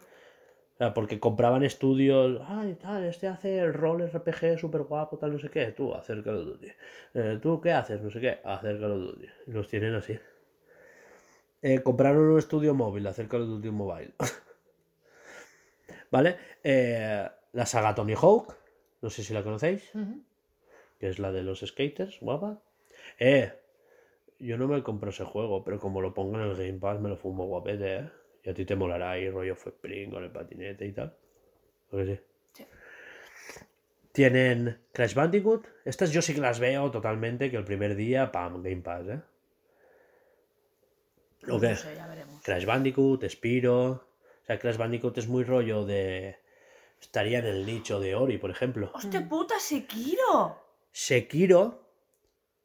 Porque 0.96 1.20
compraban 1.20 1.62
estudios, 1.64 2.42
ay, 2.48 2.74
tal, 2.74 3.04
este 3.04 3.28
hace 3.28 3.60
el 3.60 3.72
rol 3.72 4.10
RPG 4.10 4.58
súper 4.58 4.82
guapo, 4.82 5.16
tal, 5.20 5.34
no 5.34 5.38
sé 5.38 5.50
qué, 5.50 5.68
tú, 5.74 5.94
hacer 5.94 6.24
Call 6.24 6.38
of 6.38 6.46
Duty. 6.46 6.68
Eh, 7.14 7.40
¿Tú 7.40 7.62
qué 7.62 7.72
haces? 7.72 8.02
No 8.02 8.10
sé 8.10 8.20
qué, 8.20 8.40
hacer 8.44 8.80
Call 8.80 8.94
of 8.94 9.00
Duty. 9.00 9.28
Los 9.46 9.68
tienen 9.68 9.94
así. 9.94 10.18
Eh, 11.62 11.84
compraron 11.84 12.32
un 12.32 12.40
estudio 12.40 12.74
móvil, 12.74 13.06
hacer 13.06 13.28
Call 13.28 13.44
of 13.44 13.50
Duty 13.50 13.70
Mobile. 13.70 14.14
¿Vale? 16.12 16.38
Eh, 16.64 17.28
la 17.54 17.66
saga 17.66 17.96
Tony 17.96 18.14
Hawk, 18.14 18.56
no 19.02 19.10
sé 19.10 19.24
si 19.24 19.34
la 19.34 19.44
conocéis 19.44 19.92
que 21.02 21.10
es 21.10 21.18
la 21.18 21.32
de 21.32 21.42
los 21.42 21.62
skaters, 21.62 22.20
guapa. 22.22 22.62
Eh, 23.18 23.52
yo 24.38 24.56
no 24.60 24.68
me 24.68 24.84
compro 24.84 25.10
ese 25.10 25.24
juego, 25.24 25.64
pero 25.64 25.80
como 25.80 26.00
lo 26.00 26.14
pongo 26.14 26.38
en 26.40 26.44
el 26.44 26.56
Game 26.56 26.80
Pass 26.80 27.02
me 27.02 27.10
lo 27.10 27.18
fumo 27.18 27.48
guapete, 27.48 27.96
eh. 27.96 28.10
Y 28.44 28.50
a 28.52 28.54
ti 28.54 28.66
te 28.66 28.76
molará 28.76 29.10
ahí 29.10 29.28
rollo 29.28 29.54
Spring 29.54 30.12
con 30.12 30.24
el 30.24 30.30
patinete 30.30 30.86
y 30.86 30.92
tal. 30.92 31.16
Porque 31.90 32.06
sí. 32.06 32.20
Sí. 32.54 32.66
Tienen 34.12 34.78
Crash 34.92 35.16
Bandicoot. 35.16 35.68
Estas 35.86 36.12
yo 36.12 36.22
sí 36.22 36.36
que 36.36 36.42
las 36.42 36.60
veo 36.60 36.92
totalmente, 36.92 37.50
que 37.50 37.58
el 37.58 37.66
primer 37.66 37.96
día, 37.96 38.32
pam, 38.32 38.62
Game 38.62 38.84
Pass, 38.84 39.08
eh. 39.08 39.22
¿O 41.50 41.60
qué? 41.60 41.70
No 41.70 41.76
sé, 41.78 41.96
ya 41.96 42.06
veremos. 42.06 42.44
Crash 42.44 42.66
Bandicoot, 42.66 43.28
Spiro. 43.28 44.08
Sea, 44.52 44.60
Crash 44.60 44.76
Bandicoot 44.76 45.18
es 45.18 45.30
muy 45.30 45.46
rollo 45.46 45.86
de. 45.86 46.38
Estaría 47.00 47.40
en 47.40 47.46
el 47.46 47.66
nicho 47.66 48.02
de 48.02 48.16
Ori, 48.16 48.38
por 48.38 48.52
ejemplo. 48.52 48.92
¡Hostia 48.94 49.28
puta, 49.28 49.58
Sekiro! 49.60 50.62
Sekiro 50.92 51.88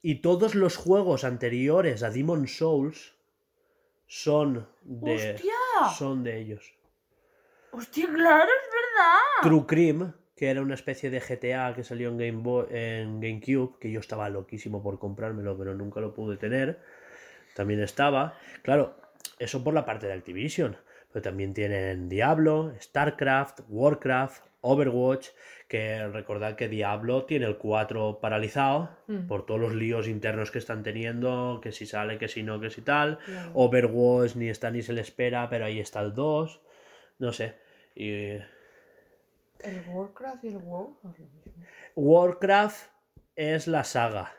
y 0.03 0.17
todos 0.17 0.57
los 0.57 0.77
juegos 0.77 1.23
anteriores 1.23 2.03
a 2.03 2.11
Demon 2.11 2.49
Souls 2.49 3.15
son 4.09 4.69
de. 4.83 5.35
¡Hostia! 5.35 5.55
Son 5.97 6.25
de 6.25 6.41
ellos. 6.41 6.75
¡Hostia, 7.71 8.07
claro, 8.13 8.51
es 8.51 8.73
verdad! 8.73 9.43
True 9.43 9.67
Crime, 9.67 10.13
que 10.35 10.51
era 10.51 10.63
una 10.63 10.75
especie 10.75 11.09
de 11.09 11.21
GTA 11.21 11.73
que 11.73 11.85
salió 11.85 12.09
en, 12.09 12.19
Game 12.19 12.43
Boy, 12.43 12.67
en 12.71 13.21
GameCube, 13.21 13.79
que 13.79 13.93
yo 13.93 14.01
estaba 14.01 14.29
loquísimo 14.29 14.83
por 14.83 14.99
comprármelo, 14.99 15.57
pero 15.57 15.73
nunca 15.75 16.01
lo 16.01 16.13
pude 16.15 16.37
tener. 16.37 16.81
También 17.55 17.81
estaba. 17.81 18.37
Claro, 18.63 18.97
eso 19.39 19.63
por 19.63 19.73
la 19.73 19.85
parte 19.85 20.09
de 20.09 20.15
Activision. 20.15 20.77
Pero 21.17 21.31
también 21.31 21.55
tienen 21.55 22.11
Diablo, 22.11 22.75
StarCraft, 22.79 23.61
Warcraft, 23.71 24.45
Overwatch. 24.61 25.29
Que 25.67 26.07
recordad 26.09 26.57
que 26.57 26.69
Diablo 26.69 27.25
tiene 27.25 27.47
el 27.47 27.57
4 27.57 28.21
paralizado 28.21 28.91
Mm. 29.07 29.27
por 29.27 29.47
todos 29.47 29.59
los 29.59 29.73
líos 29.73 30.09
internos 30.09 30.51
que 30.51 30.59
están 30.59 30.83
teniendo, 30.83 31.61
que 31.63 31.73
si 31.73 31.87
sale, 31.87 32.19
que 32.19 32.29
si 32.29 32.43
no, 32.43 32.61
que 32.61 32.69
si 32.69 32.83
tal. 32.83 33.19
Overwatch 33.55 34.37
ni 34.37 34.51
está 34.51 34.71
ni 34.71 34.83
se 34.83 34.93
le 34.93 35.01
espera, 35.01 35.49
pero 35.49 35.65
ahí 35.65 35.81
está 35.81 36.03
el 36.03 36.13
2. 36.13 36.61
No 37.19 37.33
sé. 37.33 37.55
Y 37.95 38.11
El 38.13 38.45
Warcraft 39.89 40.45
y 40.45 40.49
el 40.49 40.59
WoW. 40.59 40.99
Warcraft 41.95 42.91
es 43.37 43.67
la 43.67 43.85
saga. 43.85 44.33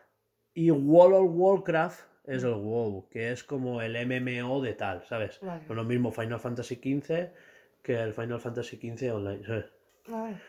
Y 0.53 0.69
World 0.69 1.15
of 1.15 1.31
Warcraft 1.33 2.06
es 2.27 2.43
el 2.43 2.53
WoW, 2.53 3.07
que 3.09 3.31
es 3.31 3.43
como 3.43 3.81
el 3.81 3.95
MMO 4.05 4.61
de 4.61 4.73
tal, 4.73 5.03
¿sabes? 5.05 5.39
Vale. 5.41 5.61
No 5.61 5.73
es 5.73 5.75
lo 5.75 5.83
mismo 5.83 6.11
Final 6.11 6.39
Fantasy 6.39 6.75
XV 6.75 7.29
que 7.81 8.01
el 8.01 8.13
Final 8.13 8.41
Fantasy 8.41 8.77
XV 8.77 9.15
online, 9.15 9.45
¿sabes? 9.45 9.65
Vale. 10.07 10.41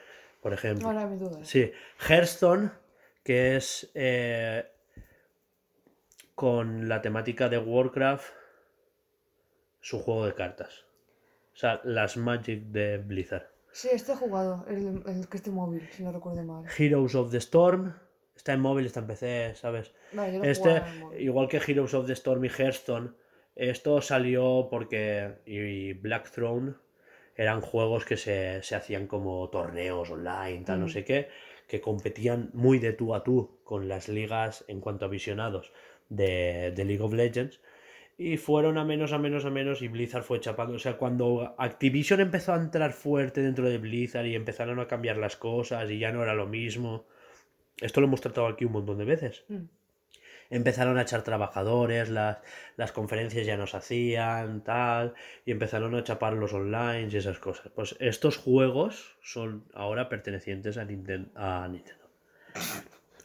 Por 0.43 0.53
ejemplo. 0.53 0.89
Ahora 0.89 1.07
duda. 1.07 1.45
Sí, 1.45 1.71
Hearthstone, 2.09 2.71
que 3.23 3.57
es 3.57 3.91
eh, 3.95 4.67
con 6.35 6.89
la 6.89 7.01
temática 7.01 7.49
de 7.49 7.59
Warcraft, 7.59 8.33
su 9.81 10.01
juego 10.01 10.27
de 10.27 10.35
cartas. 10.35 10.85
O 11.53 11.57
sea, 11.57 11.81
las 11.85 12.17
Magic 12.17 12.65
de 12.67 12.99
Blizzard. 12.99 13.47
Sí, 13.73 13.89
este 13.93 14.13
he 14.13 14.17
jugado, 14.17 14.65
el, 14.69 15.03
el 15.07 15.29
que 15.29 15.37
esté 15.37 15.51
móvil, 15.51 15.89
si 15.93 16.03
no 16.03 16.11
recuerdo 16.11 16.43
mal. 16.43 16.65
Heroes 16.77 17.15
of 17.15 17.31
the 17.31 17.39
Storm, 17.39 17.95
está 18.39 18.53
en 18.55 18.61
móvil, 18.61 18.87
está 18.87 19.01
en 19.01 19.07
PC, 19.07 19.55
¿sabes? 19.55 19.93
Vale, 20.13 20.41
Este, 20.51 20.83
igual 21.19 21.49
que 21.49 21.59
Heroes 21.67 21.95
of 21.95 22.07
the 22.07 22.13
Storm 22.15 22.45
y 22.45 22.49
Hearthstone, 22.49 23.11
esto 23.57 24.01
salió 24.01 24.69
porque. 24.71 25.35
Y 25.47 25.93
Black 25.95 26.31
Throne 26.31 26.75
eran 27.37 27.61
juegos 27.61 28.05
que 28.05 28.17
se, 28.17 28.63
se 28.63 28.75
hacían 28.75 29.07
como 29.07 29.49
torneos 29.51 30.11
online, 30.11 30.65
tal, 30.65 30.81
no 30.81 30.87
Mm. 30.87 30.91
sé 30.91 31.05
qué, 31.05 31.29
que 31.69 31.81
competían 31.81 32.51
muy 32.53 32.79
de 32.79 32.93
tú 32.93 33.15
a 33.15 33.23
tú 33.23 33.59
con 33.65 33.89
las 33.89 34.09
ligas 34.09 34.65
en 34.69 34.81
cuanto 34.81 35.05
a 35.05 35.09
visionados 35.09 35.73
de, 36.09 36.73
de 36.75 36.85
League 36.85 37.03
of 37.03 37.13
Legends. 37.15 37.61
Y 38.21 38.37
fueron 38.37 38.79
a 38.79 38.85
menos, 38.85 39.13
a 39.13 39.19
menos, 39.19 39.45
a 39.45 39.51
menos, 39.51 39.81
y 39.83 39.87
Blizzard 39.89 40.25
fue 40.25 40.41
chapando. 40.41 40.75
O 40.75 40.79
sea, 40.81 40.97
cuando 40.97 41.55
Activision 41.59 42.21
empezó 42.21 42.53
a 42.53 42.57
entrar 42.57 42.93
fuerte 42.93 43.43
dentro 43.43 43.69
de 43.69 43.79
Blizzard 43.79 44.27
y 44.27 44.35
empezaron 44.35 44.81
a 44.81 44.89
cambiar 44.89 45.17
las 45.19 45.37
cosas 45.37 45.89
y 45.91 45.99
ya 46.01 46.11
no 46.11 46.23
era 46.25 46.35
lo 46.35 46.47
mismo. 46.47 47.07
Esto 47.81 48.01
lo 48.01 48.07
hemos 48.07 48.21
tratado 48.21 48.47
aquí 48.47 48.65
un 48.65 48.73
montón 48.73 48.99
de 48.99 49.05
veces 49.05 49.45
Mm. 49.49 49.65
empezaron 50.51 50.97
a 50.99 51.03
echar 51.03 51.23
trabajadores, 51.23 52.09
las, 52.09 52.39
las 52.77 52.91
conferencias 52.93 53.45
ya 53.47 53.57
no 53.57 53.67
se 53.67 53.77
hacían, 53.77 54.63
tal, 54.65 55.15
y 55.45 55.51
empezaron 55.53 55.95
a 55.95 56.03
chapar 56.05 56.33
los 56.33 56.53
online 56.55 57.09
y 57.13 57.17
esas 57.17 57.39
cosas. 57.39 57.71
Pues 57.75 57.97
estos 58.01 58.37
juegos 58.39 59.17
son 59.23 59.65
ahora 59.75 60.09
pertenecientes 60.09 60.79
a, 60.79 60.85
Ninten- 60.87 61.31
a 61.35 61.69
Nintendo. 61.69 62.05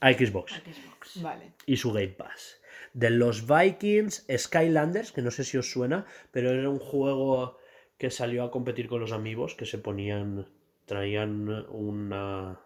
A 0.02 0.12
Xbox 0.12 0.52
Xbox. 0.54 1.22
Vale. 1.22 1.54
y 1.66 1.78
su 1.78 1.94
Game 1.94 2.10
Pass. 2.10 2.60
De 2.94 3.10
los 3.10 3.48
Vikings, 3.48 4.26
Skylanders, 4.38 5.12
que 5.14 5.22
no 5.22 5.32
sé 5.32 5.44
si 5.46 5.58
os 5.58 5.72
suena, 5.72 6.06
pero 6.32 6.52
era 6.52 6.70
un 6.70 6.80
juego 6.80 7.58
que 7.98 8.12
salió 8.12 8.44
a 8.44 8.52
competir 8.52 8.88
con 8.90 9.00
los 9.00 9.14
amigos, 9.14 9.56
que 9.56 9.66
se 9.66 9.78
ponían, 9.78 10.46
traían 10.86 11.48
una 11.70 12.60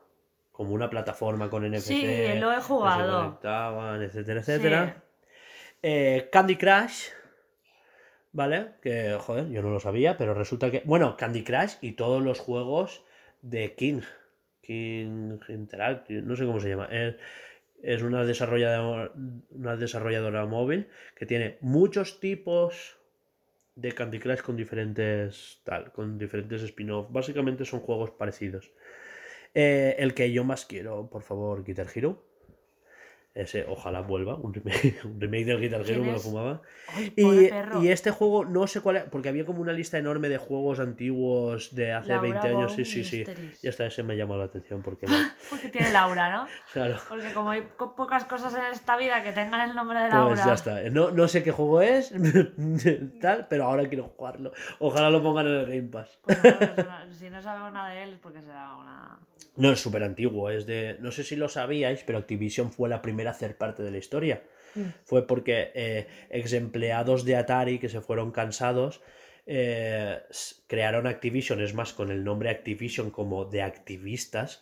como 0.58 0.74
una 0.74 0.90
plataforma 0.90 1.52
con 1.52 1.64
NFC. 1.64 1.88
Sí, 1.90 2.02
lo 2.40 2.52
he 2.52 2.56
se 2.56 2.62
jugado. 2.64 3.40
etcétera, 4.02 4.42
Sí. 4.42 4.52
etcétera. 4.52 5.04
Eh, 5.84 6.30
Candy 6.32 6.56
Crush, 6.56 7.10
¿vale? 8.32 8.72
Que, 8.82 9.16
joder, 9.20 9.50
yo 9.50 9.62
no 9.62 9.70
lo 9.70 9.80
sabía, 9.80 10.18
pero 10.18 10.34
resulta 10.34 10.72
que, 10.72 10.82
bueno, 10.84 11.16
Candy 11.16 11.44
Crush 11.44 11.76
y 11.82 11.92
todos 11.92 12.24
los 12.24 12.40
juegos 12.40 13.04
de 13.44 13.76
King, 13.76 14.02
King 14.64 15.38
Interactive, 15.48 16.24
no 16.24 16.36
sé 16.36 16.46
cómo 16.46 16.60
se 16.60 16.70
llama. 16.70 16.88
Es, 16.92 17.16
es 17.84 18.02
una 18.02 18.26
desarrolladora, 18.26 19.12
una 19.52 19.76
desarrolladora 19.76 20.48
móvil 20.48 20.88
que 21.16 21.28
tiene 21.28 21.60
muchos 21.62 22.20
tipos 22.20 22.98
de 23.76 23.92
Candy 23.92 24.18
Crush 24.18 24.42
con 24.42 24.58
diferentes 24.58 25.62
tal, 25.64 25.92
con 25.92 26.18
diferentes 26.18 26.64
spin-off. 26.64 27.12
Básicamente 27.12 27.64
son 27.64 27.80
juegos 27.82 28.10
parecidos. 28.10 28.72
Eh, 29.54 29.96
el 30.00 30.14
que 30.14 30.32
yo 30.32 30.44
más 30.44 30.66
quiero, 30.66 31.10
por 31.10 31.24
favor, 31.24 31.64
Guitar 31.64 31.88
Hero. 31.94 32.24
Ese, 33.38 33.68
ojalá 33.70 34.02
vuelva, 34.02 34.34
un 34.34 34.52
remake, 34.52 35.00
un 35.06 35.22
remake 35.22 35.46
del 35.46 35.62
Guitar 35.62 35.82
Hero, 35.82 36.02
¿Quién 36.02 36.06
me 36.08 36.12
lo 36.14 36.20
fumaba. 36.20 36.64
Ay, 36.88 37.14
Y, 37.16 37.86
y 37.86 37.90
este 37.90 38.10
juego, 38.10 38.46
no 38.46 38.66
sé 38.66 38.82
cuál 38.82 38.96
es, 38.96 39.04
porque 39.04 39.30
había 39.30 39.46
como 39.46 39.62
una 39.62 39.74
lista 39.74 40.00
enorme 40.00 40.28
de 40.28 40.40
juegos 40.40 40.80
antiguos 40.80 41.76
de 41.76 41.94
hace 41.94 42.14
Laura 42.14 42.30
20 42.32 42.48
años. 42.48 42.74
Sí, 42.74 42.84
sí, 42.84 43.04
sí. 43.04 43.26
Y 43.62 43.68
hasta 43.68 43.86
ese 43.86 44.02
me 44.02 44.18
llamó 44.18 44.38
la 44.38 44.46
atención 44.46 44.82
porque, 44.82 45.06
Porque 45.52 45.70
tiene 45.70 45.92
Laura, 45.92 46.36
¿no? 46.36 46.48
claro, 46.74 46.98
Porque 47.08 47.32
como 47.32 47.52
hay 47.52 47.62
pocas 47.78 48.26
cosas 48.26 48.56
en 48.56 48.64
esta 48.72 48.98
vida 48.98 49.22
que 49.22 49.34
tengan 49.34 49.70
el 49.70 49.76
nombre 49.76 50.00
de 50.00 50.10
Laura. 50.10 50.34
pues 50.34 50.44
ya 50.44 50.54
está. 50.54 50.90
No, 50.90 51.12
no 51.12 51.28
sé 51.28 51.44
qué 51.44 51.52
juego 51.52 51.84
es, 51.84 52.12
tal, 53.22 53.46
pero 53.48 53.66
ahora 53.66 53.88
quiero 53.88 54.06
jugarlo. 54.06 54.52
Ojalá 54.80 55.12
lo 55.12 55.22
pongan 55.22 55.46
en 55.46 55.54
el 55.54 55.66
Game 55.68 55.90
Pass. 55.90 56.18
Pues 56.24 56.44
no, 56.44 56.58
pues 56.58 56.88
no, 56.88 57.14
si 57.14 57.30
no 57.30 57.40
sabemos 57.44 57.72
nada 57.72 57.90
de 57.90 58.02
él 58.02 58.14
es 58.14 58.20
porque 58.20 58.42
será 58.42 58.76
una. 58.78 59.20
No, 59.56 59.72
es 59.72 59.80
súper 59.80 60.04
antiguo, 60.04 60.50
es 60.50 60.66
de... 60.66 60.98
No 61.00 61.12
sé 61.12 61.24
si 61.24 61.36
lo 61.36 61.50
sabíais, 61.50 62.04
pero 62.04 62.20
Activision 62.20 62.72
fue 62.72 62.90
la 62.90 63.02
primera 63.02 63.32
a 63.32 63.34
hacer 63.34 63.58
parte 63.58 63.84
de 63.84 63.92
la 63.92 63.98
historia. 63.98 64.44
Mm. 64.76 64.82
Fue 65.04 65.26
porque 65.26 65.72
eh, 65.74 66.08
ex 66.30 66.54
empleados 66.54 67.26
de 67.26 67.36
Atari 67.36 67.80
que 67.80 67.90
se 67.90 68.02
fueron 68.02 68.32
cansados 68.32 69.02
eh, 69.50 70.20
crearon 70.68 71.08
Activision, 71.08 71.62
es 71.62 71.74
más, 71.74 71.94
con 71.94 72.12
el 72.12 72.24
nombre 72.26 72.50
Activision 72.50 73.12
como 73.12 73.46
de 73.46 73.62
activistas 73.62 74.62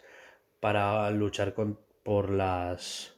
para 0.59 1.09
luchar 1.09 1.55
con, 1.55 1.79
por 2.03 2.29
las 2.29 3.11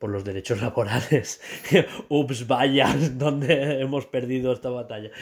por 0.00 0.10
los 0.10 0.24
derechos 0.24 0.60
laborales. 0.62 1.40
Ups, 2.08 2.48
vaya, 2.48 2.92
donde 3.12 3.80
hemos 3.80 4.06
perdido 4.06 4.52
esta 4.52 4.68
batalla. 4.68 5.12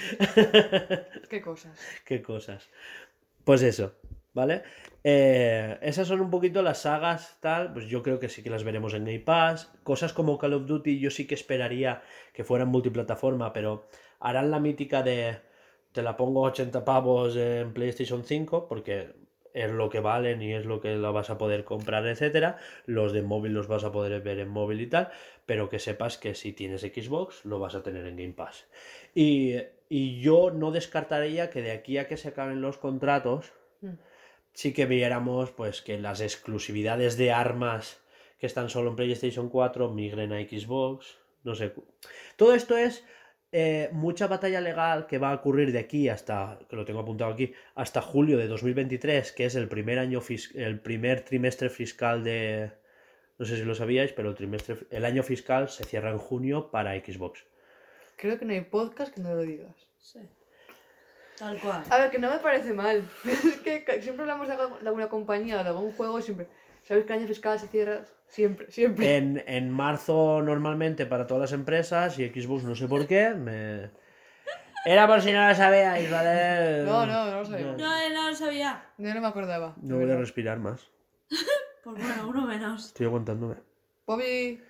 Qué 1.29 1.43
cosas. 1.43 1.79
Qué 2.07 2.23
cosas. 2.23 2.71
Pues 3.45 3.61
eso, 3.63 3.95
¿vale? 4.33 4.63
Eh, 5.05 5.79
esas 5.83 6.09
son 6.09 6.21
un 6.21 6.31
poquito 6.31 6.63
las 6.63 6.83
sagas, 6.83 7.39
tal. 7.41 7.73
Pues 7.73 7.87
yo 7.87 8.03
creo 8.03 8.19
que 8.19 8.29
sí 8.29 8.43
que 8.43 8.51
las 8.51 8.65
veremos 8.65 8.95
en 8.95 9.05
Game 9.05 9.21
Pass. 9.21 9.73
Cosas 9.83 10.13
como 10.13 10.39
Call 10.39 10.55
of 10.55 10.67
Duty, 10.67 10.99
yo 10.99 11.11
sí 11.11 11.27
que 11.27 11.35
esperaría 11.35 12.03
que 12.33 12.45
fueran 12.45 12.69
multiplataforma, 12.69 13.53
pero 13.53 13.89
harán 14.21 14.51
la 14.51 14.61
mítica 14.61 15.03
de. 15.03 15.39
Te 15.93 16.03
la 16.03 16.17
pongo 16.17 16.43
80 16.43 16.85
pavos 16.85 17.37
en 17.37 17.73
PlayStation 17.73 18.25
5, 18.25 18.69
porque 18.69 19.13
es 19.55 19.71
lo 19.71 19.91
que 19.91 20.01
valen 20.01 20.43
y 20.43 20.55
es 20.55 20.65
lo 20.65 20.81
que 20.81 20.95
la 20.97 21.11
vas 21.11 21.31
a 21.31 21.39
poder 21.39 21.65
comprar, 21.65 22.07
etcétera. 22.07 22.59
Los 22.87 23.13
de 23.13 23.23
móvil 23.23 23.55
los 23.55 23.67
vas 23.69 23.85
a 23.85 23.93
poder 23.93 24.21
ver 24.23 24.39
en 24.39 24.49
móvil 24.49 24.81
y 24.81 24.87
tal, 24.87 25.11
pero 25.47 25.69
que 25.69 25.79
sepas 25.79 26.19
que 26.19 26.35
si 26.35 26.53
tienes 26.53 26.83
Xbox 26.83 27.45
lo 27.45 27.59
vas 27.59 27.75
a 27.75 27.83
tener 27.83 28.07
en 28.07 28.17
Game 28.17 28.33
Pass. 28.35 28.67
Y, 29.15 29.57
y 29.89 30.21
yo 30.21 30.51
no 30.51 30.71
descartaría 30.71 31.51
que 31.51 31.63
de 31.63 31.73
aquí 31.73 31.99
a 31.99 32.07
que 32.07 32.17
se 32.17 32.29
acaben 32.29 32.61
los 32.61 32.79
contratos. 32.79 33.53
Sí 34.61 34.73
que 34.73 34.87
viéramos 34.87 35.51
pues 35.53 35.81
que 35.83 35.99
las 35.99 36.21
exclusividades 36.21 37.17
de 37.17 37.33
armas 37.33 38.01
que 38.39 38.47
están 38.47 38.69
solo 38.71 38.91
en 38.91 38.97
PlayStation 38.97 39.49
4 39.49 39.91
migren 39.91 40.33
a 40.33 40.41
Xbox. 40.41 41.19
No 41.45 41.55
sé. 41.55 41.73
Todo 42.37 42.55
esto 42.55 42.77
es 42.77 43.05
eh, 43.53 43.89
mucha 43.93 44.27
batalla 44.29 44.61
legal 44.61 45.07
que 45.07 45.19
va 45.19 45.31
a 45.31 45.35
ocurrir 45.35 45.73
de 45.73 45.79
aquí 45.79 46.09
hasta, 46.09 46.59
que 46.69 46.77
lo 46.77 46.85
tengo 46.85 47.01
apuntado 47.01 47.33
aquí, 47.33 47.53
hasta 47.75 48.01
julio 48.03 48.37
de 48.39 48.47
2023, 48.49 49.33
que 49.33 49.45
es 49.47 49.55
el 49.57 49.69
primer 49.69 49.99
año 49.99 50.21
fis- 50.21 50.55
el 50.55 50.79
primer 50.81 51.23
trimestre 51.25 51.69
fiscal 51.71 52.23
de. 52.23 52.73
No 53.39 53.47
sé 53.47 53.57
si 53.57 53.65
lo 53.65 53.75
sabíais, 53.75 54.13
pero 54.13 54.29
el 54.29 54.35
trimestre, 54.37 54.77
el 54.91 55.05
año 55.07 55.23
fiscal 55.23 55.69
se 55.71 55.85
cierra 55.85 56.11
en 56.11 56.19
junio 56.19 56.71
para 56.71 56.95
Xbox. 56.95 57.45
Creo 58.17 58.39
que 58.39 58.45
no 58.45 58.53
hay 58.53 58.61
podcast 58.61 59.15
que 59.15 59.23
no 59.23 59.35
lo 59.35 59.41
digas. 59.43 59.75
Sí. 59.99 60.21
Tal 61.41 61.59
cual. 61.59 61.83
A 61.89 61.99
ver, 61.99 62.11
que 62.11 62.19
no 62.19 62.31
me 62.31 62.39
parece 62.39 62.75
mal. 62.75 63.03
Es 63.25 63.85
que 63.85 64.03
siempre 64.03 64.23
hablamos 64.25 64.47
de 64.47 64.55
alguna 64.87 65.09
compañía 65.09 65.59
o 65.61 65.65
de 65.65 65.71
algún 65.71 65.93
juego, 65.93 66.21
siempre. 66.21 66.47
¿Sabes 66.83 67.05
que 67.07 67.15
el 67.15 67.21
año 67.21 67.29
fiscal 67.29 67.59
se 67.59 67.67
cierra, 67.69 68.03
Siempre, 68.27 68.71
siempre. 68.71 69.17
En, 69.17 69.43
en 69.47 69.71
marzo 69.71 70.43
normalmente 70.43 71.07
para 71.07 71.27
todas 71.27 71.41
las 71.41 71.53
empresas 71.53 72.19
y 72.19 72.29
Xbox 72.29 72.63
no 72.65 72.75
sé 72.75 72.87
por 72.87 73.07
qué. 73.07 73.31
Me... 73.31 73.91
Era 74.85 75.07
por 75.07 75.23
si 75.23 75.33
no 75.33 75.49
lo 75.49 75.55
sabíais, 75.55 76.11
¿vale? 76.11 76.85
No, 76.85 77.07
no, 77.07 77.27
no 77.31 77.39
lo 77.41 77.45
sabía. 77.45 77.73
No, 77.73 77.97
él 77.97 78.15
no 78.15 78.29
lo 78.29 78.37
sabía. 78.37 78.85
Yo 78.99 79.15
no 79.15 79.21
me 79.21 79.27
acordaba. 79.27 79.75
No 79.81 79.97
voy 79.97 80.11
a 80.11 80.17
respirar 80.17 80.59
más. 80.59 80.91
Pues 81.83 81.97
bueno, 81.97 82.29
uno 82.29 82.47
menos. 82.47 82.89
Estoy 82.89 83.07
aguantándome. 83.07 83.55
Bobby, 84.07 84.63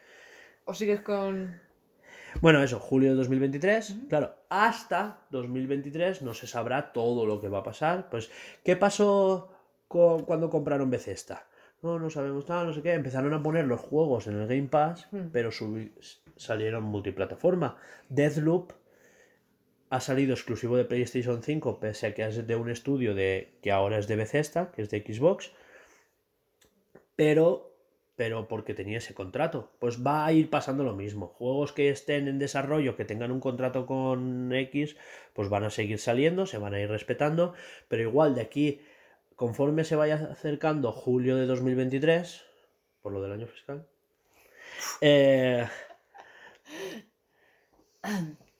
¿o 0.64 0.72
sigues 0.72 1.00
con...? 1.00 1.60
Bueno, 2.40 2.62
eso, 2.62 2.78
julio 2.78 3.10
de 3.10 3.16
2023. 3.16 3.96
Claro, 4.08 4.34
hasta 4.48 5.18
2023 5.30 6.22
no 6.22 6.32
se 6.34 6.46
sabrá 6.46 6.92
todo 6.92 7.26
lo 7.26 7.40
que 7.40 7.48
va 7.48 7.58
a 7.58 7.62
pasar. 7.62 8.08
Pues, 8.10 8.30
¿qué 8.64 8.76
pasó 8.76 9.52
con- 9.88 10.24
cuando 10.24 10.48
compraron 10.48 10.90
Bethesda? 10.90 11.46
No, 11.82 11.98
no 11.98 12.10
sabemos 12.10 12.48
nada, 12.48 12.64
no 12.64 12.72
sé 12.72 12.82
qué. 12.82 12.92
Empezaron 12.92 13.32
a 13.34 13.42
poner 13.42 13.66
los 13.66 13.80
juegos 13.80 14.26
en 14.26 14.36
el 14.40 14.46
Game 14.46 14.68
Pass, 14.68 15.08
pero 15.32 15.50
salieron 16.36 16.84
multiplataforma. 16.84 17.76
Deathloop 18.08 18.72
ha 19.88 20.00
salido 20.00 20.34
exclusivo 20.34 20.76
de 20.76 20.84
PlayStation 20.84 21.42
5, 21.42 21.80
pese 21.80 22.06
a 22.08 22.14
que 22.14 22.24
es 22.26 22.46
de 22.46 22.54
un 22.56 22.70
estudio 22.70 23.14
de 23.14 23.58
que 23.62 23.72
ahora 23.72 23.98
es 23.98 24.06
de 24.06 24.16
Bethesda, 24.16 24.70
que 24.72 24.82
es 24.82 24.90
de 24.90 25.00
Xbox. 25.02 25.52
Pero 27.16 27.69
pero 28.20 28.48
porque 28.48 28.74
tenía 28.74 28.98
ese 28.98 29.14
contrato. 29.14 29.70
Pues 29.78 30.04
va 30.06 30.26
a 30.26 30.32
ir 30.34 30.50
pasando 30.50 30.84
lo 30.84 30.94
mismo. 30.94 31.28
Juegos 31.28 31.72
que 31.72 31.88
estén 31.88 32.28
en 32.28 32.38
desarrollo, 32.38 32.94
que 32.94 33.06
tengan 33.06 33.32
un 33.32 33.40
contrato 33.40 33.86
con 33.86 34.52
X, 34.52 34.94
pues 35.32 35.48
van 35.48 35.64
a 35.64 35.70
seguir 35.70 35.98
saliendo, 35.98 36.44
se 36.44 36.58
van 36.58 36.74
a 36.74 36.80
ir 36.80 36.90
respetando, 36.90 37.54
pero 37.88 38.02
igual 38.02 38.34
de 38.34 38.42
aquí, 38.42 38.82
conforme 39.36 39.84
se 39.84 39.96
vaya 39.96 40.16
acercando 40.30 40.92
julio 40.92 41.34
de 41.36 41.46
2023, 41.46 42.44
por 43.00 43.12
lo 43.12 43.22
del 43.22 43.32
año 43.32 43.46
fiscal, 43.46 43.86
eh, 45.00 45.66
eh, 47.94 47.96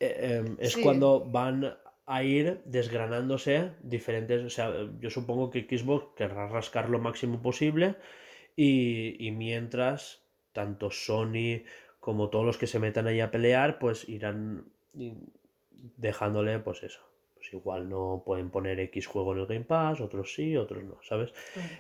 eh, 0.01 0.57
es 0.59 0.73
Sí. 0.73 0.81
cuando 0.83 1.27
van 1.27 1.77
a 2.07 2.23
ir 2.23 2.63
desgranándose 2.65 3.73
diferentes, 3.83 4.43
o 4.43 4.49
sea, 4.49 4.73
yo 5.01 5.11
supongo 5.11 5.51
que 5.51 5.67
Xbox 5.69 6.17
querrá 6.17 6.49
rascar 6.49 6.89
lo 6.89 6.99
máximo 6.99 7.43
posible 7.43 7.97
y, 8.63 9.17
y 9.27 9.31
mientras, 9.31 10.23
tanto 10.53 10.91
Sony 10.91 11.65
como 11.99 12.29
todos 12.29 12.45
los 12.45 12.59
que 12.59 12.67
se 12.67 12.79
metan 12.79 13.07
ahí 13.07 13.21
a 13.21 13.31
pelear, 13.31 13.79
pues 13.79 14.07
irán 14.07 14.67
dejándole, 15.97 16.59
pues 16.59 16.83
eso. 16.83 17.01
Pues 17.35 17.55
igual 17.55 17.89
no 17.89 18.23
pueden 18.27 18.51
poner 18.51 18.79
X 18.81 19.07
juego 19.07 19.33
en 19.33 19.39
el 19.39 19.47
Game 19.47 19.65
Pass, 19.65 20.03
otros 20.03 20.35
sí, 20.35 20.59
otros 20.59 20.85
no, 20.85 20.99
¿sabes? 21.03 21.33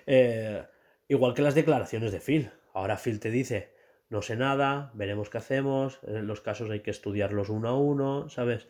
Eh, 0.06 0.64
igual 1.08 1.34
que 1.34 1.42
las 1.42 1.54
declaraciones 1.54 2.12
de 2.12 2.20
Phil. 2.20 2.50
Ahora 2.72 2.96
Phil 2.96 3.20
te 3.20 3.30
dice, 3.30 3.74
no 4.08 4.22
sé 4.22 4.36
nada, 4.36 4.90
veremos 4.94 5.28
qué 5.28 5.36
hacemos, 5.36 6.00
en 6.06 6.26
los 6.26 6.40
casos 6.40 6.70
hay 6.70 6.80
que 6.80 6.90
estudiarlos 6.90 7.50
uno 7.50 7.68
a 7.68 7.78
uno, 7.78 8.30
¿sabes? 8.30 8.68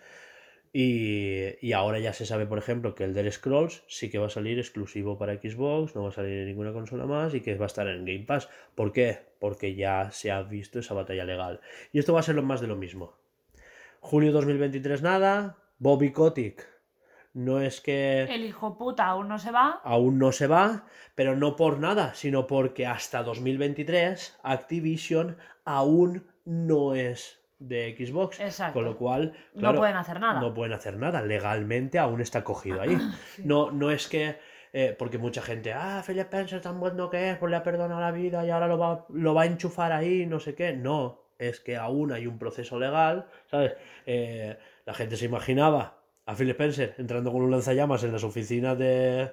Y, 0.72 1.56
y 1.66 1.72
ahora 1.72 1.98
ya 1.98 2.12
se 2.12 2.26
sabe, 2.26 2.46
por 2.46 2.58
ejemplo, 2.58 2.94
que 2.94 3.02
el 3.04 3.10
Elder 3.10 3.32
Scrolls 3.32 3.82
sí 3.88 4.08
que 4.08 4.18
va 4.18 4.26
a 4.26 4.30
salir 4.30 4.58
exclusivo 4.58 5.18
para 5.18 5.34
Xbox, 5.34 5.96
no 5.96 6.04
va 6.04 6.10
a 6.10 6.12
salir 6.12 6.38
en 6.38 6.46
ninguna 6.46 6.72
consola 6.72 7.06
más 7.06 7.34
y 7.34 7.40
que 7.40 7.56
va 7.56 7.64
a 7.64 7.66
estar 7.66 7.88
en 7.88 8.04
Game 8.04 8.24
Pass. 8.24 8.48
¿Por 8.76 8.92
qué? 8.92 9.18
Porque 9.40 9.74
ya 9.74 10.10
se 10.12 10.30
ha 10.30 10.42
visto 10.42 10.78
esa 10.78 10.94
batalla 10.94 11.24
legal. 11.24 11.60
Y 11.92 11.98
esto 11.98 12.12
va 12.12 12.20
a 12.20 12.22
ser 12.22 12.36
lo 12.36 12.42
más 12.44 12.60
de 12.60 12.68
lo 12.68 12.76
mismo. 12.76 13.14
Julio 13.98 14.30
2023 14.32 15.02
nada, 15.02 15.56
Bobby 15.78 16.12
Kotick. 16.12 16.68
No 17.32 17.60
es 17.60 17.80
que 17.80 18.22
El 18.24 18.44
hijo 18.44 18.76
puta 18.76 19.06
aún 19.06 19.28
no 19.28 19.38
se 19.38 19.50
va. 19.52 19.80
aún 19.84 20.18
no 20.18 20.32
se 20.32 20.46
va, 20.48 20.86
pero 21.14 21.36
no 21.36 21.54
por 21.56 21.78
nada, 21.78 22.14
sino 22.14 22.46
porque 22.46 22.86
hasta 22.86 23.22
2023 23.22 24.38
Activision 24.42 25.36
aún 25.64 26.26
no 26.44 26.94
es 26.94 27.39
de 27.60 27.94
Xbox. 27.96 28.40
Exacto. 28.40 28.74
Con 28.74 28.84
lo 28.84 28.96
cual, 28.96 29.32
No 29.54 29.72
pueden 29.74 29.96
hacer 29.96 30.18
nada. 30.18 30.40
no 30.40 30.52
pueden 30.52 30.72
hacer 30.72 30.96
nada. 30.96 31.22
Legalmente 31.22 31.98
aún 31.98 32.20
está 32.20 32.42
cogido 32.42 32.80
ahí. 32.80 32.98
No, 33.44 33.70
no 33.70 33.90
es 33.92 34.08
que. 34.08 34.36
eh, 34.72 34.94
porque 34.98 35.18
mucha 35.18 35.42
gente, 35.42 35.72
ah, 35.72 36.02
Philip 36.06 36.22
Spencer 36.22 36.60
tan 36.60 36.80
bueno 36.80 37.08
que 37.10 37.30
es, 37.30 37.36
pues 37.38 37.50
le 37.50 37.56
ha 37.56 37.62
perdonado 37.62 38.00
la 38.00 38.10
vida 38.12 38.44
y 38.44 38.50
ahora 38.50 38.66
lo 38.66 38.78
va, 38.78 39.06
lo 39.10 39.34
va 39.34 39.42
a 39.42 39.46
enchufar 39.46 39.92
ahí, 39.92 40.26
no 40.26 40.40
sé 40.40 40.54
qué. 40.54 40.72
No, 40.74 41.22
es 41.38 41.60
que 41.60 41.76
aún 41.76 42.12
hay 42.12 42.26
un 42.26 42.38
proceso 42.38 42.78
legal, 42.78 43.26
¿sabes? 43.50 43.74
Eh, 44.06 44.56
la 44.86 44.94
gente 44.94 45.16
se 45.16 45.24
imaginaba 45.26 45.98
a 46.26 46.34
Phil 46.34 46.50
Spencer 46.50 46.94
entrando 46.98 47.32
con 47.32 47.42
un 47.42 47.50
lanzallamas 47.50 48.04
en 48.04 48.12
las 48.12 48.22
oficinas 48.24 48.78
de, 48.78 49.32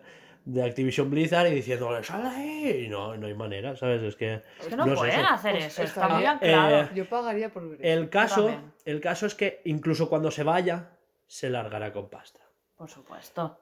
de 0.49 0.63
Activision 0.63 1.09
Blizzard 1.09 1.47
y 1.47 1.55
diciéndole, 1.55 2.03
sal 2.05 2.23
de 2.23 2.29
ahí. 2.29 2.85
Y 2.85 2.87
no, 2.89 3.17
no 3.17 3.27
hay 3.27 3.33
manera, 3.33 3.75
¿sabes? 3.75 4.01
Es 4.01 4.15
que. 4.15 4.35
Es 4.59 4.67
que 4.67 4.75
no, 4.77 4.85
pueden 4.95 5.19
eso. 5.19 5.29
hacer 5.33 5.51
Pues 5.53 5.65
eso, 5.65 5.83
está 5.83 6.01
estaría- 6.05 6.15
muy 6.15 6.39
bien 6.47 6.53
claro. 6.55 6.85
Eh, 6.85 6.89
Yo 6.95 7.09
pagaría 7.09 7.49
por 7.51 7.69
ver 7.69 7.81
eso. 7.85 7.99
El 7.99 8.09
caso, 8.09 8.61
el 8.85 9.01
caso 9.01 9.25
es 9.25 9.35
que 9.35 9.61
incluso 9.65 10.07
cuando 10.09 10.31
se 10.31 10.43
vaya, 10.43 10.91
se 11.27 11.49
largará 11.49 11.91
con 11.91 12.09
pasta. 12.09 12.39
Por 12.77 12.89
supuesto. 12.89 13.59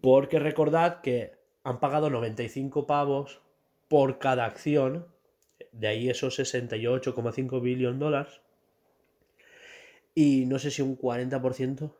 Porque 0.00 0.38
recordad 0.38 1.00
que 1.00 1.32
han 1.64 1.80
pagado 1.80 2.08
95 2.10 2.86
pavos 2.86 3.40
por 3.88 4.18
cada 4.20 4.44
acción, 4.44 5.08
de 5.72 5.88
ahí 5.88 6.08
esos 6.08 6.38
68,5 6.38 7.60
billion 7.60 7.98
dólares, 7.98 8.40
y 10.14 10.44
no 10.46 10.58
sé 10.58 10.70
si 10.70 10.82
un 10.82 10.96
40%, 10.96 11.90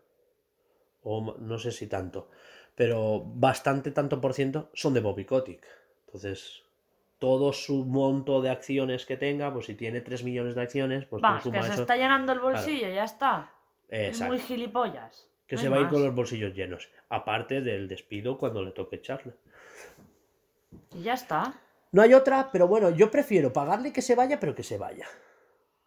o 1.02 1.36
no 1.38 1.58
sé 1.58 1.72
si 1.72 1.86
tanto, 1.86 2.28
pero 2.74 3.22
bastante 3.24 3.90
tanto 3.90 4.20
por 4.20 4.34
ciento 4.34 4.70
son 4.74 4.94
de 4.94 5.00
Bobby 5.00 5.24
Kotick. 5.24 5.66
Entonces, 6.06 6.62
todo 7.18 7.52
su 7.52 7.84
monto 7.84 8.42
de 8.42 8.50
acciones 8.50 9.06
que 9.06 9.16
tenga, 9.16 9.52
pues 9.52 9.66
si 9.66 9.74
tiene 9.74 10.00
3 10.00 10.24
millones 10.24 10.54
de 10.54 10.62
acciones, 10.62 11.04
pues 11.06 11.22
Va, 11.22 11.40
que 11.42 11.50
se 11.50 11.58
eso. 11.58 11.82
está 11.82 11.96
llenando 11.96 12.32
el 12.32 12.40
bolsillo, 12.40 12.88
ya 12.88 13.04
está. 13.04 13.52
Es 13.88 14.20
muy 14.20 14.38
gilipollas. 14.38 15.28
Que 15.46 15.56
No 15.56 15.62
se 15.62 15.68
va 15.68 15.76
a 15.76 15.80
ir 15.80 15.88
con 15.88 16.02
los 16.02 16.14
bolsillos 16.14 16.54
llenos. 16.54 16.88
Aparte 17.10 17.60
del 17.60 17.86
despido 17.88 18.38
cuando 18.38 18.62
le 18.62 18.70
toque 18.70 18.96
echarle. 18.96 19.34
Y 20.94 21.02
ya 21.02 21.14
está. 21.14 21.54
No 21.92 22.00
hay 22.00 22.14
otra, 22.14 22.48
pero 22.50 22.66
bueno, 22.66 22.88
yo 22.90 23.10
prefiero 23.10 23.52
pagarle 23.52 23.92
que 23.92 24.00
se 24.00 24.14
vaya, 24.14 24.40
pero 24.40 24.54
que 24.54 24.62
se 24.62 24.78
vaya. 24.78 25.06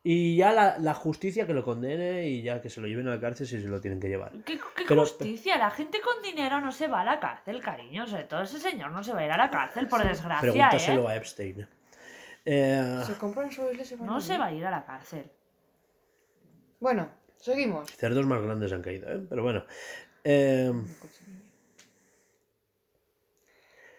Y 0.08 0.36
ya 0.38 0.54
la, 0.54 0.78
la 0.78 0.94
justicia 0.94 1.48
que 1.48 1.54
lo 1.56 1.64
condene 1.64 2.28
y 2.30 2.44
ya 2.44 2.62
que 2.62 2.70
se 2.70 2.80
lo 2.80 2.86
lleven 2.88 3.08
a 3.08 3.16
la 3.16 3.20
cárcel 3.20 3.48
si 3.48 3.60
se 3.60 3.68
lo 3.68 3.82
tienen 3.82 4.00
que 4.00 4.08
llevar. 4.08 4.32
¿Qué, 4.46 4.60
qué 4.76 4.84
Pero- 4.88 5.02
justicia? 5.02 5.58
La 5.58 5.72
gente 5.72 6.00
con 6.00 6.22
dinero 6.22 6.62
no 6.62 6.72
se 6.72 6.88
va 6.88 7.02
a 7.02 7.04
la 7.06 7.20
cárcel, 7.20 7.60
cariño. 7.60 8.06
Sobre 8.06 8.26
todo 8.26 8.44
ese 8.44 8.60
señor 8.60 8.92
no 8.92 9.04
se 9.04 9.14
va 9.14 9.22
a 9.22 9.26
ir 9.26 9.32
a 9.32 9.38
la 9.38 9.50
cárcel, 9.50 9.88
por 9.88 10.04
desgracia, 10.08 10.42
Pregúntaselo 10.42 11.10
¿eh? 11.10 11.12
a 11.12 11.16
Epstein. 11.16 11.68
Eh, 12.46 13.02
Se 13.04 13.14
compran 13.18 13.52
se 13.52 13.96
van 13.96 14.06
No 14.06 14.18
a 14.18 14.22
se 14.22 14.38
va 14.38 14.46
a 14.46 14.52
ir 14.54 14.64
a 14.64 14.70
la 14.70 14.86
cárcel. 14.86 15.26
Bueno, 16.80 17.10
seguimos. 17.38 17.90
cerdos 17.92 18.28
más 18.28 18.44
grandes 18.44 18.72
han 18.74 18.84
caído, 18.84 19.12
¿eh? 19.12 19.26
Pero 19.28 19.42
bueno. 19.42 19.66
Eh, 20.24 20.72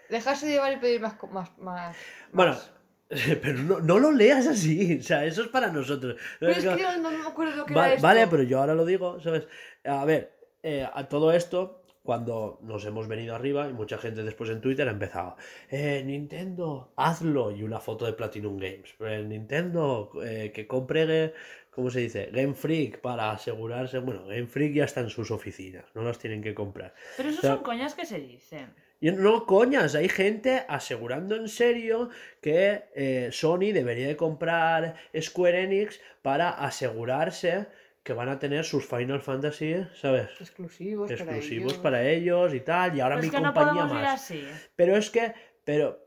Dejarse 0.08 0.48
llevar 0.48 0.72
y 0.72 0.76
pedir 0.76 1.00
más... 1.00 1.14
co- 1.14 1.26
más, 1.26 1.50
más 1.58 1.96
bueno, 2.32 2.52
más. 2.52 2.70
pero 3.42 3.58
no, 3.58 3.80
no 3.80 3.98
lo 3.98 4.10
leas 4.12 4.46
así. 4.46 4.98
O 4.98 5.02
sea, 5.02 5.24
eso 5.24 5.42
es 5.42 5.48
para 5.48 5.68
nosotros. 5.70 6.16
Pero 6.40 6.52
es 6.52 6.58
que 6.58 6.64
yo 6.82 6.98
no 6.98 7.10
me 7.10 7.26
acuerdo 7.26 7.56
lo 7.56 7.66
que 7.66 7.74
Va- 7.74 7.86
era 7.86 7.94
esto. 7.94 8.06
Vale, 8.06 8.26
pero 8.26 8.42
yo 8.42 8.58
ahora 8.60 8.74
lo 8.74 8.84
digo, 8.84 9.20
¿sabes? 9.20 9.46
A 9.84 10.04
ver, 10.04 10.32
eh, 10.62 10.86
a 10.92 11.08
todo 11.08 11.32
esto, 11.32 11.82
cuando 12.02 12.58
nos 12.62 12.84
hemos 12.84 13.06
venido 13.08 13.34
arriba 13.34 13.68
y 13.68 13.72
mucha 13.72 13.98
gente 13.98 14.22
después 14.22 14.50
en 14.50 14.60
Twitter 14.60 14.88
ha 14.88 14.92
empezado, 14.92 15.36
eh, 15.70 16.02
Nintendo, 16.04 16.92
hazlo, 16.96 17.50
y 17.52 17.62
una 17.62 17.78
foto 17.80 18.06
de 18.06 18.12
Platinum 18.12 18.56
Games. 18.58 18.94
Eh, 19.00 19.24
Nintendo, 19.26 20.10
eh, 20.24 20.50
que 20.54 20.66
compre, 20.66 21.34
¿cómo 21.70 21.90
se 21.90 22.00
dice? 22.00 22.30
Game 22.32 22.54
Freak 22.54 23.00
para 23.00 23.30
asegurarse, 23.30 23.98
bueno, 23.98 24.26
Game 24.26 24.46
Freak 24.46 24.74
ya 24.74 24.84
está 24.84 25.00
en 25.00 25.10
sus 25.10 25.30
oficinas, 25.30 25.84
no 25.94 26.02
las 26.02 26.18
tienen 26.18 26.42
que 26.42 26.54
comprar. 26.54 26.94
Pero 27.16 27.28
eso 27.28 27.38
O 27.38 27.42
sea, 27.42 27.54
son 27.54 27.62
coñas 27.62 27.94
que 27.94 28.06
se 28.06 28.18
dicen. 28.20 28.72
Y 29.00 29.10
no, 29.10 29.44
coñas, 29.44 29.94
hay 29.94 30.08
gente 30.08 30.64
asegurando 30.68 31.36
en 31.36 31.48
serio 31.48 32.08
que 32.40 32.84
eh, 32.94 33.28
Sony 33.30 33.72
debería 33.72 34.06
de 34.08 34.16
comprar 34.16 34.94
Square 35.20 35.64
Enix 35.64 36.00
para 36.22 36.50
asegurarse 36.50 37.66
que 38.02 38.12
van 38.12 38.28
a 38.28 38.38
tener 38.38 38.64
sus 38.64 38.86
Final 38.86 39.20
Fantasy, 39.20 39.84
¿sabes? 40.00 40.28
Exclusivos, 40.40 41.10
Exclusivos 41.10 41.74
para 41.74 41.82
para 41.98 42.08
ellos 42.08 42.54
y 42.54 42.60
tal, 42.60 42.96
y 42.96 43.00
ahora 43.00 43.16
mi 43.16 43.28
no 43.28 43.42
compañía 43.42 43.84
más. 43.84 44.22
así. 44.22 44.46
Pero 44.76 44.96
es 44.96 45.10
que, 45.10 45.34
pero 45.64 46.06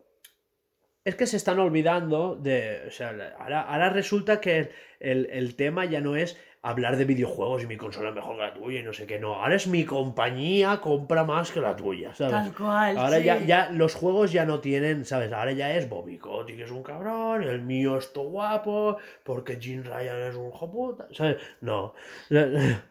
es 1.03 1.15
que 1.15 1.27
se 1.27 1.37
están 1.37 1.59
olvidando 1.59 2.35
de, 2.35 2.85
o 2.87 2.91
sea, 2.91 3.09
ahora, 3.37 3.61
ahora 3.63 3.89
resulta 3.89 4.39
que 4.39 4.71
el, 4.99 5.27
el 5.29 5.55
tema 5.55 5.85
ya 5.85 5.99
no 5.99 6.15
es 6.15 6.37
hablar 6.61 6.97
de 6.97 7.05
videojuegos 7.05 7.63
y 7.63 7.67
mi 7.67 7.77
consola 7.77 8.09
es 8.09 8.15
mejor 8.15 8.35
que 8.35 8.41
la 8.41 8.53
tuya 8.53 8.79
y 8.81 8.83
no 8.83 8.91
sé 8.91 9.07
qué, 9.07 9.17
no, 9.17 9.35
ahora 9.35 9.55
es 9.55 9.67
mi 9.67 9.85
compañía 9.85 10.81
compra 10.81 11.23
más 11.23 11.51
que 11.51 11.61
la 11.61 11.75
tuya, 11.75 12.13
¿sabes? 12.13 12.33
Tal 12.33 12.53
cual. 12.53 12.97
Ahora 12.97 13.17
sí. 13.17 13.23
ya, 13.23 13.37
ya 13.39 13.69
los 13.71 13.95
juegos 13.95 14.31
ya 14.33 14.45
no 14.45 14.59
tienen, 14.59 15.05
¿sabes? 15.05 15.31
Ahora 15.31 15.53
ya 15.53 15.73
es 15.75 15.87
Bobby 15.87 16.17
Kotick 16.17 16.59
es 16.59 16.71
un 16.71 16.83
cabrón, 16.83 17.43
el 17.43 17.61
mío 17.61 17.97
es 17.97 18.11
todo 18.11 18.29
guapo, 18.29 18.97
porque 19.23 19.57
Jim 19.57 19.83
Ryan 19.83 20.21
es 20.23 20.35
un 20.35 20.51
joputa, 20.51 21.07
¿sabes? 21.11 21.37
No. 21.61 21.93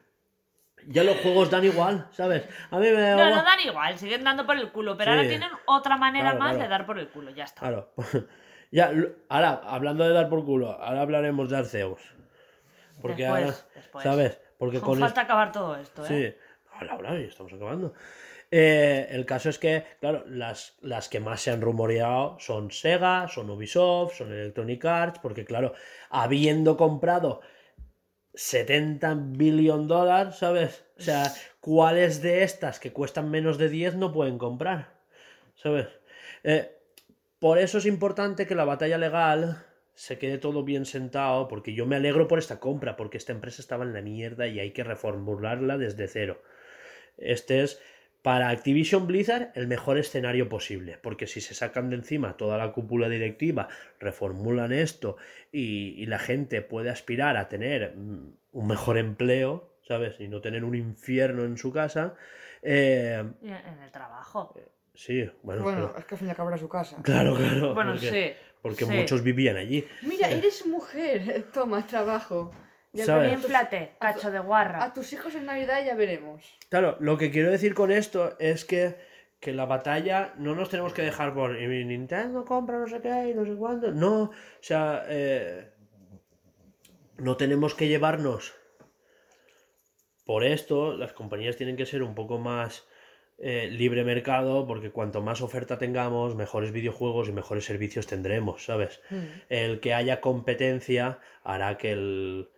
Ya 0.86 1.04
los 1.04 1.18
juegos 1.18 1.50
dan 1.50 1.64
igual, 1.64 2.06
¿sabes? 2.12 2.44
A 2.70 2.78
mí 2.78 2.86
me... 2.86 3.10
No, 3.10 3.28
no 3.28 3.42
dan 3.42 3.60
igual, 3.62 3.98
siguen 3.98 4.24
dando 4.24 4.46
por 4.46 4.56
el 4.56 4.70
culo, 4.70 4.96
pero 4.96 5.10
Sí. 5.10 5.16
ahora 5.18 5.28
tienen 5.28 5.50
otra 5.66 5.98
manera 5.98 6.30
Claro, 6.30 6.38
más 6.38 6.48
claro. 6.52 6.62
de 6.62 6.68
dar 6.70 6.86
por 6.86 6.98
el 6.98 7.08
culo, 7.08 7.30
ya 7.32 7.44
está. 7.44 7.60
Claro. 7.60 7.90
Ya, 8.70 8.92
ahora, 9.30 9.62
hablando 9.64 10.04
de 10.04 10.12
dar 10.12 10.28
por 10.28 10.44
culo, 10.44 10.72
ahora 10.72 11.00
hablaremos 11.00 11.48
de 11.48 11.56
Arceus. 11.56 12.00
Porque 13.00 13.22
Después, 13.22 13.44
ahora, 13.44 13.56
después. 13.74 14.04
¿sabes? 14.04 14.40
Porque 14.58 14.80
Con 14.80 14.98
falta 14.98 15.22
acabar 15.22 15.52
todo 15.52 15.76
esto, 15.76 16.04
¿eh? 16.06 16.36
Sí. 16.78 16.84
Laura, 16.84 17.18
ya 17.18 17.26
estamos 17.26 17.52
acabando. 17.52 17.94
Eh, 18.50 19.08
el 19.10 19.26
caso 19.26 19.50
es 19.50 19.58
que, 19.58 19.84
claro, 20.00 20.24
las, 20.26 20.76
las 20.80 21.08
que 21.08 21.20
más 21.20 21.40
se 21.42 21.50
han 21.50 21.60
rumoreado 21.60 22.38
son 22.40 22.70
Sega, 22.70 23.28
son 23.28 23.50
Ubisoft, 23.50 24.16
son 24.16 24.32
Electronic 24.32 24.84
Arts, 24.84 25.18
porque, 25.20 25.44
claro, 25.44 25.74
habiendo 26.08 26.76
comprado 26.76 27.40
70 28.34 29.14
billion 29.18 29.86
dólares, 29.86 30.36
¿sabes? 30.36 30.84
O 30.98 31.02
sea, 31.02 31.32
¿cuáles 31.60 32.22
de 32.22 32.42
estas 32.42 32.80
que 32.80 32.92
cuestan 32.92 33.30
menos 33.30 33.58
de 33.58 33.68
10 33.68 33.96
no 33.96 34.12
pueden 34.12 34.38
comprar? 34.38 34.94
¿Sabes? 35.54 35.88
Eh, 36.44 36.74
por 37.38 37.58
eso 37.58 37.78
es 37.78 37.86
importante 37.86 38.46
que 38.46 38.54
la 38.54 38.64
batalla 38.64 38.96
legal 38.96 39.64
se 39.98 40.16
quede 40.16 40.38
todo 40.38 40.62
bien 40.62 40.84
sentado, 40.86 41.48
porque 41.48 41.74
yo 41.74 41.84
me 41.84 41.96
alegro 41.96 42.28
por 42.28 42.38
esta 42.38 42.60
compra, 42.60 42.94
porque 42.94 43.16
esta 43.16 43.32
empresa 43.32 43.60
estaba 43.60 43.82
en 43.84 43.92
la 43.92 44.00
mierda 44.00 44.46
y 44.46 44.60
hay 44.60 44.70
que 44.70 44.84
reformularla 44.84 45.76
desde 45.76 46.06
cero. 46.06 46.40
Este 47.16 47.62
es, 47.64 47.82
para 48.22 48.50
Activision 48.50 49.08
Blizzard, 49.08 49.50
el 49.56 49.66
mejor 49.66 49.98
escenario 49.98 50.48
posible, 50.48 50.98
porque 51.02 51.26
si 51.26 51.40
se 51.40 51.52
sacan 51.54 51.90
de 51.90 51.96
encima 51.96 52.36
toda 52.36 52.58
la 52.58 52.70
cúpula 52.72 53.08
directiva, 53.08 53.66
reformulan 53.98 54.70
esto 54.72 55.16
y, 55.50 56.00
y 56.00 56.06
la 56.06 56.20
gente 56.20 56.62
puede 56.62 56.90
aspirar 56.90 57.36
a 57.36 57.48
tener 57.48 57.96
mm, 57.96 58.34
un 58.52 58.66
mejor 58.68 58.98
empleo, 58.98 59.74
¿sabes? 59.82 60.20
Y 60.20 60.28
no 60.28 60.40
tener 60.40 60.62
un 60.62 60.76
infierno 60.76 61.42
en 61.44 61.58
su 61.58 61.72
casa. 61.72 62.14
eh, 62.62 63.24
En 63.42 63.82
el 63.82 63.90
trabajo. 63.90 64.54
sí, 64.94 65.28
bueno, 65.42 65.64
Bueno, 65.64 65.88
pero- 65.88 65.98
es 65.98 66.04
que 66.04 66.14
al 66.14 66.18
fin 66.20 66.28
y 66.28 66.30
al 66.30 66.36
cabo 66.36 66.50
era 66.50 66.58
su 66.58 66.68
casa. 66.68 67.02
claro, 67.02 67.34
claro. 67.34 67.74
Bueno, 67.74 67.92
porque, 67.92 68.10
sí. 68.10 68.32
Porque 68.62 68.84
sí. 68.84 68.90
muchos 68.90 69.22
vivían 69.22 69.56
allí. 69.56 69.86
Mira, 70.02 70.28
eres 70.30 70.66
mujer. 70.66 71.46
Toma, 71.52 71.86
trabajo. 71.86 72.50
Ya. 72.92 73.28
Inflate, 73.30 73.92
cacho 74.00 74.30
de 74.30 74.38
A 74.38 74.40
guarra. 74.40 74.92
tus 74.94 75.12
hijos 75.12 75.34
en 75.34 75.44
Navidad 75.46 75.84
ya 75.84 75.94
veremos. 75.94 76.42
Claro, 76.70 76.96
lo 77.00 77.18
que 77.18 77.30
quiero 77.30 77.50
decir 77.50 77.74
con 77.74 77.92
esto 77.92 78.36
es 78.40 78.64
que, 78.64 78.96
que 79.40 79.52
la 79.52 79.66
batalla 79.66 80.32
no 80.38 80.54
nos 80.54 80.70
tenemos 80.70 80.94
que 80.94 81.02
dejar 81.02 81.34
por 81.34 81.60
"Y 81.60 81.84
Nintendo 81.84 82.44
compra 82.44 82.78
no 82.78 82.88
sé 82.88 83.00
qué 83.00 83.28
y 83.30 83.34
no 83.34 83.44
sé 83.44 83.54
cuánto. 83.56 83.92
No, 83.92 84.22
o 84.22 84.32
sea, 84.60 85.04
eh, 85.08 85.70
no 87.18 87.36
tenemos 87.36 87.74
que 87.74 87.88
llevarnos 87.88 88.54
por 90.24 90.42
esto. 90.44 90.96
Las 90.96 91.12
compañías 91.12 91.56
tienen 91.56 91.76
que 91.76 91.86
ser 91.86 92.02
un 92.02 92.14
poco 92.14 92.38
más 92.38 92.86
eh, 93.38 93.68
libre 93.70 94.02
mercado 94.04 94.66
porque 94.66 94.90
cuanto 94.90 95.22
más 95.22 95.40
oferta 95.40 95.78
tengamos, 95.78 96.34
mejores 96.34 96.72
videojuegos 96.72 97.28
y 97.28 97.32
mejores 97.32 97.64
servicios 97.64 98.06
tendremos, 98.06 98.64
¿sabes? 98.64 99.00
El 99.48 99.80
que 99.80 99.94
haya 99.94 100.20
competencia 100.20 101.20
hará 101.44 101.78
que 101.78 101.92
el, 101.92 102.48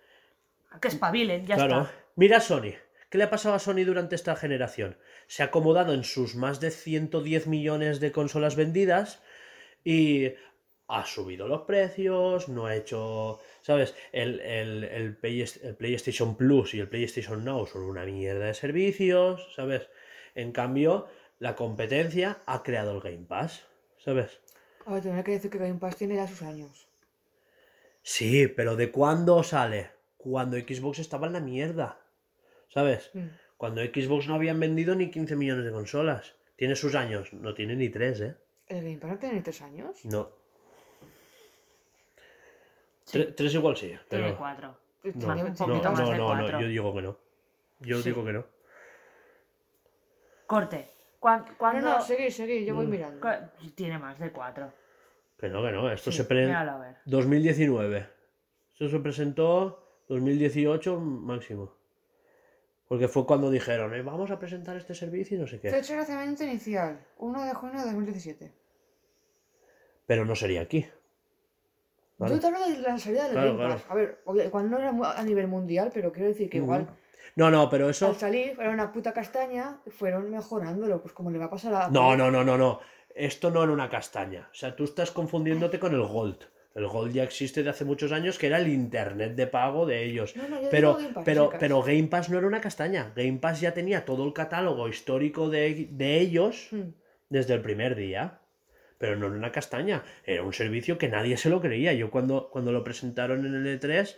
Que 0.81 0.89
espabilen, 0.89 1.47
ya 1.47 1.57
claro. 1.57 1.83
está. 1.83 1.95
Mira 2.17 2.39
a 2.39 2.41
Sony. 2.41 2.73
¿Qué 3.11 3.19
le 3.19 3.25
ha 3.25 3.31
pasado 3.31 3.57
a 3.57 3.59
Sony 3.59 3.85
durante 3.85 4.15
esta 4.15 4.37
generación? 4.37 4.97
Se 5.27 5.43
ha 5.43 5.47
acomodado 5.47 5.93
en 5.95 6.05
sus 6.05 6.37
más 6.37 6.61
de 6.61 6.71
110 6.71 7.47
millones 7.49 7.99
de 8.01 8.13
consolas 8.13 8.55
vendidas 8.57 9.21
y 9.85 10.33
ha 10.87 11.05
subido 11.07 11.47
los 11.49 11.63
precios, 11.63 12.49
no 12.49 12.67
ha 12.67 12.75
hecho... 12.77 13.39
¿Sabes? 13.63 13.95
El, 14.13 14.41
el- 14.41 14.85
el 14.85 15.17
Play- 15.17 15.45
el 15.63 15.77
PlayStation 15.77 16.37
Plus 16.37 16.75
y 16.75 16.81
el 16.81 16.89
PlayStation 16.89 17.45
Now 17.45 17.67
son 17.67 17.83
una 17.83 18.05
mierda 18.05 18.47
de 18.47 18.55
servicios, 18.55 19.53
¿sabes? 19.55 19.89
En 20.35 20.53
cambio, 20.53 21.09
la 21.39 21.57
competencia 21.57 22.43
ha 22.47 22.63
creado 22.63 22.93
el 22.95 23.01
Game 23.01 23.27
Pass, 23.27 23.67
¿sabes? 23.99 24.41
A 24.87 24.93
ver, 24.95 25.03
tendré 25.03 25.25
que 25.25 25.33
decir 25.33 25.51
que 25.51 25.59
Game 25.59 25.79
Pass 25.79 25.97
tiene 25.97 26.17
ya 26.17 26.27
sus 26.27 26.43
años. 26.43 26.89
Sí, 28.03 28.47
pero 28.49 28.77
¿de 28.77 28.91
cuándo 28.91 29.43
sale? 29.43 29.91
Cuando 30.17 30.57
Xbox 30.57 30.99
estaba 30.99 31.27
en 31.27 31.35
la 31.35 31.41
mierda, 31.41 32.01
¿sabes? 32.69 33.11
Mm. 33.15 33.27
Cuando 33.57 33.83
Xbox 33.83 34.27
no 34.27 34.35
habían 34.35 34.59
vendido 34.59 34.95
ni 34.95 35.11
15 35.11 35.37
millones 35.37 35.65
de 35.65 35.71
consolas. 35.73 36.35
Tiene 36.57 36.77
sus 36.77 36.95
años, 36.95 37.33
no 37.33 37.55
tiene 37.55 37.75
ni 37.77 37.89
tres, 37.89 38.21
¿eh? 38.21 38.37
¿El 38.69 38.83
Game 38.85 38.99
Pass 38.99 39.11
no 39.13 39.19
tiene 39.19 39.35
ni 39.37 39.41
tres 39.43 39.61
años? 39.63 40.05
No. 40.05 40.31
Sí. 43.05 43.27
Tres 43.37 43.55
igual 43.55 43.77
sí, 43.77 43.89
Tiene 44.09 44.25
pero... 44.27 44.39
cuatro. 44.39 44.77
No, 45.03 45.13
Tiene 45.13 45.45
un 45.45 45.49
no, 45.53 45.55
poquito 45.57 45.67
no, 45.67 45.93
más 45.93 45.99
de 46.11 46.17
no, 46.19 46.35
no, 46.35 46.41
cuatro. 46.43 46.61
yo 46.61 46.69
digo 46.69 46.95
que 46.95 47.03
no. 47.03 47.17
Yo 47.81 47.97
Sí. 47.99 48.11
digo 48.11 48.25
que 48.25 48.33
no. 48.35 48.47
Corte. 50.51 50.89
¿Cuán- 51.21 51.45
No, 51.61 51.81
no, 51.81 52.01
seguid, 52.03 52.31
seguid, 52.31 52.67
yo 52.67 52.75
voy 52.75 52.87
Mm. 52.87 52.91
mirando. 52.91 53.29
Tiene 53.77 54.01
más 54.01 54.19
de 54.19 54.33
cuatro. 54.33 54.73
Que 55.39 55.49
no, 55.49 55.63
que 55.63 55.71
no. 55.71 55.89
Esto 55.93 56.11
Sí, 56.11 56.17
se 56.19 56.25
pre... 56.25 56.47
míralo 56.47 56.73
a 56.73 56.79
ver. 56.79 56.97
2019. 57.05 58.09
Esto 58.73 58.89
se 58.89 58.99
presentó 58.99 60.03
2018 60.09 60.99
máximo. 60.99 61.73
Porque 62.89 63.07
fue 63.07 63.25
cuando 63.27 63.49
dijeron, 63.49 63.95
"Eh, 63.95 64.03
vamos 64.03 64.33
a 64.33 64.41
presentar 64.41 64.77
este 64.77 64.93
servicio 64.97 65.37
y 65.37 65.41
no 65.41 65.47
sé 65.47 65.61
qué. 65.61 65.71
Fecha 65.71 65.93
de 65.93 65.99
lanzamiento 65.99 66.43
inicial, 66.43 66.99
1 67.19 67.45
de 67.45 67.55
junio 67.55 67.79
de 67.79 67.85
2017. 67.85 68.53
Pero 70.07 70.25
no 70.25 70.35
sería 70.35 70.63
aquí. 70.63 70.85
Vale. 72.19 72.35
Yo 72.35 72.41
te 72.41 72.47
hablo 72.49 72.67
de 72.69 72.79
la 72.79 72.99
salida 72.99 73.23
del 73.25 73.33
Claro, 73.35 73.57
Game 73.57 73.73
Pass. 73.75 73.85
A 73.89 73.95
ver, 73.95 74.21
igual 74.45 74.69
no 74.69 74.79
era 74.79 74.91
a 75.17 75.23
nivel 75.23 75.47
mundial, 75.47 75.93
pero 75.95 76.11
quiero 76.13 76.27
decir 76.29 76.51
que 76.51 76.57
igual 76.59 76.89
No, 77.37 77.51
no, 77.51 77.69
pero 77.71 77.89
eso... 77.91 78.09
al 78.09 78.17
salir 78.17 78.57
era 78.59 78.71
una 78.71 78.93
puta 78.93 79.13
castaña 79.13 79.81
fueron 79.89 80.31
mejorándolo, 80.31 81.01
pues 81.01 81.13
como 81.15 81.31
le 81.31 81.39
va 81.39 81.47
a 81.47 81.51
pasar 81.51 81.75
a... 81.75 81.89
No, 81.89 82.17
no, 82.17 82.31
no, 82.31 82.45
no, 82.45 82.57
no. 82.59 82.81
Esto 83.15 83.51
no 83.51 83.63
era 83.63 83.73
una 83.73 83.89
castaña. 83.89 84.49
O 84.53 84.55
sea, 84.55 84.75
tú 84.77 84.85
estás 84.85 85.11
confundiéndote 85.11 85.79
con 85.79 85.95
el 85.95 86.03
Gold. 86.03 86.39
El 86.75 86.87
Gold 86.87 87.13
ya 87.13 87.25
existe 87.25 87.63
de 87.65 87.71
hace 87.71 87.85
muchos 87.85 88.13
años, 88.13 88.39
que 88.39 88.47
era 88.47 88.59
el 88.59 88.69
internet 88.69 89.35
de 89.35 89.47
pago 89.49 89.87
de 89.87 90.05
ellos. 90.05 90.37
No, 90.37 90.49
no, 90.49 90.63
yo 90.63 90.69
Pero, 90.71 90.89
digo 90.95 90.99
Game 91.01 91.15
Pass, 91.15 91.25
pero, 91.25 91.53
pero 91.59 91.83
Game 91.83 92.05
Pass 92.05 92.31
no 92.31 92.39
era 92.39 92.47
una 92.47 92.61
castaña. 92.61 93.13
Game 93.17 93.39
Pass 93.39 93.61
ya 93.61 93.75
tenía 93.75 94.05
todo 94.05 94.25
el 94.25 94.33
catálogo 94.33 94.89
histórico 94.89 95.51
de, 95.51 95.89
de 95.91 96.21
ellos 96.21 96.69
Hmm. 96.71 96.91
desde 97.29 97.55
el 97.55 97.61
primer 97.63 97.97
día. 97.97 98.39
Pero 98.99 99.17
no 99.17 99.27
era 99.27 99.35
una 99.37 99.51
castaña. 99.51 100.05
Era 100.25 100.43
un 100.43 100.53
servicio 100.53 100.99
que 100.99 101.09
nadie 101.09 101.37
se 101.39 101.49
lo 101.51 101.61
creía. 101.61 101.93
Yo 101.95 102.11
cuando, 102.11 102.51
cuando 102.51 102.71
lo 102.71 102.85
presentaron 102.85 103.45
en 103.47 103.55
el 103.55 103.81
E3, 103.81 104.15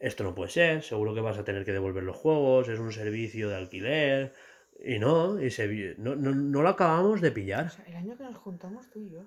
esto 0.00 0.24
no 0.24 0.34
puede 0.34 0.50
ser. 0.50 0.82
Seguro 0.82 1.14
que 1.14 1.20
vas 1.20 1.38
a 1.38 1.44
tener 1.44 1.64
que 1.64 1.72
devolver 1.72 2.02
los 2.02 2.16
juegos. 2.16 2.68
Es 2.68 2.78
un 2.78 2.92
servicio 2.92 3.48
de 3.48 3.56
alquiler. 3.56 4.34
Y 4.78 4.98
no, 4.98 5.40
y 5.40 5.50
se, 5.50 5.94
no, 5.98 6.14
no, 6.16 6.34
no 6.34 6.62
lo 6.62 6.68
acabamos 6.68 7.20
de 7.20 7.32
pillar. 7.32 7.66
O 7.66 7.70
sea, 7.70 7.84
el 7.86 7.96
año 7.96 8.16
que 8.16 8.24
nos 8.24 8.36
juntamos 8.36 8.90
tú 8.90 9.00
y 9.00 9.10
yo. 9.10 9.22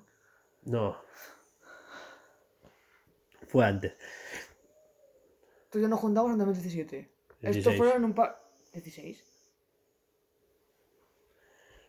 No. 0.65 0.97
Fue 3.47 3.65
antes. 3.65 3.93
Tú 5.71 5.79
y 5.79 5.81
yo 5.81 5.87
nos 5.87 5.99
juntamos 5.99 6.31
en 6.31 6.37
2017. 6.39 6.99
Esto 7.41 7.51
16. 7.51 7.77
fueron 7.77 8.05
un 8.05 8.13
par... 8.13 8.41
¿16? 8.73 9.17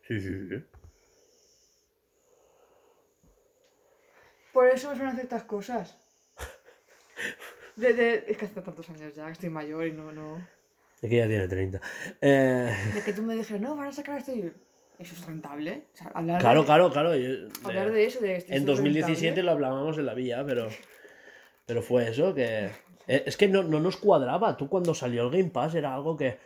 Sí, 0.06 0.20
sí, 0.20 0.48
sí. 0.48 0.64
Por 4.52 4.66
eso 4.66 4.90
me 4.90 4.97
suenan 4.97 5.14
ciertas 5.14 5.44
cosas. 5.44 5.97
De, 7.81 7.93
de- 7.94 8.24
Es 8.28 8.36
que 8.36 8.44
hace 8.47 8.61
tantos 8.61 8.89
años 8.90 9.15
ya, 9.15 9.28
estoy 9.31 9.51
mayor 9.51 9.86
y 9.86 9.93
no, 9.93 10.12
no... 10.12 10.39
Es 11.02 11.09
que 11.09 11.16
ya 11.16 11.27
tiene 11.27 11.48
30. 11.48 11.81
Eh, 12.20 12.77
De 12.94 13.02
que 13.02 13.12
tú 13.12 13.23
me 13.23 13.35
dijeras, 13.35 13.61
no, 13.62 13.74
van 13.77 13.89
a 13.89 13.93
sacar 13.93 14.19
esto 14.19 14.32
y... 14.32 14.52
¿Eso 14.98 15.15
es 15.15 15.24
rentable? 15.24 15.85
O 15.94 15.97
sea, 15.97 16.09
hablar 16.15 16.40
claro, 16.43 16.61
de, 16.61 16.66
claro, 16.66 16.90
claro. 16.93 17.16
yo- 17.16 17.48
Hablar 17.65 17.86
de- 17.89 17.93
de 17.94 18.05
eso, 18.05 18.20
de 18.20 18.36
esto 18.36 18.52
en 18.52 18.59
es 18.59 18.66
2017 18.66 19.20
rentable. 19.28 19.43
lo 19.44 19.51
hablábamos 19.52 19.97
en 19.98 20.05
la 20.07 20.12
vía, 20.15 20.44
pero, 20.47 20.69
pero 21.65 21.81
fue 21.82 22.09
eso 22.11 22.35
que... 22.35 22.66
eh, 23.07 23.23
Es 23.24 23.36
que 23.39 23.48
no, 23.48 23.62
no 23.62 23.81
nos 23.81 23.97
cuadraba. 23.97 24.57
Tú 24.59 24.69
cuando 24.69 24.93
salió 24.94 25.23
el 25.24 25.31
Game 25.31 25.51
Pass 25.51 25.74
era 25.74 25.94
algo 25.94 26.16
que 26.19 26.36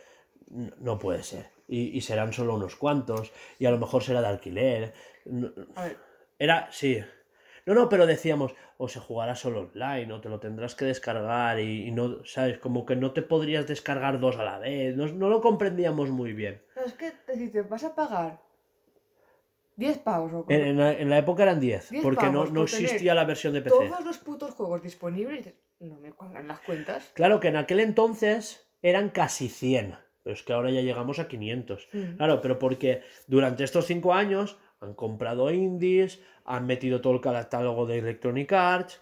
no 0.79 0.97
puede 0.97 1.21
ser. 1.23 1.47
Y, 1.67 1.97
y 1.97 2.01
serán 2.01 2.31
solo 2.31 2.55
unos 2.55 2.77
cuantos. 2.77 3.33
Y 3.59 3.65
a 3.65 3.71
lo 3.71 3.77
mejor 3.77 4.03
será 4.03 4.21
de 4.21 4.27
alquiler. 4.27 4.93
A 5.75 5.83
ver, 5.83 5.97
Era, 6.39 6.69
sí. 6.71 7.03
No, 7.65 7.73
no, 7.73 7.89
pero 7.89 8.05
decíamos, 8.05 8.53
o 8.77 8.87
se 8.87 8.99
jugará 8.99 9.35
solo 9.35 9.61
online, 9.61 10.13
o 10.13 10.21
te 10.21 10.29
lo 10.29 10.39
tendrás 10.39 10.75
que 10.75 10.85
descargar 10.85 11.59
y, 11.59 11.87
y 11.87 11.91
no, 11.91 12.23
¿sabes? 12.25 12.59
Como 12.59 12.85
que 12.85 12.95
no 12.95 13.11
te 13.11 13.21
podrías 13.21 13.65
descargar 13.65 14.19
dos 14.19 14.37
a 14.37 14.43
la 14.43 14.59
vez. 14.59 14.95
No, 14.95 15.07
no 15.07 15.29
lo 15.29 15.41
comprendíamos 15.41 16.09
muy 16.09 16.33
bien. 16.33 16.61
no, 16.75 16.83
es 16.83 16.93
que 16.93 17.11
decirte, 17.27 17.63
vas 17.63 17.83
a 17.83 17.95
pagar 17.95 18.39
10 19.77 19.97
pavos 19.99 20.31
o 20.33 20.45
En, 20.47 20.61
en 20.61 20.77
la, 20.77 20.93
en 20.93 21.09
la 21.09 21.17
época 21.17 21.43
eran 21.43 21.59
10, 21.59 21.89
10 21.89 22.03
porque 22.03 22.29
no, 22.29 22.45
no 22.45 22.63
existía 22.63 23.13
la 23.13 23.25
versión 23.25 23.53
de 23.53 23.61
PC. 23.61 23.75
todos 23.75 24.05
los 24.05 24.17
putos 24.19 24.53
juegos 24.53 24.81
disponibles 24.83 25.53
no 25.79 25.99
me 25.99 26.11
cuadran 26.13 26.47
las 26.47 26.59
cuentas. 26.59 27.11
Claro 27.13 27.39
que 27.39 27.49
en 27.49 27.57
aquel 27.57 27.79
entonces 27.79 28.67
eran 28.81 29.09
casi 29.09 29.49
100, 29.49 29.97
pero 30.23 30.33
es 30.33 30.43
que 30.43 30.53
ahora 30.53 30.71
ya 30.71 30.81
llegamos 30.81 31.19
a 31.19 31.27
500. 31.27 31.89
Mm. 31.91 32.17
Claro, 32.17 32.41
pero 32.41 32.59
porque 32.59 33.03
durante 33.27 33.63
estos 33.63 33.85
5 33.85 34.13
años 34.13 34.57
han 34.85 34.93
comprado 34.93 35.51
indies, 35.51 36.19
han 36.45 36.65
metido 36.65 37.01
todo 37.01 37.13
el 37.13 37.21
catálogo 37.21 37.85
de 37.85 37.97
Electronic 37.99 38.51
Arts, 38.53 39.01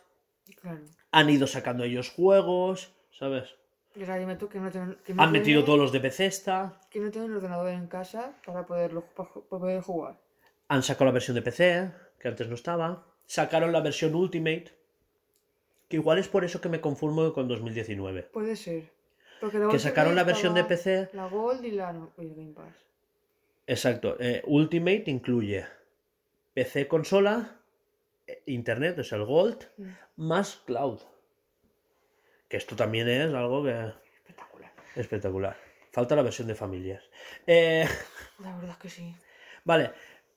Claro. 0.61 0.79
han 1.11 1.29
ido 1.29 1.47
sacando 1.47 1.83
ellos 1.83 2.09
juegos, 2.09 2.93
¿sabes? 3.11 3.55
Y 3.95 4.01
ahora 4.01 4.17
dime 4.17 4.35
tú 4.35 4.49
que 4.49 4.59
no 4.59 4.71
tienen, 4.71 4.97
que 5.05 5.13
no 5.13 5.21
Han 5.21 5.31
metido 5.31 5.63
todos 5.63 5.77
los 5.79 5.91
de 5.91 5.99
Bethesda, 5.99 6.79
que 6.89 6.99
no 6.99 7.11
tienen 7.11 7.29
un 7.31 7.37
ordenador 7.37 7.69
en 7.69 7.87
casa 7.87 8.33
para 8.45 8.65
poderlo 8.65 9.03
para 9.15 9.29
poder 9.29 9.81
jugar. 9.81 10.17
han 10.69 10.81
sacado 10.81 11.05
la 11.05 11.11
versión 11.11 11.35
de 11.35 11.41
PC, 11.43 11.91
que 12.19 12.27
antes 12.27 12.47
no 12.47 12.55
estaba. 12.55 13.05
sacaron 13.27 13.71
la 13.71 13.81
versión 13.81 14.15
Ultimate, 14.15 14.71
que 15.89 15.97
igual 15.97 16.17
es 16.17 16.27
por 16.27 16.43
eso 16.43 16.59
que 16.61 16.69
me 16.69 16.81
conformo 16.81 17.31
con 17.33 17.47
2019. 17.47 18.23
Puede 18.23 18.55
ser. 18.55 18.91
Porque 19.39 19.59
Que 19.69 19.79
sacaron 19.79 20.15
la 20.15 20.23
versión 20.23 20.53
de 20.53 20.63
PC. 20.63 21.09
La 21.13 21.27
Gold 21.27 21.63
y 21.65 21.71
la 21.71 21.93
y 22.17 22.29
Game 22.33 22.53
Pass. 22.53 22.73
Exacto. 23.67 24.17
eh, 24.19 24.41
Ultimate 24.45 25.03
incluye 25.07 25.65
PC 26.53 26.87
consola, 26.87 27.59
eh, 28.27 28.43
Internet, 28.47 28.99
es 28.99 29.11
el 29.13 29.23
Gold, 29.25 29.65
Mm. 29.77 29.87
más 30.17 30.57
Cloud. 30.65 30.99
Que 32.47 32.57
esto 32.57 32.75
también 32.75 33.07
es 33.09 33.33
algo 33.33 33.63
que 33.63 33.91
Espectacular. 34.17 34.71
espectacular. 34.95 35.57
Falta 35.91 36.15
la 36.15 36.21
versión 36.23 36.47
de 36.47 36.55
familias. 36.55 37.03
Eh, 37.47 37.85
La 38.39 38.55
verdad 38.55 38.71
es 38.71 38.77
que 38.77 38.89
sí. 38.89 39.15
vale, 39.63 39.91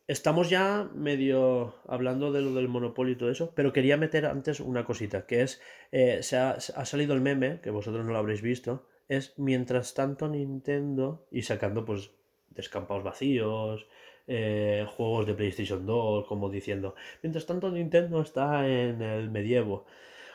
estamos 0.07 0.49
ya 0.49 0.89
medio 0.95 1.75
hablando 1.89 2.31
de 2.33 2.43
lo 2.43 2.55
del 2.55 2.69
monopolio 2.69 3.13
y 3.15 3.19
todo 3.19 3.31
eso, 3.31 3.53
pero 3.55 3.73
quería 3.73 3.97
meter 3.97 4.27
antes 4.27 4.61
una 4.61 4.85
cosita, 4.85 5.27
que 5.27 5.43
es, 5.43 5.61
eh, 5.93 6.23
se 6.23 6.37
ha, 6.37 6.61
se 6.61 6.73
ha 6.77 6.85
salido 6.85 7.13
el 7.15 7.21
meme, 7.23 7.61
que 7.61 7.71
vosotros 7.71 8.05
no 8.05 8.13
lo 8.13 8.19
habréis 8.19 8.43
visto, 8.43 8.87
es 9.09 9.35
mientras 9.39 9.95
tanto 9.95 10.29
Nintendo 10.29 11.27
y 11.31 11.43
sacando 11.43 11.85
pues 11.85 12.11
descampados 12.51 13.05
vacíos, 13.05 13.87
eh, 14.27 14.87
juegos 14.97 15.27
de 15.27 15.35
PlayStation 15.35 15.87
2, 15.87 16.27
como 16.27 16.49
diciendo, 16.51 16.95
mientras 17.23 17.47
tanto 17.47 17.71
Nintendo 17.71 18.21
está 18.21 18.67
en 18.67 19.01
el 19.03 19.31
medievo. 19.31 19.85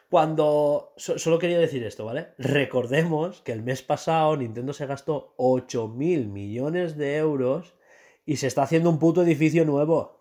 Cuando... 0.10 0.94
so- 0.98 1.18
solo 1.18 1.40
quería 1.40 1.58
decir 1.60 1.84
esto, 1.84 2.06
¿vale? 2.06 2.30
Recordemos 2.38 3.42
que 3.42 3.52
el 3.54 3.64
mes 3.64 3.82
pasado 3.82 4.36
Nintendo 4.38 4.74
se 4.74 4.86
gastó 4.86 5.34
8 5.38 5.88
mil 5.88 6.28
millones 6.28 6.98
de 6.98 7.18
euros 7.18 7.74
y 8.26 8.36
se 8.38 8.48
está 8.48 8.64
haciendo 8.64 8.90
un 8.90 9.00
puto 9.00 9.24
edificio 9.24 9.64
nuevo. 9.66 10.20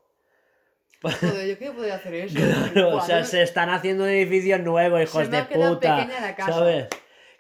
Joder, 1.03 1.49
yo 1.49 1.59
quiero 1.59 1.75
poder 1.75 1.93
hacer 1.93 2.15
eso. 2.15 2.39
Claro, 2.73 2.99
o 2.99 3.01
sea, 3.01 3.25
se 3.25 3.43
están 3.43 3.71
haciendo 3.71 4.07
edificios 4.07 4.61
nuevos, 4.61 5.01
hijos 5.03 5.29
me 5.29 5.37
de 5.37 5.37
ha 5.39 5.49
puta. 5.49 5.97
pequeña 5.97 6.21
la 6.21 6.35
casa. 6.37 6.53
¿Sabes? 6.53 6.89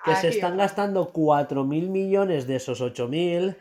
Que 0.02 0.16
se 0.16 0.28
están 0.28 0.56
gastando 0.56 1.12
4 1.12 1.62
mil 1.64 1.90
millones 1.90 2.46
de 2.46 2.56
esos 2.56 2.80
8 2.80 3.06
mil 3.08 3.56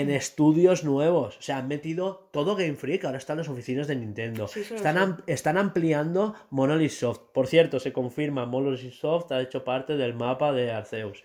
en 0.00 0.10
estudios 0.10 0.84
nuevos. 0.84 1.36
O 1.38 1.42
sea, 1.42 1.58
han 1.58 1.68
metido 1.68 2.26
todo 2.32 2.56
Game 2.56 2.76
Freak, 2.76 3.04
ahora 3.04 3.18
están 3.18 3.36
las 3.36 3.48
oficinas 3.48 3.86
de 3.86 3.94
Nintendo. 3.96 4.48
Sí, 4.48 4.60
están, 4.60 4.96
am- 4.96 5.22
están 5.26 5.58
ampliando 5.58 6.34
Monolith 6.50 6.92
Soft. 6.92 7.20
Por 7.34 7.46
cierto, 7.46 7.78
se 7.78 7.92
confirma, 7.92 8.46
Monolith 8.46 8.94
Soft 8.94 9.30
ha 9.32 9.42
hecho 9.42 9.62
parte 9.64 9.96
del 9.98 10.14
mapa 10.14 10.50
de 10.52 10.72
Arceus. 10.72 11.22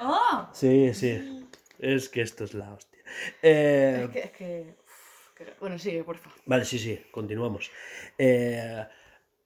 ¡Oh! 0.00 0.48
Sí, 0.52 0.94
sí. 0.94 1.46
Es 1.78 2.08
que 2.08 2.22
esto 2.22 2.44
es 2.44 2.54
la 2.54 2.72
hostia. 2.72 3.00
Eh, 3.42 4.00
Es 4.04 4.10
que, 4.10 4.18
es 4.20 4.30
que... 4.32 4.74
uf, 4.86 5.34
que- 5.36 5.52
Bueno, 5.60 5.78
sigue, 5.78 6.02
porfa. 6.04 6.30
Vale, 6.46 6.64
sí, 6.64 6.78
sí, 6.78 6.98
continuamos. 7.10 7.70
Eh, 8.16 8.82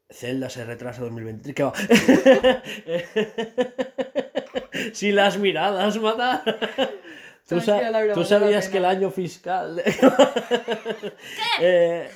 Zelda 0.09 0.49
se 0.49 0.65
retrasa 0.65 1.03
2023. 1.03 1.55
¿Qué 1.57 1.63
va? 1.65 1.73
si 4.93 5.13
las 5.13 5.39
miradas 5.39 5.99
matan. 6.01 6.41
¿Tú, 7.51 7.61
sa- 7.61 7.91
Laura, 7.91 8.15
tú 8.15 8.25
sabías 8.25 8.69
que 8.69 8.79
el 8.79 8.85
año 8.85 9.11
fiscal. 9.11 9.83
Eh, 11.61 12.09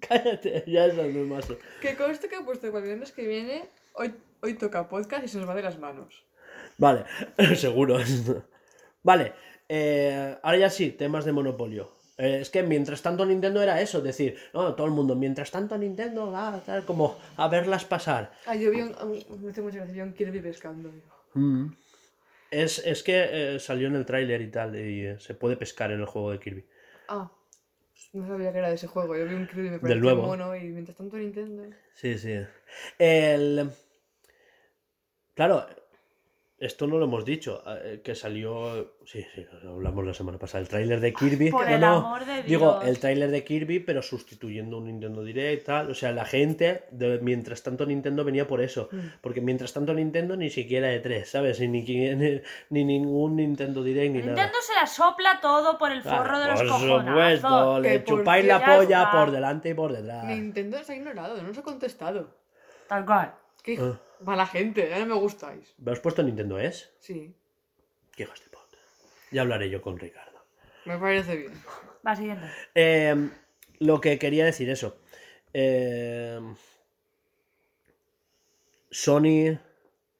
cállate, 0.00 0.64
ya 0.66 0.86
es 0.86 0.98
el 0.98 1.14
más. 1.26 1.46
Que 1.80 1.96
conste 1.96 2.28
que 2.28 2.36
he 2.36 2.42
puesto 2.44 2.66
el 2.66 2.82
viernes 2.82 3.12
que 3.12 3.26
viene, 3.26 3.64
hoy, 3.94 4.14
hoy 4.42 4.54
toca 4.54 4.88
podcast 4.88 5.24
y 5.24 5.28
se 5.28 5.38
nos 5.38 5.48
va 5.48 5.54
de 5.54 5.62
las 5.62 5.78
manos. 5.78 6.22
Vale, 6.78 7.04
seguro. 7.56 7.98
Vale, 9.02 9.32
eh, 9.68 10.36
ahora 10.42 10.58
ya 10.58 10.70
sí, 10.70 10.90
temas 10.90 11.24
de 11.24 11.32
monopolio. 11.32 11.92
Eh, 12.18 12.40
es 12.42 12.50
que 12.50 12.62
mientras 12.62 13.00
tanto 13.00 13.24
Nintendo 13.24 13.62
era 13.62 13.80
eso, 13.80 14.02
decir, 14.02 14.36
no, 14.52 14.74
todo 14.74 14.86
el 14.86 14.92
mundo, 14.92 15.14
mientras 15.16 15.50
tanto 15.50 15.78
Nintendo, 15.78 16.30
ah, 16.36 16.60
tal, 16.66 16.84
como 16.84 17.16
a 17.38 17.48
verlas 17.48 17.86
pasar. 17.86 18.32
Ah, 18.44 18.54
yo 18.54 18.70
vi 18.70 18.82
un... 18.82 18.94
Me 19.42 19.50
hace 19.50 19.62
mucha 19.62 19.78
gracia, 19.78 19.94
vi 19.94 20.00
un 20.02 20.12
Kirby 20.12 20.40
pescando. 20.40 20.90
Mm. 21.32 21.68
Es, 22.50 22.78
es 22.84 23.02
que 23.02 23.54
eh, 23.54 23.58
salió 23.60 23.86
en 23.88 23.96
el 23.96 24.04
tráiler 24.04 24.40
y 24.42 24.50
tal, 24.50 24.74
y 24.76 25.06
eh, 25.06 25.20
se 25.20 25.34
puede 25.34 25.56
pescar 25.56 25.92
en 25.92 26.00
el 26.00 26.06
juego 26.06 26.32
de 26.32 26.40
Kirby. 26.40 26.66
Ah, 27.08 27.30
no 28.12 28.26
sabía 28.26 28.52
que 28.52 28.58
era 28.58 28.68
de 28.68 28.74
ese 28.74 28.86
juego. 28.86 29.16
Yo 29.16 29.24
vi 29.26 29.34
un 29.34 29.46
Kirby 29.46 29.68
y 29.68 29.70
me 29.70 29.78
pareció 29.78 30.16
mono 30.16 30.56
y 30.56 30.64
mientras 30.64 30.96
tanto 30.96 31.16
Nintendo... 31.16 31.64
Sí, 31.94 32.18
sí. 32.18 32.40
El... 32.98 33.70
Claro, 35.34 35.66
esto 36.60 36.86
no 36.86 36.98
lo 36.98 37.06
hemos 37.06 37.24
dicho, 37.24 37.62
eh, 37.66 38.02
que 38.04 38.14
salió... 38.14 38.92
Sí, 39.06 39.24
sí, 39.34 39.46
lo 39.62 39.72
hablamos 39.72 40.04
la 40.04 40.12
semana 40.14 40.38
pasada, 40.38 40.60
el 40.60 40.68
tráiler 40.68 41.00
de 41.00 41.14
Kirby. 41.14 41.50
Por 41.50 41.66
no, 41.66 41.74
el 41.74 41.80
no, 41.80 41.86
amor 41.96 42.24
de 42.26 42.42
Digo, 42.42 42.72
Dios. 42.80 42.84
el 42.86 42.98
tráiler 43.00 43.30
de 43.30 43.42
Kirby, 43.42 43.80
pero 43.80 44.02
sustituyendo 44.02 44.76
un 44.76 44.84
Nintendo 44.84 45.24
Direct, 45.24 45.64
tal. 45.66 45.90
O 45.90 45.94
sea, 45.94 46.12
la 46.12 46.26
gente, 46.26 46.84
de- 46.90 47.18
mientras 47.20 47.62
tanto 47.62 47.86
Nintendo 47.86 48.24
venía 48.24 48.46
por 48.46 48.60
eso. 48.60 48.88
Mm. 48.92 48.98
Porque 49.22 49.40
mientras 49.40 49.72
tanto 49.72 49.94
Nintendo 49.94 50.36
ni 50.36 50.50
siquiera 50.50 50.88
de 50.88 51.00
3, 51.00 51.28
¿sabes? 51.30 51.58
Ni, 51.60 51.68
ni, 51.68 51.80
ni- 52.14 52.40
ni 52.70 52.84
ningún 52.84 53.36
Nintendo 53.36 53.82
Direct 53.82 54.12
ni 54.12 54.18
nada. 54.20 54.32
Nintendo 54.34 54.58
se 54.60 54.74
la 54.74 54.86
sopla 54.86 55.38
todo 55.40 55.78
por 55.78 55.90
el 55.92 56.02
forro 56.02 56.36
Ah, 56.36 56.40
de 56.40 56.48
los 56.50 56.60
por 56.60 56.68
cojonazos. 56.68 57.06
supuesto, 57.40 57.80
le 57.80 58.00
por 58.00 58.18
chupáis 58.18 58.44
la 58.44 58.64
polla 58.64 58.88
ya 58.88 59.10
por 59.10 59.30
delante 59.30 59.70
y 59.70 59.74
por 59.74 59.92
detrás. 59.94 60.24
Nintendo 60.26 60.76
nos 60.78 60.90
ha 60.90 60.94
ignorado, 60.94 61.36
no 61.38 61.42
nos 61.48 61.56
ha 61.56 61.62
contestado. 61.62 62.34
Tal 62.86 63.06
cual. 63.06 63.34
Qué 63.62 63.78
Ah. 63.80 63.98
Mala 64.20 64.46
gente, 64.46 64.88
ya 64.88 64.98
no 65.00 65.06
me 65.14 65.20
gustáis. 65.20 65.74
¿Me 65.78 65.92
has 65.92 66.00
puesto 66.00 66.22
Nintendo 66.22 66.58
es? 66.58 66.92
Sí, 67.00 67.34
Qué 68.12 68.24
hijos 68.24 68.40
de 68.40 68.50
puta. 68.50 68.76
Ya 69.30 69.42
hablaré 69.42 69.70
yo 69.70 69.80
con 69.80 69.98
Ricardo. 69.98 70.44
me 70.84 70.98
parece 70.98 71.36
bien. 71.36 71.52
Va, 72.06 72.16
siguiente. 72.16 72.46
Eh, 72.74 73.30
lo 73.78 74.00
que 74.00 74.18
quería 74.18 74.44
decir 74.44 74.68
eso. 74.70 74.98
Eh, 75.52 76.38
Sony 78.90 79.58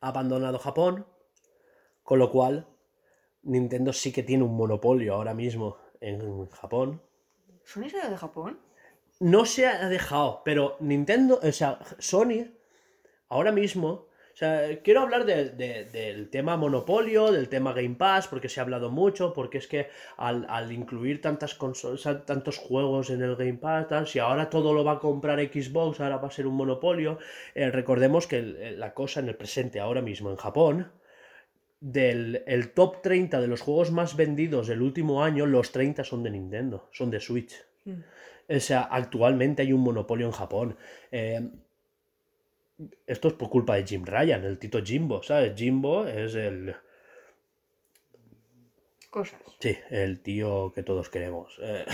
ha 0.00 0.08
abandonado 0.08 0.58
Japón, 0.58 1.06
con 2.02 2.18
lo 2.18 2.30
cual 2.30 2.66
Nintendo 3.42 3.92
sí 3.92 4.12
que 4.12 4.22
tiene 4.22 4.44
un 4.44 4.56
monopolio 4.56 5.14
ahora 5.14 5.34
mismo 5.34 5.78
en 6.00 6.46
Japón. 6.48 7.02
¿Sony 7.64 7.88
será 7.90 8.08
de 8.08 8.16
Japón? 8.16 8.60
No 9.18 9.44
se 9.44 9.66
ha 9.66 9.88
dejado, 9.88 10.42
pero 10.44 10.76
Nintendo, 10.80 11.38
o 11.42 11.52
sea, 11.52 11.78
Sony, 11.98 12.46
ahora 13.30 13.50
mismo, 13.52 13.88
o 14.32 14.36
sea, 14.40 14.80
quiero 14.82 15.00
hablar 15.00 15.24
de- 15.26 15.50
de- 15.50 15.84
del 15.86 16.30
tema 16.30 16.56
monopolio, 16.56 17.30
del 17.32 17.48
tema 17.48 17.72
Game 17.72 17.96
Pass, 17.96 18.28
porque 18.28 18.48
se 18.48 18.60
ha 18.60 18.62
hablado 18.62 18.90
mucho, 18.90 19.32
porque 19.34 19.58
es 19.58 19.66
que 19.66 19.88
al, 20.16 20.46
al 20.48 20.70
incluir 20.72 21.20
tantas 21.20 21.54
consolas, 21.54 22.24
tantos 22.24 22.56
juegos 22.56 23.10
en 23.10 23.22
el 23.22 23.36
Game 23.36 23.54
Pass, 23.58 23.88
tal, 23.88 24.06
si 24.06 24.18
ahora 24.18 24.48
todo 24.48 24.72
lo 24.72 24.84
va 24.84 24.92
a 24.92 24.98
comprar 24.98 25.40
Xbox, 25.40 26.00
ahora 26.00 26.16
va 26.18 26.28
a 26.28 26.30
ser 26.30 26.46
un 26.46 26.54
monopolio, 26.54 27.18
eh, 27.54 27.70
recordemos 27.70 28.26
que 28.26 28.38
el- 28.38 28.78
la 28.80 28.94
cosa 28.94 29.20
en 29.20 29.28
el 29.28 29.34
presente, 29.36 29.80
ahora 29.80 30.00
mismo 30.00 30.30
en 30.30 30.36
Japón, 30.36 30.90
del 31.80 32.42
el 32.46 32.72
top 32.72 33.00
30 33.02 33.40
de 33.40 33.46
los 33.48 33.60
juegos 33.62 33.90
más 33.90 34.14
vendidos 34.16 34.68
del 34.68 34.82
último 34.82 35.24
año, 35.24 35.46
los 35.46 35.72
30 35.72 36.04
son 36.04 36.22
de 36.22 36.30
Nintendo, 36.30 36.88
son 36.92 37.10
de 37.10 37.20
Switch. 37.20 37.54
Mm. 37.84 37.92
O 38.56 38.60
sea, 38.60 38.82
actualmente 38.82 39.62
hay 39.62 39.72
un 39.72 39.80
monopolio 39.80 40.26
en 40.26 40.32
Japón. 40.32 40.76
Eh, 41.10 41.40
esto 43.06 43.28
es 43.28 43.34
por 43.34 43.50
culpa 43.50 43.76
de 43.76 43.86
Jim 43.86 44.04
Ryan, 44.04 44.44
el 44.44 44.58
Tito 44.58 44.82
Jimbo, 44.82 45.22
¿sabes? 45.22 45.54
Jimbo 45.56 46.06
es 46.06 46.34
el, 46.34 46.74
Cosas. 49.10 49.40
sí, 49.58 49.76
el 49.90 50.20
tío 50.22 50.72
que 50.72 50.82
todos 50.82 51.08
queremos. 51.10 51.58
eh, 51.62 51.84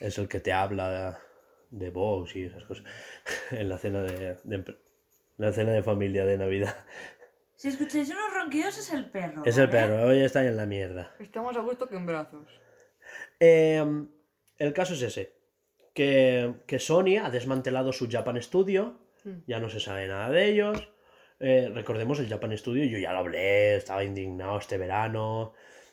es 0.00 0.18
el 0.18 0.28
que 0.28 0.40
te 0.40 0.52
habla 0.52 1.18
de 1.70 1.90
Vox 1.90 2.36
y 2.36 2.44
esas 2.44 2.64
cosas 2.64 2.84
en 3.50 3.68
la 3.68 3.78
cena 3.78 4.02
de, 4.02 4.36
de 4.44 4.76
la 5.38 5.52
cena 5.52 5.72
de 5.72 5.82
familia 5.82 6.24
de 6.26 6.36
Navidad. 6.38 6.76
Si 7.56 7.68
escucháis 7.68 8.10
unos 8.10 8.34
ronquidos 8.34 8.76
es 8.76 8.92
el 8.92 9.10
perro. 9.10 9.42
Es 9.44 9.56
el 9.56 9.70
perro, 9.70 10.04
hoy 10.08 10.20
está 10.20 10.44
en 10.44 10.56
la 10.56 10.66
mierda. 10.66 11.14
Estamos 11.18 11.56
a 11.56 11.60
gusto 11.60 11.88
que 11.88 11.96
en 11.96 12.04
brazos. 12.04 12.46
Eh, 13.40 13.82
el 14.58 14.72
caso 14.74 14.94
es 14.94 15.02
ese. 15.02 15.32
Que, 15.94 16.54
que 16.66 16.78
Sony 16.78 17.16
ha 17.22 17.30
desmantelado 17.30 17.92
su 17.92 18.08
Japan 18.10 18.42
Studio. 18.42 18.98
Mm. 19.24 19.38
Ya 19.46 19.58
no 19.60 19.68
se 19.68 19.80
sabe 19.80 20.06
nada 20.06 20.30
de 20.30 20.46
ellos. 20.46 20.88
Eh, 21.40 21.70
recordemos 21.74 22.20
el 22.20 22.28
Japan 22.28 22.56
Studio, 22.56 22.84
yo 22.84 22.98
ya 22.98 23.12
lo 23.12 23.18
hablé, 23.18 23.76
estaba 23.76 24.04
indignado 24.04 24.58
este 24.58 24.78
verano. 24.78 25.52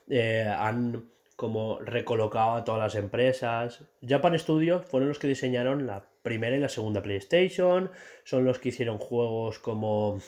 Eh, 0.10 0.46
han 0.48 1.10
como 1.36 1.80
recolocado 1.80 2.52
a 2.58 2.64
todas 2.64 2.80
las 2.82 2.96
empresas. 2.96 3.84
Japan 4.08 4.38
Studio 4.38 4.82
fueron 4.84 5.10
los 5.10 5.18
que 5.20 5.28
diseñaron 5.28 5.88
la 5.88 6.06
primera 6.22 6.56
y 6.56 6.60
la 6.60 6.70
segunda 6.70 7.02
PlayStation. 7.02 7.90
Son 8.24 8.46
los 8.46 8.60
que 8.60 8.70
hicieron 8.70 8.98
juegos 9.00 9.58
como 9.60 10.20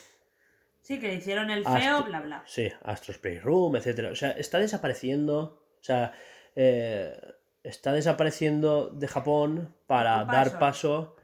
Sí, 0.81 0.99
que 0.99 1.13
hicieron 1.13 1.49
el 1.51 1.63
Astro- 1.65 1.79
feo, 1.81 2.03
bla, 2.03 2.19
bla. 2.21 2.43
Sí, 2.45 2.69
Astro 2.83 3.13
Space 3.13 3.39
Room, 3.39 3.75
etcétera. 3.75 4.09
O 4.11 4.15
sea, 4.15 4.31
está 4.31 4.59
desapareciendo. 4.59 5.63
O 5.79 5.83
sea, 5.83 6.13
eh, 6.55 7.15
está 7.61 7.93
desapareciendo 7.93 8.89
de 8.89 9.07
Japón 9.07 9.75
para 9.87 10.25
dar 10.25 10.57
paso. 10.59 11.15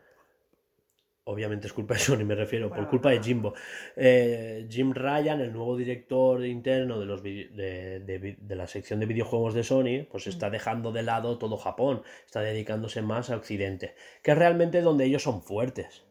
Obviamente 1.29 1.67
es 1.67 1.73
culpa 1.73 1.93
de 1.93 1.99
Sony, 1.99 2.25
me 2.25 2.35
refiero, 2.35 2.67
por 2.67 2.77
Bueno, 2.77 2.89
culpa 2.89 3.09
de. 3.11 3.21
Jimbo. 3.23 3.53
Eh, 3.95 4.67
Jim 4.69 4.93
Ryan, 4.93 5.41
el 5.41 5.53
nuevo 5.53 5.77
director 5.77 6.45
interno 6.45 6.99
de, 6.99 7.05
los 7.05 7.21
de, 7.23 7.99
de 8.05 8.17
vi- 8.17 8.37
de 8.39 8.55
la 8.55 8.67
sección 8.67 8.99
de 8.99 9.05
videojuegos 9.05 9.53
de 9.53 9.63
Sony, 9.63 10.05
pues 10.09 10.25
Mm. 10.27 10.29
está 10.29 10.49
dejando 10.49 10.91
de 10.91 11.03
lado 11.03 11.37
todo 11.37 11.57
Japón, 11.57 12.01
está 12.25 12.41
dedicándose 12.41 13.01
más 13.01 13.29
a 13.29 13.35
Occidente, 13.37 13.95
que 14.23 14.31
es 14.31 14.37
realmente 14.37 14.81
donde 14.81 15.05
ellos 15.05 15.23
son 15.23 15.41
fuertes. 15.41 16.03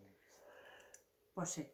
Pues 1.34 1.50
sí. 1.50 1.66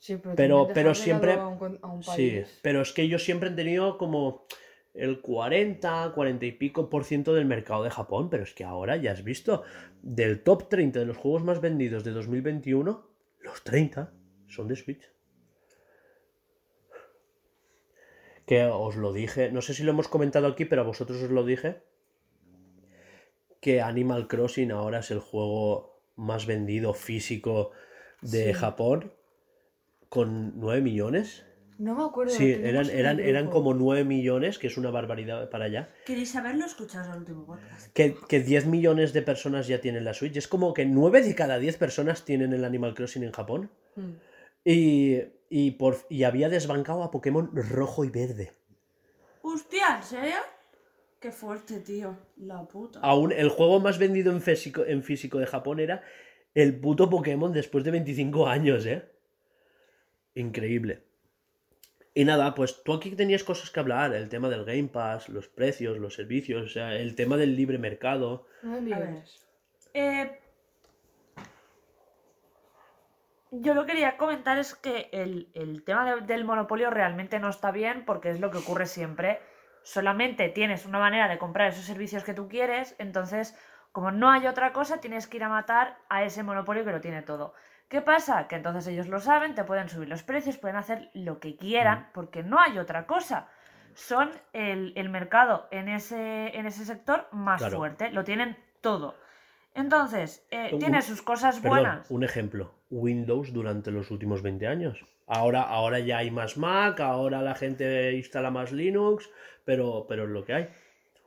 Sí, 0.00 0.16
pero, 0.36 0.68
Pero- 0.72 0.94
siempre- 0.94 1.32
A 1.32 1.48
un, 1.48 1.78
a 1.82 1.86
un 1.88 2.02
Sí, 2.04 2.10
país. 2.10 2.58
pero 2.62 2.82
es 2.82 2.92
que 2.92 3.02
ellos 3.02 3.24
siempre 3.24 3.48
han 3.48 3.56
tenido 3.56 3.98
como 3.98 4.46
el 4.98 5.20
40, 5.20 6.12
40 6.14 6.46
y 6.46 6.52
pico 6.52 6.90
por 6.90 7.04
ciento 7.04 7.32
del 7.32 7.46
mercado 7.46 7.84
de 7.84 7.90
Japón, 7.90 8.28
pero 8.30 8.42
es 8.42 8.52
que 8.52 8.64
ahora 8.64 8.96
ya 8.96 9.12
has 9.12 9.22
visto, 9.22 9.62
del 10.02 10.42
top 10.42 10.68
30 10.68 10.98
de 10.98 11.06
los 11.06 11.16
juegos 11.16 11.44
más 11.44 11.60
vendidos 11.60 12.04
de 12.04 12.10
2021, 12.10 13.06
los 13.40 13.62
30 13.62 14.12
son 14.48 14.68
de 14.68 14.76
Switch. 14.76 15.10
Que 18.44 18.64
os 18.64 18.96
lo 18.96 19.12
dije, 19.12 19.52
no 19.52 19.62
sé 19.62 19.74
si 19.74 19.84
lo 19.84 19.90
hemos 19.92 20.08
comentado 20.08 20.46
aquí, 20.46 20.64
pero 20.64 20.82
a 20.82 20.84
vosotros 20.84 21.22
os 21.22 21.30
lo 21.30 21.44
dije, 21.44 21.82
que 23.60 23.80
Animal 23.80 24.26
Crossing 24.26 24.72
ahora 24.72 25.00
es 25.00 25.10
el 25.10 25.20
juego 25.20 26.02
más 26.16 26.46
vendido 26.46 26.94
físico 26.94 27.70
de 28.22 28.46
Sí. 28.46 28.52
Japón, 28.54 29.12
con 30.08 30.58
9 30.58 30.80
millones. 30.80 31.44
No 31.78 31.94
me 31.94 32.04
acuerdo. 32.04 32.32
Sí, 32.32 32.50
eran, 32.50 32.90
eran, 32.90 33.20
eran 33.20 33.48
como 33.50 33.72
9 33.72 34.02
millones, 34.02 34.58
que 34.58 34.66
es 34.66 34.76
una 34.76 34.90
barbaridad 34.90 35.48
para 35.48 35.66
allá. 35.66 35.88
¿Queréis 36.04 36.32
saberlo? 36.32 36.66
Escuchaos 36.66 37.06
el 37.06 37.18
último 37.18 37.46
podcast. 37.46 37.92
Que, 37.92 38.16
que 38.28 38.40
10 38.40 38.66
millones 38.66 39.12
de 39.12 39.22
personas 39.22 39.68
ya 39.68 39.80
tienen 39.80 40.04
la 40.04 40.12
Switch. 40.12 40.36
Es 40.36 40.48
como 40.48 40.74
que 40.74 40.84
9 40.84 41.22
de 41.22 41.34
cada 41.36 41.60
10 41.60 41.76
personas 41.76 42.24
tienen 42.24 42.52
el 42.52 42.64
Animal 42.64 42.94
Crossing 42.94 43.22
en 43.22 43.30
Japón. 43.30 43.70
Mm. 43.94 44.10
Y, 44.64 45.22
y, 45.50 45.70
por, 45.72 45.98
y 46.10 46.24
había 46.24 46.48
desbancado 46.48 47.04
a 47.04 47.12
Pokémon 47.12 47.50
rojo 47.54 48.04
y 48.04 48.10
verde. 48.10 48.52
Hostia, 49.42 49.98
¿en 49.98 50.02
serio? 50.02 50.38
Qué 51.20 51.30
fuerte, 51.30 51.78
tío. 51.78 52.18
La 52.38 52.66
puta. 52.66 52.98
Aún 53.02 53.30
el 53.30 53.50
juego 53.50 53.78
más 53.78 53.98
vendido 53.98 54.32
en 54.32 54.42
físico, 54.42 54.84
en 54.84 55.04
físico 55.04 55.38
de 55.38 55.46
Japón 55.46 55.78
era 55.78 56.02
el 56.54 56.80
puto 56.80 57.08
Pokémon 57.08 57.52
después 57.52 57.84
de 57.84 57.92
25 57.92 58.48
años, 58.48 58.84
¿eh? 58.84 59.08
Increíble. 60.34 61.07
Y 62.14 62.24
nada, 62.24 62.54
pues 62.54 62.82
tú 62.82 62.94
aquí 62.94 63.10
tenías 63.14 63.44
cosas 63.44 63.70
que 63.70 63.78
hablar, 63.80 64.12
el 64.14 64.28
tema 64.28 64.48
del 64.48 64.64
Game 64.64 64.88
Pass, 64.88 65.28
los 65.28 65.48
precios, 65.48 65.98
los 65.98 66.14
servicios, 66.14 66.64
o 66.64 66.68
sea, 66.68 66.94
el 66.94 67.14
tema 67.14 67.36
del 67.36 67.54
libre 67.54 67.78
mercado. 67.78 68.46
A 68.94 68.98
ver. 68.98 69.08
Eh, 69.94 70.38
yo 73.50 73.74
lo 73.74 73.82
que 73.86 73.92
quería 73.92 74.16
comentar 74.16 74.58
es 74.58 74.74
que 74.74 75.08
el, 75.12 75.48
el 75.54 75.82
tema 75.84 76.14
de- 76.14 76.20
del 76.22 76.44
monopolio 76.44 76.90
realmente 76.90 77.38
no 77.38 77.48
está 77.48 77.70
bien 77.70 78.04
porque 78.04 78.30
es 78.30 78.40
lo 78.40 78.50
que 78.50 78.58
ocurre 78.58 78.86
siempre. 78.86 79.40
Solamente 79.82 80.48
tienes 80.48 80.84
una 80.86 80.98
manera 80.98 81.28
de 81.28 81.38
comprar 81.38 81.68
esos 81.68 81.84
servicios 81.84 82.24
que 82.24 82.34
tú 82.34 82.48
quieres, 82.48 82.94
entonces 82.98 83.56
como 83.92 84.10
no 84.10 84.30
hay 84.30 84.46
otra 84.46 84.72
cosa, 84.72 85.00
tienes 85.00 85.26
que 85.26 85.38
ir 85.38 85.44
a 85.44 85.48
matar 85.48 85.96
a 86.10 86.22
ese 86.24 86.42
monopolio 86.42 86.84
que 86.84 86.92
lo 86.92 87.00
tiene 87.00 87.22
todo. 87.22 87.54
¿Qué 87.88 88.02
pasa? 88.02 88.48
Que 88.48 88.56
entonces 88.56 88.86
ellos 88.86 89.08
lo 89.08 89.20
saben, 89.20 89.54
te 89.54 89.64
pueden 89.64 89.88
subir 89.88 90.08
los 90.08 90.22
precios, 90.22 90.58
pueden 90.58 90.76
hacer 90.76 91.10
lo 91.14 91.40
que 91.40 91.56
quieran 91.56 92.08
porque 92.12 92.42
no 92.42 92.60
hay 92.60 92.78
otra 92.78 93.06
cosa. 93.06 93.48
Son 93.94 94.30
el, 94.52 94.92
el 94.96 95.08
mercado 95.08 95.66
en 95.70 95.88
ese, 95.88 96.56
en 96.56 96.66
ese 96.66 96.84
sector 96.84 97.26
más 97.32 97.60
Claro. 97.62 97.78
fuerte, 97.78 98.10
lo 98.10 98.24
tienen 98.24 98.56
todo. 98.82 99.16
Entonces, 99.74 100.46
eh, 100.50 100.76
tiene 100.78 101.02
sus 101.02 101.22
cosas 101.22 101.60
Perdón, 101.60 101.78
buenas. 101.78 102.10
un 102.10 102.24
ejemplo. 102.24 102.74
Windows 102.90 103.52
durante 103.52 103.90
los 103.90 104.10
últimos 104.10 104.42
20 104.42 104.66
años. 104.66 105.04
Ahora, 105.26 105.62
ahora 105.62 105.98
ya 105.98 106.18
hay 106.18 106.30
más 106.30 106.56
Mac, 106.56 107.00
ahora 107.00 107.42
la 107.42 107.54
gente 107.54 108.12
instala 108.14 108.50
más 108.50 108.72
Linux, 108.72 109.30
pero, 109.64 110.06
pero 110.08 110.24
es 110.24 110.30
lo 110.30 110.44
que 110.44 110.54
hay. 110.54 110.68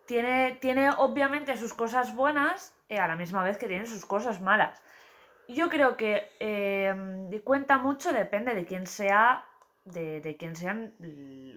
Tiene, 0.06 0.58
tiene 0.60 0.90
obviamente 0.98 1.56
sus 1.58 1.74
cosas 1.74 2.16
buenas, 2.16 2.76
eh, 2.90 3.00
a 3.00 3.08
la 3.08 3.16
misma 3.16 3.44
vez 3.44 3.58
que 3.58 3.68
tiene 3.68 3.86
sus 3.86 4.06
cosas 4.06 4.42
malas. 4.42 4.82
Yo 5.54 5.70
creo 5.70 5.98
que 5.98 6.30
eh, 6.40 7.42
cuenta 7.44 7.78
mucho, 7.78 8.14
depende 8.14 8.56
de 8.56 8.66
quién 8.66 8.88
sea, 8.88 9.46
de, 9.86 10.22
de 10.22 10.38
quién 10.38 10.56
sean, 10.56 10.94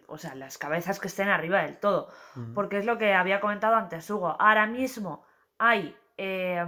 o 0.06 0.18
sea, 0.18 0.34
las 0.34 0.58
cabezas 0.58 0.98
que 0.98 1.08
estén 1.08 1.28
arriba 1.28 1.62
del 1.62 1.78
todo. 1.78 2.08
Porque 2.54 2.78
es 2.78 2.86
lo 2.86 2.98
que 2.98 3.12
había 3.12 3.40
comentado 3.40 3.76
antes, 3.76 4.08
Hugo. 4.10 4.36
Ahora 4.38 4.66
mismo 4.66 5.24
hay, 5.58 5.94
eh, 6.16 6.64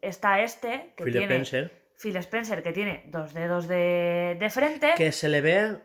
está 0.00 0.40
este, 0.40 0.94
que 0.96 1.04
Phil 1.04 1.12
tiene 1.12 1.26
Spencer, 1.26 1.82
Phil 1.98 2.16
Spencer, 2.16 2.62
que 2.62 2.72
tiene 2.72 3.04
dos 3.08 3.34
dedos 3.34 3.68
de, 3.68 4.36
de 4.38 4.50
frente. 4.50 4.94
que 4.96 5.12
se 5.12 5.28
le 5.28 5.40
ve, 5.40 5.78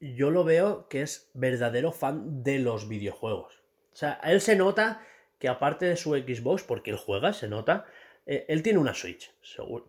yo 0.00 0.30
lo 0.30 0.44
veo 0.44 0.88
que 0.88 1.02
es 1.02 1.30
verdadero 1.34 1.92
fan 1.92 2.42
de 2.42 2.58
los 2.58 2.88
videojuegos. 2.88 3.62
O 3.92 3.96
sea, 3.96 4.20
él 4.22 4.40
se 4.40 4.54
nota 4.54 5.00
que 5.38 5.48
aparte 5.48 5.86
de 5.86 5.96
su 5.96 6.14
Xbox, 6.14 6.62
porque 6.62 6.90
él 6.90 6.96
juega, 6.96 7.32
se 7.32 7.48
nota, 7.48 7.86
eh, 8.28 8.44
él 8.48 8.62
tiene 8.62 8.78
una 8.78 8.94
Switch, 8.94 9.32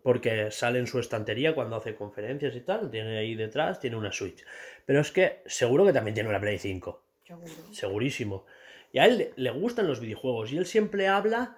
porque 0.02 0.50
sale 0.50 0.80
en 0.80 0.88
su 0.88 0.98
estantería 0.98 1.54
cuando 1.54 1.76
hace 1.76 1.94
conferencias 1.94 2.56
y 2.56 2.62
tal, 2.62 2.90
tiene 2.90 3.18
ahí 3.20 3.36
detrás, 3.36 3.80
tiene 3.80 3.98
una 3.98 4.12
Switch. 4.12 4.44
Pero 4.86 5.02
es 5.02 5.12
que 5.12 5.42
seguro 5.46 5.86
que 5.86 5.94
también 5.94 6.16
tiene 6.16 6.30
una 6.30 6.40
Play 6.42 6.58
5. 6.58 7.04
Seguro. 7.28 7.48
segurísimo. 7.74 8.46
Y 8.92 8.98
a 8.98 9.06
él 9.06 9.32
le- 9.36 9.52
gustan 9.52 9.86
los 9.88 10.00
videojuegos 10.00 10.52
y 10.52 10.58
él 10.58 10.66
siempre 10.66 11.08
habla, 11.08 11.58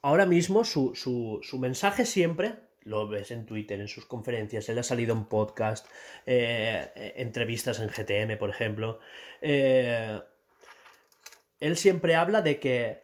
ahora 0.00 0.24
mismo 0.24 0.64
su, 0.64 0.94
su- 0.94 1.40
su 1.42 1.58
mensaje 1.58 2.06
siempre, 2.06 2.54
lo 2.84 3.06
ves 3.06 3.30
en 3.32 3.44
Twitter, 3.44 3.78
en 3.80 3.88
sus 3.88 4.06
conferencias, 4.06 4.68
él 4.68 4.78
ha 4.78 4.82
salido 4.82 5.14
en 5.14 5.26
podcast, 5.26 5.86
eh, 6.26 6.90
eh, 6.96 7.12
entrevistas 7.16 7.80
en 7.80 7.88
GTM, 7.90 8.36
por 8.38 8.48
ejemplo. 8.50 8.98
eh, 9.42 10.20
él 11.60 11.76
siempre 11.76 12.14
habla 12.16 12.42
de 12.42 12.58
que 12.58 13.01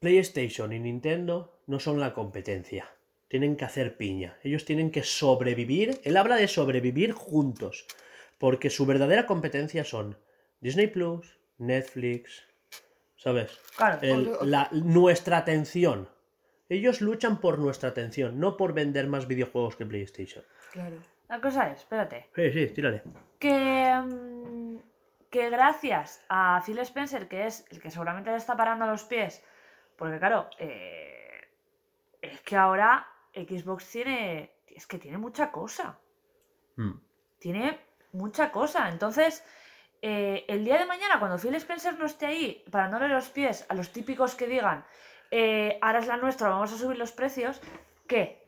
PlayStation 0.00 0.72
y 0.72 0.80
Nintendo 0.80 1.60
no 1.66 1.78
son 1.78 2.00
la 2.00 2.14
competencia. 2.14 2.90
Tienen 3.28 3.56
que 3.56 3.64
hacer 3.66 3.96
piña. 3.96 4.36
Ellos 4.42 4.64
tienen 4.64 4.90
que 4.90 5.02
sobrevivir. 5.04 6.00
Él 6.04 6.16
habla 6.16 6.36
de 6.36 6.48
sobrevivir 6.48 7.12
juntos. 7.12 7.86
Porque 8.38 8.70
su 8.70 8.86
verdadera 8.86 9.26
competencia 9.26 9.84
son 9.84 10.18
Disney 10.60 10.86
Plus, 10.88 11.38
Netflix, 11.58 12.42
¿sabes? 13.16 13.60
Claro, 13.76 13.98
El- 14.02 14.32
la- 14.50 14.70
nuestra 14.72 15.36
atención. 15.36 16.08
Ellos 16.70 17.00
luchan 17.02 17.40
por 17.40 17.58
nuestra 17.58 17.90
atención, 17.90 18.40
no 18.40 18.56
por 18.56 18.72
vender 18.72 19.06
más 19.06 19.26
videojuegos 19.28 19.76
que 19.76 19.86
PlayStation. 19.86 20.44
Claro. 20.72 20.96
la 21.28 21.40
cosa 21.40 21.70
es, 21.70 21.78
espérate. 21.80 22.26
Sí, 22.34 22.50
sí, 22.52 22.66
tírale. 22.74 23.02
que, 23.38 23.92
mm, 24.04 24.76
que 25.30 25.48
gracias 25.50 26.24
a 26.28 26.60
Phil 26.66 26.78
Spencer, 26.80 27.28
que 27.28 27.46
es 27.46 27.64
el 27.70 27.80
que 27.80 27.90
seguramente 27.90 28.30
le 28.30 28.36
está 28.36 28.56
parando 28.56 28.86
los 28.86 29.04
pies, 29.04 29.42
porque 30.00 30.18
claro, 30.18 30.48
eh, 30.58 31.30
es 32.20 32.40
que 32.40 32.56
ahora 32.56 33.06
Xbox 33.34 33.88
tiene, 33.88 34.50
es 34.66 34.86
que 34.88 34.98
tiene 34.98 35.18
mucha 35.18 35.52
cosa, 35.52 35.98
Mm. 36.76 36.98
tiene 37.38 37.78
mucha 38.12 38.50
cosa, 38.50 38.88
entonces... 38.88 39.44
eh, 40.02 40.46
el 40.48 40.64
día 40.64 40.78
de 40.78 40.86
mañana, 40.86 41.18
cuando 41.18 41.36
Phil 41.38 41.54
Spencer 41.56 41.98
no 41.98 42.06
esté 42.06 42.24
ahí 42.26 42.64
parándole 42.70 43.06
los 43.08 43.28
pies 43.28 43.66
a 43.68 43.74
los 43.74 43.92
típicos 43.92 44.34
que 44.34 44.46
digan, 44.46 44.82
eh, 45.30 45.78
ahora 45.82 45.98
es 45.98 46.06
la 46.06 46.16
nuestra, 46.16 46.48
vamos 46.48 46.72
a 46.72 46.78
subir 46.78 46.96
los 46.96 47.12
precios, 47.12 47.60
¿qué? 48.08 48.42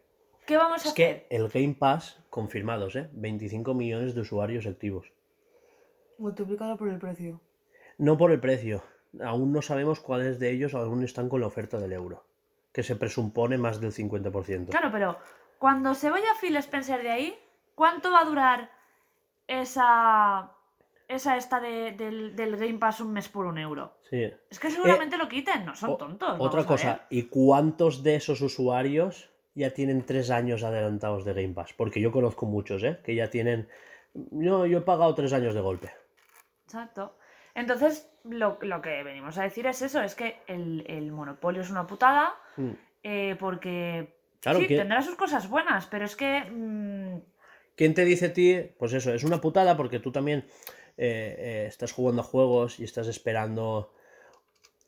¿Qué 0.46 0.56
vamos 0.56 0.84
a 0.84 0.88
Es 0.88 0.92
hacer? 0.92 1.26
que 1.28 1.36
el 1.36 1.48
Game 1.50 1.74
Pass, 1.78 2.18
confirmados, 2.30 2.96
¿eh? 2.96 3.08
25 3.12 3.74
millones 3.74 4.14
de 4.14 4.22
usuarios 4.22 4.64
activos. 4.66 5.12
Multiplicado 6.18 6.76
por 6.78 6.88
el 6.88 6.98
precio. 6.98 7.38
No 7.98 8.16
por 8.16 8.32
el 8.32 8.40
precio. 8.40 8.82
Aún 9.20 9.52
no 9.52 9.60
sabemos 9.62 10.01
cuáles 10.01 10.39
de 10.39 10.51
ellos 10.51 10.74
aún 10.74 11.02
están 11.05 11.28
con 11.28 11.40
la 11.40 11.47
oferta 11.47 11.78
del 11.78 11.93
euro. 11.93 12.24
Que 12.72 12.82
se 12.82 12.97
presupone 12.97 13.59
más 13.59 13.80
del 13.80 13.93
50%. 13.93 14.70
Claro, 14.70 14.89
pero 14.90 15.18
cuando 15.59 15.94
se 15.94 16.09
vaya 16.10 16.28
Phil 16.40 16.56
Spencer 16.56 17.02
de 17.02 17.10
ahí, 17.10 17.39
¿cuánto 17.74 18.10
va 18.10 18.20
a 18.20 18.24
durar 18.24 18.70
esa. 19.47 20.52
esa 21.09 21.36
esta 21.36 21.60
de- 21.60 21.93
del, 21.93 22.34
del 22.34 22.56
Game 22.56 22.78
Pass 22.78 23.01
un 23.01 23.12
mes 23.12 23.28
por 23.28 23.44
un 23.47 23.59
euro? 23.59 23.98
Sí. 24.09 24.30
Es 24.51 24.59
que 24.59 24.70
seguramente 24.70 25.18
lo 25.18 25.28
quiten, 25.28 25.64
no 25.66 25.74
son 25.74 25.98
tontos. 25.98 26.36
Otra 26.39 26.64
cosa. 26.64 27.06
¿y 27.10 27.24
cuántos 27.24 28.02
de 28.02 28.14
esos 28.16 28.40
usuarios 28.40 29.28
ya 29.55 29.70
tienen 29.74 30.06
tres 30.06 30.30
años 30.30 30.62
adelantados 30.62 31.24
de 31.24 31.34
Game 31.34 31.55
Pass? 31.55 31.74
Porque 31.74 32.01
yo 32.01 32.10
conozco 32.12 32.47
muchos, 32.47 32.82
¿eh? 32.82 33.01
Que 33.05 33.14
ya 33.14 33.28
tienen... 33.28 33.68
No, 34.14 34.64
yo 34.66 34.78
he 34.78 34.82
pagado 34.82 35.14
tres 35.14 35.32
años 35.34 35.55
de 35.55 35.60
golpe. 35.60 35.90
Exacto. 36.64 37.16
Entonces, 37.54 38.10
lo, 38.24 38.58
lo 38.62 38.80
que 38.82 39.02
venimos 39.02 39.36
a 39.38 39.42
decir 39.42 39.66
es 39.66 39.82
eso: 39.82 40.02
es 40.02 40.14
que 40.14 40.36
el, 40.46 40.84
el 40.88 41.12
monopolio 41.12 41.62
es 41.62 41.70
una 41.70 41.86
putada, 41.86 42.34
Mm. 42.56 42.70
eh, 43.02 43.36
porque. 43.38 44.16
Claro 44.40 44.58
sí, 44.60 44.66
que- 44.66 44.76
tendrá 44.76 45.02
sus 45.02 45.14
cosas 45.16 45.48
buenas, 45.48 45.86
pero 45.86 46.04
es 46.04 46.16
que. 46.16 46.40
mm, 46.50 47.20
¿Quién 47.76 47.94
te 47.94 48.04
dice 48.04 48.26
a 48.26 48.32
ti? 48.32 48.58
Pues 48.78 48.92
eso, 48.92 49.12
es 49.14 49.24
una 49.24 49.40
putada 49.40 49.76
porque 49.76 49.98
tú 49.98 50.12
también 50.12 50.44
eh, 50.98 51.34
eh, 51.38 51.64
estás 51.68 51.92
jugando 51.92 52.20
a 52.22 52.24
juegos 52.24 52.78
y 52.80 52.84
estás 52.84 53.08
esperando 53.08 53.94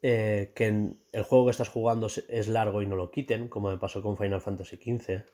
que 0.02 0.52
en- 0.58 1.00
el 1.12 1.22
juego 1.22 1.46
que 1.46 1.50
estás 1.52 1.70
jugando 1.70 2.08
es 2.28 2.48
largo 2.48 2.82
y 2.82 2.86
no 2.86 2.94
lo 2.94 3.10
quiten, 3.10 3.48
como 3.48 3.70
me 3.70 3.78
pasó 3.78 4.02
con 4.02 4.18
Final 4.18 4.42
Fantasy 4.42 4.76
XV. 4.76 5.24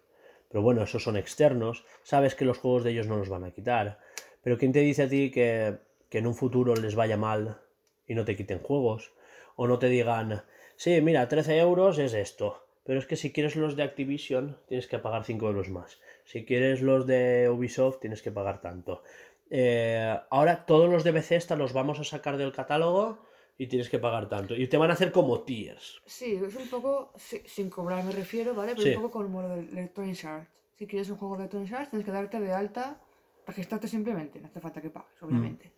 Pero 0.49 0.63
bueno, 0.63 0.83
esos 0.83 1.03
son 1.03 1.17
externos. 1.17 1.85
Sabes 2.05 2.37
que 2.37 2.45
los 2.45 2.59
juegos 2.59 2.85
de 2.85 2.93
ellos 2.93 3.09
no 3.09 3.17
los 3.17 3.29
van 3.29 3.43
a 3.45 3.51
quitar. 3.51 3.99
Pero 4.43 4.59
¿quién 4.59 4.73
te 4.73 4.79
dice 4.81 5.03
a 5.05 5.09
ti 5.09 5.31
que, 5.33 5.77
que 6.11 6.19
en 6.19 6.27
un 6.27 6.35
futuro 6.35 6.75
les 6.77 6.95
vaya 6.95 7.17
mal 7.17 7.61
y 8.07 8.15
no 8.15 8.25
te 8.27 8.37
quiten 8.37 8.59
juegos? 8.59 9.13
O 9.57 9.67
no 9.67 9.79
te 9.79 9.89
digan, 9.89 10.43
sí, 10.77 11.01
mira, 11.01 11.29
13 11.29 11.59
euros 11.59 11.99
es 11.99 12.13
esto. 12.13 12.67
Pero 12.85 12.99
es 12.99 13.07
que 13.07 13.17
si 13.17 13.33
quieres 13.33 13.57
los 13.57 13.77
de 13.77 13.83
Activision, 13.85 14.59
tienes 14.67 14.87
que 14.89 14.99
pagar 14.99 15.25
5 15.25 15.47
euros 15.47 15.69
más. 15.69 16.01
Si 16.25 16.45
quieres 16.45 16.81
los 16.83 17.07
de 17.07 17.49
Ubisoft, 17.49 18.01
tienes 18.01 18.23
que 18.23 18.33
pagar 18.33 18.61
tanto. 18.61 19.03
Eh, 19.51 20.19
ahora 20.31 20.65
todos 20.67 20.91
los 20.91 21.05
de 21.05 21.13
Bethesda 21.13 21.57
los 21.57 21.73
vamos 21.73 22.01
a 22.01 22.05
sacar 22.05 22.37
del 22.37 22.53
catálogo 22.53 23.19
y 23.59 23.67
tienes 23.67 23.91
que 23.91 23.99
pagar 23.99 24.29
tanto. 24.29 24.55
Y 24.57 24.67
te 24.69 24.79
van 24.79 24.91
a 24.91 24.95
hacer 24.95 25.13
como 25.13 25.43
tiers. 25.43 26.01
Sí, 26.07 26.41
es 26.45 26.57
un 26.57 26.69
poco, 26.69 27.13
sí, 27.17 27.43
sin 27.47 27.69
cobrar 27.69 28.03
me 28.03 28.13
refiero, 28.13 28.55
¿vale? 28.55 28.73
Pero 28.73 28.83
Sí. 28.83 28.89
un 28.97 29.03
poco 29.03 29.11
como 29.23 29.43
lo 29.43 29.49
de 29.51 29.61
Electronic 29.61 30.25
Arts. 30.25 30.49
Si 30.77 30.87
quieres 30.87 31.11
un 31.11 31.19
juego 31.19 31.35
de 31.37 31.43
Electronic 31.43 31.73
Arts, 31.75 31.91
tienes 31.91 32.07
que 32.07 32.13
darte 32.13 32.41
de 32.41 32.53
alta, 32.53 32.99
registrarte 33.47 33.87
simplemente, 33.87 34.41
no 34.41 34.47
hace 34.47 34.61
falta 34.61 34.81
que 34.81 34.89
pagues, 34.89 35.23
obviamente. 35.23 35.71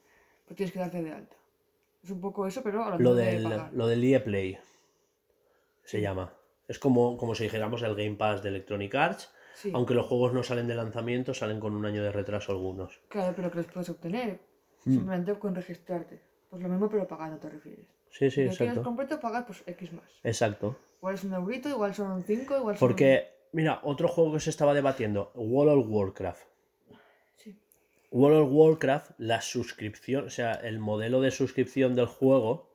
Pero 0.45 0.57
tienes 0.57 0.73
que 0.73 0.79
darte 0.79 1.03
de 1.03 1.13
alta. 1.13 1.37
Es 2.03 2.11
un 2.11 2.21
poco 2.21 2.47
eso, 2.47 2.63
pero 2.63 2.83
ahora 2.83 2.99
Lo 2.99 3.15
de 3.15 3.25
del, 3.41 3.49
lo 3.73 3.87
del 3.87 4.03
EA 4.05 4.25
Play 4.25 4.59
se 5.85 6.01
llama. 6.01 6.33
Es 6.69 6.79
como, 6.79 7.17
como 7.17 7.35
si 7.35 7.45
dijéramos 7.45 7.83
el 7.83 7.95
Game 7.95 8.17
Pass 8.17 8.43
de 8.43 8.49
Electronic 8.49 8.95
Arts. 8.95 9.33
Sí, 9.55 9.71
Aunque 9.75 9.95
los 9.95 10.07
juegos 10.07 10.33
no 10.33 10.43
salen 10.43 10.67
de 10.67 10.75
lanzamiento, 10.75 11.35
salen 11.35 11.61
con 11.61 11.75
un 11.75 11.85
año 11.85 12.03
de 12.03 12.11
retraso 12.11 12.53
algunos. 12.53 13.01
claro, 13.09 13.35
pero 13.37 13.51
que 13.51 13.59
los 13.59 13.67
puedes 13.67 13.91
obtener 13.91 14.41
Mm. 14.85 14.91
simplemente 14.95 15.39
con 15.39 15.55
registrarte. 15.55 16.21
Pues 16.51 16.61
lo 16.61 16.69
mismo, 16.69 16.89
pero 16.89 17.07
pagando 17.07 17.39
te 17.39 17.49
refieres. 17.49 17.87
Sí, 18.11 18.31
sí, 18.31 18.43
si 18.43 18.43
exacto. 18.65 18.83
completo, 18.83 19.21
pagas 19.21 19.45
pues 19.47 19.63
X 19.67 19.93
más. 19.93 20.05
Exacto. 20.25 20.77
Igual 20.99 21.15
es 21.15 21.25
un 21.25 21.35
eurito, 21.35 21.69
igual 21.69 21.95
son 21.95 22.23
5, 22.25 22.57
igual 22.59 22.77
son... 22.77 22.89
Porque, 22.89 23.29
mira, 23.53 23.79
otro 23.85 24.09
juego 24.09 24.33
que 24.33 24.41
se 24.41 24.51
estaba 24.51 24.75
debatiendo, 24.75 25.31
World 25.35 25.79
of 25.85 25.87
Warcraft. 25.89 26.43
World 28.13 28.43
of 28.43 28.49
Warcraft, 28.53 29.11
la 29.17 29.41
suscripción, 29.41 30.27
o 30.27 30.31
sea, 30.31 30.53
el 30.53 30.79
modelo 30.79 31.23
de 31.23 31.31
suscripción 31.31 31.95
del 31.97 32.07
juego, 32.07 32.69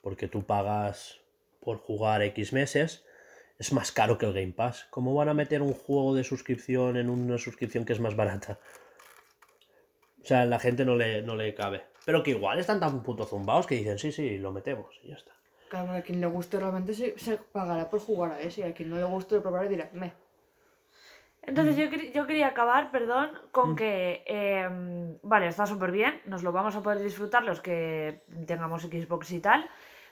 porque 0.00 0.28
tú 0.28 0.44
pagas 0.44 1.20
por 1.60 1.76
jugar 1.76 2.22
X 2.22 2.54
meses, 2.54 3.04
es 3.58 3.72
más 3.72 3.92
caro 3.92 4.16
que 4.16 4.26
el 4.26 4.32
Game 4.32 4.52
Pass. 4.52 4.86
¿Cómo 4.90 5.14
van 5.14 5.28
a 5.28 5.34
meter 5.34 5.60
un 5.60 5.74
juego 5.74 6.14
de 6.14 6.24
suscripción 6.24 6.96
en 6.96 7.10
una 7.10 7.36
suscripción 7.36 7.84
que 7.84 7.92
es 7.92 8.00
más 8.00 8.16
barata? 8.16 8.58
O 10.22 10.24
sea, 10.24 10.46
la 10.46 10.58
gente 10.58 10.86
no 10.86 10.96
le, 10.96 11.20
no 11.20 11.36
le 11.36 11.54
cabe. 11.54 11.82
Pero 12.06 12.22
que 12.22 12.30
igual 12.30 12.58
están 12.58 12.80
tan 12.80 13.02
puto 13.02 13.26
zumbados 13.26 13.66
que 13.66 13.74
dicen, 13.74 13.98
sí, 13.98 14.10
sí, 14.10 14.38
lo 14.38 14.52
metemos 14.52 14.98
y 15.02 15.08
ya 15.08 15.16
está. 15.16 15.32
Claro, 15.68 15.92
a 15.92 16.00
quien 16.00 16.20
le 16.20 16.26
guste 16.26 16.58
realmente 16.58 16.94
se, 16.94 17.18
se 17.18 17.36
pagará 17.36 17.90
por 17.90 18.00
jugar 18.00 18.32
a 18.32 18.40
ese, 18.40 18.62
y 18.62 18.64
a 18.64 18.72
quien 18.72 18.88
no 18.88 18.96
le 18.96 19.04
guste 19.04 19.36
lo 19.36 19.42
probará 19.42 19.68
dirá, 19.68 19.90
me. 19.92 20.12
Entonces 21.44 21.76
yo, 21.76 21.86
quer- 21.90 22.12
yo 22.12 22.26
quería 22.26 22.46
acabar, 22.48 22.90
perdón, 22.90 23.30
con 23.50 23.74
que, 23.74 24.22
em, 24.26 25.18
vale, 25.22 25.48
está 25.48 25.66
súper 25.66 25.90
bien, 25.90 26.20
nos 26.24 26.42
lo 26.42 26.52
vamos 26.52 26.76
a 26.76 26.82
poder 26.82 27.00
disfrutar 27.00 27.42
los 27.42 27.60
que 27.60 28.22
tengamos 28.46 28.82
Xbox 28.82 29.32
y 29.32 29.40
tal, 29.40 29.68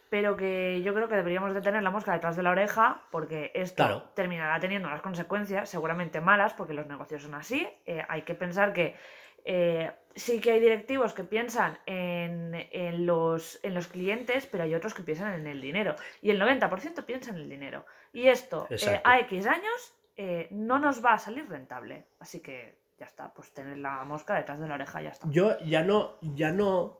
pero 0.08 0.36
que 0.36 0.82
yo 0.82 0.92
creo 0.92 1.08
que 1.08 1.14
deberíamos 1.14 1.54
de 1.54 1.60
tener 1.60 1.84
la 1.84 1.90
mosca 1.92 2.12
detrás 2.12 2.34
de 2.36 2.42
la 2.42 2.50
oreja, 2.50 3.02
porque 3.12 3.52
esto 3.54 3.76
Claro. 3.84 4.02
terminará 4.14 4.58
teniendo 4.58 4.88
unas 4.88 5.02
consecuencias 5.02 5.68
seguramente 5.68 6.20
malas, 6.20 6.52
porque 6.54 6.74
los 6.74 6.88
negocios 6.88 7.22
son 7.22 7.34
así. 7.34 7.66
Eh, 7.86 8.04
hay 8.08 8.22
que 8.22 8.34
pensar 8.34 8.72
que 8.72 8.96
eh, 9.44 9.90
sí 10.16 10.40
que 10.40 10.50
hay 10.50 10.60
directivos 10.60 11.14
que 11.14 11.22
piensan 11.22 11.78
en, 11.86 12.54
en 12.72 13.06
los, 13.06 13.60
en 13.62 13.72
los 13.74 13.86
clientes, 13.86 14.46
pero 14.46 14.64
hay 14.64 14.74
otros 14.74 14.94
que 14.94 15.02
piensan 15.04 15.32
en 15.34 15.46
el 15.46 15.60
dinero. 15.60 15.94
Y 16.20 16.30
el 16.30 16.40
90% 16.40 17.06
piensa 17.06 17.30
en 17.30 17.36
el 17.36 17.48
dinero. 17.48 17.86
Y 18.12 18.26
esto, 18.26 18.66
eh, 18.94 19.00
a 19.04 19.20
X 19.20 19.46
años, 19.46 19.94
eh, 20.16 20.48
no 20.50 20.78
nos 20.78 21.04
va 21.04 21.14
a 21.14 21.18
salir 21.18 21.48
rentable. 21.48 22.06
Así 22.18 22.40
que 22.40 22.78
ya 22.98 23.06
está, 23.06 23.32
pues 23.32 23.52
tener 23.52 23.78
la 23.78 24.04
mosca 24.04 24.34
detrás 24.34 24.60
de 24.60 24.68
la 24.68 24.74
oreja, 24.74 25.00
ya 25.02 25.10
está. 25.10 25.28
Yo 25.30 25.58
ya 25.60 25.82
no, 25.82 26.16
ya 26.20 26.52
no 26.52 26.98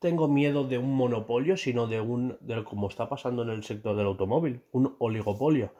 tengo 0.00 0.28
miedo 0.28 0.64
de 0.64 0.78
un 0.78 0.94
monopolio, 0.94 1.56
sino 1.56 1.86
de 1.86 2.00
un, 2.00 2.36
de 2.40 2.64
como 2.64 2.88
está 2.88 3.08
pasando 3.08 3.42
en 3.42 3.50
el 3.50 3.62
sector 3.64 3.96
del 3.96 4.06
automóvil, 4.06 4.62
un 4.72 4.94
oligopolio, 4.98 5.72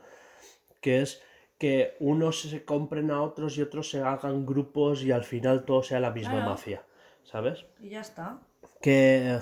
que 0.80 1.02
es 1.02 1.22
que 1.58 1.96
unos 2.00 2.42
se 2.42 2.64
compren 2.64 3.10
a 3.10 3.22
otros 3.22 3.56
y 3.56 3.62
otros 3.62 3.90
se 3.90 4.02
hagan 4.02 4.44
grupos 4.46 5.02
y 5.02 5.10
al 5.12 5.24
final 5.24 5.64
todo 5.64 5.82
sea 5.82 6.00
la 6.00 6.10
misma 6.10 6.32
Claro. 6.34 6.50
mafia, 6.50 6.82
¿sabes? 7.24 7.64
Y 7.80 7.90
ya 7.90 8.00
está. 8.02 8.38
que, 8.82 9.38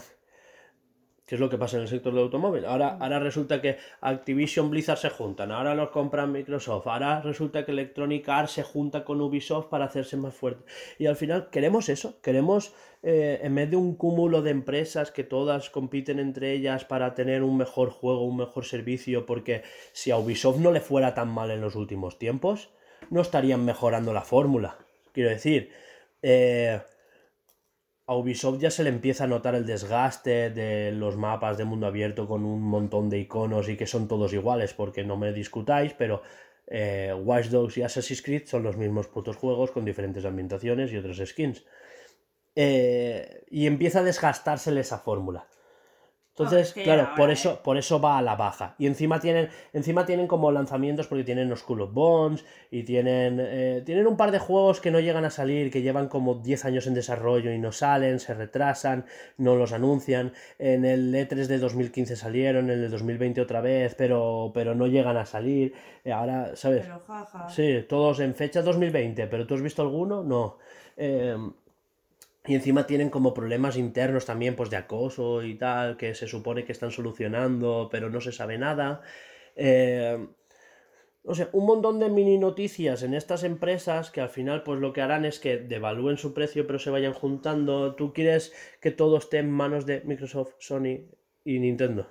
que 1.27 1.37
es 1.37 1.41
lo 1.41 1.49
que 1.49 1.57
pasa 1.57 1.77
en 1.77 1.83
el 1.83 1.89
sector 1.89 2.13
del 2.13 2.25
automóvil. 2.25 2.65
Ahora, 2.67 2.99
ahora 3.01 3.19
resulta 3.19 3.63
que 3.63 3.79
Activision 4.01 4.71
Blizzard 4.71 4.99
se 4.99 5.11
juntan, 5.11 5.53
ahora 5.53 5.75
los 5.75 5.91
compran 5.91 6.33
Microsoft, 6.33 6.87
ahora 6.87 7.23
resulta 7.23 7.65
que 7.65 7.73
Electronic 7.73 8.29
Arts 8.29 8.53
se 8.53 8.63
junta 8.63 9.05
con 9.05 9.21
Ubisoft 9.21 9.67
para 9.69 9.87
hacerse 9.87 10.17
más 10.17 10.35
fuerte. 10.35 10.65
Y 10.99 11.07
al 11.07 11.17
final 11.17 11.49
queremos 11.51 11.89
eso, 11.89 12.21
queremos, 12.21 12.75
eh, 13.03 13.41
en 13.43 13.55
vez 13.55 13.71
de 13.71 13.77
un 13.77 13.97
cúmulo 13.97 14.43
de 14.43 14.51
empresas 14.51 15.11
que 15.11 15.25
todas 15.25 15.71
compiten 15.71 16.19
entre 16.19 16.53
ellas 16.53 16.85
para 16.85 17.15
tener 17.15 17.43
un 17.43 17.57
mejor 17.57 17.91
juego, 17.91 18.25
un 18.25 18.37
mejor 18.37 18.67
servicio, 18.67 19.25
porque 19.25 19.63
si 19.93 20.11
a 20.11 20.19
Ubisoft 20.19 20.59
no 20.59 20.73
le 20.73 20.81
fuera 20.81 21.15
tan 21.15 21.29
mal 21.29 21.51
en 21.51 21.63
los 21.63 21.75
últimos 21.75 22.19
tiempos, 22.19 22.71
no 23.11 23.23
estarían 23.23 23.65
mejorando 23.65 24.13
la 24.13 24.23
fórmula. 24.23 24.77
Quiero 25.13 25.31
decir, 25.31 25.71
eh, 26.23 26.81
a 28.07 28.17
Ubisoft 28.17 28.59
ya 28.61 28.71
se 28.71 28.85
le 28.85 28.91
empieza 28.91 29.25
a 29.25 29.27
notar 29.27 29.55
el 29.55 29.65
desgaste 29.65 30.51
de 30.51 30.93
los 30.93 31.17
mapas 31.17 31.57
de 31.57 31.65
mundo 31.65 31.87
abierto 31.87 32.29
con 32.29 32.45
un 32.45 32.63
montón 32.63 33.09
de 33.09 33.19
iconos 33.19 33.69
y 33.69 33.77
que 33.77 33.87
son 33.87 34.09
todos 34.09 34.33
iguales, 34.33 34.75
porque 34.75 35.05
no 35.05 35.17
me 35.17 35.33
discutáis, 35.33 35.95
pero 35.95 36.23
eh, 36.67 37.15
Watch 37.15 37.47
Dogs 37.47 37.79
y 37.79 37.83
Assassin's 37.83 38.23
Creed 38.23 38.47
son 38.47 38.63
los 38.63 38.77
mismos 38.77 39.09
putos 39.09 39.37
juegos 39.37 39.71
con 39.71 39.85
diferentes 39.85 40.25
ambientaciones 40.25 40.93
y 40.93 40.99
otros 40.99 41.23
skins. 41.25 41.65
Eh, 42.57 43.45
y 43.51 43.67
empieza 43.67 44.01
a 44.01 44.05
desgastársele 44.05 44.81
esa 44.81 44.99
fórmula. 44.99 45.49
Entonces, 46.37 46.73
claro, 46.73 47.03
ahora, 47.03 47.15
por 47.15 47.31
¿eh? 47.31 47.35
eso, 47.35 47.63
por 47.63 47.79
eso 47.79 48.01
va 48.01 48.19
a 48.19 48.23
la 48.23 48.35
baja. 48.35 48.75
Y 48.77 48.89
encima 48.89 49.21
tienen, 49.21 49.51
encima 49.73 50.05
tienen 50.05 50.27
como 50.27 50.51
lanzamientos 50.51 51.07
porque 51.07 51.23
tienen 51.23 51.49
los 51.49 51.63
of 51.63 51.93
Bones 51.93 52.45
y 52.73 52.83
tienen, 52.83 53.39
eh, 53.41 53.83
tienen 53.87 54.09
un 54.09 54.17
par 54.17 54.33
de 54.33 54.41
juegos 54.41 54.81
que 54.81 54.91
no 54.91 54.99
llegan 54.99 55.25
a 55.25 55.31
salir, 55.31 55.71
que 55.71 55.83
llevan 55.83 56.09
como 56.09 56.35
10 56.35 56.65
años 56.65 56.89
en 56.89 56.95
desarrollo 56.95 57.53
y 57.53 57.59
no 57.59 57.71
salen, 57.71 58.19
se 58.19 58.35
retrasan, 58.35 59.05
no 59.39 59.55
los 59.55 59.73
anuncian. 59.73 60.33
En 60.59 60.85
el 60.85 61.15
E3 61.15 61.47
de 61.47 61.59
2015 61.59 62.17
salieron, 62.17 62.65
en 62.65 62.71
el 62.71 62.81
de 62.81 62.89
2020 62.89 63.41
otra 63.41 63.61
vez, 63.61 63.95
pero, 63.95 64.51
pero 64.53 64.75
no 64.75 64.89
llegan 64.89 65.17
a 65.17 65.27
salir. 65.27 65.73
Eh, 66.05 66.11
ahora, 66.11 66.57
¿sabes? 66.57 66.83
Pero 66.83 66.99
jaja. 66.99 67.49
Sí, 67.49 67.85
todos 67.89 68.19
en 68.19 68.35
fecha 68.35 68.61
2020, 68.61 69.29
pero 69.29 69.47
¿tú 69.47 69.55
has 69.55 69.63
visto 69.63 69.83
alguno? 69.83 70.25
No. 70.25 70.59
Eh, 70.97 71.37
y 72.47 72.55
encima 72.55 72.87
tienen 72.87 73.09
como 73.09 73.33
problemas 73.33 73.77
internos 73.77 74.27
también, 74.27 74.55
pues 74.55 74.69
de 74.69 74.77
acoso 74.77 75.43
y 75.43 75.55
tal, 75.55 75.97
que 75.97 76.15
se 76.15 76.27
supone 76.27 76.65
que 76.65 76.73
están 76.73 76.91
solucionando, 76.91 77.89
pero 77.91 78.11
no 78.11 78.21
se 78.21 78.33
sabe 78.33 78.59
nada. 78.59 79.01
Eh, 79.57 80.27
no 81.25 81.35
sé, 81.35 81.49
un 81.53 81.65
montón 81.65 82.01
de 82.01 82.11
mini 82.11 82.37
noticias 82.37 83.03
en 83.03 83.15
estas 83.15 83.45
empresas 83.45 84.11
que 84.11 84.21
al 84.21 84.29
final 84.29 84.63
pues 84.63 84.79
lo 84.79 84.93
que 84.93 85.01
harán 85.01 85.25
es 85.25 85.39
que 85.39 85.57
devalúen 85.57 86.19
su 86.19 86.35
precio 86.35 86.67
pero 86.67 86.79
se 86.79 86.91
vayan 86.91 87.15
juntando. 87.15 87.95
¿Tú 87.95 88.13
quieres 88.13 88.53
que 88.81 88.91
todo 88.91 89.17
esté 89.17 89.39
en 89.39 89.51
manos 89.51 89.87
de 89.87 90.03
Microsoft, 90.05 90.53
Sony 90.59 91.09
y 91.45 91.59
Nintendo? 91.59 92.11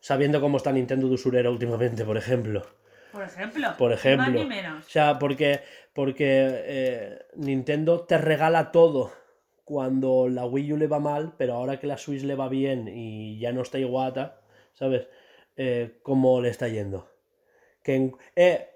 Sabiendo 0.00 0.40
cómo 0.40 0.56
está 0.56 0.72
Nintendo 0.72 1.08
de 1.08 1.14
usurera 1.14 1.50
últimamente, 1.50 2.06
por 2.06 2.16
ejemplo. 2.16 2.66
Por 3.12 3.22
ejemplo. 3.22 3.74
Por 3.76 3.92
ejemplo. 3.92 4.24
Más 4.24 4.32
ni 4.32 4.46
menos. 4.46 4.86
O 4.86 4.88
sea, 4.88 5.18
porque, 5.18 5.60
porque 5.92 6.48
eh, 6.64 7.18
Nintendo 7.36 8.00
te 8.00 8.16
regala 8.16 8.72
todo 8.72 9.12
cuando 9.72 10.28
la 10.28 10.44
Wii 10.44 10.74
U 10.74 10.76
le 10.76 10.86
va 10.86 11.00
mal, 11.00 11.32
pero 11.38 11.54
ahora 11.54 11.80
que 11.80 11.86
la 11.86 11.96
Switch 11.96 12.24
le 12.24 12.34
va 12.34 12.50
bien 12.50 12.88
y 12.88 13.38
ya 13.38 13.52
no 13.52 13.62
está 13.62 13.78
iguata, 13.78 14.42
¿sabes? 14.74 15.06
Eh, 15.56 15.98
¿Cómo 16.02 16.42
le 16.42 16.50
está 16.50 16.68
yendo? 16.68 17.08
Que 17.82 17.94
en- 17.94 18.14
eh, 18.36 18.68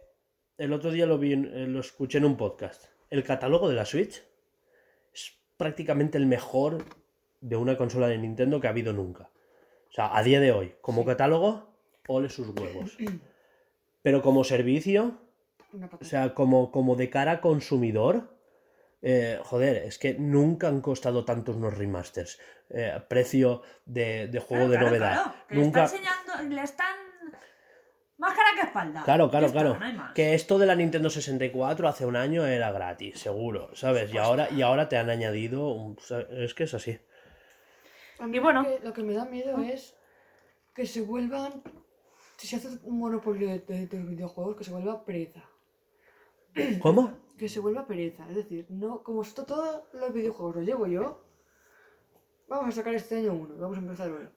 el 0.57 0.73
otro 0.73 0.91
día 0.91 1.05
lo 1.05 1.19
vi, 1.19 1.35
eh, 1.35 1.67
lo 1.69 1.81
escuché 1.81 2.17
en 2.17 2.25
un 2.25 2.39
podcast. 2.39 2.87
El 3.11 3.25
catálogo 3.25 3.69
de 3.69 3.75
la 3.75 3.85
Switch 3.85 4.23
es 5.13 5.35
prácticamente 5.59 6.17
el 6.17 6.25
mejor 6.25 6.79
de 7.43 7.57
una 7.57 7.77
consola 7.77 8.09
de 8.09 8.17
Nintendo 8.17 8.59
que 8.59 8.67
ha 8.67 8.71
habido 8.71 8.95
nunca. 8.95 9.29
O 9.91 9.93
sea, 9.93 10.17
a 10.17 10.23
día 10.23 10.41
de 10.41 10.51
hoy, 10.53 10.77
como 10.81 11.05
catálogo, 11.05 11.75
ole 12.09 12.31
sus 12.31 12.49
huevos. 12.59 12.97
Pero 14.03 14.23
como 14.23 14.45
servicio, 14.45 15.19
o 16.01 16.05
sea, 16.05 16.33
como, 16.33 16.71
como 16.73 16.97
de 16.97 17.11
cara 17.11 17.33
a 17.33 17.41
consumidor, 17.43 18.35
eh, 19.09 19.39
joder, 19.45 19.77
es 19.85 19.99
que 19.99 20.15
nunca 20.15 20.67
han 20.67 20.81
costado 20.81 21.25
tantos 21.25 21.55
unos 21.55 21.79
remasters. 21.79 22.41
Eh, 22.71 23.01
precio 23.09 23.63
de, 23.85 24.27
de 24.27 24.41
juego 24.41 24.67
Claro, 24.67 24.71
de 24.73 24.77
claro, 24.79 24.91
novedad. 24.91 25.13
claro, 25.23 25.47
que 25.49 25.55
nunca. 25.55 25.81
Le 25.81 25.85
está 25.87 25.97
enseñando, 25.97 26.55
le 26.57 26.63
están. 26.63 26.97
Más 28.19 28.35
cara 28.35 28.49
que 28.57 28.67
espalda. 28.67 29.03
Claro, 29.05 29.31
claro, 29.31 29.47
está, 29.47 29.61
claro. 29.61 29.79
no. 29.93 30.15
Que 30.15 30.35
esto 30.35 30.59
de 30.59 30.67
la 30.67 30.75
Nintendo 30.75 31.09
64 31.11 31.87
hace 31.87 32.05
un 32.07 32.17
año 32.17 32.47
era 32.47 32.73
gratis, 32.73 33.21
seguro, 33.21 33.71
¿sabes? 33.77 34.13
Y 34.13 34.19
ahora, 34.19 34.49
y 34.51 34.63
ahora 34.63 34.89
te 34.89 34.97
han 34.97 35.11
añadido. 35.11 35.69
un- 35.69 35.97
Es 36.31 36.55
que 36.55 36.65
es 36.65 36.75
así. 36.75 36.99
A 38.19 38.27
mí 38.27 38.39
Y 38.39 38.41
bueno. 38.41 38.63
lo 38.63 38.69
que, 38.69 38.85
lo 38.87 38.93
que 38.93 39.03
me 39.03 39.13
da 39.15 39.27
miedo 39.27 39.59
es 39.63 39.95
que 40.75 40.85
se 40.87 41.03
vuelvan. 41.03 41.63
Si 42.39 42.47
se 42.49 42.57
hace 42.57 42.69
un 42.83 42.99
monopolio 42.99 43.49
de, 43.49 43.59
de- 43.61 43.87
de 43.87 43.99
videojuegos, 44.03 44.57
que 44.57 44.65
se 44.65 44.71
vuelva 44.73 45.05
pereza. 45.05 45.43
¿Cómo? 46.81 47.19
Que 47.37 47.49
se 47.49 47.61
vuelva 47.61 47.87
pereza. 47.87 48.29
Es 48.29 48.37
decir, 48.37 48.67
no, 48.71 49.03
como 49.03 49.23
esto 49.23 49.45
todos 49.45 49.83
los 49.93 50.13
videojuegos 50.13 50.57
los 50.57 50.67
llevo 50.67 50.87
yo, 50.87 51.23
vamos 52.49 52.69
a 52.69 52.73
sacar 52.73 52.95
este 52.95 53.17
año 53.17 53.35
uno, 53.35 53.57
vamos 53.59 53.77
a 53.77 53.81
empezar 53.81 54.11
uno. 54.11 54.31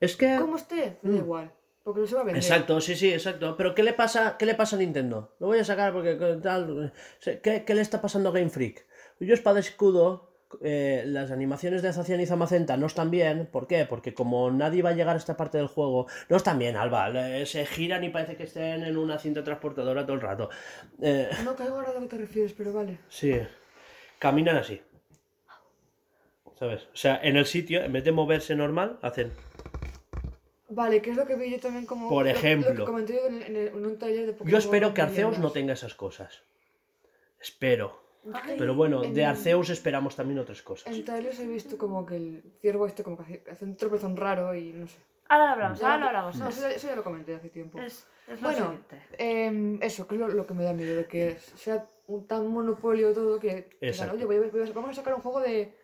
Es 0.00 0.16
que... 0.16 0.36
Como 0.38 0.56
esté, 0.56 0.98
me 1.02 1.12
da 1.12 1.18
igual. 1.18 1.52
Porque 1.84 2.00
no 2.00 2.06
se 2.06 2.14
va 2.14 2.20
a 2.20 2.24
vender. 2.24 2.42
Exacto, 2.42 2.80
sí, 2.80 2.94
sí, 2.94 3.12
exacto. 3.12 3.56
Pero 3.56 3.74
¿qué 3.74 3.82
le 3.82 3.92
pasa, 3.92 4.36
qué 4.38 4.46
le 4.46 4.54
pasa 4.54 4.76
a 4.76 4.78
Nintendo? 4.78 5.34
Lo 5.40 5.48
voy 5.48 5.58
a 5.58 5.64
sacar 5.64 5.92
porque 5.92 6.14
tal. 6.40 6.92
¿Qué, 7.20 7.64
qué 7.64 7.74
le 7.74 7.80
está 7.80 8.00
pasando 8.00 8.28
a 8.28 8.32
Game 8.32 8.50
Freak? 8.50 8.86
Yo 9.18 9.34
espada 9.34 9.58
escudo. 9.58 10.31
Eh, 10.60 11.04
las 11.06 11.30
animaciones 11.30 11.82
de 11.82 11.92
Zacian 11.92 12.20
y 12.20 12.26
Zamacenta 12.26 12.76
no 12.76 12.86
están 12.86 13.10
bien. 13.10 13.46
¿Por 13.50 13.66
qué? 13.66 13.86
Porque 13.86 14.12
como 14.14 14.50
nadie 14.50 14.82
va 14.82 14.90
a 14.90 14.94
llegar 14.94 15.14
a 15.16 15.18
esta 15.18 15.36
parte 15.36 15.58
del 15.58 15.66
juego, 15.68 16.06
no 16.28 16.36
están 16.36 16.58
bien, 16.58 16.76
Alba. 16.76 17.08
le- 17.08 17.46
Se 17.46 17.64
giran 17.66 18.04
y 18.04 18.10
parece 18.10 18.36
que 18.36 18.44
estén 18.44 18.82
en 18.82 18.96
una 18.96 19.18
cinta 19.18 19.42
transportadora 19.42 20.04
todo 20.04 20.14
el 20.14 20.20
rato. 20.22 20.50
Eh, 21.00 21.28
No 21.44 21.56
caigo 21.56 21.76
ahora 21.76 21.90
a 21.90 21.94
lo 21.94 22.00
que 22.00 22.06
te 22.08 22.18
refieres, 22.18 22.52
pero 22.52 22.72
vale. 22.72 22.98
sí, 23.08 23.34
caminan 24.18 24.56
así. 24.56 24.80
¿Sabes? 26.58 26.82
O 26.92 26.96
sea, 26.96 27.18
en 27.22 27.36
el 27.36 27.46
sitio, 27.46 27.82
en 27.82 27.92
vez 27.92 28.04
de 28.04 28.12
moverse 28.12 28.54
normal, 28.54 28.98
hacen. 29.02 29.32
Vale, 30.68 31.02
que 31.02 31.10
es 31.10 31.16
lo 31.16 31.26
que 31.26 31.34
vi 31.36 31.50
yo 31.50 31.58
también 31.60 31.86
como. 31.86 32.08
Por 32.08 32.24
lo- 32.24 32.30
Lo, 32.32 32.36
ejemplo. 32.38 32.74
que 32.74 32.84
comenté 32.84 33.14
yo 33.14 33.26
en, 33.26 33.42
en 33.42 33.56
el- 33.56 33.68
en 33.68 33.84
un 33.86 33.98
taller 33.98 34.26
de 34.26 34.32
Pokémon. 34.32 34.50
Yo 34.52 34.58
espero 34.58 34.94
que 34.94 35.02
Arceus 35.02 35.38
no 35.38 35.50
tenga 35.50 35.72
esas 35.72 35.94
cosas. 35.94 36.42
Espero. 37.40 38.01
Ay, 38.32 38.56
Pero 38.58 38.74
bueno, 38.74 39.02
en- 39.02 39.14
de 39.14 39.24
Arceus 39.24 39.70
esperamos 39.70 40.14
también 40.14 40.38
otras 40.38 40.62
cosas. 40.62 40.92
En 40.94 41.04
trailers 41.04 41.40
he 41.40 41.46
visto 41.46 41.76
como 41.76 42.06
que 42.06 42.16
el 42.16 42.42
ciervo 42.60 42.86
este 42.86 43.02
como 43.02 43.16
que 43.16 43.22
hace, 43.24 43.42
hace 43.50 43.64
un 43.64 43.76
tropezón 43.76 44.16
raro 44.16 44.54
y 44.54 44.72
no 44.72 44.86
sé. 44.86 44.98
Ahora 45.28 45.46
lo 45.46 45.52
hablamos, 45.52 45.80
Ya 45.80 45.86
ahora 45.86 45.98
lo- 46.00 46.06
hablamos. 46.08 46.36
No, 46.36 46.48
es- 46.48 46.56
eso, 46.58 46.68
ya- 46.68 46.74
eso 46.74 46.86
ya 46.88 46.96
lo 46.96 47.02
comenté 47.04 47.34
hace 47.34 47.48
tiempo. 47.48 47.78
Es, 47.80 48.06
es 48.28 48.40
lo 48.40 48.48
Bueno, 48.48 48.64
siguiente. 48.66 49.02
em, 49.18 49.82
eso, 49.82 50.06
que 50.06 50.14
es 50.14 50.20
lo, 50.20 50.28
lo 50.28 50.46
que 50.46 50.54
me 50.54 50.62
da 50.64 50.72
miedo, 50.72 50.94
de 50.96 51.06
que 51.06 51.36
sea 51.56 51.86
un 52.06 52.26
tan 52.26 52.46
monopolio 52.48 53.12
todo 53.12 53.40
que, 53.40 53.70
oye, 53.80 54.24
voy 54.26 54.36
a- 54.36 54.50
voy 54.50 54.60
a- 54.68 54.72
vamos 54.72 54.90
a 54.90 54.94
sacar 54.94 55.14
un 55.14 55.20
juego 55.22 55.40
de... 55.40 55.74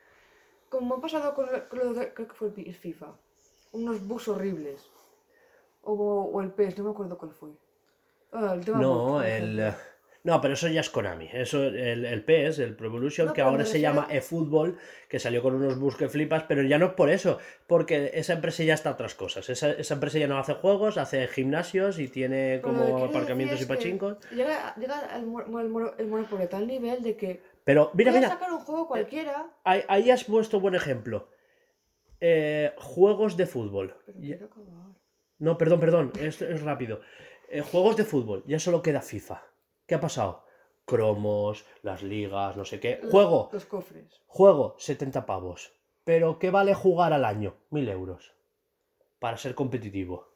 Como 0.69 0.97
ha 0.97 1.01
pasado 1.01 1.35
con, 1.35 1.47
lo- 1.51 1.69
con 1.69 1.79
lo 1.79 1.95
de, 1.95 2.13
creo 2.13 2.29
que 2.29 2.35
fue 2.35 2.49
el 2.49 2.55
Pi- 2.55 2.69
el 2.69 2.75
FIFA. 2.75 3.07
Unos 3.73 4.07
bugs 4.07 4.29
horribles. 4.29 4.91
O, 5.83 5.93
o 5.95 6.41
el 6.43 6.51
PES, 6.53 6.79
no 6.79 6.85
me 6.85 6.91
acuerdo 6.91 7.17
cuál 7.17 7.33
fue. 7.33 7.51
Ah, 8.33 8.53
el 8.55 8.65
tema 8.65 8.79
No, 8.79 9.23
el. 9.23 9.73
No, 10.29 10.43
pero 10.43 10.53
eso 10.53 10.69
ya 10.69 10.83
es 10.83 10.91
Konami. 10.91 11.31
Eso, 11.33 11.65
el, 11.65 12.05
el 12.05 12.23
PS, 12.23 12.59
el 12.59 12.77
Pro 12.77 12.89
Evolution, 12.89 13.29
No, 13.29 13.33
que 13.33 13.41
ahora 13.41 13.65
se 13.65 13.81
llama 13.81 14.09
eFootball, 14.11 14.77
que 15.09 15.19
salió 15.19 15.41
con 15.41 15.55
unos 15.55 15.79
bugs 15.79 15.97
que 15.97 16.11
flipas, 16.11 16.43
pero 16.43 16.63
ya 16.63 16.77
no 16.79 16.85
es 16.89 16.93
por 16.93 17.09
eso, 17.09 17.39
porque 17.67 18.11
esa 18.13 18.35
empresa 18.35 18.63
ya 18.63 18.75
está 18.75 18.91
a 18.91 18.93
otras 18.93 19.15
cosas. 19.15 19.49
Esa, 19.49 19.71
esa 19.71 19.95
empresa 19.95 20.19
ya 20.19 20.29
no 20.29 20.37
hace 20.39 20.53
juegos, 20.53 20.99
hace 20.99 21.27
gimnasios 21.29 21.99
y 21.99 22.09
tiene 22.09 22.61
como 22.63 23.07
aparcamientos 23.07 23.63
y 23.63 23.65
pachincos. 23.65 24.19
Llega, 24.31 24.75
llega 24.77 25.17
el, 25.17 25.23
el, 25.23 25.91
el 25.99 26.07
monopolio 26.09 26.47
tal 26.47 26.67
nivel 26.67 27.03
de 27.03 27.17
que 27.17 27.41
Pero 27.65 27.91
mira, 27.95 28.13
mira, 28.13 28.29
sacar 28.29 28.53
un 28.53 28.59
juego 28.59 28.87
cualquiera. 28.87 29.47
ahí, 29.65 29.83
ahí 29.89 30.11
has 30.11 30.25
puesto 30.25 30.61
buen 30.61 30.75
ejemplo. 30.75 31.31
Eh, 32.21 32.75
juegos 32.77 33.39
de 33.39 33.47
fútbol. 33.47 33.95
Pero. 34.05 34.51
No, 35.39 35.57
perdón, 35.57 35.81
perdón, 35.81 36.13
esto 36.21 36.45
es 36.45 36.61
rápido. 36.61 37.01
Eh, 37.49 37.63
juegos 37.63 37.97
de 37.97 38.05
fútbol, 38.05 38.45
ya 38.47 38.59
solo 38.59 38.83
queda 38.83 39.01
FIFA. 39.01 39.43
¿Qué 39.89 39.95
ha 39.97 40.01
pasado? 40.01 40.45
Cromos, 40.85 41.65
las 41.83 42.03
ligas, 42.03 42.57
no 42.57 42.65
sé 42.65 42.79
qué. 42.79 43.01
Juego, 43.11 43.49
Los 43.53 43.65
cofres. 43.65 44.21
juego, 44.27 44.77
70 44.79 45.27
pavos. 45.27 45.73
Pero 46.05 46.39
¿qué 46.39 46.51
vale 46.51 46.75
jugar 46.75 47.13
al 47.13 47.25
año? 47.25 47.55
1000 47.71 47.89
euros. 47.89 48.33
Para 49.19 49.37
ser 49.39 49.55
competitivo. 49.55 50.29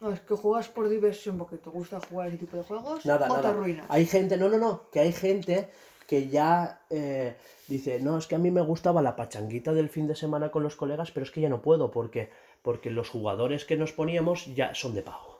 No, 0.00 0.12
es 0.12 0.20
que 0.20 0.34
juegas 0.34 0.68
por 0.68 0.88
diversión 0.88 1.38
porque 1.38 1.56
te 1.56 1.70
gusta 1.70 2.00
jugar 2.00 2.28
ese 2.28 2.36
tipo 2.36 2.56
de 2.56 2.62
juegos 2.62 3.04
Nada, 3.04 3.26
o 3.26 3.28
te 3.30 3.36
nada. 3.42 3.48
arruinas. 3.50 3.86
Hay 3.88 4.06
gente, 4.06 4.36
no, 4.36 4.48
no, 4.48 4.58
no, 4.58 4.88
que 4.90 5.00
hay 5.00 5.12
gente 5.12 5.70
que 6.06 6.28
ya 6.28 6.82
eh, 6.90 7.34
dice, 7.66 8.00
no, 8.00 8.16
es 8.18 8.26
que 8.26 8.34
a 8.36 8.38
mí 8.38 8.50
me 8.50 8.60
gustaba 8.60 9.02
la 9.02 9.16
pachanguita 9.16 9.72
del 9.72 9.88
fin 9.88 10.06
de 10.06 10.14
semana 10.14 10.50
con 10.50 10.62
los 10.62 10.76
colegas, 10.76 11.10
pero 11.10 11.24
es 11.24 11.30
que 11.32 11.40
ya 11.40 11.48
no 11.48 11.62
puedo 11.62 11.90
porque, 11.90 12.30
porque 12.62 12.90
los 12.90 13.08
jugadores 13.10 13.64
que 13.64 13.76
nos 13.76 13.92
poníamos 13.92 14.46
ya 14.54 14.74
son 14.74 14.94
de 14.94 15.02
pago. 15.02 15.37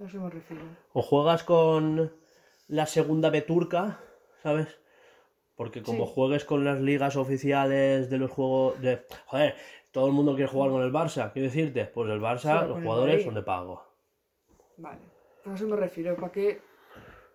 A 0.00 0.04
eso 0.04 0.20
me 0.20 0.30
refiero. 0.30 0.62
O 0.92 1.02
juegas 1.02 1.42
con 1.44 2.12
la 2.68 2.86
segunda 2.86 3.30
B 3.30 3.42
turca, 3.42 4.00
¿sabes? 4.42 4.68
Porque 5.56 5.82
como 5.82 6.06
Sí. 6.06 6.12
juegues 6.14 6.44
con 6.44 6.64
las 6.64 6.80
ligas 6.80 7.16
oficiales 7.16 8.08
de 8.10 8.18
los 8.18 8.30
juegos 8.30 8.80
de... 8.80 9.04
Joder, 9.26 9.56
todo 9.90 10.06
el 10.06 10.12
mundo 10.12 10.34
quiere 10.36 10.50
jugar 10.50 10.70
con 10.70 10.82
el 10.82 10.92
Barça, 10.92 11.32
quiero 11.32 11.46
decirte. 11.48 11.86
Pues 11.86 12.08
el 12.10 12.20
Barça, 12.20 12.62
Sí, 12.62 12.68
los 12.68 12.82
jugadores 12.82 13.24
son 13.24 13.34
de 13.34 13.42
pago. 13.42 13.82
Vale. 14.76 14.98
A 15.44 15.54
eso 15.54 15.66
me 15.66 15.76
refiero. 15.76 16.14
Para 16.14 16.30
que 16.30 16.60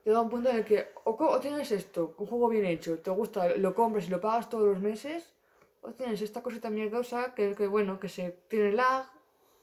llega 0.06 0.22
un 0.22 0.30
punto 0.30 0.50
en 0.50 0.58
el 0.58 0.66
que 0.66 0.88
o, 1.04 1.40
tienes 1.42 1.72
esto, 1.72 2.16
un 2.18 2.28
juego 2.28 2.48
bien 2.48 2.66
hecho, 2.66 3.00
te 3.00 3.10
gusta, 3.12 3.58
lo 3.58 3.74
compras 3.74 4.08
y 4.08 4.12
lo 4.12 4.22
pagas 4.22 4.50
todos 4.50 4.66
los 4.66 4.80
meses, 4.80 5.34
o 5.82 5.92
tienes 5.92 6.22
esta 6.22 6.42
cosita 6.42 6.70
mierdosa 6.70 7.34
que, 7.34 7.56
que 7.56 7.68
bueno, 7.68 8.00
que 8.00 8.08
se 8.08 8.32
tiene 8.48 8.72
lag, 8.72 9.06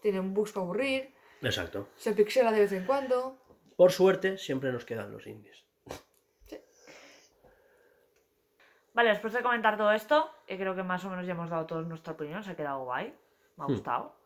tiene 0.03 0.21
un 0.21 0.35
bugs 0.35 0.53
para 0.53 0.65
aburrir, 0.65 1.15
Exacto. 1.43 1.89
se 1.97 2.13
pixela 2.13 2.53
de 2.53 2.61
vez 2.61 2.73
en 2.73 2.85
cuando. 2.85 3.37
Por 3.77 3.93
suerte, 3.93 4.37
siempre 4.39 4.73
nos 4.73 4.85
quedan 4.85 5.11
los 5.13 5.27
indies. 5.27 5.65
Vale, 8.93 9.11
después 9.11 9.33
de 9.33 9.43
comentar 9.43 9.77
todo 9.77 9.93
esto, 9.93 10.31
eh, 10.47 10.57
creo 10.59 10.75
que 10.75 10.83
más 10.83 11.05
o 11.05 11.11
menos 11.11 11.25
ya 11.25 11.33
hemos 11.33 11.49
dado 11.49 11.65
toda 11.67 11.83
nuestra 11.83 12.13
opinión, 12.13 12.43
se 12.43 12.51
ha 12.51 12.57
quedado 12.57 12.85
guay, 12.85 13.15
me 13.57 13.65
ha 13.65 13.67
Hmm. 13.67 13.71
gustado. 13.73 14.17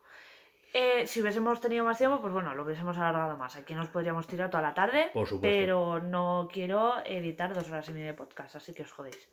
Eh, 0.73 1.07
si 1.07 1.21
hubiésemos 1.21 1.61
tenido 1.61 1.85
más 1.85 1.99
tiempo, 1.99 2.21
pues 2.21 2.33
bueno, 2.33 2.53
lo 2.55 2.65
hubiésemos 2.65 2.97
alargado 2.99 3.37
más. 3.37 3.55
Aquí 3.55 3.75
nos 3.75 3.89
podríamos 3.89 4.27
tirar 4.27 4.51
toda 4.51 4.63
la 4.63 4.75
tarde, 4.75 5.11
Por 5.13 5.29
supuesto. 5.29 5.41
pero 5.43 6.01
no 6.01 6.49
quiero 6.51 6.95
editar 7.05 7.55
dos 7.55 7.69
horas 7.69 7.89
y 7.91 7.93
media 7.93 8.07
de 8.09 8.15
podcast, 8.15 8.57
así 8.57 8.73
que 8.75 8.83
os 8.83 8.91
jodéis. 8.91 9.29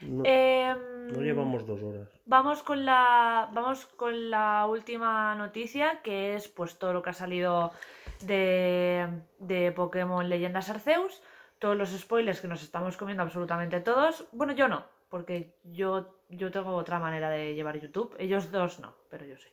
No, 0.00 0.22
Em, 0.24 1.12
no 1.12 1.22
llevamos 1.22 1.66
dos 1.66 1.82
horas. 1.82 2.08
Vamos 2.26 2.62
con 2.62 2.84
la 2.84 3.48
vamos 3.52 3.86
con 3.86 4.30
la 4.30 4.66
última 4.66 5.34
noticia, 5.34 6.00
que 6.02 6.34
es 6.34 6.48
pues 6.48 6.78
todo 6.78 6.92
lo 6.92 7.02
que 7.02 7.10
ha 7.10 7.14
salido 7.14 7.72
de, 8.20 9.08
de 9.38 9.72
Pokémon 9.72 10.28
Leyendas 10.28 10.70
Arceus, 10.70 11.22
todos 11.58 11.76
los 11.76 11.90
spoilers 11.90 12.40
que 12.40 12.48
nos 12.48 12.62
estamos 12.62 12.96
comiendo 12.96 13.22
absolutamente 13.22 13.80
todos. 13.80 14.26
Bueno, 14.32 14.52
yo 14.52 14.68
no, 14.68 14.84
porque 15.08 15.54
yo, 15.64 16.14
yo 16.28 16.50
tengo 16.50 16.74
otra 16.74 16.98
manera 16.98 17.30
de 17.30 17.54
llevar 17.54 17.80
YouTube. 17.80 18.14
Ellos 18.18 18.50
dos 18.52 18.80
no, 18.80 18.94
pero 19.10 19.24
yo 19.24 19.36
sí. 19.36 19.48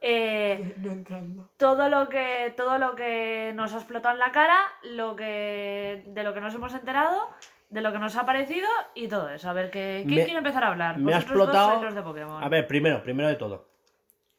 Eh, 0.00 0.74
No 1.08 1.48
todo 1.56 1.88
lo 1.88 2.08
que 2.08 2.52
todo 2.56 2.78
lo 2.78 2.94
que 2.94 3.52
nos 3.54 3.72
ha 3.72 3.78
explotado 3.78 4.14
en 4.14 4.20
la 4.20 4.32
cara, 4.32 4.58
lo 4.82 5.16
que 5.16 6.04
de 6.06 6.22
lo 6.22 6.34
que 6.34 6.40
nos 6.40 6.54
hemos 6.54 6.74
enterado, 6.74 7.30
de 7.74 7.80
lo 7.80 7.92
que 7.92 7.98
nos 7.98 8.14
ha 8.16 8.24
parecido 8.24 8.68
y 8.94 9.08
todo 9.08 9.28
eso. 9.28 9.50
A 9.50 9.52
ver 9.52 9.70
qué 9.70 10.04
quién 10.06 10.20
Me- 10.20 10.24
quiere 10.24 10.38
empezar 10.38 10.62
a 10.62 10.68
hablar. 10.68 10.96
me 10.96 11.12
ha 11.12 11.16
dos 11.16 11.24
explotado- 11.24 11.70
sois 11.72 11.82
los 11.82 11.94
de 11.94 12.02
Pokémon. 12.02 12.42
A 12.42 12.48
ver, 12.48 12.66
primero, 12.68 13.02
primero 13.02 13.28
de 13.28 13.34
todo. 13.34 13.68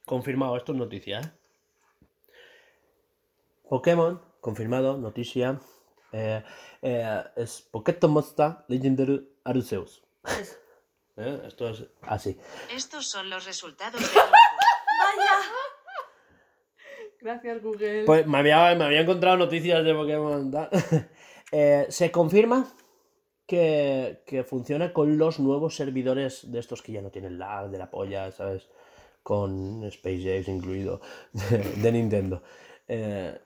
Confirmado, 0.06 0.56
esto 0.56 0.72
es 0.72 0.78
noticia, 0.78 1.20
¿eh? 1.20 1.32
Pokémon, 3.70 4.22
confirmado, 4.40 4.98
noticia. 4.98 5.60
Eh, 6.14 6.42
eh, 6.82 7.24
es 7.36 7.68
Pokémon 7.72 8.12
Monster 8.12 8.56
Legendary 8.70 9.28
Arceus. 9.44 10.02
Es- 10.40 10.58
¿Eh? 11.18 11.42
Esto 11.46 11.68
es 11.70 11.84
así. 12.04 12.40
Estos 12.74 13.08
son 13.08 13.30
los 13.30 13.46
resultados 13.46 14.00
juego. 14.08 14.30
Gracias, 17.20 17.62
Google. 17.62 18.04
Pues 18.06 18.26
me 18.28 18.38
había, 18.38 18.76
me 18.76 18.86
había 18.86 19.02
encontrado 19.02 19.36
noticias 19.38 19.84
de 19.84 19.94
Pokémon. 19.94 20.52
Eh, 21.52 21.86
se 21.90 22.12
confirma 22.12 22.66
que, 23.48 24.46
funciona 24.48 24.94
con 24.94 25.18
los 25.18 25.40
nuevos 25.40 25.76
servidores 25.76 26.52
de 26.52 26.60
estos 26.60 26.82
que 26.82 26.92
ya 26.92 27.02
no 27.02 27.12
tienen 27.12 27.40
lag 27.40 27.70
de 27.70 27.78
la 27.78 27.90
polla, 27.90 28.32
¿sabes? 28.32 28.68
Con 29.24 29.84
Space 29.86 30.22
James 30.24 30.48
incluido, 30.48 31.02
de, 31.34 31.58
de 31.58 31.92
Nintendo. 31.92 32.44
Eh, 32.88 33.38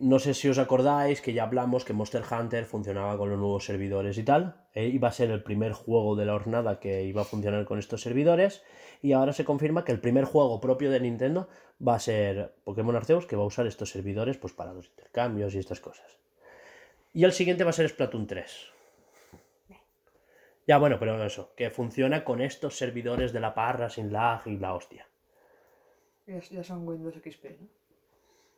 no 0.00 0.18
sé 0.18 0.34
si 0.34 0.48
os 0.48 0.58
acordáis 0.58 1.20
que 1.20 1.32
ya 1.32 1.44
hablamos 1.44 1.84
que 1.84 1.92
Monster 1.92 2.24
Hunter 2.28 2.64
funcionaba 2.64 3.16
con 3.16 3.30
los 3.30 3.38
nuevos 3.38 3.64
servidores 3.64 4.18
y 4.18 4.24
tal. 4.24 4.56
Eh, 4.74 4.88
iba 4.88 5.08
a 5.08 5.12
ser 5.12 5.30
el 5.30 5.42
primer 5.42 5.72
juego 5.72 6.16
de 6.16 6.26
la 6.26 6.34
hornada 6.34 6.80
que 6.80 7.04
iba 7.04 7.22
a 7.22 7.24
funcionar 7.24 7.64
con 7.64 7.78
estos 7.78 8.02
servidores. 8.02 8.62
Y 9.02 9.12
ahora 9.12 9.32
se 9.32 9.44
confirma 9.44 9.84
que 9.84 9.92
el 9.92 10.00
primer 10.00 10.24
juego 10.24 10.60
propio 10.60 10.90
de 10.90 11.00
Nintendo 11.00 11.48
va 11.86 11.94
a 11.94 12.00
ser 12.00 12.54
Pokémon 12.64 12.96
Arceus, 12.96 13.26
que 13.26 13.36
va 13.36 13.44
a 13.44 13.46
usar 13.46 13.66
estos 13.66 13.90
servidores 13.90 14.36
pues, 14.36 14.52
para 14.52 14.72
los 14.72 14.88
intercambios 14.88 15.54
y 15.54 15.58
estas 15.58 15.80
cosas. 15.80 16.18
Y 17.12 17.24
el 17.24 17.32
siguiente 17.32 17.62
va 17.62 17.70
a 17.70 17.74
ser 17.74 17.88
Splatoon 17.88 18.26
3. 18.26 18.73
Ya, 20.66 20.78
bueno, 20.78 20.98
pero 20.98 21.22
eso, 21.24 21.52
que 21.56 21.70
funciona 21.70 22.24
con 22.24 22.40
estos 22.40 22.76
servidores 22.76 23.32
de 23.32 23.40
la 23.40 23.54
parra 23.54 23.90
sin 23.90 24.12
lag 24.12 24.42
y 24.46 24.56
la 24.56 24.74
hostia. 24.74 25.06
Ya, 26.26 26.38
ya 26.38 26.64
son 26.64 26.86
Windows 26.88 27.14
XP, 27.16 27.44
¿no? 27.60 27.68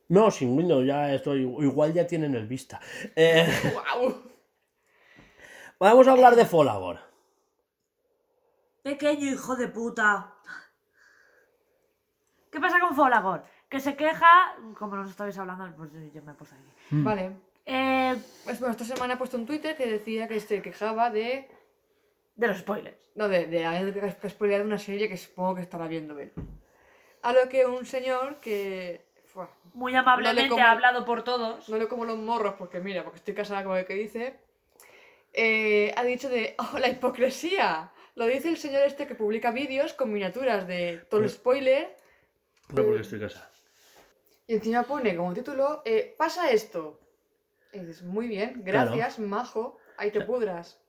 No, 0.08 0.30
sin 0.30 0.56
Windows, 0.56 0.86
ya 0.86 1.12
estoy. 1.12 1.42
Igual 1.42 1.92
ya 1.92 2.06
tienen 2.06 2.34
el 2.36 2.46
Vista. 2.46 2.80
Eh, 3.16 3.46
¡Wow! 3.74 4.22
vamos 5.80 6.06
a 6.06 6.12
hablar 6.12 6.36
de 6.36 6.46
Fallout. 6.46 7.00
Pequeño 8.84 9.26
hijo 9.32 9.56
de 9.56 9.66
puta. 9.66 10.32
¿Qué 12.52 12.60
pasa 12.60 12.78
con 12.78 12.94
Folagor? 12.94 13.42
Que 13.68 13.80
se 13.80 13.96
queja, 13.96 14.56
como 14.78 14.94
nos 14.94 15.10
estabais 15.10 15.36
hablando, 15.38 15.74
pues 15.76 15.90
yo 16.14 16.22
me 16.22 16.34
puse 16.34 16.54
aquí. 16.54 16.72
Vale. 16.90 17.32
Eh, 17.66 18.16
Pues, 18.44 18.60
bueno, 18.60 18.70
esta 18.70 18.84
semana 18.84 19.14
he 19.14 19.16
puesto 19.16 19.36
un 19.36 19.44
Twitter 19.44 19.76
que 19.76 19.86
decía 19.86 20.28
que 20.28 20.38
se 20.38 20.62
quejaba 20.62 21.10
de. 21.10 21.50
De 22.36 22.46
los 22.48 22.58
spoilers. 22.58 22.96
No, 23.14 23.28
de, 23.28 23.46
de 23.46 23.64
alguien 23.64 23.92
que 23.94 24.00
ha 24.26 24.30
spoileado 24.30 24.64
una 24.64 24.78
serie 24.78 25.08
que 25.08 25.16
supongo 25.16 25.54
que 25.56 25.62
estará 25.62 25.86
viendo 25.88 26.18
él. 26.18 26.32
A 27.22 27.32
lo 27.32 27.48
que 27.48 27.66
un 27.66 27.86
señor 27.86 28.36
que. 28.40 29.04
fua, 29.24 29.48
Muy 29.74 29.94
amablemente 29.96 30.48
como- 30.50 30.62
ha 30.64 30.70
hablado 30.70 31.04
por 31.04 31.24
todos. 31.24 31.68
no 31.68 31.76
le 31.78 31.88
como 31.88 32.04
los 32.04 32.18
morros 32.18 32.54
porque 32.58 32.78
mira, 32.80 33.02
porque 33.04 33.18
estoy 33.18 33.34
casada 33.34 33.64
con 33.64 33.76
el 33.76 33.86
que 33.86 33.94
dice. 33.94 34.36
eh, 35.32 35.92
ha 35.96 36.04
dicho 36.04 36.28
de. 36.28 36.54
¡Oh, 36.58 36.78
la 36.78 36.88
hipocresía! 36.88 37.90
Lo 38.14 38.24
dice 38.26 38.48
el 38.48 38.56
señor 38.56 38.82
este 38.82 39.06
que 39.06 39.14
publica 39.14 39.50
vídeos 39.50 39.92
con 39.92 40.10
miniaturas 40.12 40.66
de 40.66 41.04
todo 41.10 41.20
el 41.20 41.28
spoiler. 41.28 41.94
No 42.70 42.82
porque 42.82 43.00
estoy 43.02 43.20
casado. 43.20 43.46
Y 44.46 44.54
encima 44.54 44.84
pone 44.84 45.14
como 45.16 45.34
título, 45.34 45.82
eh, 45.84 46.14
pasa 46.16 46.50
esto. 46.50 46.98
Y 47.72 47.80
dices, 47.80 48.02
muy 48.02 48.26
bien, 48.28 48.62
gracias, 48.64 49.18
majo, 49.18 49.76
ahí 49.98 50.10
te 50.10 50.20
pudras. 50.22 50.80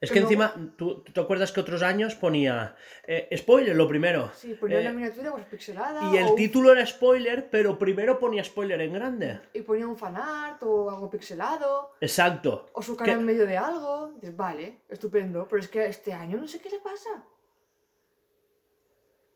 Es 0.00 0.10
Que 0.10 0.14
que 0.14 0.20
luego- 0.20 0.42
encima, 0.44 0.72
¿tú, 0.76 1.02
tú 1.02 1.12
te 1.12 1.20
acuerdas 1.20 1.52
que 1.52 1.60
otros 1.60 1.82
años 1.82 2.14
ponía 2.14 2.76
eh, 3.06 3.34
spoiler 3.36 3.74
lo 3.74 3.88
primero? 3.88 4.30
Sí, 4.34 4.52
ponía 4.54 4.78
Eh, 4.78 4.82
una 4.82 4.92
miniatura 4.92 5.32
pues 5.32 5.46
pixelada. 5.46 6.12
Y 6.12 6.18
el 6.18 6.26
o 6.28 6.34
título 6.34 6.70
era 6.72 6.84
spoiler, 6.84 7.48
pero 7.48 7.78
primero 7.78 8.18
ponía 8.18 8.44
spoiler 8.44 8.80
en 8.82 8.92
grande. 8.92 9.40
Y 9.54 9.62
ponía 9.62 9.86
un 9.86 9.96
fanart 9.96 10.62
o 10.64 10.90
algo 10.90 11.08
pixelado. 11.08 11.92
Exacto. 12.00 12.68
O 12.74 12.82
su 12.82 12.94
cara 12.94 13.12
en 13.12 13.24
medio 13.24 13.46
de 13.46 13.56
algo. 13.56 14.12
Dices, 14.16 14.36
vale, 14.36 14.80
estupendo. 14.90 15.46
Pero 15.48 15.60
es 15.62 15.68
que 15.68 15.86
este 15.86 16.12
año 16.12 16.36
no 16.36 16.46
sé 16.46 16.60
qué 16.60 16.68
le 16.68 16.78
pasa. 16.80 17.24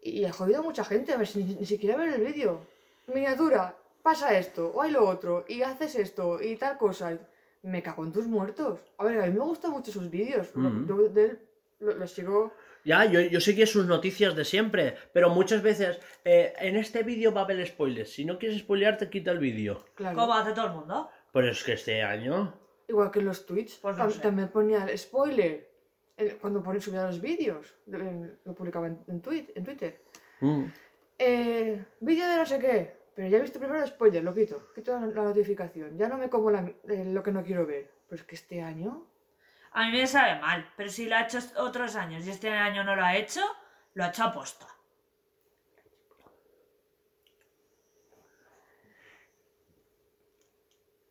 Y 0.03 0.25
ha 0.25 0.33
jodido 0.33 0.61
a 0.61 0.63
mucha 0.63 0.85
gente, 0.85 1.13
a 1.13 1.17
ver 1.17 1.27
si 1.27 1.43
ni, 1.45 1.55
ni 1.55 1.67
siquiera 1.67 1.97
ver 1.97 2.09
el 2.15 2.21
vídeo. 2.25 2.67
Miniatura, 3.07 3.77
pasa 4.03 4.37
esto, 4.39 4.73
o 4.75 4.83
hay 4.83 4.91
lo 4.93 5.07
otro, 5.07 5.45
y 5.49 5.63
haces 5.63 5.95
esto, 5.97 6.41
y 6.41 6.57
tal 6.57 6.79
cosa. 6.79 7.19
Me 7.63 7.83
cago 7.83 8.05
en 8.05 8.13
tus 8.13 8.27
muertos. 8.27 8.81
A 8.99 9.05
ver, 9.05 9.21
a 9.21 9.27
mí 9.27 9.33
me 9.33 9.41
gustan 9.45 9.71
mucho 9.73 9.93
sus 9.93 10.09
vídeos. 10.11 10.49
Mm. 10.55 10.87
yo 10.87 10.97
de 11.09 11.25
él 11.25 11.39
lo, 11.81 11.95
lo 11.95 12.07
sigo. 12.07 12.53
Ya, 12.85 13.05
yo, 13.05 13.21
yo 13.21 13.41
seguí 13.41 13.67
sus 13.67 13.87
noticias 13.87 14.35
de 14.35 14.45
siempre, 14.47 14.95
pero 15.13 15.29
muchas 15.29 15.63
veces 15.63 15.99
eh, 16.25 16.55
en 16.59 16.77
este 16.77 17.03
vídeo 17.03 17.33
va 17.33 17.43
a 17.43 17.45
haber 17.45 17.67
spoilers. 17.67 18.11
Si 18.13 18.25
no 18.25 18.39
quieres 18.39 18.61
spoilear, 18.61 18.97
te 18.97 19.11
quita 19.11 19.31
el 19.33 19.39
vídeo. 19.39 19.85
Claro. 19.95 20.17
Como 20.17 20.33
hace 20.35 20.53
todo 20.53 20.67
el 20.67 20.73
mundo. 20.73 21.11
Pero 21.33 21.51
es 21.51 21.63
que 21.63 21.75
este 21.75 22.03
año. 22.03 22.55
Igual 22.89 23.11
que 23.11 23.19
en 23.19 23.27
los 23.27 23.45
tweets. 23.45 23.77
Pues 23.77 23.97
no 23.99 24.05
tam-. 24.09 24.21
También 24.21 24.49
ponía 24.49 24.85
el 24.87 24.99
spoiler. 24.99 25.69
el- 26.17 26.37
cuando 26.39 26.63
ponía, 26.63 26.81
subía 26.81 27.05
los 27.07 27.21
vídeos. 27.21 27.75
de- 27.87 28.37
Lo 28.45 28.55
publicaba 28.55 28.87
en, 28.87 28.99
en, 29.09 29.21
tweet, 29.21 29.47
en 29.55 29.65
Twitter. 29.65 30.01
mm, 30.41 30.65
Eh, 31.19 31.85
vídeo 32.01 32.27
de 32.29 32.37
no 32.37 32.47
sé 32.47 32.59
qué. 32.59 33.00
Pero 33.15 33.29
ya 33.29 33.39
he 33.39 33.43
visto 33.43 33.59
primero 33.59 33.83
el 33.83 33.89
spoiler, 33.89 34.23
lo 34.25 34.35
quito. 34.35 34.73
Quito 34.75 34.93
la, 34.99 35.07
la 35.07 35.23
notificación. 35.25 35.97
Ya 35.99 36.09
no 36.09 36.17
me 36.17 36.29
como 36.31 36.51
la- 36.51 36.73
eh, 36.89 37.05
lo 37.07 37.23
que 37.23 37.33
no 37.33 37.43
quiero 37.45 37.67
ver. 37.67 37.91
Pero 38.09 38.21
es 38.23 38.27
que 38.27 38.35
este 38.37 38.63
año. 38.63 39.07
A 39.73 39.87
mí 39.87 39.93
me 39.93 40.07
sabe 40.07 40.41
mal, 40.41 40.69
pero 40.77 40.89
si 40.91 41.07
lo 41.07 41.15
ha 41.17 41.23
hecho 41.23 41.39
otros 41.59 41.95
años 41.97 42.27
y 42.27 42.31
este 42.31 42.49
año 42.51 42.83
no 42.83 42.97
lo 42.97 43.05
ha 43.05 43.17
hecho, 43.17 43.41
lo 43.95 44.05
ha 44.05 44.09
hecho 44.09 44.25
aposta. 44.25 44.67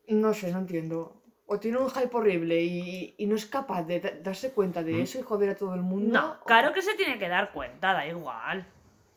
No 0.08 0.34
sé, 0.34 0.50
no 0.52 0.58
entiendo. 0.58 1.22
O 1.46 1.58
tiene 1.58 1.78
un 1.78 1.90
hype 1.90 2.16
horrible 2.16 2.60
y, 2.62 3.14
y 3.18 3.26
no 3.26 3.34
es 3.36 3.46
capaz 3.46 3.82
de 3.84 4.00
da- 4.00 4.12
darse 4.22 4.52
cuenta 4.52 4.82
de 4.82 5.02
eso 5.02 5.18
y 5.18 5.22
joder 5.22 5.50
a 5.50 5.56
todo 5.56 5.74
el 5.74 5.82
mundo. 5.82 6.18
No, 6.20 6.32
o- 6.40 6.44
claro 6.44 6.72
que 6.72 6.82
se 6.82 6.94
tiene 6.94 7.18
que 7.18 7.28
dar 7.28 7.52
cuenta, 7.52 7.92
da 7.92 8.06
igual. 8.06 8.66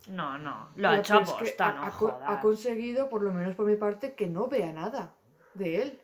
No, 0.09 0.37
no, 0.37 0.69
lo 0.75 0.89
ha 0.89 0.99
hecho 0.99 1.13
pero 1.13 1.23
es 1.23 1.29
que 1.29 1.35
aposta, 1.35 1.67
ha- 1.69 1.73
no 1.73 1.83
ha, 1.83 1.91
jodas. 1.91 2.21
ha 2.25 2.39
conseguido, 2.41 3.09
por 3.09 3.21
lo 3.23 3.31
menos 3.31 3.55
por 3.55 3.65
mi 3.65 3.75
parte, 3.77 4.13
que 4.13 4.27
no 4.27 4.47
vea 4.47 4.71
nada 4.73 5.13
de 5.53 5.81
él. 5.81 5.99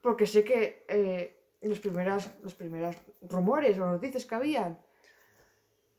Porque 0.00 0.26
sé 0.26 0.42
que 0.44 0.84
eh, 0.88 1.36
los, 1.62 1.78
primeras, 1.80 2.30
los 2.42 2.54
primeros 2.54 2.96
rumores 3.28 3.78
o 3.78 3.86
noticias 3.86 4.24
que 4.24 4.34
habían, 4.34 4.78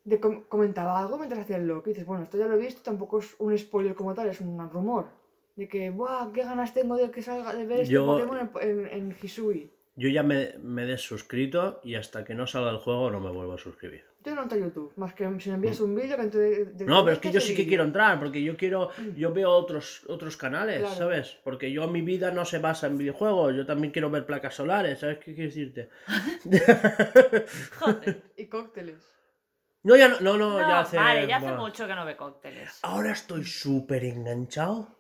de 0.06 0.20
com- 0.20 0.44
comentaba 0.48 0.98
algo 1.00 1.18
mientras 1.18 1.42
hacía 1.42 1.58
el 1.58 1.68
loco. 1.68 1.90
Y 1.90 1.94
dices, 1.94 2.06
bueno, 2.08 2.24
esto 2.24 2.38
ya 2.38 2.48
lo 2.48 2.56
he 2.56 2.58
visto, 2.58 2.82
tampoco 2.82 3.20
es 3.20 3.36
un 3.40 3.56
spoiler 3.58 3.94
como 3.94 4.14
tal, 4.14 4.30
es 4.30 4.40
un 4.42 4.58
rumor. 4.70 5.08
De 5.56 5.68
que, 5.68 5.90
¡buah! 5.90 6.32
¡Qué 6.32 6.44
ganas 6.44 6.74
tengo 6.74 6.96
de 6.96 7.12
que 7.12 7.22
salga 7.22 7.54
de 7.54 7.66
ver 7.66 7.82
este 7.82 7.94
Yo- 7.94 8.06
Pokémon 8.06 8.38
en, 8.62 8.70
en, 8.70 8.88
en 8.88 9.18
Hisui! 9.22 9.72
Yo 9.96 10.10
ya 10.10 10.22
me, 10.22 10.54
me 10.62 10.84
he 10.84 10.86
desuscrito 10.86 11.80
y 11.84 11.96
hasta 11.96 12.24
que 12.24 12.36
no 12.36 12.46
salga 12.46 12.70
el 12.70 12.78
juego 12.78 13.10
no 13.10 13.20
me 13.20 13.32
vuelvo 13.32 13.54
a 13.54 13.58
suscribir. 13.58 14.06
Yo 14.28 14.36
no 14.36 14.42
entro 14.44 14.58
a 14.58 14.62
YouTube, 14.62 14.92
más 14.98 15.14
que 15.14 15.24
si 15.40 15.50
me 15.50 15.56
envías 15.56 15.80
un 15.80 15.96
vídeo 15.96 16.18
que 16.18 16.24
de, 16.28 16.66
de- 16.66 16.86
Mm. 16.86 16.90
No, 16.90 17.04
pero 17.04 17.14
es 17.14 17.20
que 17.20 17.32
yo 17.32 17.40
sí 17.40 17.56
que 17.56 17.66
quiero 17.66 17.84
entrar, 17.86 18.20
porque 18.20 18.44
yo 18.44 18.58
quiero, 18.58 18.90
yo 19.16 19.32
veo 19.32 19.50
otros, 19.52 20.02
otros 20.10 20.36
canales, 20.36 20.80
Claro. 20.80 20.96
¿sabes? 20.96 21.38
Porque 21.46 21.72
yo 21.72 21.88
mi 21.88 22.02
vida 22.02 22.30
no 22.32 22.44
se 22.44 22.60
basa 22.60 22.88
en 22.88 22.98
videojuegos, 22.98 23.56
yo 23.56 23.66
también 23.66 23.92
quiero 23.94 24.10
ver 24.10 24.26
placas 24.26 24.56
solares, 24.56 25.00
¿sabes 25.00 25.20
qué 25.20 25.34
quiero 25.34 25.48
decirte? 25.50 25.90
Joder. 27.80 28.22
Y 28.38 28.46
cócteles. 28.48 28.98
No, 29.84 29.96
ya 29.96 30.10
no, 30.10 30.20
no, 30.20 30.38
no, 30.38 30.50
No, 30.54 30.60
ya 30.60 30.80
hace... 30.82 30.98
vale, 30.98 31.26
ya 31.28 31.38
hace 31.38 31.46
bueno. 31.48 31.62
mucho 31.62 31.88
que 31.88 31.96
no 31.96 32.06
ve 32.06 32.18
cócteles. 32.18 32.80
Ahora 32.82 33.12
estoy 33.14 33.46
súper 33.46 34.04
enganchado 34.04 35.00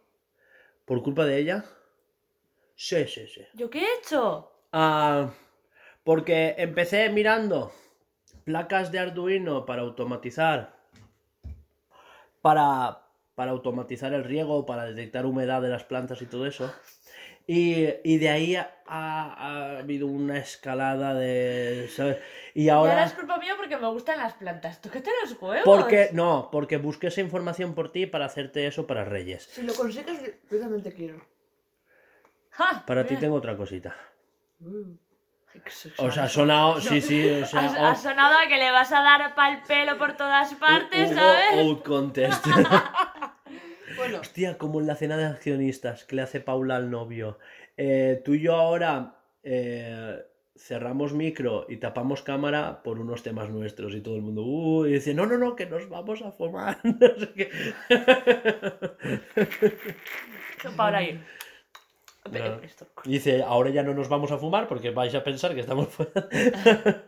por 0.86 1.04
culpa 1.04 1.26
de 1.26 1.38
ella. 1.38 1.66
Sí, 2.76 3.06
sí, 3.08 3.28
sí. 3.28 3.42
¿Yo 3.56 3.70
qué 3.70 3.80
he 3.80 3.98
hecho? 4.00 4.52
Ah, 4.72 5.30
porque 6.04 6.56
empecé 6.58 7.10
mirando 7.10 7.74
placas 8.48 8.94
de 8.94 9.00
Arduino 9.00 9.66
para 9.66 9.82
automatizar. 9.82 10.74
Para, 12.42 13.02
para 13.36 13.52
automatizar 13.52 14.14
el 14.14 14.24
riego, 14.24 14.66
para 14.66 14.86
detectar 14.86 15.26
humedad 15.26 15.62
de 15.62 15.68
las 15.68 15.84
plantas 15.84 16.22
y 16.22 16.28
todo 16.28 16.46
eso. 16.48 16.74
Y, 17.46 17.88
y 18.06 18.18
de 18.20 18.30
ahí 18.30 18.56
ha, 18.56 18.72
ha 18.86 19.80
habido 19.80 20.08
una 20.08 20.38
escalada 20.38 21.14
de. 21.14 21.90
¿sabes? 21.94 22.20
Y 22.54 22.64
Y 22.64 22.70
ahora 22.70 23.04
es 23.04 23.14
culpa 23.14 23.38
mía 23.38 23.54
porque 23.58 23.76
me 23.76 23.90
gustan 23.90 24.18
las 24.18 24.36
plantas. 24.36 24.82
Tócate 24.82 25.12
los 25.24 25.42
huevos. 25.42 25.66
Porque, 25.66 26.10
no, 26.14 26.48
porque 26.50 26.78
busqué 26.78 27.08
esa 27.08 27.20
información 27.20 27.76
por 27.76 27.92
ti 27.92 28.06
para 28.06 28.26
hacerte 28.26 28.66
eso 28.66 28.88
para 28.88 29.04
Reyes. 29.04 29.44
Si 29.44 29.62
lo 29.62 29.74
consigues, 29.74 30.22
yo 30.50 30.60
también 30.60 30.84
te 30.84 30.94
quiero. 30.94 31.20
Ja, 32.52 32.86
Para 32.88 33.06
ti 33.06 33.18
tengo 33.18 33.36
otra 33.36 33.58
cosita. 33.58 33.94
Uh. 34.62 34.96
O 35.98 36.12
sea, 36.12 36.24
ha 36.26 36.30
sonado. 36.30 36.80
Sí, 36.82 37.02
sí, 37.02 37.28
o 37.30 37.46
sea. 37.46 37.62
Ha, 37.62 37.92
ha 37.92 37.96
sonado 37.96 38.36
a 38.38 38.48
que 38.48 38.58
le 38.58 38.72
vas 38.72 38.92
a 38.92 39.02
dar 39.02 39.34
pa'l 39.36 39.64
pelo 39.68 39.98
por 39.98 40.14
todas 40.14 40.54
partes, 40.56 41.12
Hugo 41.12 41.20
¿sabes? 41.20 41.66
Out 41.66 41.84
Contest. 41.84 42.46
Bueno, 43.96 44.20
Hostia, 44.20 44.60
como 44.60 44.80
en 44.80 44.86
la 44.86 44.96
cena 44.96 45.18
de 45.18 45.26
accionistas 45.26 46.04
que 46.04 46.18
le 46.18 46.22
hace 46.22 46.40
Paula 46.40 46.76
al 46.76 46.92
novio. 46.92 47.40
Eh, 47.78 48.22
tú 48.24 48.36
y 48.36 48.42
yo 48.42 48.56
ahora 48.56 49.16
eh, 49.42 50.20
cerramos 50.56 51.14
micro 51.14 51.66
y 51.68 51.78
tapamos 51.78 52.22
cámara 52.22 52.84
por 52.84 53.00
unos 53.00 53.24
temas 53.24 53.50
nuestros 53.50 53.96
y 53.96 54.02
todo 54.02 54.16
el 54.16 54.22
mundo. 54.22 54.44
"Uh", 54.44 54.86
y 54.86 54.94
dice, 54.94 55.16
no, 55.16 55.26
no, 55.26 55.40
no, 55.40 55.56
que 55.56 55.66
nos 55.66 55.90
vamos 55.90 56.22
a 56.22 56.32
fumar. 56.32 56.78
no 56.84 56.94
sé 57.00 57.34
qué. 57.34 57.50
Paula 60.76 61.00
ahí. 61.00 61.20
No. 62.50 62.62
Dice, 63.06 63.44
ahora 63.44 63.70
ya 63.70 63.84
no 63.84 63.94
nos 63.94 64.10
vamos 64.10 64.32
a 64.32 64.38
fumar 64.38 64.68
porque 64.68 64.92
vais 64.92 65.14
a 65.16 65.24
pensar 65.24 65.54
que 65.54 65.62
estamos 65.62 65.88
fuera. 65.88 66.28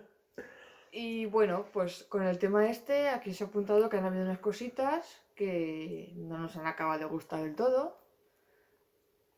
y 0.91 1.25
bueno, 1.25 1.65
pues 1.71 2.03
con 2.09 2.23
el 2.23 2.37
tema 2.39 2.69
este, 2.69 3.09
aquí 3.09 3.33
se 3.33 3.43
ha 3.43 3.47
apuntado 3.47 3.89
que 3.89 3.97
han 3.97 4.05
habido 4.05 4.23
unas 4.23 4.39
cositas 4.39 5.21
que 5.35 6.11
no 6.15 6.37
nos 6.37 6.55
han 6.57 6.67
acabado 6.67 6.99
de 6.99 7.05
gustar 7.05 7.41
del 7.43 7.55
todo. 7.55 7.97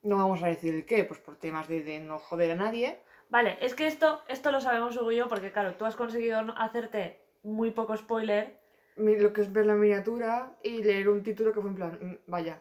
No 0.03 0.17
vamos 0.17 0.41
a 0.41 0.47
decir 0.47 0.73
el 0.73 0.85
qué, 0.85 1.03
pues 1.03 1.19
por 1.19 1.35
temas 1.37 1.67
de, 1.67 1.83
de 1.83 1.99
no 1.99 2.17
joder 2.19 2.51
a 2.51 2.55
nadie. 2.55 2.99
Vale, 3.29 3.57
es 3.61 3.75
que 3.75 3.85
esto, 3.87 4.21
esto 4.27 4.51
lo 4.51 4.59
sabemos 4.59 4.97
Hugo 4.97 5.11
y 5.11 5.17
yo 5.17 5.29
porque, 5.29 5.51
claro, 5.51 5.75
tú 5.75 5.85
has 5.85 5.95
conseguido 5.95 6.41
no- 6.41 6.55
hacerte 6.57 7.19
muy 7.43 7.71
poco 7.71 7.95
spoiler. 7.95 8.57
Mi- 8.97 9.17
Lo 9.17 9.31
que 9.31 9.41
es 9.41 9.51
ver 9.53 9.65
la 9.67 9.75
miniatura 9.75 10.51
y 10.63 10.83
leer 10.83 11.07
un 11.09 11.23
título 11.23 11.53
que 11.53 11.61
fue 11.61 11.69
en 11.69 11.75
plan, 11.75 11.99
mm, 12.01 12.15
vaya. 12.31 12.59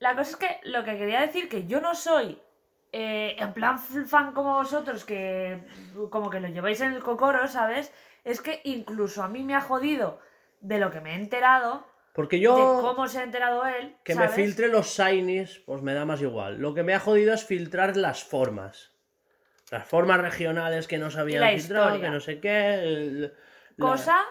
La 0.00 0.14
cosa 0.16 0.30
es 0.30 0.36
que 0.36 0.60
lo 0.64 0.84
que 0.84 0.96
quería 0.96 1.20
decir 1.20 1.48
que 1.48 1.66
yo 1.66 1.80
no 1.80 1.94
soy 1.94 2.40
eh, 2.92 3.36
en 3.38 3.52
plan 3.52 3.78
fan 3.78 4.32
como 4.32 4.54
vosotros, 4.54 5.04
que 5.04 5.62
como 6.10 6.30
que 6.30 6.40
lo 6.40 6.48
lleváis 6.48 6.80
en 6.80 6.92
el 6.92 7.02
cocoro, 7.02 7.46
¿sabes? 7.48 7.92
Es 8.24 8.40
que 8.40 8.60
incluso 8.64 9.22
a 9.22 9.28
mí 9.28 9.42
me 9.44 9.54
ha 9.54 9.60
jodido 9.60 10.20
de 10.60 10.78
lo 10.78 10.90
que 10.90 11.00
me 11.00 11.12
he 11.12 11.14
enterado, 11.16 11.86
Porque 12.14 12.36
de 12.36 12.42
yo, 12.42 12.78
cómo 12.80 13.06
se 13.08 13.18
ha 13.20 13.22
enterado 13.24 13.64
él. 13.66 13.96
que 14.04 14.14
me 14.14 14.28
filtre 14.28 14.68
los 14.68 14.86
shinies, 14.86 15.58
pues 15.66 15.82
me 15.82 15.94
da 15.94 16.04
más 16.04 16.20
igual. 16.22 16.58
Lo 16.58 16.74
que 16.74 16.82
me 16.82 16.94
ha 16.94 17.00
jodido 17.00 17.34
es 17.34 17.44
filtrar 17.44 17.96
las 17.96 18.24
formas. 18.24 18.92
Las 19.70 19.86
formas 19.86 20.18
regionales 20.20 20.88
que 20.88 20.96
no 20.98 21.10
filtrado, 21.50 21.88
historia. 21.90 22.08
que 22.08 22.14
no 22.14 22.20
sé 22.20 22.40
qué. 22.40 22.74
el- 22.74 23.22
la- 23.22 23.30
Cosa 23.86 24.24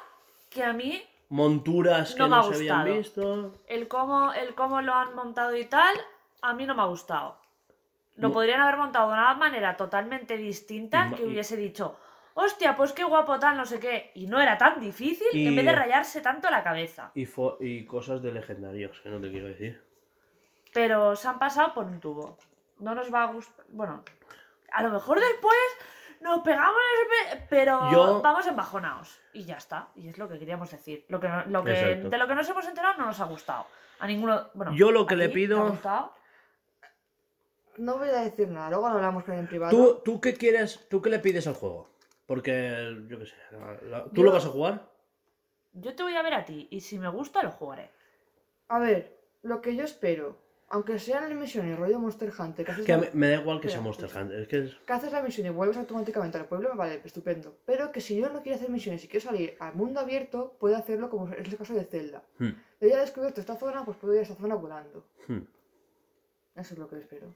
que 0.50 0.64
a 0.64 0.74
mí 0.74 1.02
monturas 1.30 2.14
que 2.14 2.20
No 2.20 2.28
no, 2.30 2.44
se 2.44 2.56
habían 2.56 2.86
visto. 2.86 3.56
el 3.68 3.88
cómo, 3.88 4.34
el 4.34 4.56
cómo 4.56 4.82
lo 4.82 4.94
han 4.94 5.16
montado 5.16 5.56
y 5.56 5.66
tal, 5.66 5.96
a 6.42 6.54
mí 6.54 6.66
no 6.66 6.76
me 6.76 6.82
ha 6.82 6.86
gustado. 6.86 7.38
Lo 8.16 8.30
No. 8.30 8.34
podrían 8.34 8.62
haber 8.62 8.78
montado 8.78 9.08
de 9.08 9.14
una 9.14 9.34
manera 9.36 9.76
totalmente 9.78 10.38
distinta 10.38 11.12
que 11.16 11.24
hubiese 11.26 11.56
dicho, 11.58 11.98
hostia, 12.34 12.76
pues 12.76 12.94
qué 12.94 13.04
guapo 13.04 13.38
tal, 13.40 13.58
no 13.58 13.66
sé 13.66 13.80
qué. 13.80 14.12
Y 14.16 14.28
no 14.28 14.40
era 14.40 14.58
tan 14.58 14.80
difícil 14.80 15.28
Y- 15.34 15.48
en 15.48 15.56
vez 15.56 15.66
de 15.66 15.72
rayarse 15.74 16.22
tanto 16.22 16.50
la 16.50 16.64
cabeza. 16.64 17.12
Y, 17.14 17.28
y 17.60 17.86
cosas 17.86 18.22
de 18.22 18.32
legendarios, 18.32 19.00
que 19.02 19.10
no 19.10 19.20
te 19.22 19.30
quiero 19.30 19.48
decir. 19.48 19.84
Pero 20.74 21.16
se 21.16 21.28
han 21.28 21.40
pasado 21.40 21.74
por 21.74 21.86
un 21.86 22.00
tubo. 22.00 22.38
No 22.80 22.94
nos 22.96 23.14
va 23.14 23.24
a 23.24 23.32
gustar. 23.34 23.66
Bueno, 23.70 24.04
a 24.72 24.84
lo 24.84 24.90
mejor 24.92 25.20
después 25.20 25.56
nos 26.22 26.42
pegamos, 26.42 26.76
pero 27.50 27.92
Yo- 27.92 28.22
vamos 28.22 28.46
embajonados. 28.48 29.20
Y 29.34 29.44
ya 29.46 29.58
está. 29.58 29.90
Y 29.96 30.08
es 30.10 30.18
lo 30.18 30.28
que 30.28 30.38
queríamos 30.40 30.70
decir. 30.72 31.06
Lo 31.10 31.20
que, 31.20 31.28
no- 31.28 31.46
lo 31.46 31.64
que, 31.64 31.72
Exacto. 31.72 32.10
de 32.10 32.18
lo 32.18 32.28
que 32.28 32.36
nos 32.36 32.50
hemos 32.50 32.66
enterado 32.68 32.98
no 32.98 33.06
nos 33.06 33.20
ha 33.20 33.26
gustado. 33.26 33.68
A 34.00 34.08
ninguno. 34.08 34.50
Bueno, 34.54 34.74
Yo 34.76 34.92
lo 34.92 35.06
que 35.06 35.16
¿a 35.16 35.18
le 35.18 35.28
ti 35.30 35.34
pido- 35.34 35.58
¿Te 35.62 35.68
ha 35.68 35.70
gustado? 35.70 36.14
No 37.78 37.98
voy 38.00 38.10
a 38.10 38.22
decir 38.22 38.48
nada, 38.50 38.70
luego 38.72 38.90
lo 38.90 38.96
hablamos 38.96 39.24
con 39.24 39.36
él 39.36 39.42
en 39.42 39.48
privado. 39.48 39.72
¿Tú, 39.72 40.02
¿Tú 40.04 40.22
qué 40.22 40.34
quieres? 40.34 40.88
¿Tú 40.90 41.02
qué 41.02 41.10
le 41.12 41.20
pides 41.20 41.46
al 41.48 41.54
juego? 41.54 41.90
Porque, 42.26 42.96
yo 43.08 43.20
qué 43.20 43.26
sé, 43.28 43.36
la- 43.52 43.78
la- 44.00 44.04
¿tú 44.06 44.10
Yo- 44.16 44.24
lo 44.24 44.32
vas 44.32 44.46
a 44.46 44.50
jugar? 44.50 44.90
Yo 45.74 45.96
te 45.96 46.02
voy 46.04 46.16
a 46.16 46.24
ver 46.24 46.34
a 46.34 46.44
ti. 46.46 46.68
Y 46.72 46.82
si 46.82 46.98
me 46.98 47.08
gusta, 47.10 47.44
lo 47.44 47.52
jugaré. 47.52 47.92
A 48.68 48.80
ver, 48.80 49.16
lo 49.44 49.62
que 49.62 49.76
yo 49.76 49.84
espero, 49.84 50.38
aunque 50.70 51.00
sean 51.00 51.30
las 51.30 51.38
misiones 51.40 51.78
rollo 51.78 52.00
Monster 52.00 52.32
Hunter, 52.38 52.66
que 52.66 52.72
haces, 52.72 52.86
Que 52.86 52.92
la, 52.98 53.10
me 53.14 53.30
da 53.30 53.42
igual 53.42 53.62
que 53.62 53.70
sea 53.70 53.78
Espera, 53.78 53.84
Monster. 53.84 54.10
Hunter. 54.22 54.40
Es 54.42 54.48
que 54.48 54.58
es- 54.66 54.76
que 54.86 54.94
haces 54.94 55.12
la 55.14 55.22
misión 55.24 55.48
y 55.48 55.50
vuelves 55.50 55.78
automáticamente 55.78 56.38
al 56.38 56.46
pueblo, 56.46 56.70
me 56.70 56.76
vale, 56.76 57.02
estupendo. 57.06 57.58
Pero 57.66 57.92
que 57.92 58.02
si 58.02 58.18
yo 58.18 58.30
no 58.30 58.42
quiero 58.42 58.58
hacer 58.58 58.70
misiones 58.70 59.04
y 59.04 59.08
quiero 59.08 59.26
salir 59.26 59.56
al 59.60 59.76
mundo 59.76 60.00
abierto, 60.00 60.58
puedo 60.60 60.76
hacerlo 60.76 61.10
como 61.10 61.32
es 61.34 61.40
el 61.48 61.58
caso 61.58 61.74
de 61.74 61.86
Zelda. 61.86 62.24
Hmm, 62.40 62.50
Yo 62.82 62.88
ya 62.90 62.98
he 62.98 63.02
descubierto 63.02 63.40
esta 63.42 63.56
zona, 63.56 63.86
pues 63.86 63.98
puedo 63.98 64.14
ir 64.14 64.20
a 64.20 64.24
esta 64.24 64.36
zona 64.36 64.56
volando. 64.56 65.06
hmm. 65.28 65.40
Eso 66.56 66.74
es 66.74 66.80
lo 66.80 66.88
que 66.90 66.98
espero. 66.98 67.34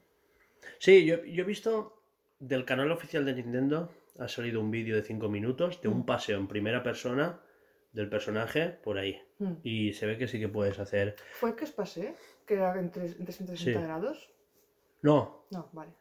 Sí, 0.78 1.04
yo, 1.04 1.24
yo 1.24 1.42
he 1.42 1.46
visto 1.46 2.02
del 2.38 2.64
canal 2.64 2.90
oficial 2.90 3.24
de 3.24 3.34
Nintendo, 3.34 3.90
ha 4.18 4.28
salido 4.28 4.60
un 4.60 4.70
vídeo 4.70 4.96
de 4.96 5.02
5 5.02 5.28
minutos 5.28 5.80
de 5.80 5.88
un 5.88 6.00
Mm. 6.00 6.04
paseo 6.06 6.38
en 6.38 6.48
primera 6.48 6.82
persona 6.82 7.40
del 7.92 8.08
personaje 8.08 8.68
por 8.82 8.98
ahí. 8.98 9.20
Hmm. 9.38 9.54
Y 9.62 9.92
se 9.92 10.06
ve 10.06 10.18
que 10.18 10.26
sí 10.28 10.38
que 10.40 10.48
puedes 10.48 10.78
hacer... 10.78 11.14
¿Fue 11.32 11.54
que 11.56 11.64
os 11.64 11.70
pasé? 11.72 12.14
¿Que 12.46 12.54
era 12.54 12.78
en, 12.78 12.90
tres- 12.90 13.16
en 13.18 13.24
360 13.24 13.80
Sí. 13.80 13.86
grados? 13.86 14.30
No, 15.02 15.46
No, 15.50 15.68
vale. 15.72 15.92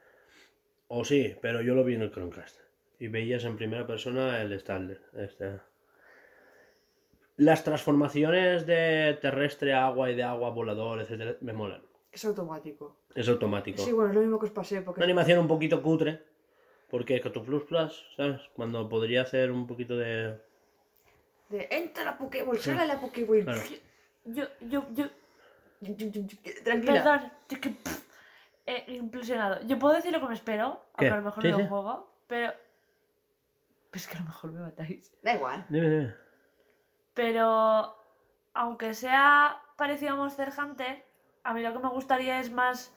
o 0.87 1.03
sí, 1.05 1.35
pero 1.41 1.61
yo 1.61 1.73
lo 1.75 1.83
vi 1.83 1.95
en 1.95 2.01
el 2.03 2.11
Chromecast. 2.11 2.59
Y 2.99 3.07
veías 3.07 3.43
en 3.45 3.55
primera 3.57 3.87
persona 3.87 4.41
el 4.41 4.51
stand. 4.53 4.97
Este. 5.13 5.59
Las 7.37 7.63
transformaciones 7.63 8.65
de 8.67 9.17
terrestre 9.21 9.73
a 9.73 9.87
agua 9.87 10.11
y 10.11 10.15
de 10.15 10.23
agua 10.23 10.49
a 10.49 10.51
volador, 10.51 11.01
etcétera, 11.01 11.35
me 11.41 11.53
molan. 11.53 11.81
Es 12.11 12.23
automático. 12.25 12.97
Es 13.15 13.27
automático. 13.29 13.81
Sí, 13.81 13.91
bueno, 13.91 14.09
es 14.09 14.15
lo 14.15 14.21
mismo 14.21 14.37
que 14.39 14.45
os 14.47 14.51
pasé, 14.51 14.81
porque 14.81 14.99
Una 14.99 15.05
animación 15.05 15.39
un 15.39 15.47
poquito 15.47 15.81
cutre. 15.81 16.21
Porque 16.89 17.21
Coto 17.21 17.41
Plus 17.41 17.63
Plus, 17.63 18.05
¿sabes? 18.17 18.41
Cuando 18.53 18.87
podría 18.89 19.21
hacer 19.21 19.49
un 19.49 19.65
poquito 19.65 19.95
de. 19.97 20.37
de 21.49 21.67
entra 21.71 22.03
la 22.03 22.17
Pokéball, 22.17 22.59
sale 22.59 22.85
la 22.85 22.99
Pokéball. 22.99 23.45
Claro. 23.45 23.61
Yo, 24.25 24.43
yo, 24.59 24.85
yo. 24.93 25.05
Tranquila. 26.63 26.93
Perdón, 26.93 27.31
es 27.49 27.59
que. 27.59 27.69
pff, 27.71 28.07
eh, 28.65 28.85
implosionado. 28.87 29.61
Yo 29.65 29.79
puedo 29.79 29.95
decir 29.95 30.11
lo 30.11 30.19
que 30.19 30.27
me 30.27 30.33
espero, 30.33 30.85
¿Qué? 30.97 31.07
aunque 31.07 31.13
a 31.13 31.17
lo 31.17 31.23
mejor 31.23 31.43
Sí, 31.43 31.49
no 31.51 31.57
sí. 31.57 31.63
lo 31.63 31.69
juego, 31.69 32.13
pero. 32.27 32.53
Pues 33.91 34.07
que 34.07 34.15
a 34.17 34.19
lo 34.19 34.25
mejor 34.27 34.51
me 34.51 34.61
matáis. 34.61 35.11
Da 35.21 35.33
igual. 35.33 35.65
Dime, 35.69 35.89
dime. 35.89 36.15
Pero. 37.13 37.97
Aunque 38.53 38.93
sea 38.93 39.61
parecido 39.77 40.13
a 40.13 40.15
Monster 40.17 40.49
Hunter, 40.57 41.05
a 41.43 41.53
mí 41.53 41.61
lo 41.61 41.71
que 41.73 41.79
me 41.79 41.89
gustaría 41.89 42.39
es 42.39 42.51
más. 42.51 42.93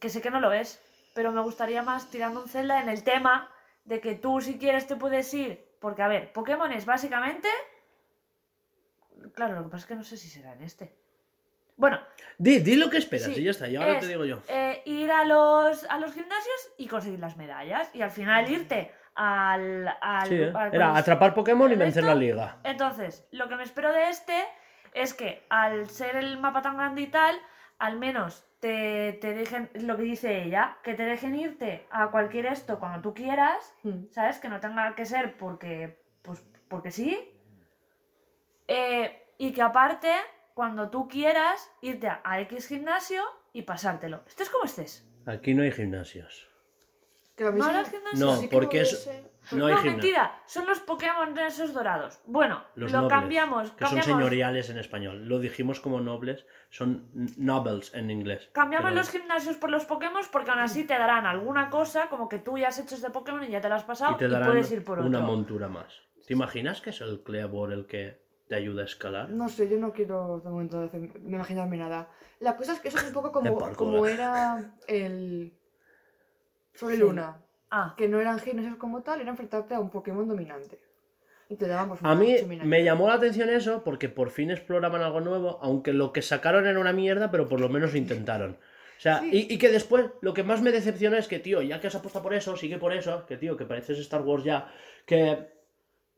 Que 0.00 0.08
sé 0.08 0.20
que 0.20 0.30
no 0.30 0.40
lo 0.40 0.52
es, 0.52 0.80
pero 1.14 1.30
me 1.32 1.40
gustaría 1.40 1.82
más 1.82 2.10
tirando 2.10 2.42
un 2.42 2.48
Zelda 2.48 2.80
en 2.82 2.88
el 2.88 3.04
tema 3.04 3.50
de 3.84 4.00
que 4.00 4.14
tú, 4.14 4.40
si 4.40 4.58
quieres, 4.58 4.86
te 4.86 4.96
puedes 4.96 5.32
ir. 5.34 5.68
Porque, 5.80 6.02
a 6.02 6.08
ver, 6.08 6.32
Pokémon 6.32 6.72
es 6.72 6.84
básicamente. 6.84 7.48
Claro, 9.34 9.54
lo 9.56 9.64
que 9.64 9.68
pasa 9.70 9.82
es 9.84 9.86
que 9.86 9.94
no 9.96 10.04
sé 10.04 10.16
si 10.16 10.28
será 10.28 10.52
en 10.54 10.62
este. 10.62 10.96
Bueno, 11.80 11.98
Di, 12.36 12.58
di 12.60 12.76
lo 12.76 12.88
que 12.90 12.98
esperas 12.98 13.28
Sí, 13.34 13.40
y 13.40 13.44
ya 13.44 13.50
está. 13.50 13.68
Y 13.68 13.76
ahora 13.76 13.92
es, 13.94 14.00
te 14.00 14.06
digo 14.08 14.24
yo. 14.24 14.40
eh, 14.48 14.82
ir 14.84 15.10
a 15.10 15.24
los, 15.24 15.84
a 15.84 15.98
los 15.98 16.12
gimnasios 16.12 16.72
y 16.78 16.86
conseguir 16.86 17.18
las 17.18 17.36
medallas. 17.36 17.90
Y 17.94 18.02
al 18.02 18.10
final 18.10 18.50
irte 18.50 18.92
al. 19.14 19.88
al- 20.00 20.28
Sí, 20.28 20.34
¿eh? 20.36 20.52
al- 20.54 20.74
Era 20.74 20.96
atrapar 20.96 21.32
Pokémon 21.34 21.68
y 21.70 21.72
¿el 21.74 21.78
vencer 21.78 22.04
la 22.04 22.14
liga. 22.14 22.58
Entonces, 22.64 23.26
lo 23.30 23.48
que 23.48 23.56
me 23.56 23.62
espero 23.62 23.92
de 23.92 24.08
este 24.10 24.34
es 24.94 25.14
que 25.14 25.42
al 25.48 25.88
ser 25.88 26.16
el 26.16 26.38
mapa 26.38 26.60
tan 26.62 26.76
grande 26.76 27.00
y 27.02 27.06
tal, 27.08 27.34
al 27.78 27.98
menos 27.98 28.44
te, 28.60 29.14
te 29.22 29.32
dejen, 29.32 29.70
lo 29.74 29.96
que 29.96 30.02
dice 30.02 30.42
ella, 30.42 30.76
que 30.82 30.92
te 30.94 31.04
dejen 31.04 31.34
irte 31.34 31.86
a 31.90 32.08
cualquier 32.10 32.44
esto 32.46 32.78
cuando 32.78 33.00
tú 33.00 33.14
quieras, 33.14 33.74
Hmm. 33.82 34.04
¿sabes? 34.10 34.38
Que 34.38 34.48
no 34.50 34.60
tenga 34.60 34.94
que 34.94 35.06
ser 35.06 35.36
porque, 35.38 35.98
pues, 36.22 36.42
porque 36.68 36.90
sí. 36.90 37.18
Eh, 38.68 39.26
y 39.38 39.52
que 39.52 39.62
aparte, 39.62 40.12
cuando 40.60 40.90
tú 40.90 41.08
quieras, 41.08 41.70
irte 41.80 42.06
a, 42.06 42.20
a 42.22 42.38
X 42.42 42.66
gimnasio 42.68 43.22
y 43.54 43.62
pasártelo. 43.62 44.20
Estés 44.26 44.50
como 44.50 44.64
estés. 44.64 45.08
Aquí 45.24 45.54
no 45.54 45.62
hay 45.62 45.72
gimnasios. 45.72 46.50
¿No 47.38 47.50
sí- 47.50 47.62
harás 47.62 47.90
gimnasio? 47.90 48.26
No, 48.26 48.38
porque 48.50 48.82
es- 48.82 49.10
No 49.52 49.64
hay 49.68 49.74
no, 49.74 49.82
mentira, 49.82 50.38
son 50.44 50.66
los 50.66 50.80
Pokémon 50.80 51.32
de 51.32 51.46
esos 51.46 51.72
dorados. 51.72 52.20
Bueno, 52.26 52.62
Los 52.74 52.92
lo 52.92 52.98
nobles, 53.00 53.18
cambiamos, 53.18 53.70
Que 53.72 53.86
son 53.86 54.02
señoriales 54.02 54.68
en 54.68 54.76
español. 54.76 55.26
Lo 55.26 55.38
dijimos 55.38 55.80
como 55.80 55.98
nobles. 56.02 56.44
Son 56.68 57.08
nobles 57.38 57.94
en 57.94 58.10
inglés. 58.10 58.50
cambiamos 58.52 58.90
Pero- 58.90 59.00
los 59.00 59.08
gimnasios 59.08 59.56
por 59.56 59.70
los 59.70 59.86
Pokémon 59.86 60.22
porque 60.30 60.50
aún 60.50 60.60
así 60.60 60.84
te 60.84 60.92
darán 60.98 61.24
alguna 61.24 61.70
cosa 61.70 62.10
como 62.10 62.28
que 62.28 62.38
tú 62.38 62.58
ya 62.58 62.68
has 62.68 62.78
hecho 62.78 62.96
este 62.96 63.08
Pokémon 63.08 63.42
y 63.44 63.48
ya 63.48 63.62
te 63.62 63.70
lo 63.70 63.76
has 63.76 63.84
pasado 63.84 64.12
Y 64.12 64.18
te 64.18 64.28
darán 64.28 64.50
puedes 64.50 64.70
ir 64.72 64.84
por 64.84 64.98
una 64.98 65.20
otro. 65.20 65.30
montura 65.32 65.68
más. 65.68 65.90
¿Te 66.26 66.34
imaginas 66.34 66.82
que 66.82 66.90
es 66.90 67.00
el 67.00 67.22
Cleavor 67.22 67.72
el 67.72 67.86
que 67.86 68.19
te 68.50 68.56
ayuda 68.56 68.82
a 68.82 68.84
escalar? 68.84 69.30
No 69.30 69.48
sé, 69.48 69.68
yo 69.68 69.78
no 69.78 69.92
quiero 69.92 70.40
de 70.44 70.50
momento 70.50 70.90
imaginarme 71.24 71.76
nada. 71.76 72.08
La 72.40 72.56
cosa 72.56 72.72
es 72.72 72.80
que 72.80 72.88
eso 72.88 72.98
es 72.98 73.04
un 73.04 73.12
poco 73.12 73.30
como, 73.32 73.56
como 73.76 74.06
era 74.06 74.74
el 74.88 75.52
Sol 76.74 76.92
y 76.92 76.96
Sí. 76.96 77.00
Luna. 77.00 77.36
Ah, 77.70 77.94
Que 77.96 78.08
no 78.08 78.20
eran 78.20 78.40
gimnasios 78.40 78.76
como 78.76 79.02
tal, 79.02 79.20
era 79.20 79.30
enfrentarte 79.30 79.74
a 79.74 79.78
un 79.78 79.88
Pokémon 79.90 80.26
dominante. 80.26 80.80
Y 81.48 81.54
te 81.54 81.68
daban 81.68 81.88
pues, 81.88 82.00
A 82.02 82.16
mí 82.16 82.34
me 82.64 82.82
llamó 82.82 83.06
la 83.06 83.14
atención 83.14 83.48
eso 83.50 83.84
porque 83.84 84.08
por 84.08 84.30
fin 84.30 84.50
exploraban 84.50 85.00
algo 85.02 85.20
nuevo, 85.20 85.60
aunque 85.62 85.92
lo 85.92 86.12
que 86.12 86.20
sacaron 86.22 86.66
era 86.66 86.80
una 86.80 86.92
mierda, 86.92 87.30
pero 87.30 87.48
por 87.48 87.60
lo 87.60 87.68
menos 87.68 87.92
lo 87.92 87.98
intentaron. 87.98 88.52
O 88.98 89.00
sea, 89.00 89.20
Sí. 89.20 89.46
y, 89.48 89.54
y 89.54 89.58
que 89.58 89.68
después 89.68 90.06
lo 90.22 90.34
que 90.34 90.42
más 90.42 90.60
me 90.60 90.72
decepciona 90.72 91.18
es 91.18 91.28
que, 91.28 91.38
tío, 91.38 91.62
ya 91.62 91.80
que 91.80 91.86
has 91.86 91.94
apostado 91.94 92.24
por 92.24 92.34
eso, 92.34 92.56
sigue 92.56 92.78
por 92.78 92.92
eso, 92.92 93.24
que 93.26 93.36
tío, 93.36 93.56
que 93.56 93.64
pareces 93.64 93.98
Star 94.00 94.22
Wars 94.22 94.42
ya, 94.42 94.68
que 95.06 95.59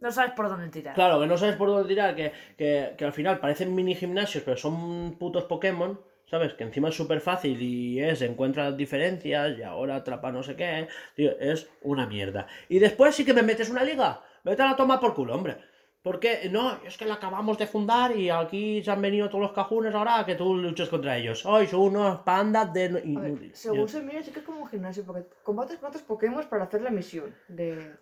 no 0.02 0.10
sabes 0.10 0.32
por 0.32 0.48
dónde 0.48 0.68
tirar. 0.68 0.94
Claro, 0.94 1.20
que 1.20 1.26
no 1.26 1.38
sabes 1.38 1.56
por 1.56 1.68
dónde 1.68 1.88
tirar, 1.88 2.14
que, 2.14 2.32
que, 2.58 2.94
que 2.98 3.04
al 3.04 3.12
final 3.12 3.38
parecen 3.38 3.74
mini 3.74 3.94
gimnasios, 3.94 4.42
pero 4.44 4.56
son 4.56 5.16
putos 5.16 5.44
Pokémon, 5.44 5.98
¿sabes? 6.26 6.54
Que 6.54 6.64
encima 6.64 6.88
es 6.88 6.96
súper 6.96 7.20
fácil 7.20 7.62
y 7.62 8.00
es, 8.00 8.20
encuentra 8.22 8.64
las 8.64 8.76
diferencias 8.76 9.58
y 9.58 9.62
ahora 9.62 9.96
atrapa 9.96 10.32
no 10.32 10.42
sé 10.42 10.56
qué, 10.56 10.88
tío, 11.14 11.38
es 11.38 11.70
una 11.82 12.06
mierda. 12.06 12.48
Y 12.68 12.80
después 12.80 13.14
sí 13.14 13.24
que 13.24 13.32
me 13.32 13.42
metes 13.42 13.70
una 13.70 13.84
liga, 13.84 14.20
vete 14.42 14.62
a 14.62 14.70
la 14.70 14.76
toma 14.76 14.98
por 14.98 15.14
culo, 15.14 15.34
hombre. 15.34 15.56
Porque 16.02 16.48
no, 16.50 16.80
es 16.84 16.98
que 16.98 17.04
la 17.04 17.14
acabamos 17.14 17.56
de 17.58 17.68
fundar 17.68 18.16
y 18.16 18.28
aquí 18.28 18.82
se 18.82 18.90
han 18.90 19.00
venido 19.00 19.28
todos 19.28 19.42
los 19.42 19.52
cajunes 19.52 19.94
ahora 19.94 20.18
a 20.18 20.26
que 20.26 20.34
tú 20.34 20.56
luches 20.56 20.88
contra 20.88 21.16
ellos. 21.16 21.46
Ay, 21.46 21.68
son 21.68 21.80
unos 21.80 22.22
pandas 22.22 22.72
de... 22.72 23.00
Inútiles. 23.04 23.56
según 23.56 23.88
se 23.88 24.02
mira, 24.02 24.20
sí 24.20 24.32
que 24.32 24.40
es 24.40 24.44
como 24.44 24.62
un 24.62 24.68
gimnasio, 24.68 25.04
porque 25.04 25.28
combates 25.44 25.78
con 25.78 25.90
otros 25.90 26.02
Pokémon 26.02 26.44
para 26.50 26.64
hacer 26.64 26.82
la 26.82 26.90
misión. 26.90 27.32
De... 27.46 27.94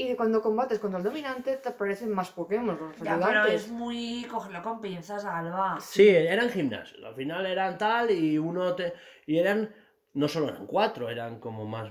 Y 0.00 0.14
cuando 0.14 0.40
combates 0.40 0.78
contra 0.78 0.98
el 0.98 1.04
dominante, 1.04 1.56
te 1.56 1.70
aparecen 1.70 2.12
más 2.12 2.30
Pokémon, 2.30 2.78
los 2.78 2.96
Ya, 2.98 3.18
pero 3.20 3.46
es 3.46 3.68
muy 3.68 4.24
cogerlo 4.30 4.62
con 4.62 4.80
pinzas, 4.80 5.24
Alba. 5.24 5.78
Sí, 5.80 6.08
eran 6.08 6.48
gimnasios. 6.50 7.02
Al 7.04 7.14
final 7.16 7.44
eran 7.46 7.76
tal 7.76 8.10
y 8.12 8.38
uno 8.38 8.74
te... 8.76 8.92
Y 9.26 9.38
eran... 9.38 9.68
No 10.14 10.28
solo 10.28 10.48
eran 10.50 10.66
cuatro, 10.66 11.10
eran 11.10 11.40
como 11.40 11.64
más 11.66 11.90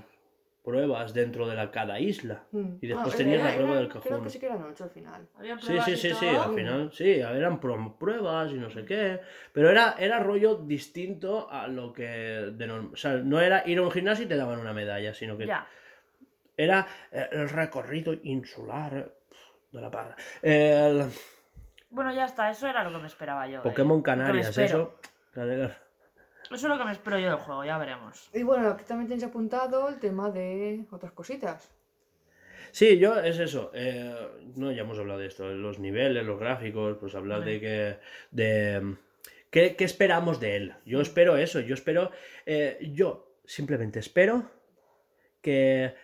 pruebas 0.64 1.12
dentro 1.14 1.46
de 1.46 1.54
la 1.54 1.70
cada 1.70 2.00
isla. 2.00 2.44
Mm. 2.52 2.76
Y 2.80 2.86
después 2.86 3.14
Ah, 3.14 3.16
tenías 3.18 3.42
la 3.42 3.54
prueba 3.54 3.70
era- 3.72 3.80
del 3.80 3.88
Creo 3.88 4.02
cajón. 4.02 4.24
que 4.24 4.30
sí 4.30 4.38
que 4.38 4.46
eran 4.46 4.62
ocho 4.62 4.84
al 4.84 4.90
final. 4.90 5.28
Había 5.38 5.58
Sí, 5.58 5.78
sí, 5.84 5.96
sí, 5.96 6.10
sí, 6.14 6.26
al 6.26 6.54
final 6.54 6.90
sí, 6.92 7.10
eran 7.20 7.60
pruebas 7.60 8.50
y 8.52 8.54
no 8.54 8.70
sé 8.70 8.84
qué. 8.86 9.20
Pero 9.52 9.70
era, 9.70 9.96
era 9.98 10.18
rollo 10.20 10.56
distinto 10.56 11.50
a 11.50 11.68
lo 11.68 11.92
que 11.92 12.06
de 12.06 12.66
norm- 12.66 12.92
O 12.92 12.96
sea, 12.96 13.14
no 13.18 13.40
era 13.40 13.62
ir 13.66 13.78
a 13.78 13.82
un 13.82 13.90
gimnasio 13.90 14.24
y 14.24 14.28
te 14.28 14.36
daban 14.36 14.58
una 14.58 14.72
medalla, 14.72 15.12
sino 15.14 15.36
que 15.38 15.46
Ya. 15.46 15.66
Era 16.58 16.86
eh, 17.10 17.28
el 17.32 17.48
recorrido 17.48 18.12
insular 18.24 18.94
eh, 18.94 19.06
de 19.72 19.80
la 19.80 19.90
paga. 19.90 20.16
El 20.42 21.06
Bueno, 21.88 22.12
ya 22.12 22.26
está, 22.26 22.50
eso 22.50 22.66
era 22.66 22.84
lo 22.84 22.90
que 22.92 22.98
me 22.98 23.06
esperaba 23.06 23.46
yo. 23.46 23.62
Pokémon 23.62 23.98
me 23.98 24.02
Canarias, 24.02 24.58
eso. 24.58 24.98
Canarias. 25.32 25.72
Eso 26.44 26.54
es 26.54 26.62
lo 26.62 26.78
que 26.78 26.84
me 26.84 26.92
espero 26.92 27.18
yo 27.18 27.28
del 27.28 27.36
juego, 27.38 27.64
ya 27.64 27.76
veremos. 27.78 28.30
Y 28.32 28.42
bueno, 28.42 28.70
aquí 28.70 28.84
también 28.84 29.08
tenéis 29.08 29.24
apuntado 29.24 29.88
el 29.88 29.98
tema 29.98 30.30
de 30.30 30.84
otras 30.90 31.12
cositas. 31.12 31.70
Sí, 32.70 32.98
yo 32.98 33.18
es 33.20 33.38
eso. 33.38 33.70
eh, 33.74 34.14
no, 34.56 34.72
ya 34.72 34.82
hemos 34.82 34.98
hablado 34.98 35.20
de 35.20 35.26
esto. 35.26 35.48
Los 35.50 35.78
niveles, 35.78 36.24
los 36.26 36.38
gráficos, 36.38 36.96
pues 36.98 37.14
hablar 37.14 37.44
de 37.44 37.60
que. 37.60 37.98
de 38.30 38.96
¿qué, 39.50 39.76
qué 39.76 39.84
esperamos 39.84 40.40
de 40.40 40.56
él? 40.56 40.74
Yo 40.84 41.00
espero 41.00 41.36
eso. 41.36 41.60
Yo 41.60 41.74
espero. 41.74 42.10
eh, 42.46 42.78
yo 42.92 43.36
simplemente 43.44 43.98
espero 43.98 44.50
que 45.42 45.94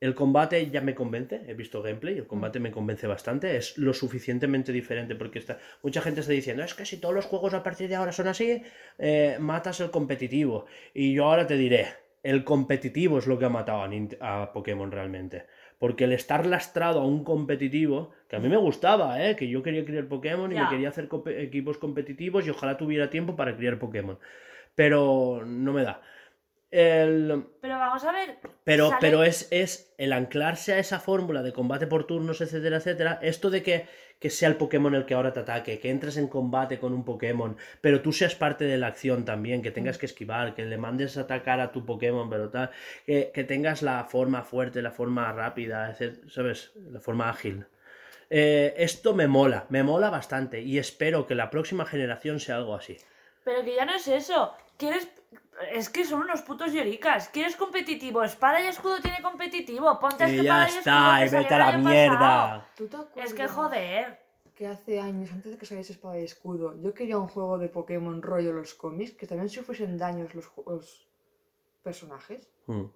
El 0.00 0.14
combate 0.14 0.70
ya 0.70 0.80
me 0.80 0.94
convence, 0.94 1.42
he 1.48 1.54
visto 1.54 1.82
gameplay, 1.82 2.18
el 2.18 2.26
combate 2.26 2.60
me 2.60 2.70
convence 2.70 3.08
bastante, 3.08 3.56
es 3.56 3.76
lo 3.78 3.92
suficientemente 3.92 4.70
diferente 4.70 5.16
porque 5.16 5.40
está, 5.40 5.58
mucha 5.82 6.00
gente 6.00 6.20
está 6.20 6.32
diciendo, 6.32 6.62
es 6.62 6.74
que 6.74 6.86
si 6.86 7.00
todos 7.00 7.14
los 7.14 7.24
juegos 7.24 7.52
a 7.52 7.64
partir 7.64 7.88
de 7.88 7.96
ahora 7.96 8.12
son 8.12 8.28
así, 8.28 8.62
eh, 8.98 9.36
matas 9.40 9.80
el 9.80 9.90
competitivo. 9.90 10.66
Y 10.94 11.14
yo 11.14 11.24
ahora 11.24 11.48
te 11.48 11.56
diré, 11.56 11.86
el 12.22 12.44
competitivo 12.44 13.18
es 13.18 13.26
lo 13.26 13.38
que 13.38 13.46
ha 13.46 13.48
matado 13.48 13.82
a, 13.82 14.42
a 14.42 14.52
Pokémon 14.52 14.92
realmente. 14.92 15.46
Porque 15.78 16.04
el 16.04 16.12
estar 16.12 16.46
lastrado 16.46 17.00
a 17.00 17.06
un 17.06 17.24
competitivo, 17.24 18.10
que 18.28 18.36
a 18.36 18.40
mí 18.40 18.48
me 18.48 18.56
gustaba, 18.56 19.24
¿eh? 19.24 19.36
que 19.36 19.48
yo 19.48 19.62
quería 19.62 19.84
criar 19.84 20.06
Pokémon 20.06 20.50
y 20.52 20.56
me 20.56 20.68
quería 20.68 20.88
hacer 20.88 21.08
equipos 21.36 21.78
competitivos 21.78 22.46
y 22.46 22.50
ojalá 22.50 22.76
tuviera 22.76 23.10
tiempo 23.10 23.36
para 23.36 23.56
criar 23.56 23.78
Pokémon. 23.78 24.18
Pero 24.74 25.44
no 25.46 25.72
me 25.72 25.82
da. 25.84 26.02
El, 26.70 27.46
Pero 27.62 27.78
vamos 27.78 28.04
a 28.04 28.12
ver. 28.12 28.36
pero, 28.64 28.88
sale- 28.88 28.98
pero 29.00 29.24
es, 29.24 29.48
es 29.50 29.94
el 29.96 30.12
anclarse 30.12 30.74
a 30.74 30.78
esa 30.78 31.00
fórmula 31.00 31.42
de 31.42 31.52
combate 31.52 31.86
por 31.86 32.06
turnos, 32.06 32.40
etcétera, 32.42 32.76
etcétera. 32.76 33.18
Esto 33.22 33.48
de 33.48 33.62
que, 33.62 33.86
que 34.18 34.28
sea 34.28 34.50
el 34.50 34.56
Pokémon 34.56 34.94
el 34.94 35.06
que 35.06 35.14
ahora 35.14 35.32
te 35.32 35.40
ataque, 35.40 35.78
que 35.78 35.88
entres 35.90 36.18
en 36.18 36.28
combate 36.28 36.78
con 36.78 36.92
un 36.92 37.04
Pokémon, 37.06 37.56
pero 37.80 38.02
tú 38.02 38.12
seas 38.12 38.34
parte 38.34 38.64
de 38.64 38.76
la 38.76 38.88
acción 38.88 39.24
también, 39.24 39.62
que 39.62 39.70
tengas 39.70 39.96
que 39.96 40.04
esquivar, 40.06 40.54
que 40.54 40.66
le 40.66 40.76
mandes 40.76 41.16
a 41.16 41.22
atacar 41.22 41.60
a 41.60 41.72
tu 41.72 41.86
Pokémon, 41.86 42.28
pero 42.28 42.50
tal, 42.50 42.70
que, 43.06 43.30
que 43.32 43.44
tengas 43.44 43.80
la 43.82 44.04
forma 44.04 44.42
fuerte, 44.42 44.82
la 44.82 44.90
forma 44.90 45.32
rápida, 45.32 45.90
etcétera, 45.90 46.28
¿sabes? 46.28 46.72
La 46.92 47.00
forma 47.00 47.30
ágil. 47.30 47.64
Eh, 48.28 48.74
esto 48.76 49.14
me 49.14 49.26
mola, 49.26 49.64
me 49.70 49.82
mola 49.82 50.10
bastante 50.10 50.60
y 50.60 50.76
espero 50.76 51.26
que 51.26 51.34
la 51.34 51.48
próxima 51.48 51.86
generación 51.86 52.40
sea 52.40 52.56
algo 52.56 52.74
así. 52.74 52.98
Pero 53.42 53.64
que 53.64 53.74
ya 53.74 53.86
no 53.86 53.94
es 53.94 54.06
eso. 54.06 54.52
¿Quieres.? 54.76 55.08
Es 55.72 55.88
que 55.88 56.04
son 56.04 56.22
unos 56.22 56.42
putos 56.42 56.72
lloricas. 56.72 57.28
¿Quieres 57.28 57.56
competitivo? 57.56 58.22
Espada 58.22 58.60
y 58.60 58.66
escudo 58.66 59.00
tiene 59.00 59.20
competitivo. 59.22 59.98
Ponte 59.98 60.24
a 60.24 60.28
Y 60.28 60.38
espada 60.38 60.68
ya 60.68 60.74
y 60.74 60.78
escudo 60.78 60.78
está, 60.78 61.18
que 61.18 61.26
y 61.26 61.28
vete 61.30 61.54
a 61.54 61.58
la 61.58 61.78
mierda. 61.78 62.68
¿Tú 62.76 62.86
te 62.86 62.96
acuerdas? 62.96 63.30
Es 63.30 63.34
que 63.34 63.48
joder. 63.48 64.28
Que 64.54 64.66
hace 64.66 64.98
años, 64.98 65.30
antes 65.30 65.52
de 65.52 65.58
que 65.58 65.66
saliese 65.66 65.92
Espada 65.92 66.18
y 66.18 66.24
Escudo, 66.24 66.74
yo 66.82 66.92
quería 66.92 67.16
un 67.16 67.28
juego 67.28 67.58
de 67.58 67.68
Pokémon 67.68 68.20
rollo 68.20 68.52
los 68.52 68.74
cómics, 68.74 69.12
que 69.12 69.24
también 69.24 69.48
sufriesen 69.48 69.96
daños 69.96 70.34
los, 70.34 70.50
los 70.66 71.08
personajes. 71.84 72.50
Mm. 72.66 72.86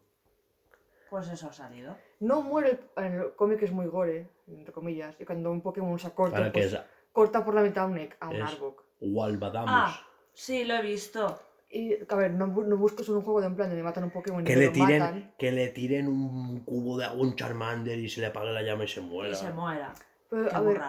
Pues 1.09 1.29
eso 1.29 1.51
ha 1.51 1.53
salido. 1.53 1.97
No 2.19 2.43
muere 2.43 2.81
el, 2.97 3.05
el 3.05 3.35
cómic 3.37 3.63
es 3.63 3.71
muy 3.71 3.87
gore, 3.87 4.29
entre 4.49 4.73
comillas, 4.73 5.15
y 5.21 5.25
cuando 5.25 5.53
un 5.53 5.61
Pokémon 5.61 5.97
se 6.01 6.11
corta, 6.11 6.43
que 6.47 6.51
pues, 6.51 6.73
es 6.73 6.81
corta 7.13 7.45
por 7.45 7.55
la 7.55 7.61
mitad 7.61 7.85
a 7.85 7.87
un, 7.87 8.09
a 8.19 8.29
un 8.29 8.43
Arbok. 8.43 8.83
Walbadamus. 9.01 9.71
Ah, 9.73 10.07
sí, 10.35 10.65
lo 10.65 10.75
he 10.75 10.83
visto. 10.83 11.39
Y, 11.75 11.97
a 12.07 12.17
ver, 12.17 12.33
no, 12.33 12.47
no 12.49 12.77
busques 12.77 13.09
un 13.09 13.23
juego 13.23 13.41
de 13.41 13.47
en 13.47 13.57
plan 13.57 13.69
donde 13.71 13.83
matan 13.83 14.05
un 14.05 14.11
Pokémon 14.11 14.43
y 14.43 14.45
Que 14.45 14.55
me 14.55 14.61
le, 14.61 14.67
lo 14.67 14.73
tiren, 14.73 14.99
matan. 15.01 15.35
que 15.39 15.53
le 15.53 15.69
tiren 15.69 16.07
un 16.07 16.61
cubo 16.61 16.99
de 16.99 17.09
un 17.09 17.35
Charmander 17.35 17.99
y 17.99 18.11
se 18.11 18.21
le 18.21 18.27
apague 18.27 18.53
la 18.53 18.63
llama 18.63 18.85
y 18.85 18.89
se 18.89 19.01
muera. 19.01 19.33
Y 19.33 19.35
se 19.35 19.51
muera. 19.53 19.95
Pero, 20.29 20.49
Qué 20.51 20.55
a 20.55 20.61
ver, 20.61 20.81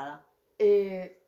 eh, 0.59 1.19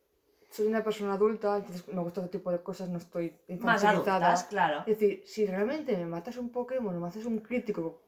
soy 0.52 0.68
una 0.68 0.84
persona 0.84 1.14
adulta, 1.14 1.56
entonces 1.56 1.88
me 1.88 2.02
gusta 2.02 2.20
este 2.22 2.38
tipo 2.38 2.52
de 2.52 2.62
cosas, 2.62 2.90
no 2.90 2.98
estoy 2.98 3.30
Más 3.30 3.82
infantilizada. 3.84 4.16
adultas, 4.18 4.44
claro. 4.46 4.80
Es 4.80 5.00
decir, 5.00 5.24
si 5.26 5.46
realmente 5.46 5.96
me 5.96 6.06
matas 6.06 6.36
un 6.36 6.50
Pokémon 6.50 6.94
o 6.94 7.00
me 7.00 7.08
haces 7.08 7.26
un 7.26 7.40
crítico, 7.40 8.02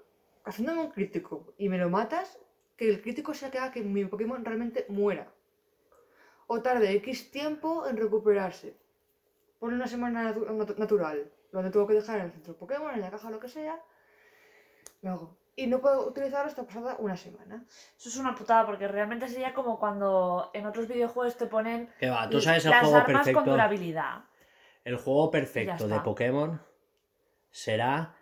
haciéndome 0.43 0.81
un 0.81 0.91
crítico 0.91 1.53
y 1.57 1.69
me 1.69 1.77
lo 1.77 1.89
matas, 1.89 2.37
que 2.75 2.89
el 2.89 3.01
crítico 3.01 3.33
sea 3.33 3.49
que 3.51 3.57
haga 3.57 3.71
que 3.71 3.81
mi 3.83 4.03
Pokémon 4.03 4.43
realmente 4.43 4.85
muera. 4.89 5.31
O 6.47 6.61
tarde 6.61 6.91
X 6.95 7.31
tiempo 7.31 7.87
en 7.87 7.95
recuperarse. 7.95 8.75
Por 9.59 9.73
una 9.73 9.87
semana 9.87 10.33
natu- 10.35 10.45
natu- 10.47 10.75
natural. 11.61 11.63
Donde 11.63 11.71
tengo 11.71 11.87
que 11.87 11.93
dejar 11.93 12.19
en 12.19 12.25
el 12.25 12.31
centro 12.31 12.57
Pokémon, 12.57 12.93
en 12.93 13.01
la 13.01 13.11
caja, 13.11 13.29
lo 13.29 13.39
que 13.39 13.49
sea. 13.49 13.79
Lo 15.01 15.11
hago. 15.11 15.37
Y 15.55 15.65
no 15.65 15.81
puedo 15.81 16.07
utilizarlo 16.07 16.47
hasta 16.47 16.65
pasada 16.65 16.97
una 16.99 17.17
semana. 17.17 17.65
Eso 17.97 18.09
es 18.09 18.17
una 18.17 18.35
putada 18.35 18.65
porque 18.65 18.87
realmente 18.87 19.27
sería 19.27 19.55
como 19.55 19.79
cuando 19.79 20.51
en 20.53 20.67
otros 20.67 20.87
videojuegos 20.87 21.35
te 21.35 21.47
ponen 21.47 21.89
Que 21.99 22.09
va, 22.09 22.29
tú 22.29 22.39
sabes 22.39 22.63
el 22.65 22.71
las 22.71 22.81
juego 22.81 22.97
armas 22.97 23.07
con 23.07 23.23
perfecto. 23.23 23.51
durabilidad. 23.51 24.23
El 24.83 24.97
juego 24.97 25.31
perfecto 25.31 25.87
de. 25.87 25.99
Pokémon 26.01 26.61
será 27.49 28.15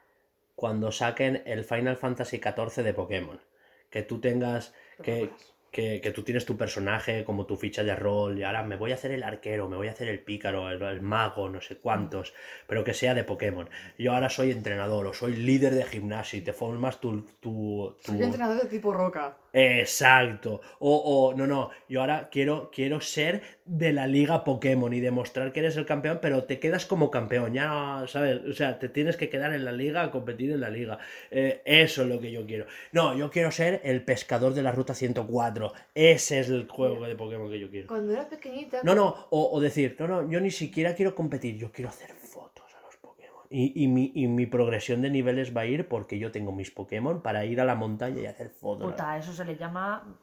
cuando 0.56 0.94
saquen 0.94 1.44
el 1.46 1.66
Final 1.66 1.98
Fantasy 1.98 2.38
XIV 2.38 2.84
de 2.84 2.94
Pokémon. 2.94 3.42
Que 3.90 4.04
tú 4.04 4.22
tengas. 4.22 4.74
Que, 5.04 5.30
que, 5.76 6.12
tú 6.16 6.24
tienes 6.24 6.46
tu 6.46 6.56
personaje 6.56 7.26
como 7.26 7.46
tu 7.46 7.58
ficha 7.58 7.84
de 7.84 7.96
rol 7.98 8.40
y 8.40 8.44
ahora 8.44 8.64
me 8.64 8.78
voy 8.78 8.92
a 8.92 8.96
hacer 8.96 9.12
el 9.12 9.24
arquero, 9.24 9.68
me 9.68 9.76
voy 9.76 9.90
a 9.90 9.92
hacer 9.92 10.08
el 10.08 10.20
pícaro, 10.22 10.70
el, 10.70 10.82
el 10.82 11.02
mago, 11.02 11.50
no 11.50 11.60
sé 11.60 11.76
cuántos, 11.78 12.34
pero 12.66 12.86
que 12.86 12.94
sea 12.94 13.14
de 13.14 13.26
Pokémon. 13.26 13.70
Yo 13.98 14.14
ahora 14.14 14.30
soy 14.30 14.52
entrenador 14.52 15.06
o 15.08 15.14
soy 15.14 15.36
líder 15.36 15.74
de 15.76 15.84
gimnasio 15.84 16.40
y 16.40 16.44
te 16.44 16.54
formas 16.54 17.02
tu... 17.02 17.24
tu, 17.42 17.96
tu- 18.04 18.12
Soy 18.14 18.24
entrenador 18.24 18.62
de 18.64 18.70
tipo 18.70 18.94
roca. 18.94 19.38
Exacto. 19.58 20.60
O, 20.80 20.98
o, 20.98 21.34
no, 21.34 21.48
no, 21.48 21.70
yo 21.88 22.02
ahora 22.02 22.30
quiero, 22.30 22.70
quiero 22.74 23.00
ser 23.00 23.42
de 23.64 23.94
la 23.94 24.06
liga 24.06 24.44
Pokémon 24.44 24.94
y 24.94 25.00
demostrar 25.00 25.54
que 25.54 25.62
eres 25.62 25.78
el 25.78 25.86
campeón, 25.86 26.20
pero 26.22 26.44
te 26.44 26.60
quedas 26.60 26.86
como 26.86 27.10
campeón, 27.10 27.54
ya 27.54 28.04
¿sabes? 28.08 28.42
O 28.44 28.54
sea, 28.54 28.80
te 28.80 28.90
tienes 28.90 29.16
que 29.16 29.30
quedar 29.30 29.54
en 29.54 29.64
la 29.64 29.72
liga 29.72 30.04
a 30.04 30.12
competir 30.12 30.52
en 30.52 30.60
la 30.60 30.70
liga. 30.70 31.00
Eh, 31.32 31.62
eso 31.64 32.02
es 32.02 32.10
lo 32.10 32.20
que 32.20 32.34
yo 32.34 32.46
quiero. 32.46 32.66
No, 32.92 33.16
yo 33.18 33.32
quiero 33.32 33.50
ser 33.50 33.80
el 33.86 34.04
pescador 34.04 34.54
de 34.54 34.62
la 34.62 34.74
ruta 34.74 34.94
104. 34.94 35.72
Ese 35.94 36.40
es 36.42 36.50
el 36.50 36.68
juego 36.68 37.06
de 37.08 37.16
Pokémon 37.16 37.50
que 37.50 37.60
yo 37.60 37.70
quiero. 37.70 37.88
Cuando 37.88 38.12
era 38.12 38.28
pequeñita. 38.28 38.82
No, 38.84 38.94
no, 38.94 39.28
o, 39.30 39.52
o 39.54 39.62
decir, 39.62 39.96
no, 40.00 40.08
no, 40.08 40.30
yo 40.30 40.42
ni 40.42 40.52
siquiera 40.52 40.94
quiero 40.96 41.16
competir, 41.16 41.56
yo 41.58 41.72
quiero 41.72 41.90
hacer 41.90 42.12
fotos 42.14 42.66
a 42.76 42.82
los 42.82 42.98
Pokémon. 42.98 43.35
Y, 43.50 43.84
y 43.84 43.88
mi, 43.88 44.12
y 44.16 44.28
mi 44.28 44.46
progresión 44.46 45.02
de 45.02 45.10
niveles 45.10 45.56
va 45.56 45.62
a 45.62 45.66
ir 45.66 45.88
porque 45.88 46.18
yo 46.20 46.32
tengo 46.32 46.52
mis 46.52 46.72
Pokémon 46.72 47.22
para 47.22 47.46
ir 47.46 47.62
a 47.62 47.66
la 47.66 47.76
montaña 47.76 48.22
y 48.22 48.26
hacer 48.26 48.50
fotos. 48.50 48.92
Puta, 48.92 49.18
eso 49.18 49.34
se 49.34 49.46
le 49.46 49.56
llama 49.56 50.18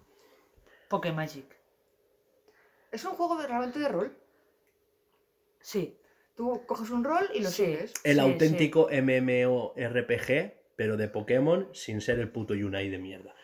Pokémagic. 0.88 1.46
Es 2.90 3.04
un 3.04 3.12
juego 3.14 3.36
de- 3.40 3.46
realmente 3.46 3.78
de 3.78 3.88
rol. 3.88 4.16
Sí. 5.60 5.96
Tú 6.36 6.62
coges 6.66 6.90
un 6.90 7.04
rol 7.04 7.28
y 7.34 7.40
lo 7.40 7.50
Sí. 7.50 7.64
sigues. 7.66 7.92
El 8.04 8.14
Sí, 8.14 8.20
auténtico 8.20 8.88
MMORPG, 8.90 10.54
pero 10.76 10.96
de 10.96 11.08
Pokémon 11.08 11.68
sin 11.72 12.00
ser 12.00 12.18
el 12.18 12.30
puto 12.30 12.54
Yunai 12.54 12.88
de 12.88 12.98
mierda. 12.98 13.34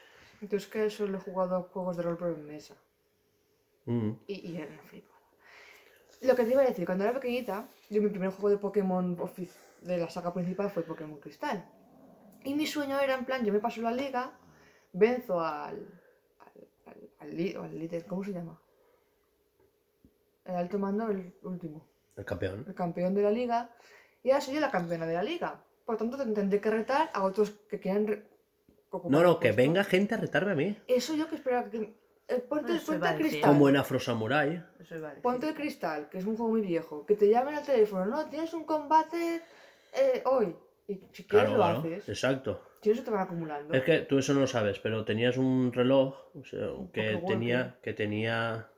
Entonces 0.40 0.68
que 0.68 0.88
solo 0.90 1.18
he 1.18 1.20
jugado 1.20 1.56
a 1.56 1.62
juegos 1.62 1.96
de 1.96 2.02
rol 2.02 2.16
pero 2.18 2.34
en 2.34 2.46
mesa. 2.46 2.74
Mm. 3.86 4.10
Y, 4.26 4.50
y 4.52 4.56
era 4.56 4.66
una 4.72 4.82
flipada. 4.82 5.18
Lo 6.22 6.34
que 6.34 6.44
te 6.44 6.50
iba 6.52 6.62
a 6.62 6.66
decir, 6.66 6.84
cuando 6.84 7.05
era 7.05 7.12
pequeñita, 7.12 7.68
yo 7.90 8.02
mi 8.02 8.09
primer 8.09 8.30
juego 8.30 8.50
de 8.50 8.59
Pokémon 8.59 9.16
ofi- 9.18 9.48
de 9.82 9.96
la 9.98 10.09
saga 10.10 10.32
principal 10.32 10.70
fue 10.70 10.82
Pokémon 10.82 11.18
Cristal. 11.20 11.64
Y 12.44 12.55
mi 12.55 12.66
sueño 12.66 12.98
era, 13.00 13.14
en 13.14 13.24
plan, 13.24 13.44
yo 13.44 13.52
me 13.52 13.59
paso 13.60 13.80
la 13.82 13.92
liga, 13.92 14.32
venzo 14.92 15.40
al... 15.40 15.76
al, 16.40 16.68
al, 16.86 17.10
al 17.20 17.36
li- 17.36 17.55
al 17.55 17.78
líder, 17.78 18.06
¿cómo 18.06 18.24
se 18.24 18.32
llama? 18.32 18.60
El 20.44 20.55
alto 20.56 20.78
mando, 20.78 21.09
el 21.10 21.34
último. 21.42 21.86
El 22.16 22.24
campeón. 22.24 22.64
el 22.66 22.74
campeón 22.74 23.14
de 23.14 23.22
la 23.22 23.30
liga, 23.30 23.70
y 24.22 24.30
ahora 24.30 24.40
soy 24.40 24.55
yo 24.55 24.60
la 24.60 24.70
campeona 24.70 25.06
de 25.06 25.14
la 25.14 25.22
liga. 25.22 25.62
Por 25.84 25.96
tanto, 25.96 26.16
te- 26.16 26.26
tendré 26.32 26.60
que 26.60 26.70
retar 26.70 27.10
a 27.12 27.22
otros 27.24 27.50
que 27.68 27.78
quieran. 27.78 28.06
re- 28.06 28.24
No, 28.92 29.22
no, 29.22 29.38
que 29.38 29.48
puesto. 29.48 29.56
venga 29.56 29.84
gente 29.84 30.14
a 30.14 30.18
retarme 30.18 30.52
a 30.52 30.55
mí. 30.55 30.78
Eso 30.88 31.14
yo 31.14 31.28
que 31.28 31.36
esperaba 31.36 31.68
que. 31.70 31.94
ponte 32.48 32.76
Eso 32.76 32.92
ponte 32.92 33.09
el 33.09 33.16
cristal. 33.16 33.50
Como 33.50 33.68
en 33.68 33.76
Afro 33.76 34.00
Samurai. 34.00 34.64
Ponte 35.22 35.48
el 35.48 35.55
cristal, 35.55 36.09
que 36.09 36.18
es 36.18 36.24
un 36.24 36.36
juego 36.36 36.50
muy 36.52 36.62
viejo. 36.62 37.05
Que 37.06 37.14
te 37.14 37.28
llamen 37.28 37.55
al 37.55 37.64
teléfono. 37.64 38.06
No, 38.06 38.26
tienes 38.28 38.52
un 38.55 38.64
combate 38.64 39.42
eh, 39.94 40.23
hoy. 40.24 40.55
Y 40.86 40.94
si 41.12 41.24
quieres 41.24 41.28
Claro, 41.28 41.51
lo 41.51 41.56
claro. 41.56 41.78
haces. 41.78 42.09
Exacto. 42.09 42.62
Si 42.81 42.94
se 42.94 43.02
te 43.02 43.10
van 43.10 43.23
acumulando. 43.23 43.74
Es 43.74 43.82
que 43.82 44.01
tú 44.01 44.19
eso 44.19 44.32
no 44.35 44.40
lo 44.40 44.47
sabes, 44.47 44.78
pero 44.78 45.05
tenías 45.05 45.36
un 45.36 45.73
reloj 45.73 46.15
o 46.35 46.44
sea, 46.44 46.69
que 46.93 47.20
tenía. 47.27 47.77
Que 47.82 47.93
tenía. 47.93 48.69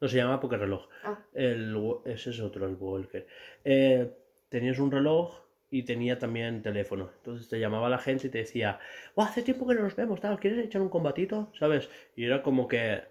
No 0.00 0.08
se 0.08 0.16
llama 0.16 0.40
porque 0.40 0.56
reloj. 0.56 0.88
Ah. 1.04 1.18
El, 1.34 1.76
ese 2.04 2.30
es 2.30 2.40
otro, 2.40 2.66
el 2.66 2.74
Walker. 2.74 3.26
Eh, 3.64 4.10
tenías 4.48 4.78
un 4.78 4.90
reloj 4.90 5.38
y 5.70 5.84
tenía 5.84 6.18
también 6.18 6.62
teléfono. 6.62 7.10
Entonces 7.18 7.48
te 7.48 7.60
llamaba 7.60 7.88
la 7.88 7.98
gente 7.98 8.26
y 8.26 8.30
te 8.30 8.38
decía, 8.38 8.80
"Buah, 9.14 9.26
hace 9.26 9.42
tiempo 9.42 9.66
que 9.66 9.74
no 9.74 9.82
nos 9.82 9.94
vemos, 9.94 10.20
tal, 10.20 10.40
¿quieres 10.40 10.64
echar 10.64 10.82
un 10.82 10.88
combatito? 10.88 11.50
¿Sabes? 11.58 11.88
Y 12.16 12.24
era 12.24 12.42
como 12.42 12.66
que... 12.68 13.02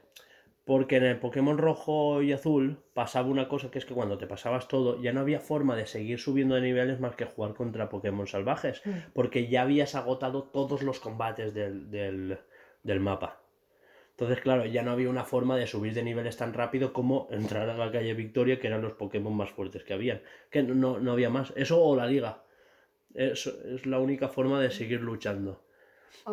Porque 0.64 0.98
en 0.98 1.04
el 1.04 1.20
Pokémon 1.20 1.58
rojo 1.58 2.22
y 2.22 2.34
azul 2.34 2.78
pasaba 2.94 3.28
una 3.28 3.48
cosa 3.48 3.72
que 3.72 3.80
es 3.80 3.86
que 3.86 3.96
cuando 3.96 4.18
te 4.18 4.28
pasabas 4.28 4.68
todo 4.68 5.02
ya 5.02 5.12
no 5.12 5.22
había 5.22 5.40
forma 5.40 5.76
de 5.76 5.88
seguir 5.88 6.20
subiendo 6.20 6.56
de 6.56 6.62
niveles 6.62 7.00
más 7.00 7.16
que 7.16 7.26
jugar 7.26 7.56
contra 7.56 7.90
Pokémon 7.90 8.28
salvajes. 8.28 8.82
Mm. 8.86 8.92
Porque 9.14 9.48
ya 9.48 9.64
habías 9.64 9.96
agotado 9.96 10.44
todos 10.44 10.84
los 10.84 11.00
combates 11.00 11.54
del, 11.54 11.90
del, 11.90 12.38
del 12.84 13.00
mapa. 13.00 13.42
Entonces, 14.12 14.42
claro, 14.42 14.66
ya 14.66 14.84
no 14.84 14.92
había 14.92 15.10
una 15.10 15.24
forma 15.24 15.58
de 15.58 15.66
subir 15.66 15.94
de 15.96 16.04
niveles 16.04 16.38
tan 16.38 16.54
rápido 16.54 16.94
como 16.94 17.28
entrar 17.32 17.68
a 17.70 17.76
la 17.78 17.92
calle 17.92 18.14
Victoria, 18.14 18.60
que 18.60 18.68
eran 18.68 18.84
los 18.84 18.94
Pokémon 18.94 19.36
más 19.36 19.50
fuertes 19.50 19.84
que 19.84 19.94
habían. 19.96 20.22
Que 20.52 20.62
no- 20.62 21.00
no, 21.00 21.12
había 21.12 21.32
más. 21.32 21.52
Eso 21.56 21.84
o 21.84 21.96
la 21.96 22.06
liga. 22.06 22.44
Eso 23.16 23.52
es 23.66 23.86
la 23.88 24.00
única 24.00 24.28
forma 24.30 24.62
de 24.62 24.70
seguir 24.72 25.02
luchando. 25.02 25.64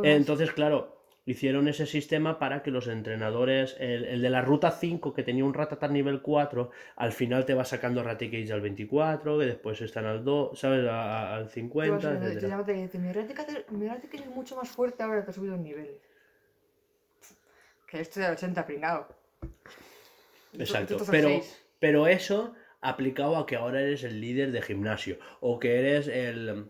Entonces, 0.02 0.52
claro, 0.52 0.97
hicieron 1.30 1.68
ese 1.68 1.84
sistema 1.86 2.38
para 2.38 2.62
que 2.62 2.70
los 2.70 2.88
entrenadores, 2.88 3.76
el, 3.78 4.04
el 4.04 4.22
de 4.22 4.30
la 4.30 4.40
ruta 4.40 4.70
5 4.70 5.12
que 5.12 5.22
tenía 5.22 5.44
un 5.44 5.52
Rattata 5.54 5.86
nivel 5.88 6.22
4, 6.22 6.70
al 6.96 7.12
final 7.12 7.44
te 7.44 7.54
va 7.54 7.64
sacando 7.64 8.02
Raticage 8.02 8.52
al 8.52 8.60
24, 8.62 9.38
que 9.38 9.44
después 9.46 9.80
están 9.82 10.06
al 10.06 10.24
2, 10.24 10.58
¿sabes? 10.58 10.86
A- 10.88 11.02
a- 11.32 11.36
al 11.36 11.40
te, 11.42 11.44
vas 11.44 11.52
50, 11.54 12.00
subiendo, 12.00 12.20
te 12.20 12.26
etcétera. 12.32 12.64
te 12.64 12.72
dice: 12.72 12.98
Mi 12.98 13.12
Raticate 13.88 14.22
es 14.24 14.26
mucho 14.30 14.56
más 14.56 14.68
fuerte 14.68 15.02
ahora 15.02 15.24
que 15.24 15.30
ha 15.30 15.34
subido 15.34 15.54
el 15.54 15.62
nivel. 15.62 15.98
Que 17.86 18.00
esto 18.00 18.20
del 18.20 18.32
80 18.32 18.66
pringado. 18.66 19.08
Exacto. 20.58 20.96
Pero, 21.10 21.28
pero 21.78 22.06
eso 22.06 22.54
aplicado 22.80 23.36
a 23.36 23.46
que 23.46 23.56
ahora 23.56 23.80
eres 23.80 24.04
el 24.04 24.20
líder 24.20 24.52
de 24.52 24.62
gimnasio 24.62 25.18
o 25.40 25.58
que 25.58 25.78
eres 25.78 26.06
el, 26.08 26.66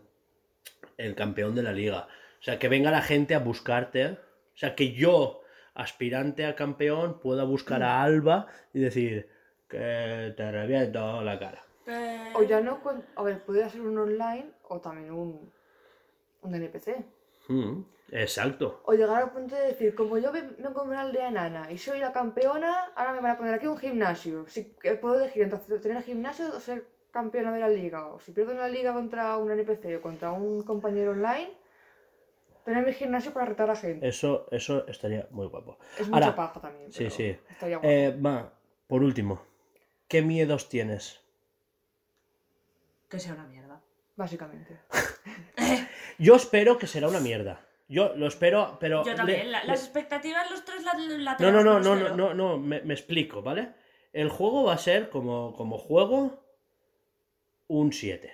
el 0.97 1.15
campeón 1.15 1.55
de 1.55 1.63
la 1.63 1.71
liga. 1.71 2.07
O 2.39 2.43
sea, 2.43 2.57
que 2.57 2.67
venga 2.69 2.89
la 2.91 3.01
gente 3.01 3.35
a 3.35 3.39
buscarte. 3.39 4.17
O 4.59 4.61
sea, 4.61 4.75
que 4.75 4.91
yo, 4.91 5.39
aspirante 5.73 6.45
a 6.45 6.53
campeón, 6.53 7.21
pueda 7.21 7.45
buscar 7.45 7.81
a 7.81 8.03
Alba 8.03 8.47
y 8.73 8.81
decir 8.81 9.29
que 9.69 10.33
te 10.35 10.51
reviento 10.51 11.21
la 11.21 11.39
cara. 11.39 11.63
Eh, 11.87 12.33
O 12.35 12.43
ya 12.43 12.59
no. 12.59 12.77
A 13.15 13.23
ver, 13.23 13.41
podría 13.45 13.69
ser 13.69 13.79
un 13.79 13.97
online 13.97 14.51
o 14.67 14.81
también 14.81 15.11
un. 15.13 15.49
Un 16.41 16.55
NPC. 16.55 17.05
Mm, 17.47 17.83
exacto. 18.11 18.81
O 18.83 18.91
llegar 18.91 19.23
al 19.23 19.31
punto 19.31 19.55
de 19.55 19.67
decir, 19.67 19.95
como 19.95 20.17
yo 20.17 20.29
ve- 20.33 20.49
vengo 20.57 20.81
de 20.83 20.89
una 20.89 21.01
aldea 21.03 21.29
enana 21.29 21.71
y 21.71 21.77
soy 21.77 21.99
la 21.99 22.11
campeona, 22.11 22.91
ahora 22.97 23.13
me 23.13 23.21
van 23.21 23.31
a 23.31 23.37
poner 23.37 23.53
aquí 23.53 23.67
un 23.67 23.77
gimnasio. 23.77 24.45
Si 24.49 24.73
que 24.81 24.95
puedo 24.95 25.15
elegir 25.21 25.43
entre 25.43 25.79
tener 25.79 26.03
gimnasio 26.03 26.47
o 26.53 26.59
ser 26.59 26.85
campeona 27.11 27.53
de 27.53 27.61
la 27.61 27.69
liga. 27.69 28.07
O 28.07 28.19
si 28.19 28.33
pierdo 28.33 28.51
en 28.51 28.57
la 28.57 28.67
liga 28.67 28.91
contra 28.93 29.37
un 29.37 29.51
NPC 29.51 29.95
o 29.95 30.01
contra 30.01 30.33
un 30.33 30.63
compañero 30.63 31.11
online, 31.11 31.51
tener 32.69 32.85
mi 32.85 32.93
gimnasio 32.93 33.33
para 33.33 33.45
retar 33.47 33.69
a 33.69 33.75
gente. 33.75 34.07
Eso, 34.07 34.47
eso 34.51 34.87
estaría 34.87 35.27
muy 35.31 35.47
guapo. 35.47 35.77
Es 35.97 36.07
ahora- 36.07 36.27
mucha 36.27 36.35
paja 36.35 36.61
también. 36.61 36.91
sí, 36.91 37.09
sí. 37.09 37.37
Estaría 37.49 37.77
guapo. 37.77 37.89
Eh, 37.89 38.17
va, 38.25 38.53
por 38.87 39.03
último, 39.03 39.41
¿qué 40.07 40.21
miedos 40.21 40.69
tienes? 40.69 41.21
Que 43.09 43.19
sea 43.19 43.33
una 43.33 43.45
mierda. 43.47 43.81
Básicamente. 44.15 44.77
Yo 46.19 46.35
espero 46.35 46.77
que 46.77 46.87
será 46.87 47.07
una 47.07 47.19
mierda. 47.19 47.65
Yo 47.87 48.13
lo 48.15 48.27
espero, 48.27 48.77
pero... 48.79 49.03
Yo 49.03 49.11
le- 49.11 49.17
también. 49.17 49.51
la- 49.51 49.61
le- 49.61 49.67
las 49.67 49.83
expectativas 49.83 50.49
los 50.51 50.63
tres 50.63 50.83
la, 50.83 50.93
la 51.17 51.37
No, 51.39 51.51
no, 51.51 51.63
no, 51.63 51.79
no, 51.79 51.95
no, 51.95 52.15
no, 52.15 52.33
no, 52.33 52.57
me, 52.59 52.81
me 52.81 52.93
explico, 52.93 53.41
¿vale? 53.41 53.73
El 54.13 54.29
juego 54.29 54.63
va 54.65 54.73
a 54.73 54.77
ser 54.77 55.09
como, 55.09 55.53
como 55.55 55.77
juego 55.77 56.43
un 57.67 57.91
7, 57.93 58.31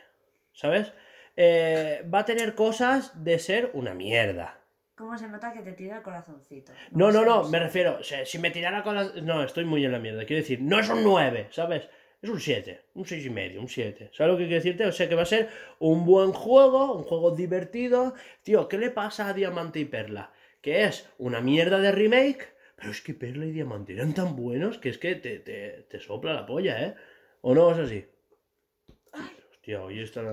¿sabes? 0.53 0.91
Eh, 1.36 2.03
va 2.14 2.20
a 2.20 2.26
tener 2.26 2.56
cosas 2.56 3.24
de 3.24 3.40
ser 3.40 3.72
una 3.74 3.94
mierda. 3.94 4.62
¿Cómo 4.95 5.18
se 5.18 5.28
nota 5.28 5.52
que 5.52 5.60
te 5.60 5.74
tira 5.74 5.98
el 5.98 6.03
corazoncito? 6.03 6.72
No, 6.91 7.12
no, 7.12 7.26
no, 7.26 7.49
me 7.49 7.60
refiero, 7.60 7.99
si 8.02 8.40
me 8.40 8.52
tirara 8.52 8.82
con 8.82 8.95
las... 8.95 9.16
No, 9.22 9.44
estoy 9.44 9.66
muy 9.66 9.84
en 9.84 9.91
la 9.91 9.99
mierda, 9.99 10.26
quiero 10.26 10.41
decir, 10.41 10.62
no 10.62 10.80
es 10.80 10.90
un 10.90 11.03
9, 11.03 11.48
¿sabes? 11.52 11.90
Es 12.22 12.30
un 12.30 12.40
7, 12.40 12.86
un 12.94 13.06
6 13.06 13.26
y 13.26 13.30
medio, 13.30 13.60
un 13.60 13.68
7. 13.68 14.12
¿Sabes 14.14 14.32
lo 14.32 14.38
que 14.38 14.45
quiero 14.45 14.64
decirte? 14.64 14.86
O 14.86 14.91
sea, 14.94 15.10
que 15.10 15.16
va 15.16 15.24
a 15.24 15.26
ser 15.26 15.49
un 15.80 16.06
buen 16.06 16.32
juego, 16.32 16.95
un 16.95 17.03
juego 17.03 17.32
divertido. 17.32 18.14
Tío, 18.41 18.70
¿qué 18.70 18.78
le 18.78 18.90
pasa 18.90 19.28
a 19.28 19.34
Diamante 19.34 19.80
y 19.80 19.86
Perla? 19.86 20.32
Que 20.62 20.86
es 20.86 21.10
una 21.18 21.41
mierda 21.41 21.78
de 21.80 21.91
remake, 21.91 22.56
pero 22.78 22.91
es 22.91 23.02
que 23.02 23.14
Perla 23.14 23.45
y 23.45 23.52
Diamante 23.52 23.94
eran 23.94 24.14
tan 24.14 24.36
buenos 24.36 24.78
que 24.78 24.90
es 24.90 24.98
que 24.98 25.16
te, 25.16 25.40
te, 25.40 25.86
te 25.90 25.99
sopla 25.99 26.34
la 26.34 26.45
polla, 26.45 26.82
¿eh? 26.82 26.95
¿O 27.41 27.53
no 27.53 27.70
es 27.72 27.78
así? 27.78 28.06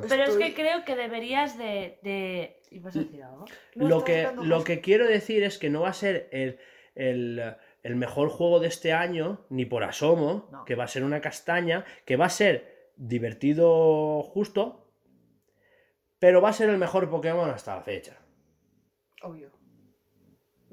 Pero 0.08 0.24
es 0.24 0.36
que 0.36 0.54
creo 0.54 0.84
que 0.84 0.94
deberías 0.96 1.56
de. 1.58 1.98
de... 2.02 2.60
¿Ibas 2.70 2.96
a 2.96 3.00
decir 3.00 3.22
algo? 3.22 3.44
No, 3.74 3.88
lo 3.88 4.04
que, 4.04 4.28
lo 4.42 4.64
que 4.64 4.80
quiero 4.80 5.06
decir 5.06 5.42
es 5.42 5.58
que 5.58 5.70
no 5.70 5.82
va 5.82 5.88
a 5.90 5.94
ser 5.94 6.28
el, 6.32 6.58
el- 6.94 7.54
el 7.82 7.96
mejor 7.96 8.28
juego 8.28 8.60
de 8.60 8.68
este 8.68 8.92
año, 8.92 9.44
ni 9.50 9.64
por 9.64 9.82
asomo, 9.84 10.48
No. 10.52 10.64
que 10.64 10.74
va 10.76 10.84
a 10.84 10.88
ser 10.88 11.02
una 11.04 11.20
castaña, 11.20 11.84
que 12.04 12.16
va 12.16 12.26
a 12.26 12.30
ser 12.30 12.92
divertido 12.96 14.22
justo, 14.22 14.88
pero 16.18 16.40
va 16.40 16.50
a 16.50 16.52
ser 16.52 16.68
el 16.70 16.78
mejor 16.78 17.10
Pokémon 17.10 17.50
hasta 17.50 17.74
la 17.74 17.82
fecha. 17.82 18.16
Obvio. 19.22 19.50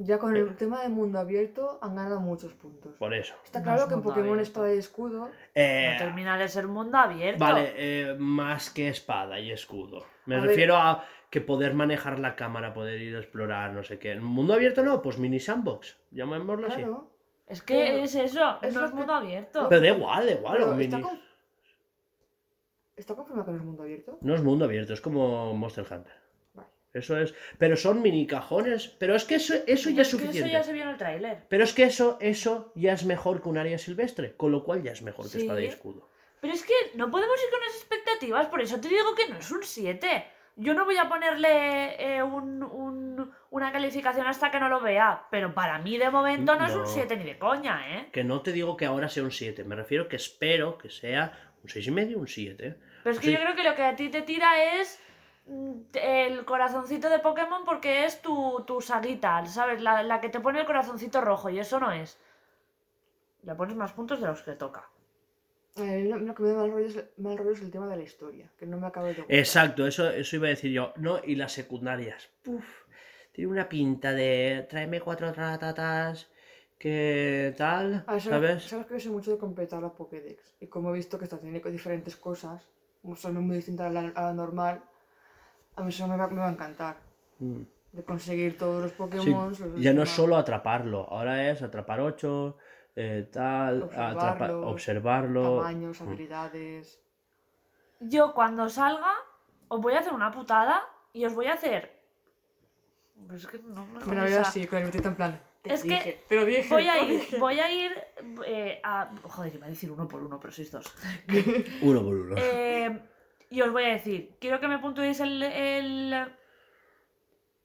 Ya 0.01 0.17
con 0.17 0.33
el 0.33 0.55
tema 0.55 0.81
de 0.81 0.87
mundo 0.87 1.19
abierto 1.19 1.77
han 1.81 1.93
ganado 1.93 2.21
muchos 2.21 2.53
puntos. 2.53 2.93
Por 2.97 3.13
eso. 3.13 3.35
Está 3.43 3.59
No 3.59 3.63
claro 3.65 3.79
es 3.81 3.87
que 3.87 3.93
en 3.95 3.97
mundo 3.99 4.09
Pokémon 4.11 4.29
abierto. 4.29 4.49
Espada 4.49 4.73
y 4.73 4.77
Escudo 4.77 5.29
Eh, 5.53 5.89
No 5.91 5.97
termina 6.05 6.37
de 6.37 6.47
ser 6.47 6.67
mundo 6.67 6.97
abierto. 6.97 7.39
vale, 7.43 7.73
eh, 7.75 8.15
más 8.17 8.69
que 8.69 8.87
espada 8.87 9.41
y 9.41 9.51
escudo. 9.51 10.05
Me 10.25 10.35
A 10.35 10.39
ver. 10.39 10.49
refiero 10.51 10.77
a 10.77 11.03
que 11.29 11.41
poder 11.41 11.73
manejar 11.73 12.17
la 12.17 12.37
cámara, 12.37 12.73
poder 12.73 13.01
ir 13.01 13.13
a 13.15 13.19
explorar, 13.19 13.73
no 13.73 13.83
sé 13.83 13.99
qué. 13.99 14.13
¿En 14.13 14.23
mundo 14.23 14.53
abierto 14.53 14.83
no? 14.83 15.01
Pues 15.01 15.17
mini 15.17 15.39
sandbox, 15.41 15.97
llamémoslo 16.11 16.67
así. 16.67 16.77
Claro. 16.77 17.09
Es 17.47 17.61
que 17.61 17.73
Pero 17.75 18.03
es 18.03 18.15
eso, 18.15 18.57
es 18.61 18.73
no 18.73 18.85
es 18.85 18.91
que- 18.91 18.95
mundo 18.95 19.13
abierto. 19.13 19.67
Pero 19.67 19.81
da 19.81 19.87
igual, 19.89 20.25
da 20.25 20.31
igual. 20.31 20.53
Pero 20.59 20.71
un 20.71 20.81
está, 20.81 20.97
mini- 20.97 21.09
con- 21.09 21.19
¿Está 22.95 23.15
confirmado 23.15 23.45
que 23.45 23.51
no 23.51 23.57
es 23.57 23.63
mundo 23.65 23.83
abierto? 23.83 24.17
No 24.21 24.35
es 24.35 24.41
mundo 24.43 24.63
abierto, 24.65 24.93
es 24.93 25.01
como 25.01 25.53
Monster 25.55 25.85
Hunter. 25.91 26.13
Eso 26.93 27.17
es. 27.17 27.33
Pero 27.57 27.75
son 27.77 28.01
mini 28.01 28.25
cajones. 28.25 28.87
Pero 28.87 29.15
es 29.15 29.25
que 29.25 29.35
eso, 29.35 29.53
eso 29.67 29.89
ya 29.89 30.01
es 30.01 30.07
Es 30.07 30.15
que 30.15 30.21
suficiente. 30.21 30.39
eso 30.39 30.57
ya 30.57 30.63
se 30.63 30.73
vio 30.73 30.83
en 30.83 30.89
el 30.89 30.97
tráiler. 30.97 31.43
Pero 31.47 31.63
es 31.63 31.73
que 31.73 31.83
eso, 31.83 32.17
eso 32.19 32.71
ya 32.75 32.93
es 32.93 33.05
mejor 33.05 33.41
que 33.41 33.49
un 33.49 33.57
área 33.57 33.77
silvestre. 33.77 34.35
Con 34.35 34.51
lo 34.51 34.63
cual 34.63 34.81
ya 34.83 34.91
es 34.91 35.01
mejor 35.01 35.25
que 35.25 35.31
Sí. 35.37 35.41
espada 35.41 35.61
y 35.61 35.65
escudo. 35.65 36.09
Pero 36.41 36.53
es 36.53 36.63
que 36.63 36.73
no 36.95 37.11
podemos 37.11 37.35
ir 37.43 37.49
con 37.51 37.59
las 37.59 37.75
expectativas, 37.75 38.47
por 38.47 38.61
eso 38.61 38.79
te 38.79 38.87
digo 38.87 39.13
que 39.15 39.27
no 39.27 39.37
es 39.37 39.51
un 39.51 39.61
7. 39.61 40.25
Yo 40.55 40.73
no 40.73 40.85
voy 40.85 40.97
a 40.97 41.07
ponerle 41.07 41.95
eh, 42.17 42.23
un- 42.23 42.63
un- 42.63 43.31
una 43.49 43.71
calificación 43.71 44.25
hasta 44.27 44.49
que 44.51 44.59
no 44.59 44.67
lo 44.69 44.79
vea, 44.81 45.27
pero 45.31 45.53
para 45.53 45.79
mí 45.79 45.97
de 45.97 46.09
momento 46.09 46.55
no, 46.55 46.65
es 46.65 46.75
un 46.75 46.87
7 46.87 47.15
ni 47.17 47.23
de 47.25 47.37
coña, 47.37 47.81
¿eh? 47.97 48.09
Que 48.11 48.23
no 48.23 48.41
te 48.41 48.51
digo 48.51 48.75
que 48.77 48.85
ahora 48.85 49.09
sea 49.09 49.23
un 49.23 49.31
7. 49.31 49.63
Me 49.63 49.75
refiero 49.75 50.07
que 50.07 50.15
espero 50.17 50.77
que 50.77 50.89
sea 50.89 51.31
un 51.63 51.69
6,5 51.69 51.87
y 51.87 51.91
medio, 51.91 52.19
un 52.19 52.27
7. 52.27 52.75
Pero 53.03 53.13
es 53.15 53.19
que 53.21 53.31
yo 53.31 53.39
creo 53.39 53.55
que 53.55 53.63
lo 53.63 53.75
que 53.75 53.83
a 53.83 53.95
ti 53.95 54.09
te 54.09 54.21
tira 54.21 54.79
es 54.79 54.99
el 55.93 56.45
corazoncito 56.45 57.09
de 57.09 57.19
Pokémon 57.19 57.63
porque 57.65 58.05
es 58.05 58.21
tu, 58.21 58.63
tu 58.67 58.81
saguita, 58.81 59.45
¿sabes? 59.45 59.81
La, 59.81 60.03
la 60.03 60.19
que 60.21 60.29
te 60.29 60.39
pone 60.39 60.59
el 60.59 60.65
corazoncito 60.65 61.21
rojo 61.21 61.49
y 61.49 61.59
eso 61.59 61.79
no 61.79 61.91
es. 61.91 62.19
Le 63.43 63.55
pones 63.55 63.75
más 63.75 63.93
puntos 63.93 64.19
de 64.21 64.27
los 64.27 64.41
que 64.43 64.53
toca. 64.53 64.89
Eh, 65.75 66.05
lo, 66.09 66.17
lo 66.17 66.35
que 66.35 66.43
me 66.43 66.49
da 66.49 66.55
mal 66.57 66.71
rollo, 66.71 66.87
es, 66.87 67.03
mal 67.17 67.37
rollo 67.37 67.51
es 67.51 67.61
el 67.61 67.71
tema 67.71 67.87
de 67.87 67.95
la 67.97 68.03
historia, 68.03 68.51
que 68.57 68.65
no 68.65 68.77
me 68.77 68.87
acaba 68.87 69.07
de 69.07 69.13
gustar. 69.13 69.35
Exacto, 69.35 69.87
eso, 69.87 70.09
eso 70.09 70.35
iba 70.35 70.47
a 70.47 70.49
decir 70.49 70.71
yo. 70.71 70.93
No, 70.97 71.19
y 71.23 71.35
las 71.35 71.53
secundarias. 71.53 72.29
Puf, 72.43 72.65
tiene 73.31 73.51
una 73.51 73.69
pinta 73.69 74.11
de 74.11 74.67
tráeme 74.69 74.99
cuatro 74.99 75.31
ratatas. 75.33 76.29
Que 76.77 77.53
tal, 77.57 78.05
Ah, 78.07 78.19
sabes, 78.21 78.23
¿sabes? 78.23 78.63
sabes 78.63 78.85
que 78.87 78.93
yo 78.93 78.99
soy 79.01 79.11
mucho 79.11 79.31
de 79.31 79.37
completar 79.37 79.81
la 79.81 79.91
Pokédex. 79.91 80.55
Y 80.61 80.67
como 80.67 80.91
he 80.91 80.93
visto 80.93 81.17
que 81.17 81.25
esta 81.25 81.37
tiene 81.37 81.59
diferentes 81.59 82.15
cosas, 82.15 82.69
son 83.17 83.35
muy 83.45 83.57
distintas 83.57 83.87
a 83.87 83.89
la, 83.89 83.99
a 84.15 84.21
la 84.27 84.33
normal, 84.33 84.81
a 85.79 85.83
mí 85.83 85.89
eso 85.89 86.07
me 86.07 86.17
va, 86.17 86.27
me 86.27 86.39
va 86.39 86.47
a 86.49 86.51
encantar. 86.51 86.97
Mm. 87.39 87.61
De 87.91 88.03
conseguir 88.03 88.57
todos 88.57 88.83
los 88.83 88.91
Sí, 88.91 88.97
Pokémon. 88.97 89.53
ya 89.77 89.93
no 89.93 90.03
es 90.03 90.09
solo 90.09 90.37
atraparlo, 90.37 91.07
ahora 91.09 91.49
es 91.49 91.61
atrapar 91.63 92.01
ocho, 92.01 92.57
eh, 92.95 93.27
tal, 93.31 93.83
Observarlos, 93.83 94.23
atrapar, 94.23 94.51
observarlo. 94.51 95.57
Tamaños, 95.57 96.01
Mm. 96.01 96.07
habilidades. 96.07 97.01
Yo 97.99 98.33
cuando 98.33 98.69
salga 98.69 99.11
os 99.69 99.81
voy 99.81 99.93
a 99.93 99.99
hacer 99.99 100.13
una 100.13 100.31
putada 100.31 100.81
y 101.13 101.25
os 101.25 101.33
voy 101.33 101.47
a 101.47 101.53
hacer... 101.53 101.97
Pues 103.27 103.41
es 103.43 103.47
que 103.47 103.59
no 103.59 103.85
me 103.85 104.35
a- 104.35 104.41
así, 104.41 104.65
con 104.67 104.79
el 104.79 104.85
metito 104.85 105.07
en 105.09 105.15
plan. 105.15 105.41
Te 105.61 105.73
Es 105.73 105.83
que 105.83 105.89
dije, 105.89 106.23
te 106.29 106.35
lo 106.37 106.45
dije. 106.45 106.69
Voy 106.73 106.87
a 106.87 107.03
ir, 107.03 107.19
dije. 107.19 107.37
voy 107.37 107.59
a 107.59 107.69
ir 107.71 107.91
eh, 108.45 108.79
a... 108.83 109.11
Joder, 109.23 109.55
iba 109.55 109.65
a 109.65 109.69
decir 109.69 109.91
uno 109.91 110.07
por 110.07 110.23
uno, 110.23 110.39
pero 110.39 110.53
sois 110.53 110.71
dos. 110.71 110.85
Uno 111.81 112.01
por 112.01 112.15
uno. 112.15 112.35
Eh, 112.37 112.97
y 113.49 113.61
os 113.61 113.71
voy 113.71 113.85
a 113.85 113.93
decir, 113.93 114.37
quiero 114.39 114.59
que 114.59 114.67
me 114.67 114.79
puntuéis 114.79 115.19
el, 115.19 115.41
el, 115.41 116.13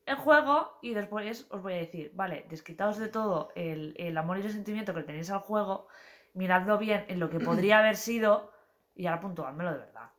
el 0.06 0.16
juego 0.16 0.78
y 0.82 0.94
después 0.94 1.46
os 1.50 1.62
voy 1.62 1.74
a 1.74 1.76
decir, 1.76 2.10
vale, 2.14 2.46
desquitaos 2.48 2.98
de 2.98 3.08
todo 3.08 3.50
el, 3.54 3.94
el 3.98 4.16
amor 4.16 4.38
y 4.38 4.42
el 4.42 4.52
sentimiento 4.52 4.94
que 4.94 5.02
tenéis 5.02 5.30
al 5.30 5.40
juego, 5.40 5.88
miradlo 6.32 6.78
bien 6.78 7.04
en 7.08 7.20
lo 7.20 7.28
que 7.28 7.40
podría 7.40 7.80
haber 7.80 7.96
sido 7.96 8.50
y 8.94 9.06
ahora 9.06 9.20
puntuármelo 9.20 9.72
de 9.72 9.78
verdad. 9.78 10.10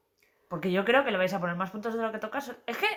Porque 0.50 0.72
yo 0.72 0.86
creo 0.86 1.04
que 1.04 1.12
le 1.12 1.18
vais 1.18 1.34
a 1.34 1.40
poner 1.40 1.56
más 1.56 1.72
puntos 1.72 1.96
de 1.96 2.02
lo 2.02 2.12
que 2.12 2.20
tocas. 2.20 2.56
Es 2.68 2.78
que... 2.78 2.88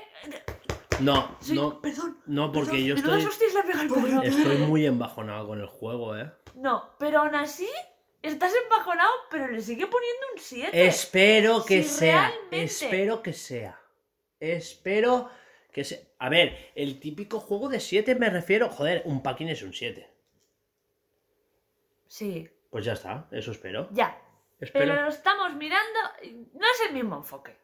No, 1.00 1.36
sí, 1.40 1.54
no, 1.54 1.80
perdón. 1.80 2.18
no, 2.26 2.52
porque 2.52 2.70
perdón, 2.72 2.86
yo 2.86 2.94
estoy, 2.94 3.24
hostia 3.24 3.46
le 3.54 3.62
pega 3.62 3.82
el 3.82 4.24
estoy 4.24 4.58
muy 4.66 4.84
embajonado 4.84 5.46
con 5.46 5.60
el 5.60 5.66
juego, 5.66 6.16
¿eh? 6.16 6.30
No, 6.54 6.90
pero 6.98 7.20
aún 7.20 7.36
así 7.36 7.68
estás 8.22 8.52
empajonado, 8.64 9.10
pero 9.30 9.48
le 9.48 9.60
sigue 9.60 9.86
poniendo 9.86 10.26
un 10.34 10.40
7. 10.40 10.86
Espero 10.86 11.64
que 11.64 11.82
Si 11.82 11.88
sea, 11.88 12.28
realmente- 12.28 12.62
espero 12.64 13.22
que 13.22 13.32
sea. 13.32 13.80
Espero 14.40 15.30
que 15.72 15.84
sea. 15.84 15.98
A 16.18 16.28
ver, 16.28 16.70
el 16.74 16.98
típico 17.00 17.40
juego 17.40 17.68
de 17.68 17.80
7 17.80 18.14
me 18.14 18.30
refiero, 18.30 18.68
joder, 18.68 19.02
un 19.04 19.22
packing 19.22 19.48
es 19.48 19.62
un 19.62 19.72
7. 19.72 20.10
Sí, 22.06 22.48
Pues 22.70 22.84
ya 22.84 22.92
está, 22.94 23.26
eso 23.30 23.50
espero. 23.52 23.88
ya. 23.92 24.18
Espero. 24.60 24.86
Pero 24.94 25.02
lo 25.02 25.08
estamos 25.08 25.54
mirando, 25.54 25.98
no 26.54 26.66
es 26.66 26.88
el 26.88 26.94
mismo 26.94 27.16
enfoque. 27.16 27.56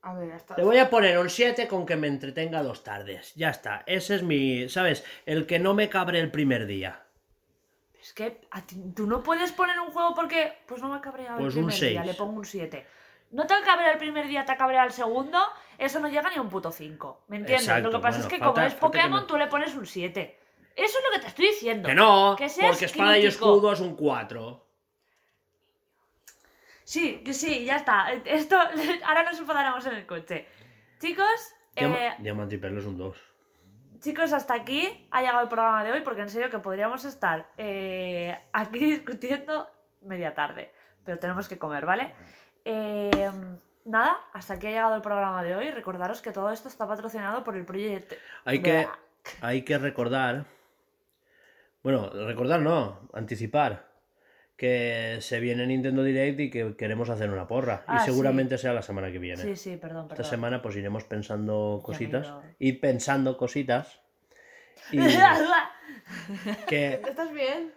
A 0.00 0.14
ver, 0.14 0.32
hasta. 0.32 0.56
Le 0.56 0.62
voy 0.64 0.78
a 0.78 0.88
poner 0.88 1.18
un 1.18 1.28
7 1.28 1.66
con 1.68 1.84
que 1.84 1.96
me 1.96 2.06
entretenga 2.06 2.62
dos 2.62 2.82
tardes. 2.84 3.34
Ya 3.34 3.50
está. 3.50 3.82
Ese 3.86 4.14
es 4.14 4.22
mi. 4.22 4.68
¿Sabes? 4.68 5.04
El 5.26 5.44
que 5.46 5.58
no 5.58 5.74
me 5.74 5.88
cabre 5.90 6.20
el 6.20 6.30
primer 6.30 6.66
día. 6.66 7.04
Es 8.08 8.14
que 8.14 8.40
a 8.52 8.62
ti- 8.62 8.82
tú 8.96 9.06
no 9.06 9.22
puedes 9.22 9.52
poner 9.52 9.78
un 9.78 9.90
juego 9.90 10.14
porque, 10.14 10.60
pues 10.66 10.80
no 10.80 10.88
me 10.88 10.96
ha 10.96 11.00
cabreado 11.02 11.36
Pues 11.40 11.54
el 11.54 11.60
primer 11.66 11.78
día, 11.78 12.04
le 12.06 12.14
pongo 12.14 12.38
un 12.38 12.44
7. 12.46 12.86
No 13.32 13.46
te 13.46 13.52
ha 13.52 13.60
cabreado 13.62 13.92
el 13.92 13.98
primer 13.98 14.26
día, 14.28 14.46
te 14.46 14.52
ha 14.52 14.56
cabreado 14.56 14.86
el 14.86 14.94
segundo, 14.94 15.38
eso 15.76 16.00
no 16.00 16.08
llega 16.08 16.30
ni 16.30 16.36
a 16.36 16.40
un 16.40 16.48
puto 16.48 16.72
5. 16.72 17.24
¿Me 17.28 17.36
entiendes? 17.36 17.66
Exacto, 17.68 17.90
Lo 17.90 17.98
que 17.98 18.02
pasa 18.02 18.18
bueno, 18.20 18.26
es 18.28 18.32
que 18.32 18.38
falta- 18.38 18.54
como 18.54 18.66
es 18.66 18.74
Pokémon, 18.76 19.26
tú 19.26 19.36
le 19.36 19.46
pones 19.48 19.74
un 19.74 19.84
7. 19.84 20.38
Eso 20.74 20.98
es 20.98 21.04
lo 21.04 21.10
que 21.12 21.18
te 21.18 21.26
estoy 21.26 21.46
diciendo. 21.48 21.86
Que 21.86 21.94
no, 21.94 22.34
Que 22.38 22.48
seas 22.48 22.70
porque 22.70 22.86
espada 22.86 23.18
y 23.18 23.26
escudo 23.26 23.74
es 23.74 23.80
un 23.80 23.94
4. 23.94 24.64
Sí, 26.84 27.22
sí, 27.32 27.66
ya 27.66 27.76
está. 27.76 28.10
Esto, 28.24 28.56
ahora 29.04 29.22
nos 29.24 29.38
enfadaremos 29.38 29.84
en 29.84 29.96
el 29.96 30.06
coche. 30.06 30.46
Chicos, 30.98 31.26
eh, 31.76 32.14
Diamante 32.20 32.54
y 32.54 32.58
perlo 32.58 32.80
es 32.80 32.86
un 32.86 32.96
2. 32.96 33.18
Chicos, 34.00 34.32
hasta 34.32 34.54
aquí 34.54 35.08
ha 35.10 35.20
llegado 35.20 35.42
el 35.42 35.48
programa 35.48 35.84
de 35.84 35.92
hoy, 35.92 36.00
porque 36.00 36.22
en 36.22 36.30
serio 36.30 36.50
que 36.50 36.58
podríamos 36.58 37.04
estar 37.04 37.48
eh, 37.56 38.38
aquí 38.52 38.78
discutiendo 38.78 39.68
media 40.02 40.34
tarde, 40.34 40.72
pero 41.04 41.18
tenemos 41.18 41.48
que 41.48 41.58
comer, 41.58 41.86
¿vale? 41.86 42.14
Eh, 42.64 43.30
nada, 43.84 44.16
hasta 44.32 44.54
aquí 44.54 44.66
ha 44.68 44.70
llegado 44.70 44.96
el 44.96 45.02
programa 45.02 45.42
de 45.42 45.56
hoy. 45.56 45.70
Recordaros 45.70 46.22
que 46.22 46.32
todo 46.32 46.50
esto 46.50 46.68
está 46.68 46.86
patrocinado 46.86 47.42
por 47.44 47.56
el 47.56 47.64
proyecto. 47.64 48.14
Hay 48.44 48.62
que, 48.62 48.86
hay 49.40 49.62
que 49.62 49.78
recordar. 49.78 50.44
Bueno, 51.82 52.10
recordar 52.10 52.60
no, 52.60 53.08
anticipar. 53.12 53.87
Que 54.58 55.18
se 55.20 55.38
viene 55.38 55.66
Nintendo 55.66 56.02
Direct 56.02 56.40
y 56.40 56.50
que 56.50 56.74
queremos 56.76 57.08
hacer 57.10 57.30
una 57.30 57.46
porra. 57.46 57.84
Ah, 57.86 58.00
y 58.02 58.04
seguramente 58.04 58.58
sea 58.58 58.72
la 58.72 58.82
semana 58.82 59.10
que 59.12 59.18
viene. 59.20 59.40
Sí, 59.42 59.54
sí, 59.56 59.76
perdón, 59.76 60.08
Esta 60.10 60.24
semana 60.24 60.60
pues 60.60 60.74
iremos 60.76 61.04
pensando 61.04 61.80
cositas. 61.82 62.30
Y 62.58 62.72
pensando 62.74 63.36
cositas. 63.38 64.00
Y 64.92 64.98
que 66.66 66.94
¿Estás 67.08 67.32
bien? 67.32 67.72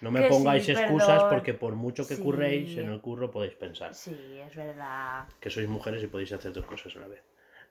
no 0.00 0.10
me 0.10 0.22
Que 0.22 0.28
pongáis 0.28 0.64
sí, 0.66 0.72
excusas 0.72 1.08
perdón. 1.08 1.28
porque 1.30 1.54
por 1.54 1.74
mucho 1.74 2.06
que 2.06 2.16
Sí. 2.16 2.22
curréis, 2.22 2.76
en 2.78 2.90
el 2.90 3.00
curro 3.00 3.30
podéis 3.30 3.54
pensar. 3.54 3.94
sí, 3.94 4.14
es 4.46 4.54
verdad. 4.54 5.24
Que 5.40 5.50
sois 5.50 5.68
mujeres 5.68 6.02
y 6.02 6.06
podéis 6.08 6.32
hacer 6.32 6.52
dos 6.52 6.66
cosas 6.66 6.94
a 6.96 7.00
la 7.00 7.08
vez. 7.08 7.22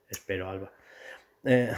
Espero, 0.08 0.48
Alba. 0.48 0.70
Eh, 1.46 1.70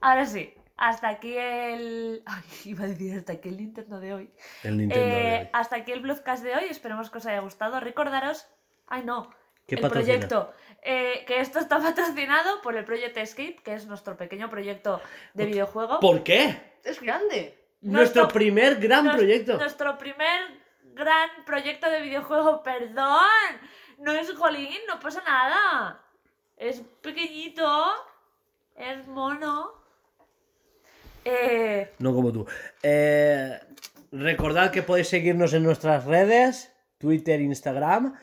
Ahora 0.00 0.24
sí, 0.24 0.54
hasta 0.76 1.08
aquí 1.08 1.36
el. 1.36 2.22
Ay, 2.26 2.42
iba 2.64 2.84
a 2.84 2.88
decir 2.88 3.16
hasta 3.18 3.34
aquí 3.34 3.48
el 3.48 3.56
Nintendo 3.58 4.00
de 4.00 4.14
hoy. 4.14 4.30
el 4.62 4.76
Nintendo 4.78 5.06
de 5.06 5.34
Eh, 5.36 5.40
hoy. 5.42 5.48
hasta 5.52 5.76
aquí 5.76 5.92
el 5.92 6.00
Bluffcast 6.00 6.42
de 6.42 6.54
hoy. 6.56 6.64
Esperemos 6.64 7.10
que 7.10 7.18
os 7.18 7.26
haya 7.26 7.40
gustado. 7.40 7.80
Recordaros. 7.80 8.46
Ay, 8.86 9.02
no. 9.04 9.30
¿Qué 9.66 9.76
el 9.76 9.80
patrocina? 9.80 10.14
proyecto. 10.18 10.52
eh, 10.82 11.24
que 11.26 11.40
esto 11.40 11.58
está 11.58 11.78
patrocinado 11.82 12.60
por 12.62 12.76
el 12.76 12.84
Project 12.84 13.16
Escape, 13.16 13.56
que 13.64 13.74
es 13.74 13.86
nuestro 13.86 14.16
pequeño 14.16 14.50
proyecto 14.50 15.00
de 15.32 15.46
videojuego. 15.46 16.00
¿Por 16.00 16.22
qué? 16.22 16.74
Es 16.84 17.00
grande. 17.00 17.58
Nuestro, 17.80 18.22
Nuestro- 18.22 18.28
primer 18.28 18.76
gran 18.76 19.04
Nos- 19.06 19.16
proyecto. 19.16 19.56
Nuestro 19.56 19.96
primer 19.98 20.62
gran 20.94 21.30
proyecto 21.46 21.88
de 21.90 22.02
videojuego. 22.02 22.62
Perdón. 22.62 23.20
No 23.98 24.12
es 24.12 24.30
Jolín, 24.34 24.76
no 24.88 24.98
pasa 25.00 25.22
nada. 25.26 26.02
Es 26.56 26.80
pequeñito. 27.00 27.86
Es 28.76 29.06
mono. 29.06 29.83
Eh, 31.24 31.90
No 31.98 32.14
como 32.14 32.32
tú. 32.32 32.46
Eh, 32.82 33.58
recordad 34.12 34.70
que 34.70 34.82
podéis 34.82 35.08
seguirnos 35.08 35.52
en 35.54 35.62
nuestras 35.62 36.04
redes, 36.04 36.72
Twitter, 36.98 37.40
Instagram. 37.40 38.14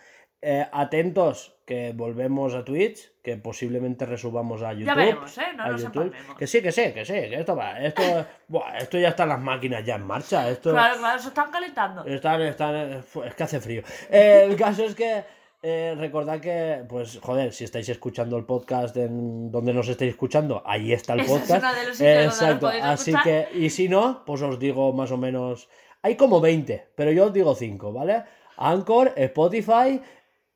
Eh, 0.44 0.68
atentos 0.72 1.56
que 1.68 1.94
volvemos 1.96 2.56
a 2.56 2.66
Twitch, 2.66 3.12
que 3.22 3.38
posiblemente 3.38 4.08
resubamos 4.08 4.64
a 4.64 4.74
YouTube. 4.74 4.96
veremos, 4.96 5.38
¿eh? 5.38 5.42
No 5.56 5.68
nos 5.68 5.84
YouTube. 5.84 6.14
Que 6.36 6.48
sí, 6.48 6.64
que 6.64 6.72
sí, 6.72 6.92
que 6.94 7.06
sí, 7.06 7.14
que 7.14 7.36
esto 7.40 7.56
va. 7.56 7.80
Esto, 7.80 8.26
buah, 8.48 8.78
esto 8.80 8.98
ya 8.98 9.10
están 9.10 9.30
las 9.30 9.40
máquinas 9.40 9.86
ya 9.86 9.96
en 9.96 10.06
marcha. 10.08 10.50
Esto 10.50 10.72
claro, 10.72 10.98
claro, 10.98 11.20
se 11.20 11.28
están 11.28 11.52
calentando. 11.52 12.04
están, 12.06 12.42
están, 12.42 12.76
eh, 12.76 13.02
es 13.26 13.36
que 13.36 13.44
hace 13.44 13.62
frío. 13.62 13.84
Eh, 14.10 14.48
el 14.50 14.56
caso 14.56 14.84
es 14.84 14.96
que 14.96 15.24
eh, 15.64 15.94
recordad 15.98 16.40
que, 16.40 16.84
pues, 16.90 17.20
joder, 17.22 17.54
si 17.54 17.64
estáis 17.64 17.88
escuchando 17.90 18.38
el 18.38 18.46
podcast 18.46 18.98
en 18.98 19.52
donde 19.52 19.74
nos 19.74 19.88
estéis 19.88 20.12
escuchando, 20.12 20.64
ahí 20.66 20.92
está 20.92 21.14
el 21.14 21.22
es 21.22 21.28
podcast. 21.28 21.64
de 21.76 21.88
los 21.88 22.02
Exacto, 22.02 22.68
así 22.68 23.14
que, 23.24 23.48
y 23.54 23.70
si 23.70 23.88
no, 23.88 24.24
pues 24.26 24.42
os 24.42 24.58
digo 24.58 24.92
más 24.94 25.12
o 25.12 25.18
menos. 25.18 25.70
Hay 26.02 26.16
como 26.16 26.42
20, 26.42 26.88
pero 26.96 27.12
yo 27.12 27.26
os 27.28 27.34
digo 27.34 27.54
5, 27.54 27.94
¿vale? 27.94 28.24
Anchor, 28.58 29.14
Spotify, 29.16 30.02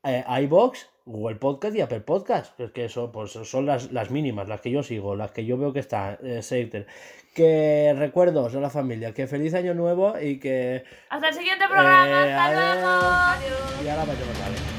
eh, 0.02 0.24
iBox, 0.42 0.88
Google 1.04 1.36
Podcast 1.36 1.76
y 1.76 1.80
Apple 1.80 2.00
Podcast. 2.00 2.58
Es 2.58 2.72
que 2.72 2.86
eso 2.86 3.12
pues, 3.12 3.30
son 3.30 3.64
las, 3.64 3.92
las 3.92 4.10
mínimas, 4.10 4.48
las 4.48 4.60
que 4.60 4.72
yo 4.72 4.82
sigo, 4.82 5.14
las 5.14 5.30
que 5.30 5.44
yo 5.44 5.56
veo 5.56 5.72
que 5.72 5.80
están. 5.80 6.18
Eh, 6.22 6.42
Seiter. 6.42 6.86
Que 7.32 7.94
recuerdos 7.96 8.54
a 8.54 8.60
la 8.60 8.70
familia, 8.70 9.12
que 9.12 9.26
feliz 9.26 9.54
año 9.54 9.74
nuevo 9.74 10.18
y 10.18 10.40
que. 10.40 10.82
Hasta 11.10 11.28
el 11.28 11.34
siguiente 11.34 11.66
programa. 11.66 12.26
Eh, 12.26 12.32
Hasta 12.32 13.32
adiós. 13.32 13.50
luego. 13.50 13.84
Y 13.84 13.88
ahora 13.88 14.04
vayamos 14.04 14.40
a 14.40 14.75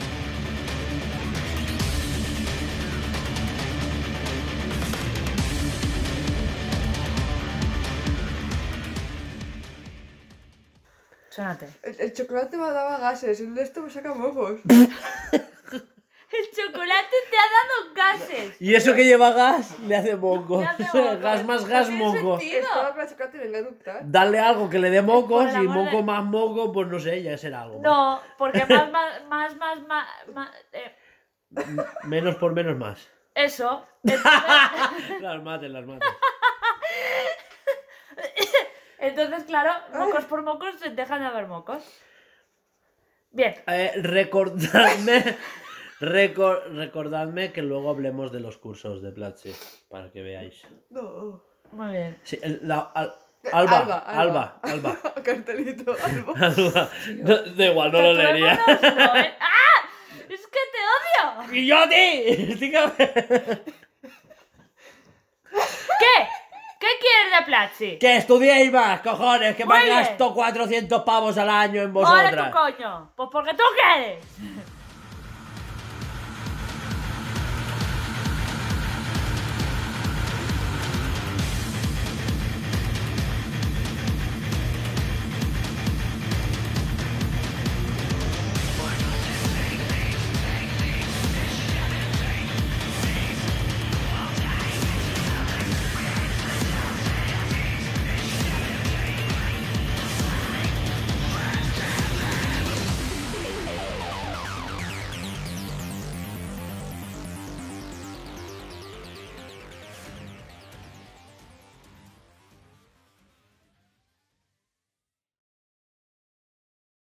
Suénate. 11.37 11.67
El, 11.83 11.95
el 12.01 12.13
chocolate 12.13 12.57
me 12.57 12.63
daba 12.71 12.97
gases, 12.97 13.39
el 13.41 13.53
de 13.53 13.61
esto 13.61 13.81
me 13.83 13.91
saca 13.91 14.11
mocos. 14.15 14.59
El 16.29 16.45
chocolate 16.51 17.15
te 17.31 17.37
ha 17.37 17.47
dado 17.57 17.93
gases. 17.95 18.61
Y 18.61 18.75
eso 18.75 18.93
que 18.93 19.05
lleva 19.05 19.31
gas 19.31 19.79
le 19.79 19.95
hace 19.95 20.15
moco. 20.17 20.59
Le 20.59 20.65
hace 20.67 20.83
moco. 20.83 21.19
gas 21.21 21.45
más 21.45 21.65
gas, 21.65 21.87
tiene 21.87 22.03
moco. 22.03 22.39
sentido. 22.39 22.61
Estaba 22.61 22.91
con 22.91 23.01
el 23.01 23.07
chocolate 23.09 23.37
y 23.37 23.39
venga 23.39 23.57
a 23.57 23.61
eructar. 23.61 24.01
Darle 24.03 24.39
algo 24.39 24.69
que 24.69 24.77
le 24.79 24.89
dé 24.89 25.01
mocos 25.01 25.45
Por 25.45 25.55
el 25.55 25.63
y 25.63 25.67
amor 25.67 25.85
moco 25.85 25.97
de- 25.97 26.03
más 26.03 26.23
moco, 26.25 26.71
pues 26.73 26.87
no 26.89 26.99
sé, 26.99 27.23
ya 27.23 27.37
será 27.37 27.61
algo. 27.61 27.79
No, 27.81 28.19
porque 28.37 28.65
más, 28.69 28.91
más, 28.91 29.21
más, 29.29 29.55
más, 29.55 29.81
más, 29.87 30.07
más- 30.33 30.51
eh, 30.73 30.95
Menos 32.03 32.35
por 32.35 32.51
menos 32.53 32.75
más. 32.77 33.07
eso. 33.33 33.85
Entonces, 34.03 35.21
las 35.21 35.41
mates, 35.43 35.69
las 35.71 35.85
mates. 35.85 36.09
Entonces, 38.99 39.43
claro, 39.45 39.71
mocos 39.93 40.25
por 40.25 40.43
mocos 40.43 40.75
dejan 40.95 41.19
de 41.21 41.25
haber 41.27 41.47
mocos. 41.47 41.83
Bien. 43.31 43.55
Eh, 43.67 43.91
recordadme, 44.01 45.37
recor- 46.01 46.63
recordadme 46.73 47.51
que 47.51 47.61
luego 47.61 47.89
hablemos 47.89 48.31
de 48.31 48.39
los 48.39 48.57
cursos 48.57 49.01
de 49.01 49.11
Platzi, 49.11 49.53
para 49.89 50.11
que 50.11 50.21
veáis. 50.21 50.61
No. 50.89 51.43
Muy 51.71 51.91
bien. 51.91 52.17
Sí, 52.23 52.39
el- 52.41 52.59
la- 52.63 52.91
al- 52.95 53.13
Alba, 53.53 53.77
Alba, 53.79 53.97
Alba, 53.99 54.59
Alba. 54.63 54.89
Alba. 54.93 55.13
Cartelito. 55.23 55.95
Alba. 56.03 56.33
No, 57.17 57.37
da 57.37 57.65
igual, 57.65 57.91
no 57.91 58.01
lo 58.01 58.13
leería. 58.13 58.53
¿eh? 58.55 59.33
¡Ah! 59.39 59.89
¡Es 60.27 60.47
que 60.47 60.59
te 60.73 60.81
odio! 60.95 61.53
¡Y 61.53 61.67
yo 61.67 61.77
a 61.77 61.87
ti! 61.87 62.55
Dígame. 62.59 62.93
¿Qué? 65.99 66.27
¿Qué 66.79 66.87
quieres 66.99 67.39
de 67.39 67.45
Platzi? 67.45 67.97
Que 67.97 68.17
estudiéis 68.17 68.71
más, 68.71 69.01
cojones, 69.01 69.55
que 69.55 69.65
me 69.65 69.73
Muy 69.75 69.83
bien. 69.85 69.97
gasto 69.97 70.33
400 70.33 71.01
pavos 71.03 71.37
al 71.37 71.49
año 71.49 71.81
en 71.81 71.95
¡Ahora 71.95 72.29
vosotras. 72.31 72.51
tu 72.51 72.57
coño! 72.57 73.11
Pues 73.15 73.29
porque 73.31 73.53
tú 73.53 73.63
quieres. 73.75 74.23